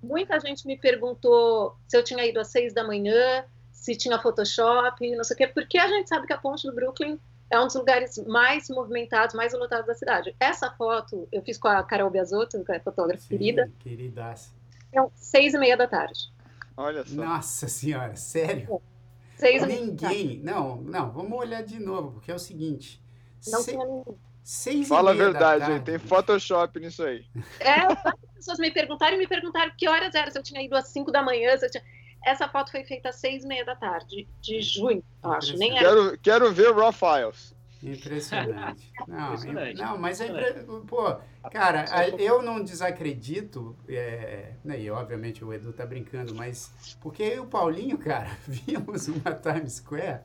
muita 0.01 0.39
gente 0.39 0.65
me 0.65 0.79
perguntou 0.79 1.77
se 1.89 1.97
eu 1.97 2.05
tinha 2.05 2.25
ido 2.25 2.39
às 2.39 2.49
seis 2.49 2.73
da 2.73 2.85
manhã, 2.85 3.45
se 3.73 3.97
tinha 3.97 4.19
Photoshop, 4.19 5.17
não 5.17 5.25
sei 5.25 5.35
o 5.35 5.39
quê, 5.39 5.47
porque 5.49 5.77
a 5.77 5.89
gente 5.89 6.09
sabe 6.09 6.27
que 6.27 6.33
a 6.33 6.39
ponte 6.39 6.69
do 6.69 6.75
Brooklyn 6.75 7.19
é 7.55 7.61
um 7.61 7.67
dos 7.67 7.75
lugares 7.77 8.19
mais 8.27 8.69
movimentados, 8.69 9.35
mais 9.35 9.53
lotados 9.53 9.87
da 9.87 9.95
cidade. 9.95 10.35
Essa 10.39 10.71
foto 10.73 11.29
eu 11.33 11.43
fiz 11.43 11.57
com 11.57 11.69
a 11.69 11.83
Carol 11.83 12.11
Biasotto, 12.11 12.63
que 12.65 12.73
é 12.73 12.81
fotógrafa 12.81 13.23
Sim, 13.23 13.29
querida. 13.29 13.71
Queridaça. 13.79 14.53
É 14.93 15.01
seis 15.15 15.55
e 15.55 15.59
meia 15.59 15.77
da 15.77 15.87
tarde. 15.87 16.33
Olha 16.77 17.05
só. 17.05 17.15
Nossa 17.15 17.69
senhora, 17.69 18.17
sério? 18.17 18.69
É. 18.71 18.95
Seis 19.37 19.63
e 19.63 19.67
Ninguém. 19.67 20.41
Não, 20.43 20.77
não, 20.83 21.11
vamos 21.11 21.39
olhar 21.39 21.63
de 21.63 21.79
novo, 21.79 22.13
porque 22.13 22.31
é 22.31 22.35
o 22.35 22.39
seguinte. 22.39 23.03
Não 23.49 23.61
se... 23.61 23.73
tinha 23.73 23.85
ninguém. 23.85 24.17
Seis 24.43 24.89
Fala 24.89 25.13
a 25.13 25.15
verdade, 25.15 25.81
tem 25.81 25.99
Photoshop 25.99 26.79
nisso 26.79 27.03
aí. 27.03 27.25
É, 27.61 27.81
as 27.81 28.35
pessoas 28.35 28.59
me 28.59 28.71
perguntaram 28.71 29.17
e 29.17 29.19
me 29.19 29.27
perguntaram 29.27 29.73
que 29.77 29.89
horas 29.89 30.15
era, 30.15 30.31
se 30.31 30.39
eu 30.39 30.43
tinha 30.43 30.63
ido 30.63 30.77
às 30.77 30.89
cinco 30.89 31.11
da 31.11 31.23
manhã, 31.23 31.57
se 31.57 31.65
eu 31.65 31.71
tinha... 31.71 31.83
Essa 32.25 32.49
foto 32.49 32.71
foi 32.71 32.85
feita 32.85 33.11
às 33.11 33.17
seis 33.17 33.45
e 33.45 33.47
meia 33.47 33.65
da 33.65 33.77
tarde, 33.77 34.27
de 34.41 34.61
junho, 34.61 35.05
eu 35.23 35.33
acho. 35.33 35.57
Nem 35.57 35.77
era... 35.77 35.89
quero, 35.89 36.19
quero 36.19 36.53
ver 36.53 36.71
o 36.71 36.75
Raw 36.75 36.93
Files. 36.93 37.55
Impressionante. 37.83 38.91
Não, 39.07 39.35
Impressionante. 39.35 39.77
não 39.79 39.99
mas 39.99 40.21
é 40.21 40.29
impre... 40.29 40.65
pô, 40.87 41.17
cara, 41.51 41.85
eu 42.19 42.41
não 42.41 42.65
desacredito, 42.65 43.77
é, 43.87 44.55
né, 44.65 44.81
e 44.81 44.91
obviamente 44.91 45.45
o 45.45 45.53
Edu 45.53 45.71
tá 45.71 45.85
brincando, 45.85 46.35
mas 46.35 46.73
porque 47.03 47.23
eu 47.23 47.35
e 47.35 47.41
o 47.41 47.47
Paulinho, 47.47 47.99
cara, 47.99 48.31
vimos 48.49 49.09
uma 49.09 49.35
Times 49.35 49.75
Square, 49.75 50.23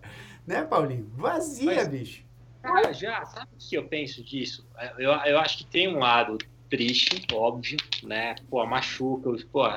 né, 0.47 0.63
Paulinho? 0.63 1.11
Vazia, 1.15 1.75
mas, 1.75 1.87
bicho. 1.89 2.23
Cara, 2.61 2.93
já, 2.93 3.25
sabe 3.25 3.49
o 3.53 3.57
que 3.57 3.75
eu 3.75 3.87
penso 3.87 4.23
disso? 4.23 4.65
Eu, 4.97 5.11
eu 5.11 5.39
acho 5.39 5.57
que 5.57 5.65
tem 5.65 5.93
um 5.93 5.99
lado 5.99 6.37
triste, 6.69 7.25
óbvio, 7.33 7.77
né? 8.03 8.35
Pô, 8.49 8.65
machuca, 8.65 9.31
pô, 9.51 9.67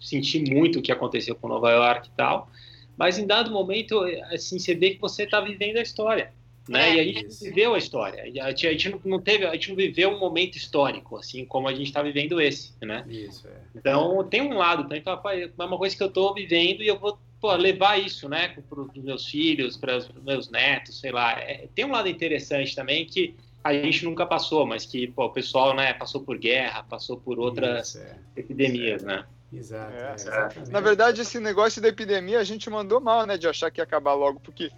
senti 0.00 0.40
muito 0.40 0.78
o 0.78 0.82
que 0.82 0.92
aconteceu 0.92 1.34
com 1.34 1.48
Nova 1.48 1.70
York 1.70 2.08
e 2.08 2.12
tal, 2.16 2.50
mas 2.96 3.18
em 3.18 3.26
dado 3.26 3.50
momento, 3.50 4.00
assim, 4.32 4.58
você 4.58 4.74
vê 4.74 4.90
que 4.90 5.00
você 5.00 5.24
está 5.24 5.40
vivendo 5.40 5.78
a 5.78 5.82
história, 5.82 6.32
né? 6.68 6.90
É, 6.90 6.94
e 6.94 7.00
a 7.00 7.04
gente 7.04 7.26
isso. 7.26 7.44
viveu 7.44 7.74
a 7.74 7.78
história, 7.78 8.22
a 8.22 8.26
gente, 8.26 8.66
a 8.66 8.72
gente, 8.72 8.96
não 9.04 9.20
teve, 9.20 9.46
a 9.46 9.52
gente 9.52 9.68
não 9.70 9.76
viveu 9.76 10.10
um 10.10 10.18
momento 10.18 10.56
histórico, 10.56 11.16
assim, 11.16 11.44
como 11.44 11.68
a 11.68 11.74
gente 11.74 11.86
está 11.86 12.02
vivendo 12.02 12.40
esse, 12.40 12.72
né? 12.82 13.04
Isso, 13.08 13.46
é. 13.48 13.52
Então, 13.74 14.24
tem 14.24 14.40
um 14.42 14.56
lado, 14.56 14.88
tem 14.88 15.02
é 15.04 15.64
uma 15.64 15.78
coisa 15.78 15.96
que 15.96 16.02
eu 16.02 16.08
estou 16.08 16.32
vivendo 16.32 16.82
e 16.82 16.86
eu 16.86 16.98
vou 16.98 17.18
pô, 17.40 17.54
levar 17.56 17.98
isso, 17.98 18.26
né, 18.26 18.48
para 18.48 18.80
os 18.80 18.94
meus 18.94 19.26
filhos, 19.26 19.76
para 19.76 19.98
os 19.98 20.08
meus 20.24 20.50
netos, 20.50 20.98
sei 20.98 21.12
lá. 21.12 21.32
É, 21.32 21.68
tem 21.74 21.84
um 21.84 21.90
lado 21.90 22.08
interessante 22.08 22.74
também 22.74 23.04
que 23.04 23.34
a 23.62 23.72
gente 23.74 24.04
nunca 24.04 24.24
passou, 24.24 24.64
mas 24.66 24.86
que 24.86 25.08
pô, 25.08 25.26
o 25.26 25.30
pessoal, 25.30 25.74
né, 25.74 25.92
passou 25.92 26.22
por 26.22 26.38
guerra, 26.38 26.82
passou 26.82 27.18
por 27.18 27.38
outras 27.38 27.88
isso, 27.88 27.98
é. 27.98 28.18
epidemias, 28.36 29.02
né? 29.02 29.26
Exato. 29.58 29.92
É, 29.92 30.62
é, 30.62 30.70
Na 30.70 30.80
verdade, 30.80 31.20
esse 31.20 31.38
negócio 31.40 31.80
da 31.80 31.88
epidemia 31.88 32.38
a 32.38 32.44
gente 32.44 32.68
mandou 32.68 33.00
mal, 33.00 33.26
né? 33.26 33.36
De 33.36 33.48
achar 33.48 33.70
que 33.70 33.80
ia 33.80 33.84
acabar 33.84 34.14
logo, 34.14 34.40
porque 34.40 34.70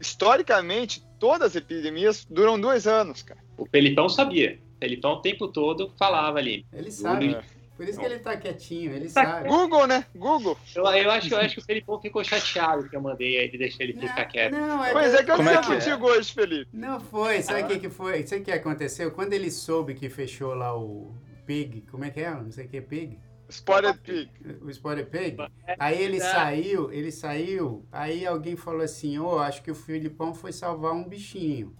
historicamente 0.00 1.04
todas 1.18 1.50
as 1.50 1.56
epidemias 1.56 2.26
duram 2.28 2.60
dois 2.60 2.86
anos, 2.86 3.22
cara. 3.22 3.40
O 3.56 3.66
Pelipão 3.66 4.08
sabia. 4.08 4.58
O 4.76 4.78
Pelipão 4.80 5.12
o 5.12 5.20
tempo 5.20 5.48
todo 5.48 5.92
falava 5.96 6.38
ali. 6.38 6.66
Ele 6.72 6.90
sabe. 6.90 7.36
Por 7.76 7.88
isso 7.88 7.98
que 7.98 8.04
ele 8.04 8.20
tá 8.20 8.36
quietinho, 8.36 8.92
ele 8.92 9.08
tá 9.08 9.24
sabe. 9.24 9.48
Google, 9.48 9.86
né? 9.88 10.06
Google. 10.14 10.56
Eu, 10.76 10.84
eu, 10.84 11.10
acho, 11.10 11.34
eu 11.34 11.38
acho 11.38 11.54
que 11.54 11.60
o 11.60 11.64
Felipão 11.64 12.00
ficou 12.00 12.22
chateado 12.22 12.88
que 12.88 12.94
eu 12.94 13.00
mandei 13.00 13.36
ele 13.36 13.58
deixar 13.58 13.82
ele 13.82 13.94
ficar 13.94 14.22
não, 14.22 14.28
quieto. 14.28 14.52
Não, 14.52 14.84
é 14.84 14.92
pois 14.92 15.14
é 15.14 15.24
que 15.24 15.30
eu 15.30 15.42
é 15.42 15.62
contigo 15.62 16.06
hoje, 16.06 16.32
Felipe. 16.32 16.68
Não 16.72 17.00
foi, 17.00 17.42
sabe 17.42 17.62
o 17.62 17.64
ah. 17.64 17.68
que, 17.68 17.78
que 17.80 17.90
foi? 17.90 18.24
Sabe 18.26 18.42
o 18.42 18.44
que 18.44 18.52
aconteceu? 18.52 19.10
Quando 19.10 19.32
ele 19.32 19.50
soube 19.50 19.94
que 19.94 20.08
fechou 20.08 20.54
lá 20.54 20.76
o 20.76 21.12
Pig, 21.44 21.82
como 21.90 22.04
é 22.04 22.10
que 22.10 22.20
é? 22.20 22.30
Não 22.30 22.52
sei 22.52 22.66
o 22.66 22.68
que 22.68 22.76
é 22.76 22.80
Pig. 22.80 23.18
Spotted 23.54 24.00
Pig. 24.00 24.30
O 24.62 24.70
Spotted 24.70 25.08
Pig. 25.10 25.36
Aí 25.78 26.02
ele 26.02 26.20
saiu, 26.20 26.92
ele 26.92 27.12
saiu, 27.12 27.86
aí 27.92 28.26
alguém 28.26 28.56
falou 28.56 28.82
assim, 28.82 29.18
ô, 29.18 29.34
oh, 29.34 29.38
acho 29.38 29.62
que 29.62 29.70
o 29.70 29.74
Filipão 29.74 30.34
foi 30.34 30.52
salvar 30.52 30.92
um 30.92 31.04
bichinho. 31.04 31.74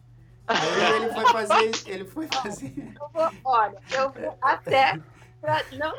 Aí 0.47 0.95
ele 0.97 1.13
foi 1.13 1.27
fazer, 1.33 1.91
ele 1.91 2.05
foi 2.05 2.29
fazer... 2.29 2.95
Eu 3.01 3.09
vou, 3.13 3.31
olha, 3.45 3.79
eu 3.93 4.11
vou 4.13 4.39
até... 4.41 5.01
Não, 5.77 5.93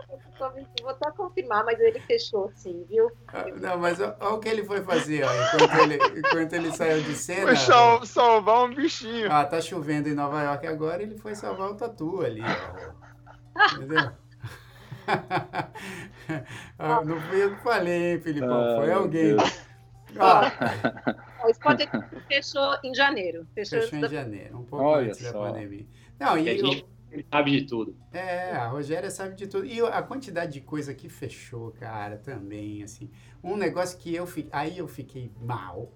vou 0.82 0.90
até 0.90 1.12
confirmar, 1.12 1.64
mas 1.66 1.80
ele 1.80 2.00
fechou 2.00 2.52
sim, 2.56 2.84
viu? 2.90 3.12
Ah, 3.28 3.46
não, 3.56 3.78
mas 3.78 4.00
olha 4.00 4.16
o 4.20 4.40
que 4.40 4.50
ele 4.50 4.64
foi 4.64 4.82
fazer, 4.82 5.24
ó, 5.24 5.30
enquanto 5.32 5.80
ele, 5.82 6.20
enquanto 6.20 6.54
ele 6.54 6.72
saiu 6.72 7.04
de 7.04 7.14
cena. 7.14 7.48
Foi 7.48 7.56
sal, 7.56 8.04
salvar 8.06 8.64
um 8.64 8.74
bichinho. 8.74 9.32
Ah, 9.32 9.46
tá 9.46 9.62
chovendo 9.62 10.10
em 10.10 10.16
Nova 10.16 10.42
York 10.42 10.66
agora, 10.66 11.04
ele 11.04 11.18
foi 11.18 11.36
salvar 11.36 11.70
o 11.70 11.76
tatu 11.76 12.22
ali. 12.22 12.42
Entendeu? 13.76 14.12
ah, 16.80 17.04
não 17.04 17.20
fui 17.22 17.44
eu 17.44 17.56
que 17.56 17.62
falei, 17.62 18.14
hein, 18.14 18.22
Filipão? 18.22 18.78
Foi 18.78 18.92
alguém. 18.92 19.36
Ó, 20.18 21.46
o 21.46 21.50
Spot 21.50 21.80
fechou 22.28 22.78
em 22.84 22.94
janeiro. 22.94 23.46
Fechou, 23.54 23.82
fechou 23.82 24.00
em 24.00 24.10
janeiro, 24.10 24.60
um 24.60 24.64
pouco 24.64 24.86
Olha 24.86 25.08
antes 25.08 25.20
só. 25.20 25.32
da 25.32 25.52
pandemia. 25.52 25.86
Não, 26.20 26.38
e, 26.38 26.44
e 26.44 26.86
ele 27.16 27.26
sabe 27.32 27.52
de 27.52 27.68
tudo. 27.68 27.96
É, 28.12 28.52
a 28.52 28.68
Rogéria 28.68 29.10
sabe 29.10 29.36
de 29.36 29.48
tudo. 29.48 29.66
E 29.66 29.80
a 29.82 30.02
quantidade 30.02 30.54
de 30.54 30.62
coisa 30.62 30.94
que 30.94 31.08
fechou, 31.08 31.72
cara, 31.72 32.18
também, 32.18 32.84
assim. 32.84 33.10
Um 33.44 33.56
negócio 33.56 33.98
que 33.98 34.14
eu 34.14 34.26
fiquei, 34.26 34.50
aí 34.52 34.78
eu 34.78 34.88
fiquei 34.88 35.32
mal, 35.40 35.94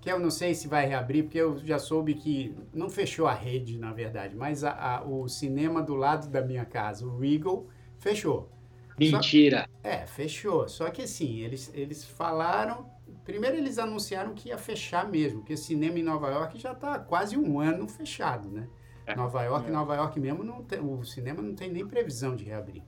que 0.00 0.10
eu 0.10 0.18
não 0.18 0.30
sei 0.30 0.54
se 0.54 0.68
vai 0.68 0.86
reabrir, 0.86 1.24
porque 1.24 1.38
eu 1.38 1.56
já 1.58 1.78
soube 1.78 2.14
que 2.14 2.54
não 2.72 2.90
fechou 2.90 3.26
a 3.26 3.34
rede, 3.34 3.78
na 3.78 3.92
verdade, 3.92 4.36
mas 4.36 4.62
a, 4.62 4.72
a, 4.72 5.04
o 5.04 5.28
cinema 5.28 5.82
do 5.82 5.94
lado 5.94 6.28
da 6.28 6.42
minha 6.42 6.64
casa, 6.64 7.06
o 7.06 7.18
Regal, 7.18 7.66
Fechou. 7.98 8.50
Mentira. 8.98 9.68
Só, 9.82 9.88
é, 9.88 10.06
fechou. 10.06 10.68
Só 10.68 10.90
que 10.90 11.02
assim, 11.02 11.40
eles, 11.40 11.70
eles 11.74 12.04
falaram. 12.04 12.90
Primeiro 13.24 13.56
eles 13.56 13.78
anunciaram 13.78 14.34
que 14.34 14.48
ia 14.48 14.58
fechar 14.58 15.08
mesmo, 15.08 15.40
porque 15.40 15.52
o 15.52 15.58
cinema 15.58 15.98
em 15.98 16.02
Nova 16.02 16.30
York 16.30 16.58
já 16.58 16.72
está 16.72 16.98
quase 16.98 17.36
um 17.36 17.60
ano 17.60 17.86
fechado, 17.86 18.50
né? 18.50 18.66
É. 19.06 19.14
Nova 19.14 19.42
York, 19.42 19.68
é. 19.68 19.70
Nova 19.70 19.94
York 19.96 20.18
mesmo, 20.18 20.42
não 20.42 20.62
tem, 20.62 20.80
o 20.80 21.04
cinema 21.04 21.42
não 21.42 21.54
tem 21.54 21.70
nem 21.70 21.86
previsão 21.86 22.34
de 22.34 22.44
reabrir. 22.44 22.82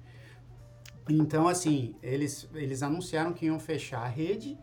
Então, 1.08 1.46
assim, 1.46 1.94
eles, 2.02 2.48
eles 2.54 2.82
anunciaram 2.82 3.32
que 3.32 3.46
iam 3.46 3.58
fechar 3.58 4.00
a 4.00 4.08
rede, 4.08 4.58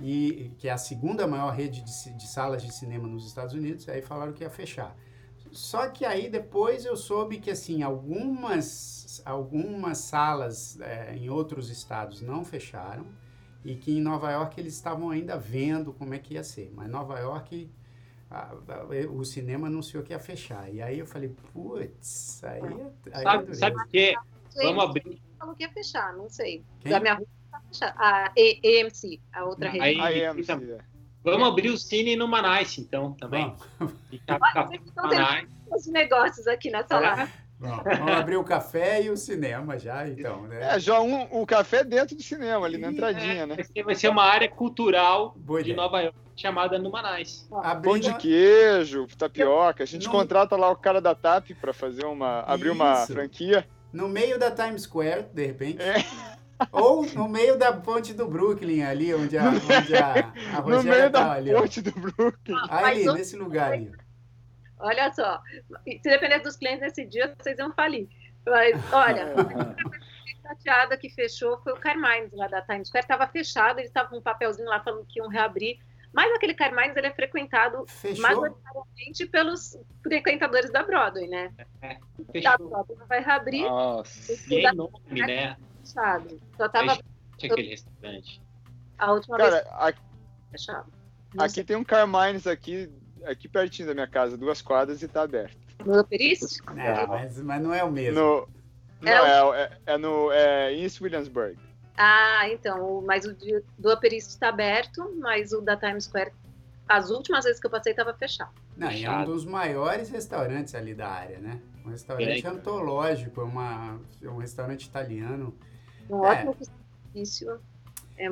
e 0.00 0.52
que 0.58 0.68
é 0.68 0.72
a 0.72 0.78
segunda 0.78 1.26
maior 1.26 1.52
rede 1.54 1.82
de, 1.82 2.12
de 2.12 2.26
salas 2.26 2.62
de 2.62 2.72
cinema 2.72 3.08
nos 3.08 3.26
Estados 3.26 3.54
Unidos, 3.54 3.88
aí 3.88 4.02
falaram 4.02 4.32
que 4.32 4.44
ia 4.44 4.50
fechar. 4.50 4.96
Só 5.50 5.88
que 5.88 6.04
aí 6.04 6.28
depois 6.28 6.84
eu 6.84 6.96
soube 6.96 7.38
que 7.38 7.50
assim 7.50 7.82
algumas, 7.82 8.95
algumas 9.24 9.98
salas 9.98 10.80
é, 10.80 11.16
em 11.16 11.28
outros 11.28 11.70
estados 11.70 12.20
não 12.22 12.44
fecharam 12.44 13.06
e 13.64 13.74
que 13.74 13.96
em 13.96 14.00
Nova 14.00 14.30
York 14.30 14.60
eles 14.60 14.74
estavam 14.74 15.10
ainda 15.10 15.36
vendo 15.36 15.92
como 15.92 16.14
é 16.14 16.18
que 16.18 16.34
ia 16.34 16.44
ser. 16.44 16.72
Mas 16.74 16.88
Nova 16.88 17.18
York 17.18 17.70
a, 18.30 18.52
a, 18.52 18.84
o 19.10 19.24
cinema 19.24 19.66
anunciou 19.66 20.02
que 20.02 20.12
ia 20.12 20.18
fechar. 20.18 20.72
E 20.72 20.80
aí 20.80 20.98
eu 20.98 21.06
falei, 21.06 21.34
putz, 21.52 22.42
aí, 22.44 22.62
aí 23.12 23.22
sabe, 23.22 23.54
sabe 23.56 23.76
o 23.76 23.88
que? 23.88 24.14
Vamos 24.54 24.84
abrir. 24.84 25.20
Falou 25.38 25.54
que 25.54 25.62
ia 25.62 25.70
fechar, 25.70 26.12
não 26.14 26.28
sei. 26.28 26.64
Quem? 26.80 26.92
Da 26.92 27.00
minha 27.00 27.14
rua 27.14 27.26
tá 27.50 27.60
fechada. 27.60 27.94
A 27.98 28.26
AMC, 28.28 29.20
a 29.32 29.44
outra 29.44 29.68
rede. 29.68 30.00
A 30.00 30.30
AMC. 30.30 30.50
É. 30.50 30.78
Vamos 31.22 31.48
abrir 31.48 31.70
o 31.70 31.76
cine 31.76 32.14
no 32.14 32.28
Manice, 32.28 32.80
então, 32.80 33.12
também. 33.14 33.52
Vamos. 33.74 33.94
Os 35.70 35.86
negócios 35.88 36.46
aqui 36.46 36.70
nessa 36.70 36.96
é. 36.96 37.45
Bom, 37.58 37.80
vamos 37.84 38.12
abrir 38.12 38.36
o 38.36 38.44
café 38.44 39.02
e 39.02 39.10
o 39.10 39.16
cinema 39.16 39.78
já, 39.78 40.06
então, 40.06 40.42
né? 40.42 40.74
É, 40.74 40.78
já 40.78 41.00
um, 41.00 41.22
o 41.30 41.46
café 41.46 41.82
dentro 41.82 42.14
do 42.14 42.22
cinema, 42.22 42.66
ali 42.66 42.76
na 42.76 42.92
entradinha, 42.92 43.42
é, 43.42 43.46
né? 43.46 43.56
Vai 43.84 43.94
ser 43.94 44.08
uma 44.08 44.24
área 44.24 44.48
cultural 44.48 45.34
Boa 45.36 45.62
de 45.62 45.70
ideia. 45.70 45.82
Nova 45.82 46.00
York 46.02 46.18
chamada 46.36 46.78
Numanais. 46.78 47.48
Pão 47.82 47.98
de 47.98 48.14
queijo, 48.14 49.06
tapioca. 49.16 49.82
A 49.82 49.86
gente 49.86 50.06
no... 50.06 50.12
contrata 50.12 50.54
lá 50.54 50.70
o 50.70 50.76
cara 50.76 51.00
da 51.00 51.14
TAP 51.14 51.52
para 51.58 51.72
fazer 51.72 52.04
uma. 52.04 52.40
abrir 52.40 52.68
Isso. 52.68 52.74
uma 52.74 53.06
franquia. 53.06 53.66
No 53.92 54.08
meio 54.08 54.38
da 54.38 54.50
Times 54.50 54.82
Square, 54.82 55.26
de 55.32 55.46
repente. 55.46 55.82
É. 55.82 56.04
Ou 56.72 57.04
no 57.14 57.28
meio 57.28 57.58
da 57.58 57.72
ponte 57.72 58.14
do 58.14 58.26
Brooklyn, 58.26 58.82
ali, 58.82 59.14
onde 59.14 59.36
a, 59.36 59.48
onde 59.48 59.94
a, 59.94 60.32
a 60.56 60.62
No 60.62 60.82
meio 60.82 61.10
da 61.10 61.32
ali, 61.32 61.52
ponte 61.52 61.80
ó. 61.80 61.82
do 61.82 62.00
Brooklyn. 62.00 62.56
Ali, 62.68 63.04
nesse 63.12 63.36
lugar 63.36 63.72
ali. 63.72 63.92
Olha 64.78 65.12
só, 65.12 65.42
se 65.84 65.98
depender 66.02 66.40
dos 66.40 66.56
clientes 66.56 66.80
nesse 66.80 67.04
dia, 67.06 67.34
vocês 67.38 67.56
vão 67.56 67.72
falir. 67.72 68.08
Mas, 68.44 68.92
olha, 68.92 69.34
chateada 70.42 70.96
que 70.96 71.10
fechou 71.10 71.58
foi 71.62 71.72
o 71.72 71.76
Carmines 71.76 72.32
lá 72.32 72.46
da 72.46 72.62
Times 72.62 72.88
Square. 72.88 73.04
Estava 73.04 73.26
fechado, 73.26 73.78
eles 73.78 73.90
estavam 73.90 74.10
com 74.10 74.16
um 74.18 74.22
papelzinho 74.22 74.68
lá 74.68 74.80
falando 74.80 75.06
que 75.06 75.18
iam 75.18 75.28
reabrir. 75.28 75.78
Mas 76.12 76.32
aquele 76.34 76.54
Carmines 76.54 76.96
ele 76.96 77.08
é 77.08 77.12
frequentado 77.12 77.84
Fechou? 77.86 78.22
majoritariamente 78.22 79.26
pelos 79.26 79.78
frequentadores 80.02 80.70
da 80.70 80.82
Broadway, 80.82 81.26
né? 81.26 81.52
É, 81.82 81.98
fechou. 82.32 82.52
A 82.52 82.56
Broadway 82.56 83.06
vai 83.06 83.22
reabrir. 83.22 83.68
Nossa, 83.68 84.32
e 84.54 84.64
é 84.64 84.70
enorme, 84.70 85.20
né? 85.20 85.56
Fechado. 85.84 86.40
Só 86.56 86.68
tava... 86.68 86.98
Tinha 87.36 87.52
aquele 87.52 87.68
restaurante. 87.68 88.40
A 88.98 89.12
última 89.12 89.36
Cara, 89.36 89.50
vez... 89.50 89.66
Aqui, 89.72 90.00
fechado. 90.52 90.92
aqui 91.38 91.64
tem 91.64 91.76
um 91.76 91.84
Carmines 91.84 92.46
aqui 92.46 92.90
aqui 93.26 93.48
pertinho 93.48 93.88
da 93.88 93.94
minha 93.94 94.06
casa, 94.06 94.36
duas 94.36 94.62
quadras 94.62 95.02
e 95.02 95.08
tá 95.08 95.22
aberto. 95.22 95.58
No 95.84 96.00
Upper 96.00 96.20
East? 96.20 96.58
É, 96.76 97.06
mas, 97.06 97.38
mas 97.38 97.62
não 97.62 97.74
é 97.74 97.84
o 97.84 97.90
mesmo. 97.90 98.18
No, 98.18 98.48
não, 99.00 99.12
é, 99.12 99.44
o... 99.44 99.54
é, 99.54 99.78
é, 99.86 99.98
no 99.98 100.32
é 100.32 100.72
East 100.74 101.00
Williamsburg. 101.00 101.58
Ah, 101.96 102.48
então, 102.50 103.02
mas 103.06 103.24
o 103.24 103.34
do 103.34 103.92
Upper 103.92 104.12
East 104.12 104.30
está 104.30 104.48
aberto, 104.48 105.14
mas 105.18 105.52
o 105.52 105.60
da 105.60 105.76
Times 105.76 106.04
Square, 106.04 106.32
as 106.88 107.10
últimas 107.10 107.44
vezes 107.44 107.60
que 107.60 107.66
eu 107.66 107.70
passei, 107.70 107.92
estava 107.92 108.12
fechado. 108.14 108.52
Não, 108.76 108.90
fechado. 108.90 109.20
é 109.20 109.22
um 109.22 109.24
dos 109.24 109.44
maiores 109.44 110.10
restaurantes 110.10 110.74
ali 110.74 110.94
da 110.94 111.08
área, 111.08 111.38
né? 111.38 111.60
Um 111.84 111.90
restaurante 111.90 112.46
é. 112.46 112.48
antológico, 112.48 113.40
é, 113.40 113.44
uma, 113.44 114.00
é 114.22 114.28
um 114.28 114.36
restaurante 114.36 114.84
italiano. 114.84 115.56
Um 116.10 116.16
ótimo 116.16 116.54
custo 116.54 117.60
É 118.16 118.28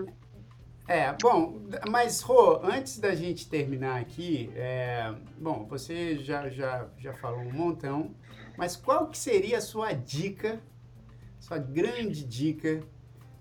é, 0.87 1.14
bom, 1.20 1.62
mas 1.89 2.20
Rô, 2.20 2.61
antes 2.62 2.99
da 2.99 3.14
gente 3.14 3.49
terminar 3.49 4.01
aqui, 4.01 4.51
é, 4.55 5.14
bom, 5.39 5.66
você 5.66 6.18
já, 6.18 6.51
já, 6.51 6.87
já 6.99 7.14
falou 7.14 7.41
um 7.41 7.53
montão, 7.53 8.14
mas 8.57 8.76
qual 8.76 9.09
que 9.09 9.16
seria 9.16 9.59
a 9.59 9.61
sua 9.62 9.93
dica, 9.93 10.61
sua 11.41 11.57
grande 11.59 12.24
dica 12.24 12.82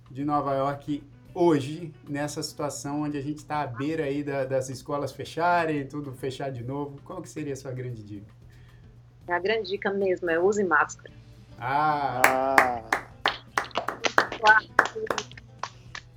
de 0.10 0.24
Nova 0.24 0.56
York 0.56 1.04
hoje, 1.34 1.94
nessa 2.08 2.42
situação 2.42 3.02
onde 3.02 3.18
a 3.18 3.22
gente 3.22 3.40
está 3.40 3.62
à 3.62 3.68
beira 3.68 4.06
aí 4.06 4.24
da, 4.24 4.46
das 4.46 4.70
escolas 4.70 5.12
fecharem, 5.12 5.86
tudo 5.86 6.14
fechar 6.14 6.50
de 6.50 6.64
novo, 6.64 7.02
qual 7.04 7.22
que 7.22 7.28
seria 7.28 7.54
a 7.54 7.58
sua 7.58 7.72
grande 7.72 8.04
dica? 8.04 8.34
A 9.28 9.40
grande 9.40 9.70
dica 9.70 9.92
mesmo 9.92 10.30
é 10.30 10.40
use 10.40 10.64
máscara. 10.64 11.12
Ah! 11.60 12.84
ah 14.48 15.23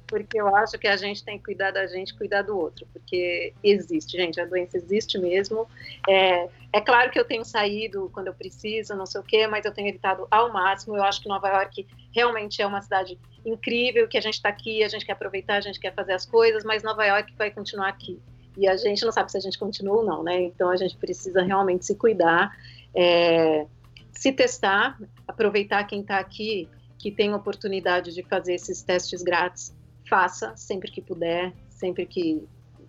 porque 0.06 0.40
eu 0.40 0.54
acho 0.54 0.78
que 0.78 0.86
a 0.86 0.96
gente 0.96 1.24
tem 1.24 1.38
que 1.38 1.44
cuidar 1.44 1.70
da 1.72 1.86
gente, 1.86 2.14
cuidar 2.14 2.42
do 2.42 2.56
outro, 2.56 2.86
porque 2.92 3.52
existe, 3.62 4.16
gente, 4.16 4.40
a 4.40 4.44
doença 4.44 4.76
existe 4.76 5.18
mesmo. 5.18 5.68
É, 6.08 6.48
é 6.72 6.80
claro 6.80 7.10
que 7.10 7.18
eu 7.18 7.24
tenho 7.24 7.44
saído 7.44 8.10
quando 8.12 8.28
eu 8.28 8.34
preciso, 8.34 8.94
não 8.94 9.06
sei 9.06 9.20
o 9.20 9.24
quê, 9.24 9.46
mas 9.46 9.64
eu 9.64 9.72
tenho 9.72 9.88
evitado 9.88 10.26
ao 10.30 10.52
máximo. 10.52 10.96
Eu 10.96 11.02
acho 11.02 11.20
que 11.20 11.28
Nova 11.28 11.48
York 11.48 11.86
realmente 12.14 12.62
é 12.62 12.66
uma 12.66 12.80
cidade 12.80 13.18
incrível, 13.44 14.08
que 14.08 14.16
a 14.16 14.20
gente 14.20 14.34
está 14.34 14.48
aqui, 14.48 14.82
a 14.82 14.88
gente 14.88 15.04
quer 15.04 15.12
aproveitar, 15.12 15.56
a 15.56 15.60
gente 15.60 15.80
quer 15.80 15.94
fazer 15.94 16.12
as 16.12 16.24
coisas, 16.24 16.64
mas 16.64 16.82
Nova 16.82 17.04
York 17.04 17.34
vai 17.36 17.50
continuar 17.50 17.88
aqui. 17.88 18.20
E 18.56 18.66
a 18.66 18.76
gente 18.76 19.04
não 19.04 19.12
sabe 19.12 19.30
se 19.30 19.36
a 19.36 19.40
gente 19.40 19.58
continua 19.58 19.96
ou 19.96 20.04
não, 20.04 20.22
né? 20.22 20.40
Então 20.42 20.70
a 20.70 20.76
gente 20.76 20.96
precisa 20.96 21.42
realmente 21.42 21.84
se 21.84 21.94
cuidar, 21.94 22.56
é, 22.94 23.66
se 24.12 24.32
testar, 24.32 24.98
aproveitar 25.28 25.84
quem 25.84 26.00
está 26.00 26.18
aqui 26.18 26.68
que 26.98 27.10
tem 27.10 27.34
oportunidade 27.34 28.14
de 28.14 28.22
fazer 28.22 28.54
esses 28.54 28.82
testes 28.82 29.22
grátis 29.22 29.75
faça 30.08 30.54
sempre 30.56 30.90
que 30.90 31.00
puder, 31.00 31.52
sempre 31.68 32.06
que 32.06 32.46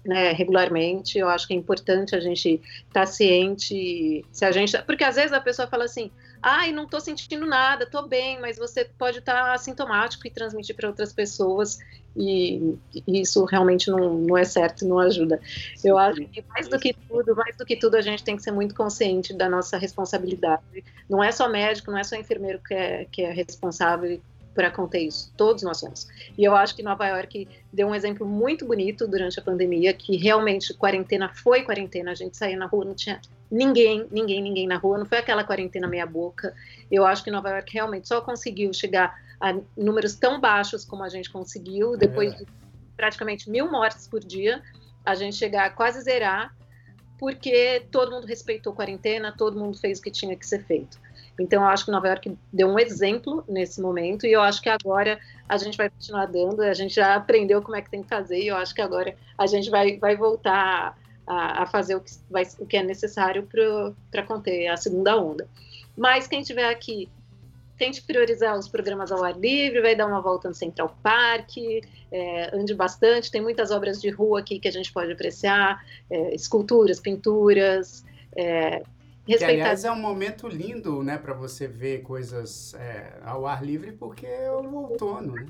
né, 0.07 0.31
regularmente. 0.31 1.19
Eu 1.19 1.27
acho 1.27 1.45
que 1.45 1.53
é 1.53 1.57
importante 1.57 2.15
a 2.15 2.19
gente 2.19 2.61
estar 2.87 3.01
tá 3.01 3.05
ciente, 3.05 4.25
se 4.31 4.45
a 4.45 4.51
gente, 4.51 4.77
porque 4.83 5.03
às 5.03 5.15
vezes 5.15 5.33
a 5.33 5.41
pessoa 5.41 5.67
fala 5.67 5.83
assim, 5.83 6.09
ai, 6.41 6.71
não 6.71 6.85
estou 6.85 7.01
sentindo 7.01 7.45
nada, 7.45 7.83
estou 7.83 8.07
bem, 8.07 8.39
mas 8.39 8.57
você 8.57 8.85
pode 8.85 9.19
estar 9.19 9.33
tá 9.33 9.53
assintomático 9.53 10.25
e 10.25 10.31
transmitir 10.31 10.75
para 10.75 10.87
outras 10.87 11.11
pessoas 11.11 11.79
e, 12.15 12.77
e, 12.95 13.21
isso 13.21 13.43
realmente 13.45 13.91
não, 13.91 14.15
não 14.15 14.37
é 14.37 14.45
certo, 14.45 14.87
não 14.87 14.97
ajuda. 14.97 15.39
Eu 15.83 15.97
acho 15.97 16.25
que 16.25 16.43
mais 16.49 16.67
do 16.67 16.79
que 16.79 16.93
tudo, 16.93 17.35
mais 17.35 17.55
do 17.55 17.65
que 17.65 17.75
tudo, 17.75 17.95
a 17.95 18.01
gente 18.01 18.23
tem 18.23 18.35
que 18.35 18.41
ser 18.41 18.51
muito 18.51 18.73
consciente 18.73 19.33
da 19.33 19.49
nossa 19.49 19.77
responsabilidade. 19.77 20.83
Não 21.09 21.23
é 21.23 21.31
só 21.31 21.49
médico, 21.49 21.91
não 21.91 21.97
é 21.97 22.03
só 22.03 22.15
enfermeiro 22.15 22.59
que 22.59 22.73
é, 22.73 23.05
que 23.11 23.21
é 23.21 23.31
responsável 23.31 24.19
para 24.57 24.71
conter 24.71 25.01
isso. 25.01 25.31
Todos 25.37 25.61
nós 25.61 25.77
somos. 25.77 26.07
E 26.35 26.43
eu 26.43 26.55
acho 26.55 26.75
que 26.75 26.81
Nova 26.81 27.07
York 27.07 27.47
deu 27.71 27.87
um 27.87 27.93
exemplo 27.93 28.25
muito 28.25 28.65
bonito 28.65 29.07
durante 29.07 29.39
a 29.39 29.43
pandemia, 29.43 29.93
que 29.93 30.17
realmente 30.17 30.73
quarentena 30.73 31.29
foi 31.29 31.61
quarentena, 31.61 32.09
a 32.09 32.15
gente 32.15 32.35
saía 32.35 32.57
na 32.57 32.65
rua, 32.65 32.83
não 32.83 32.95
tinha 32.95 33.21
ninguém, 33.51 34.07
ninguém, 34.09 34.41
ninguém 34.41 34.65
na 34.65 34.77
rua, 34.77 34.97
não 34.97 35.05
foi 35.05 35.19
aquela 35.19 35.43
quarentena 35.43 35.87
meia 35.87 36.07
boca. 36.07 36.55
Eu 36.89 37.05
acho 37.05 37.23
que 37.23 37.29
Nova 37.29 37.51
York 37.51 37.71
realmente 37.71 38.07
só 38.07 38.19
conseguiu 38.19 38.73
chegar 38.73 39.21
a 39.39 39.55
números 39.77 40.15
tão 40.15 40.41
baixos 40.41 40.83
como 40.83 41.03
a 41.03 41.09
gente 41.09 41.29
conseguiu, 41.29 41.95
depois 41.95 42.33
é. 42.33 42.37
de 42.37 42.47
praticamente 42.95 43.51
mil 43.51 43.71
mortes 43.71 44.07
por 44.07 44.21
dia, 44.21 44.63
a 45.05 45.13
gente 45.13 45.35
chegar 45.35 45.67
a 45.67 45.69
quase 45.69 46.01
zerar, 46.01 46.51
porque 47.19 47.85
todo 47.91 48.09
mundo 48.09 48.25
respeitou 48.25 48.73
a 48.73 48.75
quarentena, 48.75 49.31
todo 49.31 49.59
mundo 49.59 49.77
fez 49.77 49.99
o 49.99 50.01
que 50.01 50.09
tinha 50.09 50.35
que 50.35 50.47
ser 50.47 50.63
feito. 50.63 50.99
Então, 51.39 51.61
eu 51.63 51.67
acho 51.69 51.85
que 51.85 51.91
Nova 51.91 52.07
York 52.07 52.37
deu 52.51 52.67
um 52.67 52.79
exemplo 52.79 53.43
nesse 53.47 53.81
momento, 53.81 54.25
e 54.25 54.31
eu 54.31 54.41
acho 54.41 54.61
que 54.61 54.69
agora 54.69 55.19
a 55.47 55.57
gente 55.57 55.77
vai 55.77 55.89
continuar 55.89 56.25
dando, 56.25 56.61
a 56.61 56.73
gente 56.73 56.95
já 56.95 57.15
aprendeu 57.15 57.61
como 57.61 57.75
é 57.75 57.81
que 57.81 57.89
tem 57.89 58.01
que 58.01 58.09
fazer, 58.09 58.39
e 58.39 58.47
eu 58.47 58.55
acho 58.55 58.73
que 58.73 58.81
agora 58.81 59.15
a 59.37 59.45
gente 59.45 59.69
vai, 59.69 59.97
vai 59.97 60.15
voltar 60.15 60.97
a, 61.27 61.63
a 61.63 61.65
fazer 61.65 61.95
o 61.95 62.01
que, 62.01 62.11
vai, 62.29 62.43
o 62.59 62.65
que 62.65 62.77
é 62.77 62.83
necessário 62.83 63.47
para 64.11 64.23
conter 64.23 64.67
a 64.67 64.77
segunda 64.77 65.15
onda. 65.15 65.47
Mas 65.95 66.27
quem 66.27 66.41
estiver 66.41 66.69
aqui, 66.69 67.09
tente 67.77 68.01
priorizar 68.01 68.57
os 68.57 68.67
programas 68.67 69.11
ao 69.11 69.23
ar 69.23 69.37
livre, 69.37 69.81
vai 69.81 69.95
dar 69.95 70.07
uma 70.07 70.21
volta 70.21 70.47
no 70.47 70.55
Central 70.55 70.97
Park, 71.03 71.57
é, 72.11 72.55
ande 72.55 72.73
bastante, 72.73 73.29
tem 73.29 73.41
muitas 73.41 73.69
obras 73.69 74.01
de 74.01 74.09
rua 74.09 74.39
aqui 74.39 74.59
que 74.59 74.67
a 74.67 74.71
gente 74.71 74.91
pode 74.91 75.11
apreciar, 75.11 75.83
é, 76.09 76.33
esculturas, 76.33 76.99
pinturas, 76.99 78.03
é, 78.35 78.81
Respeitar... 79.27 79.53
Que, 79.53 79.61
aliás, 79.61 79.85
é 79.85 79.91
um 79.91 79.99
momento 79.99 80.47
lindo, 80.47 81.03
né, 81.03 81.17
para 81.17 81.33
você 81.33 81.67
ver 81.67 82.01
coisas 82.01 82.73
é, 82.75 83.19
ao 83.23 83.45
ar 83.45 83.63
livre, 83.63 83.91
porque 83.91 84.25
é 84.25 84.51
o 84.51 84.73
outono, 84.73 85.33
né? 85.33 85.45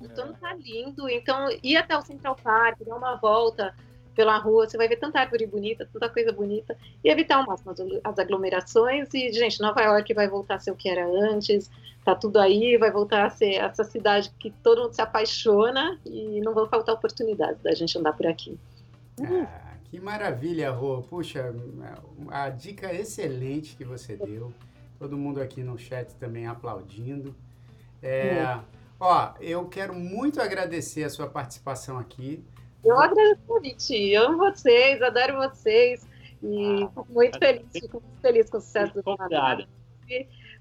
O 0.00 0.04
outono 0.04 0.34
tá 0.34 0.54
lindo, 0.54 1.08
então 1.08 1.48
ir 1.62 1.76
até 1.76 1.96
o 1.96 2.02
Central 2.02 2.36
Park, 2.36 2.78
dar 2.86 2.96
uma 2.96 3.16
volta 3.16 3.74
pela 4.14 4.36
rua, 4.38 4.68
você 4.68 4.76
vai 4.76 4.88
ver 4.88 4.96
tanta 4.96 5.20
árvore 5.20 5.46
bonita, 5.46 5.88
tanta 5.92 6.08
coisa 6.08 6.32
bonita, 6.32 6.76
e 7.04 7.08
evitar 7.08 7.36
ao 7.36 7.46
máximo 7.46 7.72
as 8.02 8.18
aglomerações. 8.18 9.14
E, 9.14 9.32
gente, 9.32 9.60
Nova 9.60 9.80
York 9.80 10.12
vai 10.12 10.28
voltar 10.28 10.56
a 10.56 10.58
ser 10.58 10.72
o 10.72 10.74
que 10.74 10.88
era 10.88 11.06
antes, 11.06 11.70
tá 12.04 12.16
tudo 12.16 12.38
aí, 12.40 12.76
vai 12.76 12.90
voltar 12.90 13.26
a 13.26 13.30
ser 13.30 13.54
essa 13.54 13.84
cidade 13.84 14.32
que 14.38 14.50
todo 14.62 14.82
mundo 14.82 14.92
se 14.92 15.00
apaixona 15.00 15.98
e 16.04 16.40
não 16.40 16.52
vão 16.52 16.68
faltar 16.68 16.96
oportunidades 16.96 17.62
da 17.62 17.72
gente 17.74 17.96
andar 17.96 18.12
por 18.12 18.26
aqui. 18.26 18.58
Ah. 19.22 19.68
Que 19.90 20.00
maravilha, 20.00 20.70
Rô. 20.70 21.02
Puxa, 21.02 21.54
a 22.30 22.50
dica 22.50 22.92
excelente 22.92 23.76
que 23.76 23.84
você 23.84 24.16
deu. 24.16 24.52
Todo 24.98 25.16
mundo 25.16 25.40
aqui 25.40 25.62
no 25.62 25.78
chat 25.78 26.14
também 26.16 26.46
aplaudindo. 26.46 27.34
É, 28.02 28.58
ó, 29.00 29.34
eu 29.40 29.66
quero 29.68 29.94
muito 29.94 30.40
agradecer 30.40 31.04
a 31.04 31.10
sua 31.10 31.26
participação 31.26 31.98
aqui. 31.98 32.44
Eu 32.84 32.98
agradeço 32.98 33.40
o 33.44 33.54
convite. 33.54 33.94
Eu 34.10 34.26
amo 34.26 34.38
vocês, 34.38 35.00
adoro 35.00 35.36
vocês. 35.36 36.06
E 36.42 36.82
ah, 36.82 36.88
fico 36.88 37.06
muito 37.10 37.38
feliz, 37.38 37.66
fico 37.72 38.02
muito 38.02 38.20
feliz 38.20 38.50
com 38.50 38.58
o 38.58 38.60
sucesso 38.60 38.94
do 38.94 39.02
Numanais. 39.04 39.66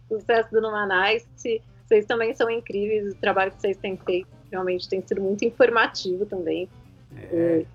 Sucesso 0.07 0.51
do 0.51 0.61
Numanais. 0.61 1.27
Vocês 1.35 2.05
também 2.05 2.33
são 2.33 2.49
incríveis, 2.49 3.13
o 3.13 3.15
trabalho 3.17 3.51
que 3.51 3.61
vocês 3.61 3.77
têm 3.77 3.97
feito 3.97 4.27
realmente 4.51 4.87
tem 4.89 5.01
sido 5.05 5.21
muito 5.21 5.45
informativo 5.45 6.25
também. 6.25 6.69
É. 7.15 7.65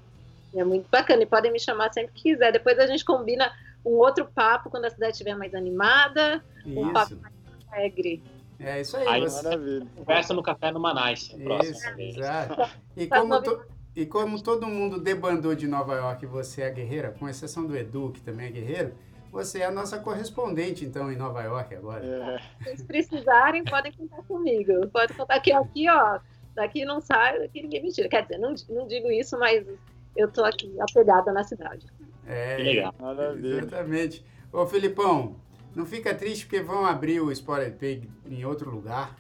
É 0.55 0.65
muito 0.65 0.87
bacana. 0.91 1.23
E 1.23 1.27
podem 1.27 1.53
me 1.53 1.61
chamar 1.61 1.93
sempre 1.93 2.13
que 2.13 2.23
quiser. 2.23 2.53
Depois 2.53 2.79
a 2.79 2.87
gente 2.87 3.05
combina 3.05 3.53
um 3.85 3.93
outro 3.93 4.27
papo 4.27 4.71
quando 4.71 4.85
a 4.85 4.91
cidade 4.91 5.13
estiver 5.13 5.37
mais 5.37 5.55
animada, 5.55 6.43
isso. 6.65 6.81
um 6.81 6.93
papo 6.93 7.17
mais 7.17 7.35
alegre. 7.71 8.23
É 8.59 8.81
isso 8.81 8.97
aí. 8.97 9.09
aí 9.09 9.21
você 9.21 9.43
maravilha. 9.43 9.87
Conversa 9.97 10.35
no 10.35 10.43
café 10.43 10.71
no 10.71 10.79
Manais. 10.79 11.35
Isso, 11.65 11.89
exato. 11.99 12.71
E 12.97 13.07
como, 13.07 13.43
to, 13.43 13.61
e 13.97 14.07
como 14.07 14.41
todo 14.41 14.67
mundo 14.69 15.01
debandou 15.01 15.55
de 15.55 15.67
Nova 15.67 15.95
York 15.95 16.25
e 16.25 16.29
você 16.29 16.63
é 16.63 16.71
guerreira, 16.71 17.11
com 17.11 17.29
exceção 17.29 17.67
do 17.67 17.77
Edu, 17.77 18.13
que 18.13 18.21
também 18.21 18.47
é 18.47 18.51
guerreiro, 18.51 18.95
você 19.33 19.61
é 19.61 19.65
a 19.65 19.71
nossa 19.71 19.99
correspondente, 19.99 20.85
então, 20.85 21.11
em 21.11 21.17
Nova 21.17 21.43
York 21.43 21.75
agora. 21.75 22.05
É. 22.05 22.39
Se 22.39 22.65
vocês 22.65 22.83
precisarem, 22.83 23.65
podem 23.65 23.91
contar 23.93 24.23
comigo. 24.25 24.87
Pode 24.89 25.15
contar 25.15 25.37
aqui, 25.37 25.51
aqui, 25.51 25.89
ó. 25.89 26.21
Daqui 26.55 26.85
não 26.85 27.01
sai, 27.01 27.39
daqui 27.39 27.63
ninguém 27.63 27.83
me 27.83 27.91
tira. 27.91 28.09
Quer 28.09 28.23
dizer, 28.23 28.39
não, 28.39 28.55
não 28.69 28.87
digo 28.87 29.11
isso, 29.11 29.39
mas 29.39 29.67
eu 30.17 30.31
tô 30.31 30.45
aqui 30.45 30.75
apegada 30.81 31.33
na 31.33 31.45
cidade. 31.45 31.87
É, 32.27 32.57
que 32.57 32.63
legal. 32.63 32.95
Exatamente. 33.43 34.25
Ô, 34.53 34.67
Filipão, 34.67 35.37
não 35.75 35.87
fica 35.87 36.15
triste 36.15 36.47
porque 36.47 36.61
vão 36.61 36.85
abrir 36.85 37.21
o 37.21 37.33
Spotted 37.33 37.77
Pig 37.77 38.09
em 38.27 38.45
outro 38.45 38.71
lugar. 38.71 39.17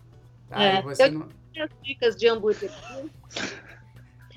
Tá? 0.48 0.62
É, 0.62 0.82
você 0.82 1.04
eu 1.04 1.12
não... 1.12 1.28
as 1.58 1.70
dicas 1.82 2.16
de 2.16 2.28
hambúrguer. 2.28 2.70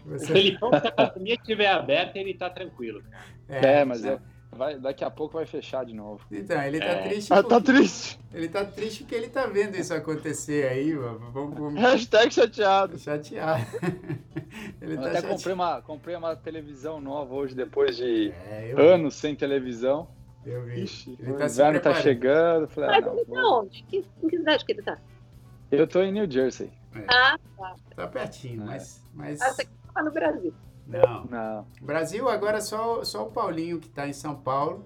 Você... 0.05 0.25
O 0.25 0.27
Felipão, 0.27 0.69
se 0.69 0.87
a 0.87 0.89
academia 0.89 1.33
estiver 1.33 1.67
aberta, 1.67 2.17
ele 2.19 2.33
tá 2.33 2.49
tranquilo. 2.49 3.03
É, 3.49 3.79
é 3.79 3.85
mas 3.85 4.05
é. 4.05 4.19
Vai, 4.55 4.79
daqui 4.79 5.03
a 5.03 5.11
pouco 5.11 5.33
vai 5.33 5.45
fechar 5.45 5.85
de 5.85 5.93
novo. 5.93 6.25
Então, 6.31 6.61
ele 6.61 6.79
tá 6.79 6.85
é. 6.85 7.07
triste. 7.09 7.33
Ah, 7.33 7.43
tá 7.43 7.59
triste. 7.59 8.19
Ele 8.33 8.47
tá 8.47 8.63
triste 8.63 9.03
porque 9.03 9.15
ele 9.15 9.27
tá 9.27 9.45
vendo 9.47 9.75
isso 9.75 9.93
acontecer 9.93 10.67
aí, 10.67 10.93
mano. 10.93 11.31
Vamos, 11.31 11.57
vamos... 11.57 11.79
Hashtag 11.79 12.33
chateado. 12.33 12.97
Chateado. 12.97 13.65
ele 14.81 14.93
eu 14.95 15.01
tá 15.01 15.09
até 15.09 15.21
comprei 15.21 15.53
uma, 15.53 15.81
comprei 15.81 16.15
uma 16.15 16.35
televisão 16.35 17.01
nova 17.01 17.33
hoje, 17.33 17.53
depois 17.53 17.97
de 17.97 18.31
é, 18.49 18.71
eu... 18.71 18.79
anos 18.79 19.15
sem 19.15 19.35
televisão. 19.35 20.07
Eu 20.45 20.63
vi. 20.63 20.83
Ixi, 20.83 21.17
ele 21.19 21.33
tá 21.33 21.45
o 21.45 21.47
inverno 21.47 21.79
tá 21.81 21.93
chegando. 21.95 22.67
Falei, 22.69 22.89
Mas 22.91 23.03
ah, 23.03 23.07
não, 23.07 23.17
ele 23.17 23.25
tá 23.25 23.49
onde? 23.49 23.83
Que, 23.83 24.05
em 24.23 24.29
que 24.29 24.37
cidade 24.37 24.65
que 24.65 24.71
ele 24.71 24.81
tá? 24.83 24.97
Eu 25.71 25.87
tô 25.87 26.01
em 26.01 26.11
New 26.11 26.29
Jersey. 26.29 26.71
É. 26.95 27.05
Ah, 27.09 27.39
tá. 27.57 27.75
Tá 27.95 28.07
pertinho, 28.07 28.61
é. 28.61 28.65
mas... 28.65 29.03
mas... 29.13 29.41
Ah, 29.41 29.51
você 29.51 29.67
tá 29.93 30.03
no 30.03 30.11
Brasil. 30.11 30.53
Não. 30.87 31.25
Não. 31.25 31.67
Brasil 31.81 32.29
agora 32.29 32.61
só, 32.61 33.03
só 33.03 33.23
o 33.23 33.31
Paulinho 33.31 33.79
que 33.79 33.87
está 33.87 34.07
em 34.07 34.13
São 34.13 34.35
Paulo 34.35 34.83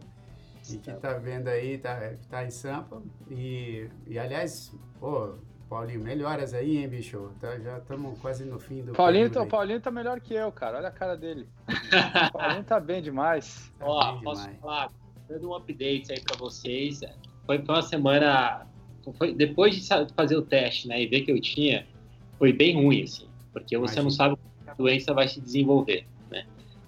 e 0.69 0.77
que 0.77 0.91
está 0.91 1.13
vendo 1.13 1.47
aí, 1.47 1.73
está 1.73 2.13
tá 2.29 2.45
em 2.45 2.51
Sampa. 2.51 3.01
E, 3.29 3.89
e 4.07 4.17
aliás, 4.17 4.73
pô, 4.99 5.35
Paulinho, 5.69 6.01
melhoras 6.01 6.53
aí, 6.53 6.77
hein, 6.77 6.87
bicho? 6.87 7.31
Tá, 7.39 7.57
já 7.59 7.77
estamos 7.77 8.19
quase 8.19 8.43
no 8.43 8.59
fim 8.59 8.81
do. 8.81 8.93
Paulinho, 8.93 9.29
tá, 9.29 9.45
Paulinho 9.45 9.79
tá 9.79 9.91
melhor 9.91 10.19
que 10.19 10.33
eu, 10.33 10.51
cara. 10.51 10.77
Olha 10.77 10.87
a 10.87 10.91
cara 10.91 11.15
dele. 11.15 11.47
Paulinho 12.33 12.63
tá 12.63 12.79
bem 12.79 13.01
demais. 13.01 13.71
Tá 13.77 13.85
Ó, 13.85 14.13
bem 14.13 14.23
posso 14.23 14.41
demais. 14.41 14.61
falar, 14.61 14.91
dando 15.27 15.49
um 15.49 15.55
update 15.55 16.11
aí 16.11 16.21
para 16.21 16.37
vocês. 16.37 17.01
Foi, 17.45 17.63
foi 17.63 17.75
uma 17.75 17.81
semana. 17.81 18.67
Foi, 19.17 19.33
depois 19.33 19.75
de 19.75 19.87
fazer 20.15 20.37
o 20.37 20.41
teste, 20.41 20.87
né, 20.87 21.01
e 21.01 21.07
ver 21.07 21.21
que 21.21 21.31
eu 21.31 21.41
tinha, 21.41 21.87
foi 22.37 22.53
bem 22.53 22.75
ruim, 22.75 23.03
assim. 23.03 23.27
Porque 23.51 23.77
você 23.77 23.99
Imagina. 23.99 24.03
não 24.03 24.09
sabe 24.11 24.37
doença 24.79 25.13
vai 25.13 25.27
se 25.27 25.39
desenvolver, 25.39 26.05
né? 26.31 26.45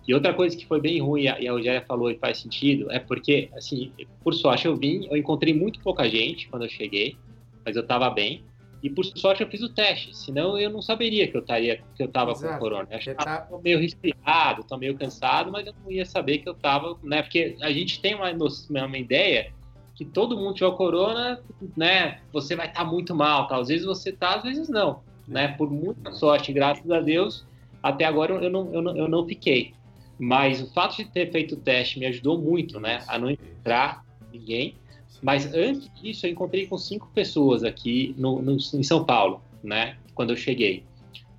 E 0.07 0.13
outra 0.13 0.33
coisa 0.33 0.57
que 0.57 0.65
foi 0.65 0.81
bem 0.81 0.99
ruim, 0.99 1.23
e 1.23 1.47
a 1.47 1.51
Rogéria 1.51 1.81
falou 1.81 2.09
e 2.09 2.17
faz 2.17 2.39
sentido, 2.39 2.91
é 2.91 2.99
porque, 2.99 3.49
assim, 3.53 3.91
por 4.23 4.33
sorte 4.33 4.65
eu 4.65 4.75
vim, 4.75 5.07
eu 5.11 5.17
encontrei 5.17 5.53
muito 5.53 5.79
pouca 5.81 6.09
gente 6.09 6.47
quando 6.49 6.63
eu 6.63 6.69
cheguei, 6.69 7.17
mas 7.63 7.75
eu 7.75 7.83
estava 7.83 8.09
bem, 8.09 8.43
e 8.81 8.89
por 8.89 9.05
sorte 9.05 9.43
eu 9.43 9.47
fiz 9.47 9.61
o 9.61 9.69
teste, 9.69 10.15
senão 10.17 10.57
eu 10.57 10.69
não 10.69 10.81
saberia 10.81 11.27
que 11.27 11.37
eu 11.37 11.41
estaria, 11.41 11.83
que 11.95 12.01
eu 12.01 12.07
estava 12.07 12.33
com 12.33 12.57
corona. 12.57 12.87
Eu 12.89 12.97
acho 12.97 13.11
que 13.11 13.15
tá... 13.15 13.47
meio 13.63 13.79
resfriado, 13.79 14.63
tô 14.63 14.75
meio 14.75 14.97
cansado, 14.97 15.51
mas 15.51 15.67
eu 15.67 15.73
não 15.83 15.91
ia 15.91 16.05
saber 16.05 16.39
que 16.39 16.49
eu 16.49 16.53
estava, 16.53 16.97
né? 17.03 17.21
Porque 17.21 17.55
a 17.61 17.71
gente 17.71 18.01
tem 18.01 18.15
uma, 18.15 18.31
uma 18.31 18.97
ideia 18.97 19.53
que 19.93 20.03
todo 20.03 20.35
mundo 20.35 20.55
tiver 20.55 20.71
corona, 20.71 21.39
né? 21.77 22.21
Você 22.33 22.55
vai 22.55 22.67
estar 22.67 22.83
tá 22.83 22.89
muito 22.89 23.13
mal, 23.13 23.47
tá? 23.47 23.57
Às 23.57 23.67
vezes 23.67 23.85
você 23.85 24.11
tá, 24.11 24.37
às 24.37 24.43
vezes 24.43 24.67
não, 24.67 25.03
né? 25.27 25.49
Por 25.49 25.69
muita 25.69 26.11
sorte, 26.13 26.51
graças 26.51 26.89
a 26.89 26.99
Deus, 26.99 27.45
até 27.81 28.05
agora 28.05 28.33
eu 28.33 28.49
não, 28.49 28.73
eu 28.73 28.81
não, 28.81 28.97
eu 28.97 29.07
não 29.07 29.25
fiquei. 29.25 29.73
Mas 30.19 30.61
o 30.61 30.71
fato 30.71 30.97
de 30.97 31.05
ter 31.05 31.31
feito 31.31 31.55
o 31.55 31.57
teste 31.57 31.99
me 31.99 32.05
ajudou 32.05 32.37
muito, 32.37 32.79
né? 32.79 33.03
A 33.07 33.17
não 33.17 33.29
entrar 33.29 34.05
ninguém. 34.31 34.75
Mas 35.21 35.51
antes 35.53 35.91
disso, 35.99 36.25
eu 36.25 36.31
encontrei 36.31 36.67
com 36.67 36.77
cinco 36.77 37.09
pessoas 37.13 37.63
aqui 37.63 38.15
no, 38.17 38.41
no 38.41 38.53
em 38.53 38.83
São 38.83 39.03
Paulo, 39.03 39.41
né? 39.63 39.97
Quando 40.13 40.31
eu 40.31 40.35
cheguei. 40.35 40.83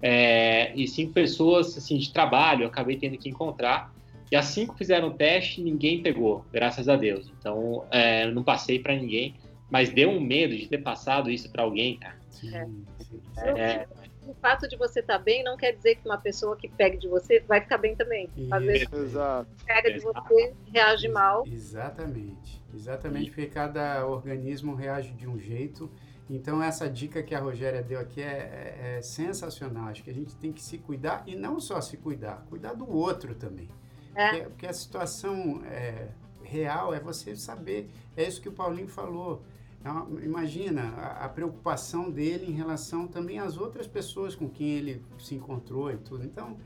É, 0.01 0.73
e 0.74 0.89
cinco 0.89 1.12
pessoas, 1.12 1.77
assim, 1.78 1.97
de 1.97 2.12
trabalho, 2.12 2.64
eu 2.64 2.69
acabei 2.69 2.97
tendo 2.97 3.16
que 3.16 3.28
encontrar. 3.28 3.93
E 4.31 4.36
as 4.36 4.47
cinco 4.47 4.77
fizeram 4.77 5.09
o 5.09 5.12
teste 5.12 5.60
ninguém 5.60 6.02
pegou, 6.02 6.44
graças 6.52 6.89
a 6.89 6.97
Deus. 6.97 7.31
Então, 7.39 7.85
é, 7.90 8.28
não 8.31 8.43
passei 8.43 8.78
para 8.78 8.97
ninguém. 8.97 9.35
Mas 9.70 9.90
deu 9.90 10.10
um 10.10 10.20
medo 10.20 10.56
de 10.56 10.66
ter 10.69 10.78
passado 10.78 11.31
isso 11.31 11.51
para 11.51 11.62
alguém, 11.62 11.98
cara. 11.98 12.19
É. 12.44 13.59
É, 13.59 13.89
o 14.27 14.35
fato 14.35 14.69
de 14.69 14.77
você 14.77 15.01
estar 15.01 15.19
tá 15.19 15.24
bem 15.24 15.43
não 15.43 15.57
quer 15.57 15.73
dizer 15.73 15.97
que 15.97 16.07
uma 16.07 16.19
pessoa 16.19 16.57
que 16.57 16.69
pegue 16.69 16.99
de 16.99 17.09
você 17.09 17.40
vai 17.40 17.61
ficar 17.61 17.78
bem 17.78 17.97
também. 17.97 18.28
Às 18.51 18.62
vezes 18.62 18.93
Exato. 18.93 19.51
pega 19.66 19.93
de 19.93 20.01
você, 20.01 20.55
reage 20.73 21.09
mal. 21.09 21.44
Exatamente. 21.47 22.62
Exatamente, 22.74 23.31
porque 23.31 23.47
cada 23.47 24.07
organismo 24.07 24.74
reage 24.74 25.12
de 25.12 25.28
um 25.28 25.39
jeito. 25.39 25.90
Então, 26.31 26.62
essa 26.62 26.89
dica 26.89 27.23
que 27.23 27.35
a 27.35 27.40
Rogéria 27.40 27.82
deu 27.82 28.01
aqui 28.01 28.23
é, 28.23 28.24
é, 28.24 28.97
é 28.97 29.03
sensacional. 29.03 29.89
Acho 29.89 30.03
que 30.03 30.11
a 30.11 30.15
gente 30.15 30.35
tem 30.36 30.53
que 30.53 30.62
se 30.62 30.78
cuidar 30.78 31.23
e 31.27 31.36
não 31.36 31.61
só 31.61 31.81
se 31.81 31.97
cuidar, 31.99 32.47
cuidar 32.49 32.73
do 32.73 32.90
outro 32.90 33.35
também. 33.35 33.69
É. 34.15 34.28
Porque, 34.28 34.44
porque, 34.44 34.66
a 34.66 34.73
situação 34.73 35.62
é, 35.66 36.09
real 36.43 36.94
é 36.94 37.01
você 37.01 37.36
saber. 37.36 37.90
É 38.16 38.27
isso 38.27 38.40
que 38.40 38.49
o 38.49 38.53
Paulinho 38.53 38.89
falou. 38.89 39.43
É 39.85 40.25
imagina 40.25 40.91
a, 40.91 41.25
a, 41.25 41.29
preocupação 41.29 42.09
dele 42.09 42.47
em 42.47 42.53
relação 42.53 43.09
também 43.09 43.41
às 43.41 43.57
outras 43.57 43.87
pessoas 43.87 44.35
com 44.35 44.49
quem 44.49 44.71
ele 44.71 45.05
se 45.19 45.35
encontrou 45.35 45.91
e 45.91 45.97
tudo. 45.97 46.25
Então, 46.25 46.57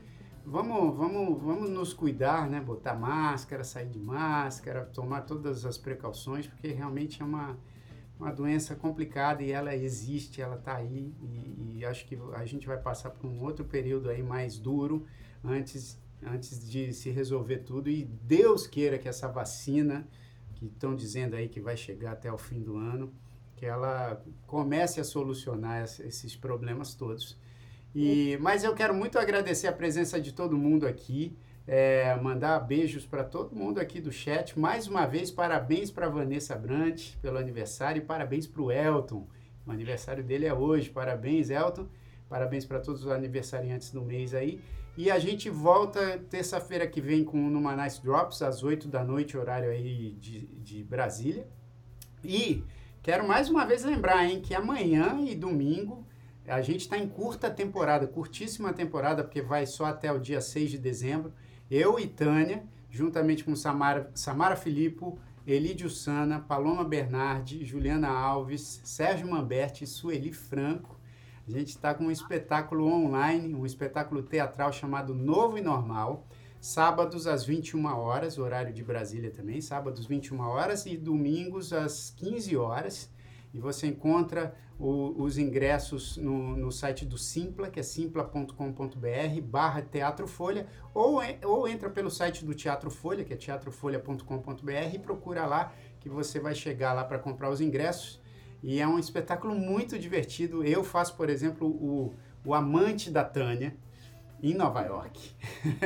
vamos, 0.45 0.95
vamos, 0.95 1.41
vamos 1.41 1.69
nos 1.69 1.93
cuidar, 1.93 2.47
né? 2.47 2.61
Botar 2.61 2.93
máscara, 2.93 3.63
sair 3.63 3.89
de 3.89 3.99
máscara, 3.99 4.85
tomar 4.85 5.21
todas 5.21 5.65
as 5.65 5.77
precauções, 5.77 6.45
porque 6.45 6.67
realmente 6.67 7.21
é 7.21 7.25
uma, 7.25 7.57
uma 8.19 8.31
doença 8.31 8.75
complicada 8.75 9.41
e 9.41 9.51
ela 9.51 9.75
existe, 9.75 10.41
ela 10.41 10.55
está 10.55 10.75
aí 10.75 11.11
e, 11.21 11.77
e, 11.79 11.85
acho 11.85 12.05
que 12.05 12.17
a 12.33 12.45
gente 12.45 12.67
vai 12.67 12.77
passar 12.77 13.09
por 13.09 13.27
um 13.27 13.41
outro 13.41 13.65
período 13.65 14.09
aí 14.09 14.21
mais 14.21 14.59
duro 14.59 15.05
antes, 15.43 15.99
antes 16.23 16.69
de 16.69 16.93
se 16.93 17.09
resolver 17.09 17.59
tudo 17.59 17.89
e 17.89 18.05
Deus 18.05 18.67
queira 18.67 18.97
que 18.97 19.07
essa 19.07 19.27
vacina 19.27 20.07
que 20.57 20.65
estão 20.65 20.95
dizendo 20.95 21.35
aí 21.35 21.47
que 21.47 21.61
vai 21.61 21.77
chegar 21.77 22.13
até 22.13 22.31
o 22.31 22.37
fim 22.37 22.61
do 22.61 22.75
ano, 22.75 23.13
que 23.55 23.65
ela 23.65 24.23
comece 24.45 24.99
a 24.99 25.03
solucionar 25.03 25.83
esses 25.83 26.35
problemas 26.35 26.95
todos. 26.95 27.37
E, 27.93 28.37
mas 28.41 28.63
eu 28.63 28.73
quero 28.73 28.93
muito 28.93 29.17
agradecer 29.19 29.67
a 29.67 29.71
presença 29.71 30.19
de 30.19 30.33
todo 30.33 30.57
mundo 30.57 30.87
aqui, 30.87 31.37
é, 31.67 32.15
mandar 32.15 32.59
beijos 32.59 33.05
para 33.05 33.23
todo 33.23 33.55
mundo 33.55 33.79
aqui 33.79 34.01
do 34.01 34.11
chat. 34.11 34.57
Mais 34.57 34.87
uma 34.87 35.05
vez, 35.05 35.29
parabéns 35.29 35.91
para 35.91 36.09
Vanessa 36.09 36.55
Brant 36.55 37.15
pelo 37.21 37.37
aniversário 37.37 38.01
e 38.01 38.05
parabéns 38.05 38.47
para 38.47 38.61
o 38.61 38.71
Elton. 38.71 39.27
O 39.65 39.71
aniversário 39.71 40.23
dele 40.23 40.45
é 40.45 40.53
hoje. 40.53 40.89
Parabéns, 40.89 41.49
Elton. 41.49 41.87
Parabéns 42.29 42.65
para 42.65 42.79
todos 42.79 43.05
os 43.05 43.11
aniversariantes 43.11 43.91
do 43.91 44.01
mês 44.01 44.33
aí. 44.33 44.61
E 44.97 45.11
a 45.11 45.19
gente 45.19 45.47
volta 45.47 46.17
terça-feira 46.27 46.87
que 46.87 46.99
vem 46.99 47.23
com 47.23 47.37
Numa 47.37 47.75
Nice 47.75 48.01
Drops, 48.01 48.41
às 48.41 48.63
8 48.63 48.87
da 48.87 49.03
noite, 49.03 49.37
horário 49.37 49.69
aí 49.69 50.17
de, 50.19 50.47
de 50.47 50.83
Brasília. 50.83 51.47
E 52.23 52.63
quero 53.03 53.27
mais 53.27 53.47
uma 53.47 53.63
vez 53.63 53.83
lembrar, 53.83 54.25
hein, 54.25 54.41
que 54.41 54.55
amanhã 54.55 55.19
e 55.19 55.35
domingo 55.35 56.03
a 56.47 56.63
gente 56.63 56.81
está 56.81 56.97
em 56.97 57.07
curta 57.07 57.47
temporada, 57.47 58.07
curtíssima 58.07 58.73
temporada, 58.73 59.23
porque 59.23 59.39
vai 59.39 59.67
só 59.67 59.85
até 59.85 60.11
o 60.11 60.17
dia 60.17 60.41
6 60.41 60.71
de 60.71 60.77
dezembro. 60.79 61.31
Eu 61.69 61.99
e 61.99 62.07
Tânia, 62.07 62.63
juntamente 62.89 63.43
com 63.43 63.55
Samara, 63.55 64.09
Samara 64.15 64.55
Filippo, 64.55 65.19
Elídio 65.45 65.91
Sana, 65.91 66.39
Paloma 66.39 66.83
Bernardi, 66.83 67.63
Juliana 67.63 68.09
Alves, 68.09 68.81
Sérgio 68.83 69.29
Mamberti 69.29 69.83
e 69.83 69.87
Sueli 69.87 70.33
Franco 70.33 70.96
a 71.47 71.51
gente 71.51 71.69
está 71.69 71.93
com 71.93 72.05
um 72.05 72.11
espetáculo 72.11 72.85
online, 72.85 73.55
um 73.55 73.65
espetáculo 73.65 74.21
teatral 74.21 74.73
chamado 74.73 75.15
Novo 75.15 75.57
e 75.57 75.61
Normal, 75.61 76.27
sábados 76.59 77.25
às 77.25 77.45
21 77.45 77.85
horas, 77.85 78.37
horário 78.37 78.73
de 78.73 78.83
Brasília 78.83 79.31
também, 79.31 79.61
sábados 79.61 80.05
21 80.05 80.41
horas 80.41 80.85
e 80.85 80.97
domingos 80.97 81.71
às 81.71 82.09
15 82.09 82.57
horas. 82.57 83.09
E 83.53 83.59
você 83.59 83.87
encontra 83.87 84.53
o, 84.77 85.23
os 85.23 85.37
ingressos 85.37 86.17
no, 86.17 86.55
no, 86.57 86.71
site 86.71 87.05
do 87.05 87.17
Simpla, 87.17 87.69
que 87.69 87.79
é 87.79 87.83
simpla.com.br 87.83 89.41
barra 89.41 89.81
Teatro 89.81 90.27
Folha, 90.27 90.67
ou, 90.93 91.21
ou 91.45 91.67
entra 91.67 91.89
pelo 91.89 92.11
site 92.11 92.43
do 92.43 92.53
Teatro 92.53 92.91
Folha, 92.91 93.23
que 93.23 93.33
é 93.33 93.37
teatrofolha.com.br 93.37 94.93
e 94.93 94.99
procura 94.99 95.45
lá 95.45 95.73
que 95.99 96.09
você 96.09 96.39
vai 96.39 96.53
chegar 96.53 96.91
lá 96.93 97.05
para 97.05 97.17
comprar 97.17 97.49
os 97.49 97.61
ingressos. 97.61 98.21
E 98.63 98.79
é 98.79 98.87
um 98.87 98.99
espetáculo 98.99 99.55
muito 99.55 99.97
divertido. 99.97 100.63
Eu 100.63 100.83
faço, 100.83 101.15
por 101.15 101.29
exemplo, 101.29 101.67
o, 101.67 102.13
o 102.43 102.53
Amante 102.53 103.11
da 103.11 103.23
Tânia, 103.23 103.75
em 104.41 104.53
Nova 104.53 104.81
York. 104.81 105.35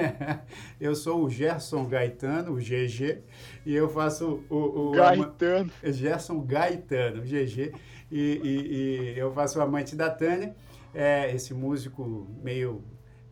eu 0.80 0.95
sou 0.95 1.23
o 1.23 1.30
Gerson 1.30 1.85
Gaetano, 1.85 2.53
o 2.53 2.57
GG, 2.57 3.23
e 3.65 3.73
eu 3.73 3.89
faço 3.89 4.43
o. 4.49 4.89
o 4.89 4.91
Gaetano. 4.91 5.72
Gerson 5.84 6.41
Gaetano, 6.41 7.22
o 7.22 7.26
GG, 7.26 7.73
e, 8.11 8.41
e, 8.43 9.14
e, 9.14 9.18
eu 9.18 9.31
faço 9.31 9.60
o 9.60 9.61
Amante 9.61 9.95
da 9.95 10.10
Tânia, 10.10 10.56
é, 10.93 11.34
esse 11.34 11.53
músico 11.53 12.27
meio, 12.43 12.84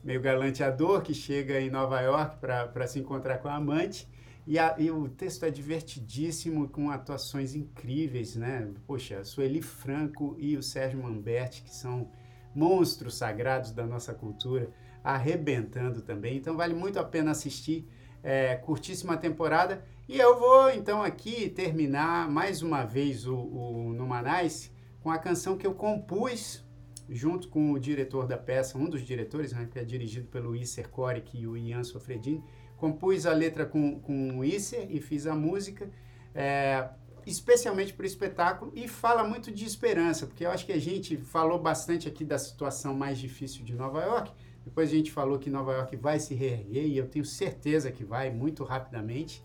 meio 0.04 0.22
galanteador 0.22 1.02
que 1.02 1.14
chega 1.14 1.60
em 1.60 1.70
Nova 1.70 2.00
York 2.02 2.38
para 2.38 2.88
se 2.88 3.00
encontrar 3.00 3.40
com 3.40 3.50
a 3.50 3.56
amante. 3.56 4.08
E, 4.50 4.58
a, 4.58 4.76
e, 4.80 4.90
o 4.90 5.08
texto 5.08 5.46
é 5.46 5.52
divertidíssimo, 5.52 6.68
com 6.70 6.90
atuações 6.90 7.54
incríveis, 7.54 8.36
né? 8.36 8.68
Poxa, 8.88 9.24
Sueli 9.24 9.62
Franco 9.62 10.36
e 10.40 10.58
o 10.58 10.64
Sérgio 10.64 11.04
Mamberti, 11.04 11.62
que 11.62 11.70
são 11.70 12.10
monstros 12.56 13.16
sagrados 13.16 13.72
da 13.72 13.86
nossa 13.86 14.12
cultura, 14.12 14.72
arrebentando 15.04 16.02
também. 16.02 16.36
Então 16.36 16.58
vale 16.58 16.74
muito 16.74 16.98
a 16.98 17.04
pena 17.04 17.30
assistir. 17.30 17.88
É, 18.24 18.56
curtíssima 18.56 19.16
temporada. 19.16 19.86
E 20.08 20.18
eu 20.18 20.40
vou 20.40 20.72
então 20.72 21.04
aqui 21.04 21.48
terminar 21.48 22.28
mais 22.28 22.64
uma 22.64 22.84
vez 22.84 23.28
o, 23.28 23.38
o 23.38 23.94
Numanais 23.94 24.72
com 25.00 25.12
a 25.12 25.20
canção 25.20 25.58
que 25.58 25.68
eu 25.68 25.76
compus 25.76 26.66
junto 27.08 27.50
com 27.50 27.72
o 27.72 27.80
diretor 27.80 28.26
da 28.26 28.38
peça, 28.38 28.80
um 28.80 28.90
dos 28.90 29.04
diretores, 29.04 29.54
né, 29.54 29.68
que 29.72 29.78
é 29.78 29.84
dirigido 29.84 30.28
pelo 30.28 30.56
Isser 30.56 30.90
Korik 30.90 31.38
e 31.38 31.48
o 31.48 31.56
Ian 31.56 31.84
Sofredini. 31.84 32.44
Compus 32.80 33.26
a 33.26 33.34
letra 33.34 33.66
com, 33.66 34.00
com 34.00 34.40
o 34.40 34.46
Isser 34.46 34.88
e 34.90 35.02
fiz 35.02 35.28
a 35.28 35.36
música, 35.36 35.90
é, 36.34 36.88
especialmente 37.26 37.94
para 37.94 38.04
o 38.04 38.08
espetáculo, 38.08 38.72
e 38.74 38.88
fala 38.88 39.24
muito 39.24 39.52
de 39.52 39.66
esperança, 39.66 40.26
porque 40.26 40.46
eu 40.46 40.52
acho 40.52 40.66
que 40.66 40.72
a 40.72 40.80
gente 40.80 41.18
falou 41.18 41.60
bastante 41.60 42.08
aqui 42.08 42.24
da 42.24 42.38
situação 42.38 42.94
mais 42.94 43.18
difícil 43.18 43.66
de 43.66 43.76
Nova 43.76 44.02
York, 44.02 44.32
depois 44.64 44.90
a 44.90 44.94
gente 44.94 45.12
falou 45.12 45.38
que 45.38 45.50
Nova 45.50 45.74
York 45.74 45.96
vai 45.98 46.20
se 46.20 46.34
reerguer, 46.34 46.86
e 46.86 46.98
eu 46.98 47.08
tenho 47.08 47.26
certeza 47.26 47.92
que 47.92 48.04
vai, 48.04 48.30
muito 48.30 48.64
rapidamente. 48.64 49.44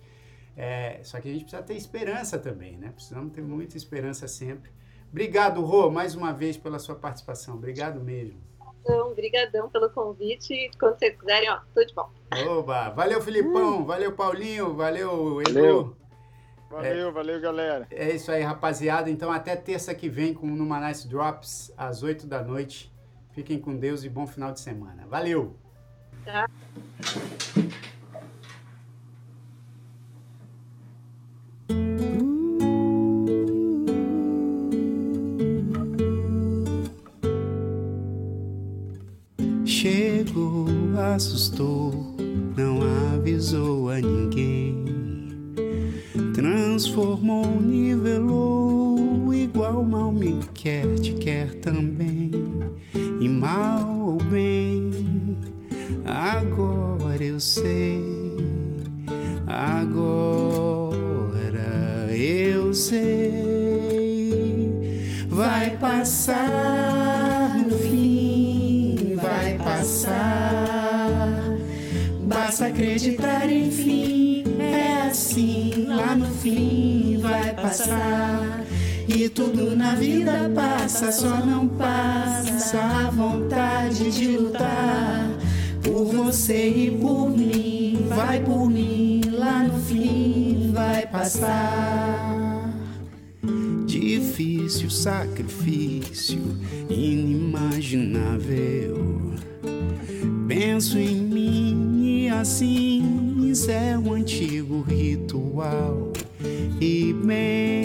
É, 0.56 1.00
só 1.02 1.20
que 1.20 1.28
a 1.28 1.32
gente 1.32 1.42
precisa 1.42 1.62
ter 1.62 1.74
esperança 1.74 2.38
também, 2.38 2.76
né? 2.76 2.92
Precisamos 2.94 3.32
ter 3.32 3.42
muita 3.42 3.76
esperança 3.76 4.28
sempre. 4.28 4.70
Obrigado, 5.10 5.60
Rô, 5.62 5.90
mais 5.90 6.14
uma 6.14 6.32
vez 6.32 6.56
pela 6.56 6.78
sua 6.78 6.94
participação. 6.94 7.54
Obrigado 7.54 8.00
mesmo. 8.00 8.38
Então, 8.80 9.10
obrigadão 9.10 9.70
pelo 9.70 9.88
convite. 9.90 10.70
Quando 10.78 10.98
vocês 10.98 11.18
quiserem, 11.18 11.50
ó, 11.50 11.60
tudo 11.72 11.86
de 11.86 11.94
bom. 11.94 12.10
Oba! 12.48 12.90
Valeu, 12.90 13.20
Filipão. 13.20 13.82
Uh. 13.82 13.84
Valeu, 13.84 14.12
Paulinho. 14.12 14.74
Valeu, 14.74 15.40
Edu. 15.42 15.52
Valeu, 15.52 15.96
valeu, 16.70 17.08
é, 17.08 17.12
valeu, 17.12 17.40
galera. 17.40 17.86
É 17.90 18.14
isso 18.14 18.30
aí, 18.30 18.42
rapaziada. 18.42 19.10
Então, 19.10 19.30
até 19.30 19.54
terça 19.54 19.94
que 19.94 20.08
vem 20.08 20.34
com 20.34 20.46
o 20.46 20.56
Numanice 20.56 21.08
Drops, 21.08 21.72
às 21.76 22.02
8 22.02 22.26
da 22.26 22.42
noite. 22.42 22.92
Fiquem 23.32 23.58
com 23.58 23.76
Deus 23.76 24.04
e 24.04 24.08
bom 24.08 24.26
final 24.26 24.52
de 24.52 24.60
semana. 24.60 25.06
Valeu! 25.06 25.56
Tá. 26.24 26.48
Lutar 84.54 85.28
por 85.82 86.04
você 86.04 86.68
e 86.68 86.90
por 86.90 87.28
mim. 87.30 88.06
Vai 88.08 88.40
por 88.40 88.70
mim, 88.70 89.20
lá 89.32 89.64
no 89.64 89.80
fim 89.80 90.70
vai 90.72 91.06
passar. 91.06 92.72
Difícil 93.86 94.90
sacrifício, 94.90 96.40
inimaginável 96.88 98.14
Penso 100.48 100.98
em 100.98 101.14
mim 101.16 102.02
e 102.04 102.28
assim 102.28 103.48
isso 103.50 103.70
é 103.70 103.98
um 103.98 104.12
antigo 104.12 104.82
ritual. 104.82 106.12
E 106.80 107.14
bem 107.24 107.83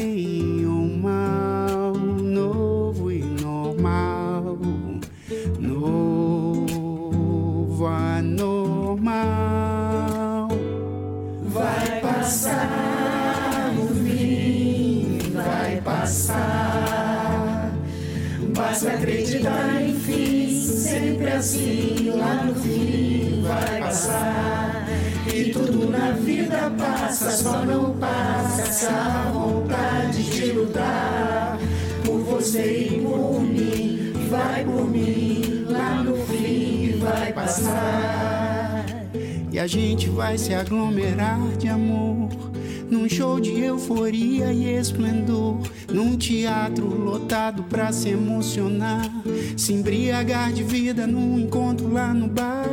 assim 21.40 22.12
lá 22.16 22.44
no 22.44 22.54
fim 22.56 23.42
vai 23.42 23.80
passar. 23.80 24.86
E 25.34 25.52
tudo 25.52 25.90
na 25.90 26.12
vida 26.12 26.70
passa, 26.78 27.32
só 27.32 27.66
não 27.66 27.98
passa 27.98 28.90
a 28.90 29.32
vontade 29.32 30.24
de 30.24 30.52
lutar 30.52 31.58
por 32.06 32.20
você 32.20 32.90
e 32.92 33.02
por 33.02 33.42
mim. 33.42 34.14
Vai 34.30 34.64
por 34.66 34.88
mim, 34.88 35.66
lá 35.68 36.04
no 36.04 36.18
fim 36.26 37.00
vai 37.00 37.32
passar. 37.32 38.86
E 39.52 39.58
a 39.58 39.66
gente 39.66 40.10
vai 40.10 40.38
se 40.38 40.54
aglomerar 40.54 41.40
de 41.58 41.70
amor 41.70 42.30
num 42.90 43.08
show 43.08 43.40
de 43.40 43.60
euforia 43.62 44.52
e 44.52 44.76
esplendor, 44.76 45.60
num 45.92 46.18
teatro 46.18 46.86
lotado 46.86 47.64
pra 47.64 47.92
se 47.92 48.10
emocionar, 48.10 49.10
se 49.58 49.74
embriagar 49.74 50.52
de 50.54 50.64
vida 50.64 51.08
num 51.08 51.40
encontro 51.40 51.92
lá 51.92 52.14
no 52.14 52.28
bar. 52.28 52.66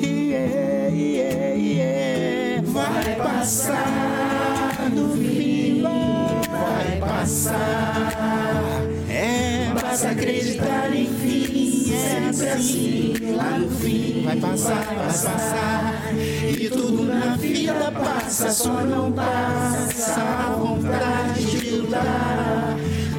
Yeah, 0.00 0.88
yeah, 0.88 1.54
yeah. 1.54 2.62
Vai 2.64 3.16
passar 3.16 4.90
no 4.92 5.16
fim, 5.16 5.82
vai 5.82 6.98
passar. 6.98 8.82
É, 9.08 9.72
basta 9.74 10.10
acreditar 10.10 10.94
em 10.94 11.06
fim, 11.06 11.36
é 11.44 11.55
sempre 11.96 12.48
assim, 12.48 13.14
lá 13.34 13.58
no 13.58 13.70
fim 13.70 14.22
vai 14.24 14.36
passar, 14.36 14.84
vai 14.84 15.06
passar. 15.06 16.14
E 16.58 16.68
tudo 16.70 17.04
na 17.04 17.36
vida 17.36 17.92
passa, 17.92 18.50
só 18.50 18.84
não 18.84 19.12
passa 19.12 20.20
a 20.20 20.56
vontade 20.58 21.46
de 21.46 21.70
lutar 21.76 22.76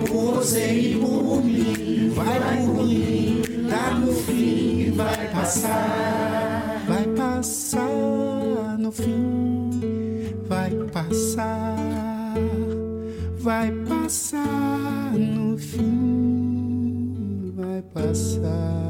por 0.08 0.36
você 0.36 0.74
e 0.74 0.98
por 0.98 1.44
mim. 1.44 2.12
Vai 2.14 2.40
por 2.40 2.86
mim, 2.86 3.44
lá 3.70 3.92
no 3.92 4.14
fim 4.14 4.92
vai 4.96 5.28
passar, 5.28 6.84
vai 6.88 7.04
passar 7.16 8.78
no 8.80 8.92
fim, 8.92 9.70
vai 10.48 10.72
passar, 10.92 12.34
vai 13.38 13.72
passar 13.72 15.14
no 15.14 15.58
fim, 15.58 16.47
vai 17.78 17.82
passar. 17.94 18.88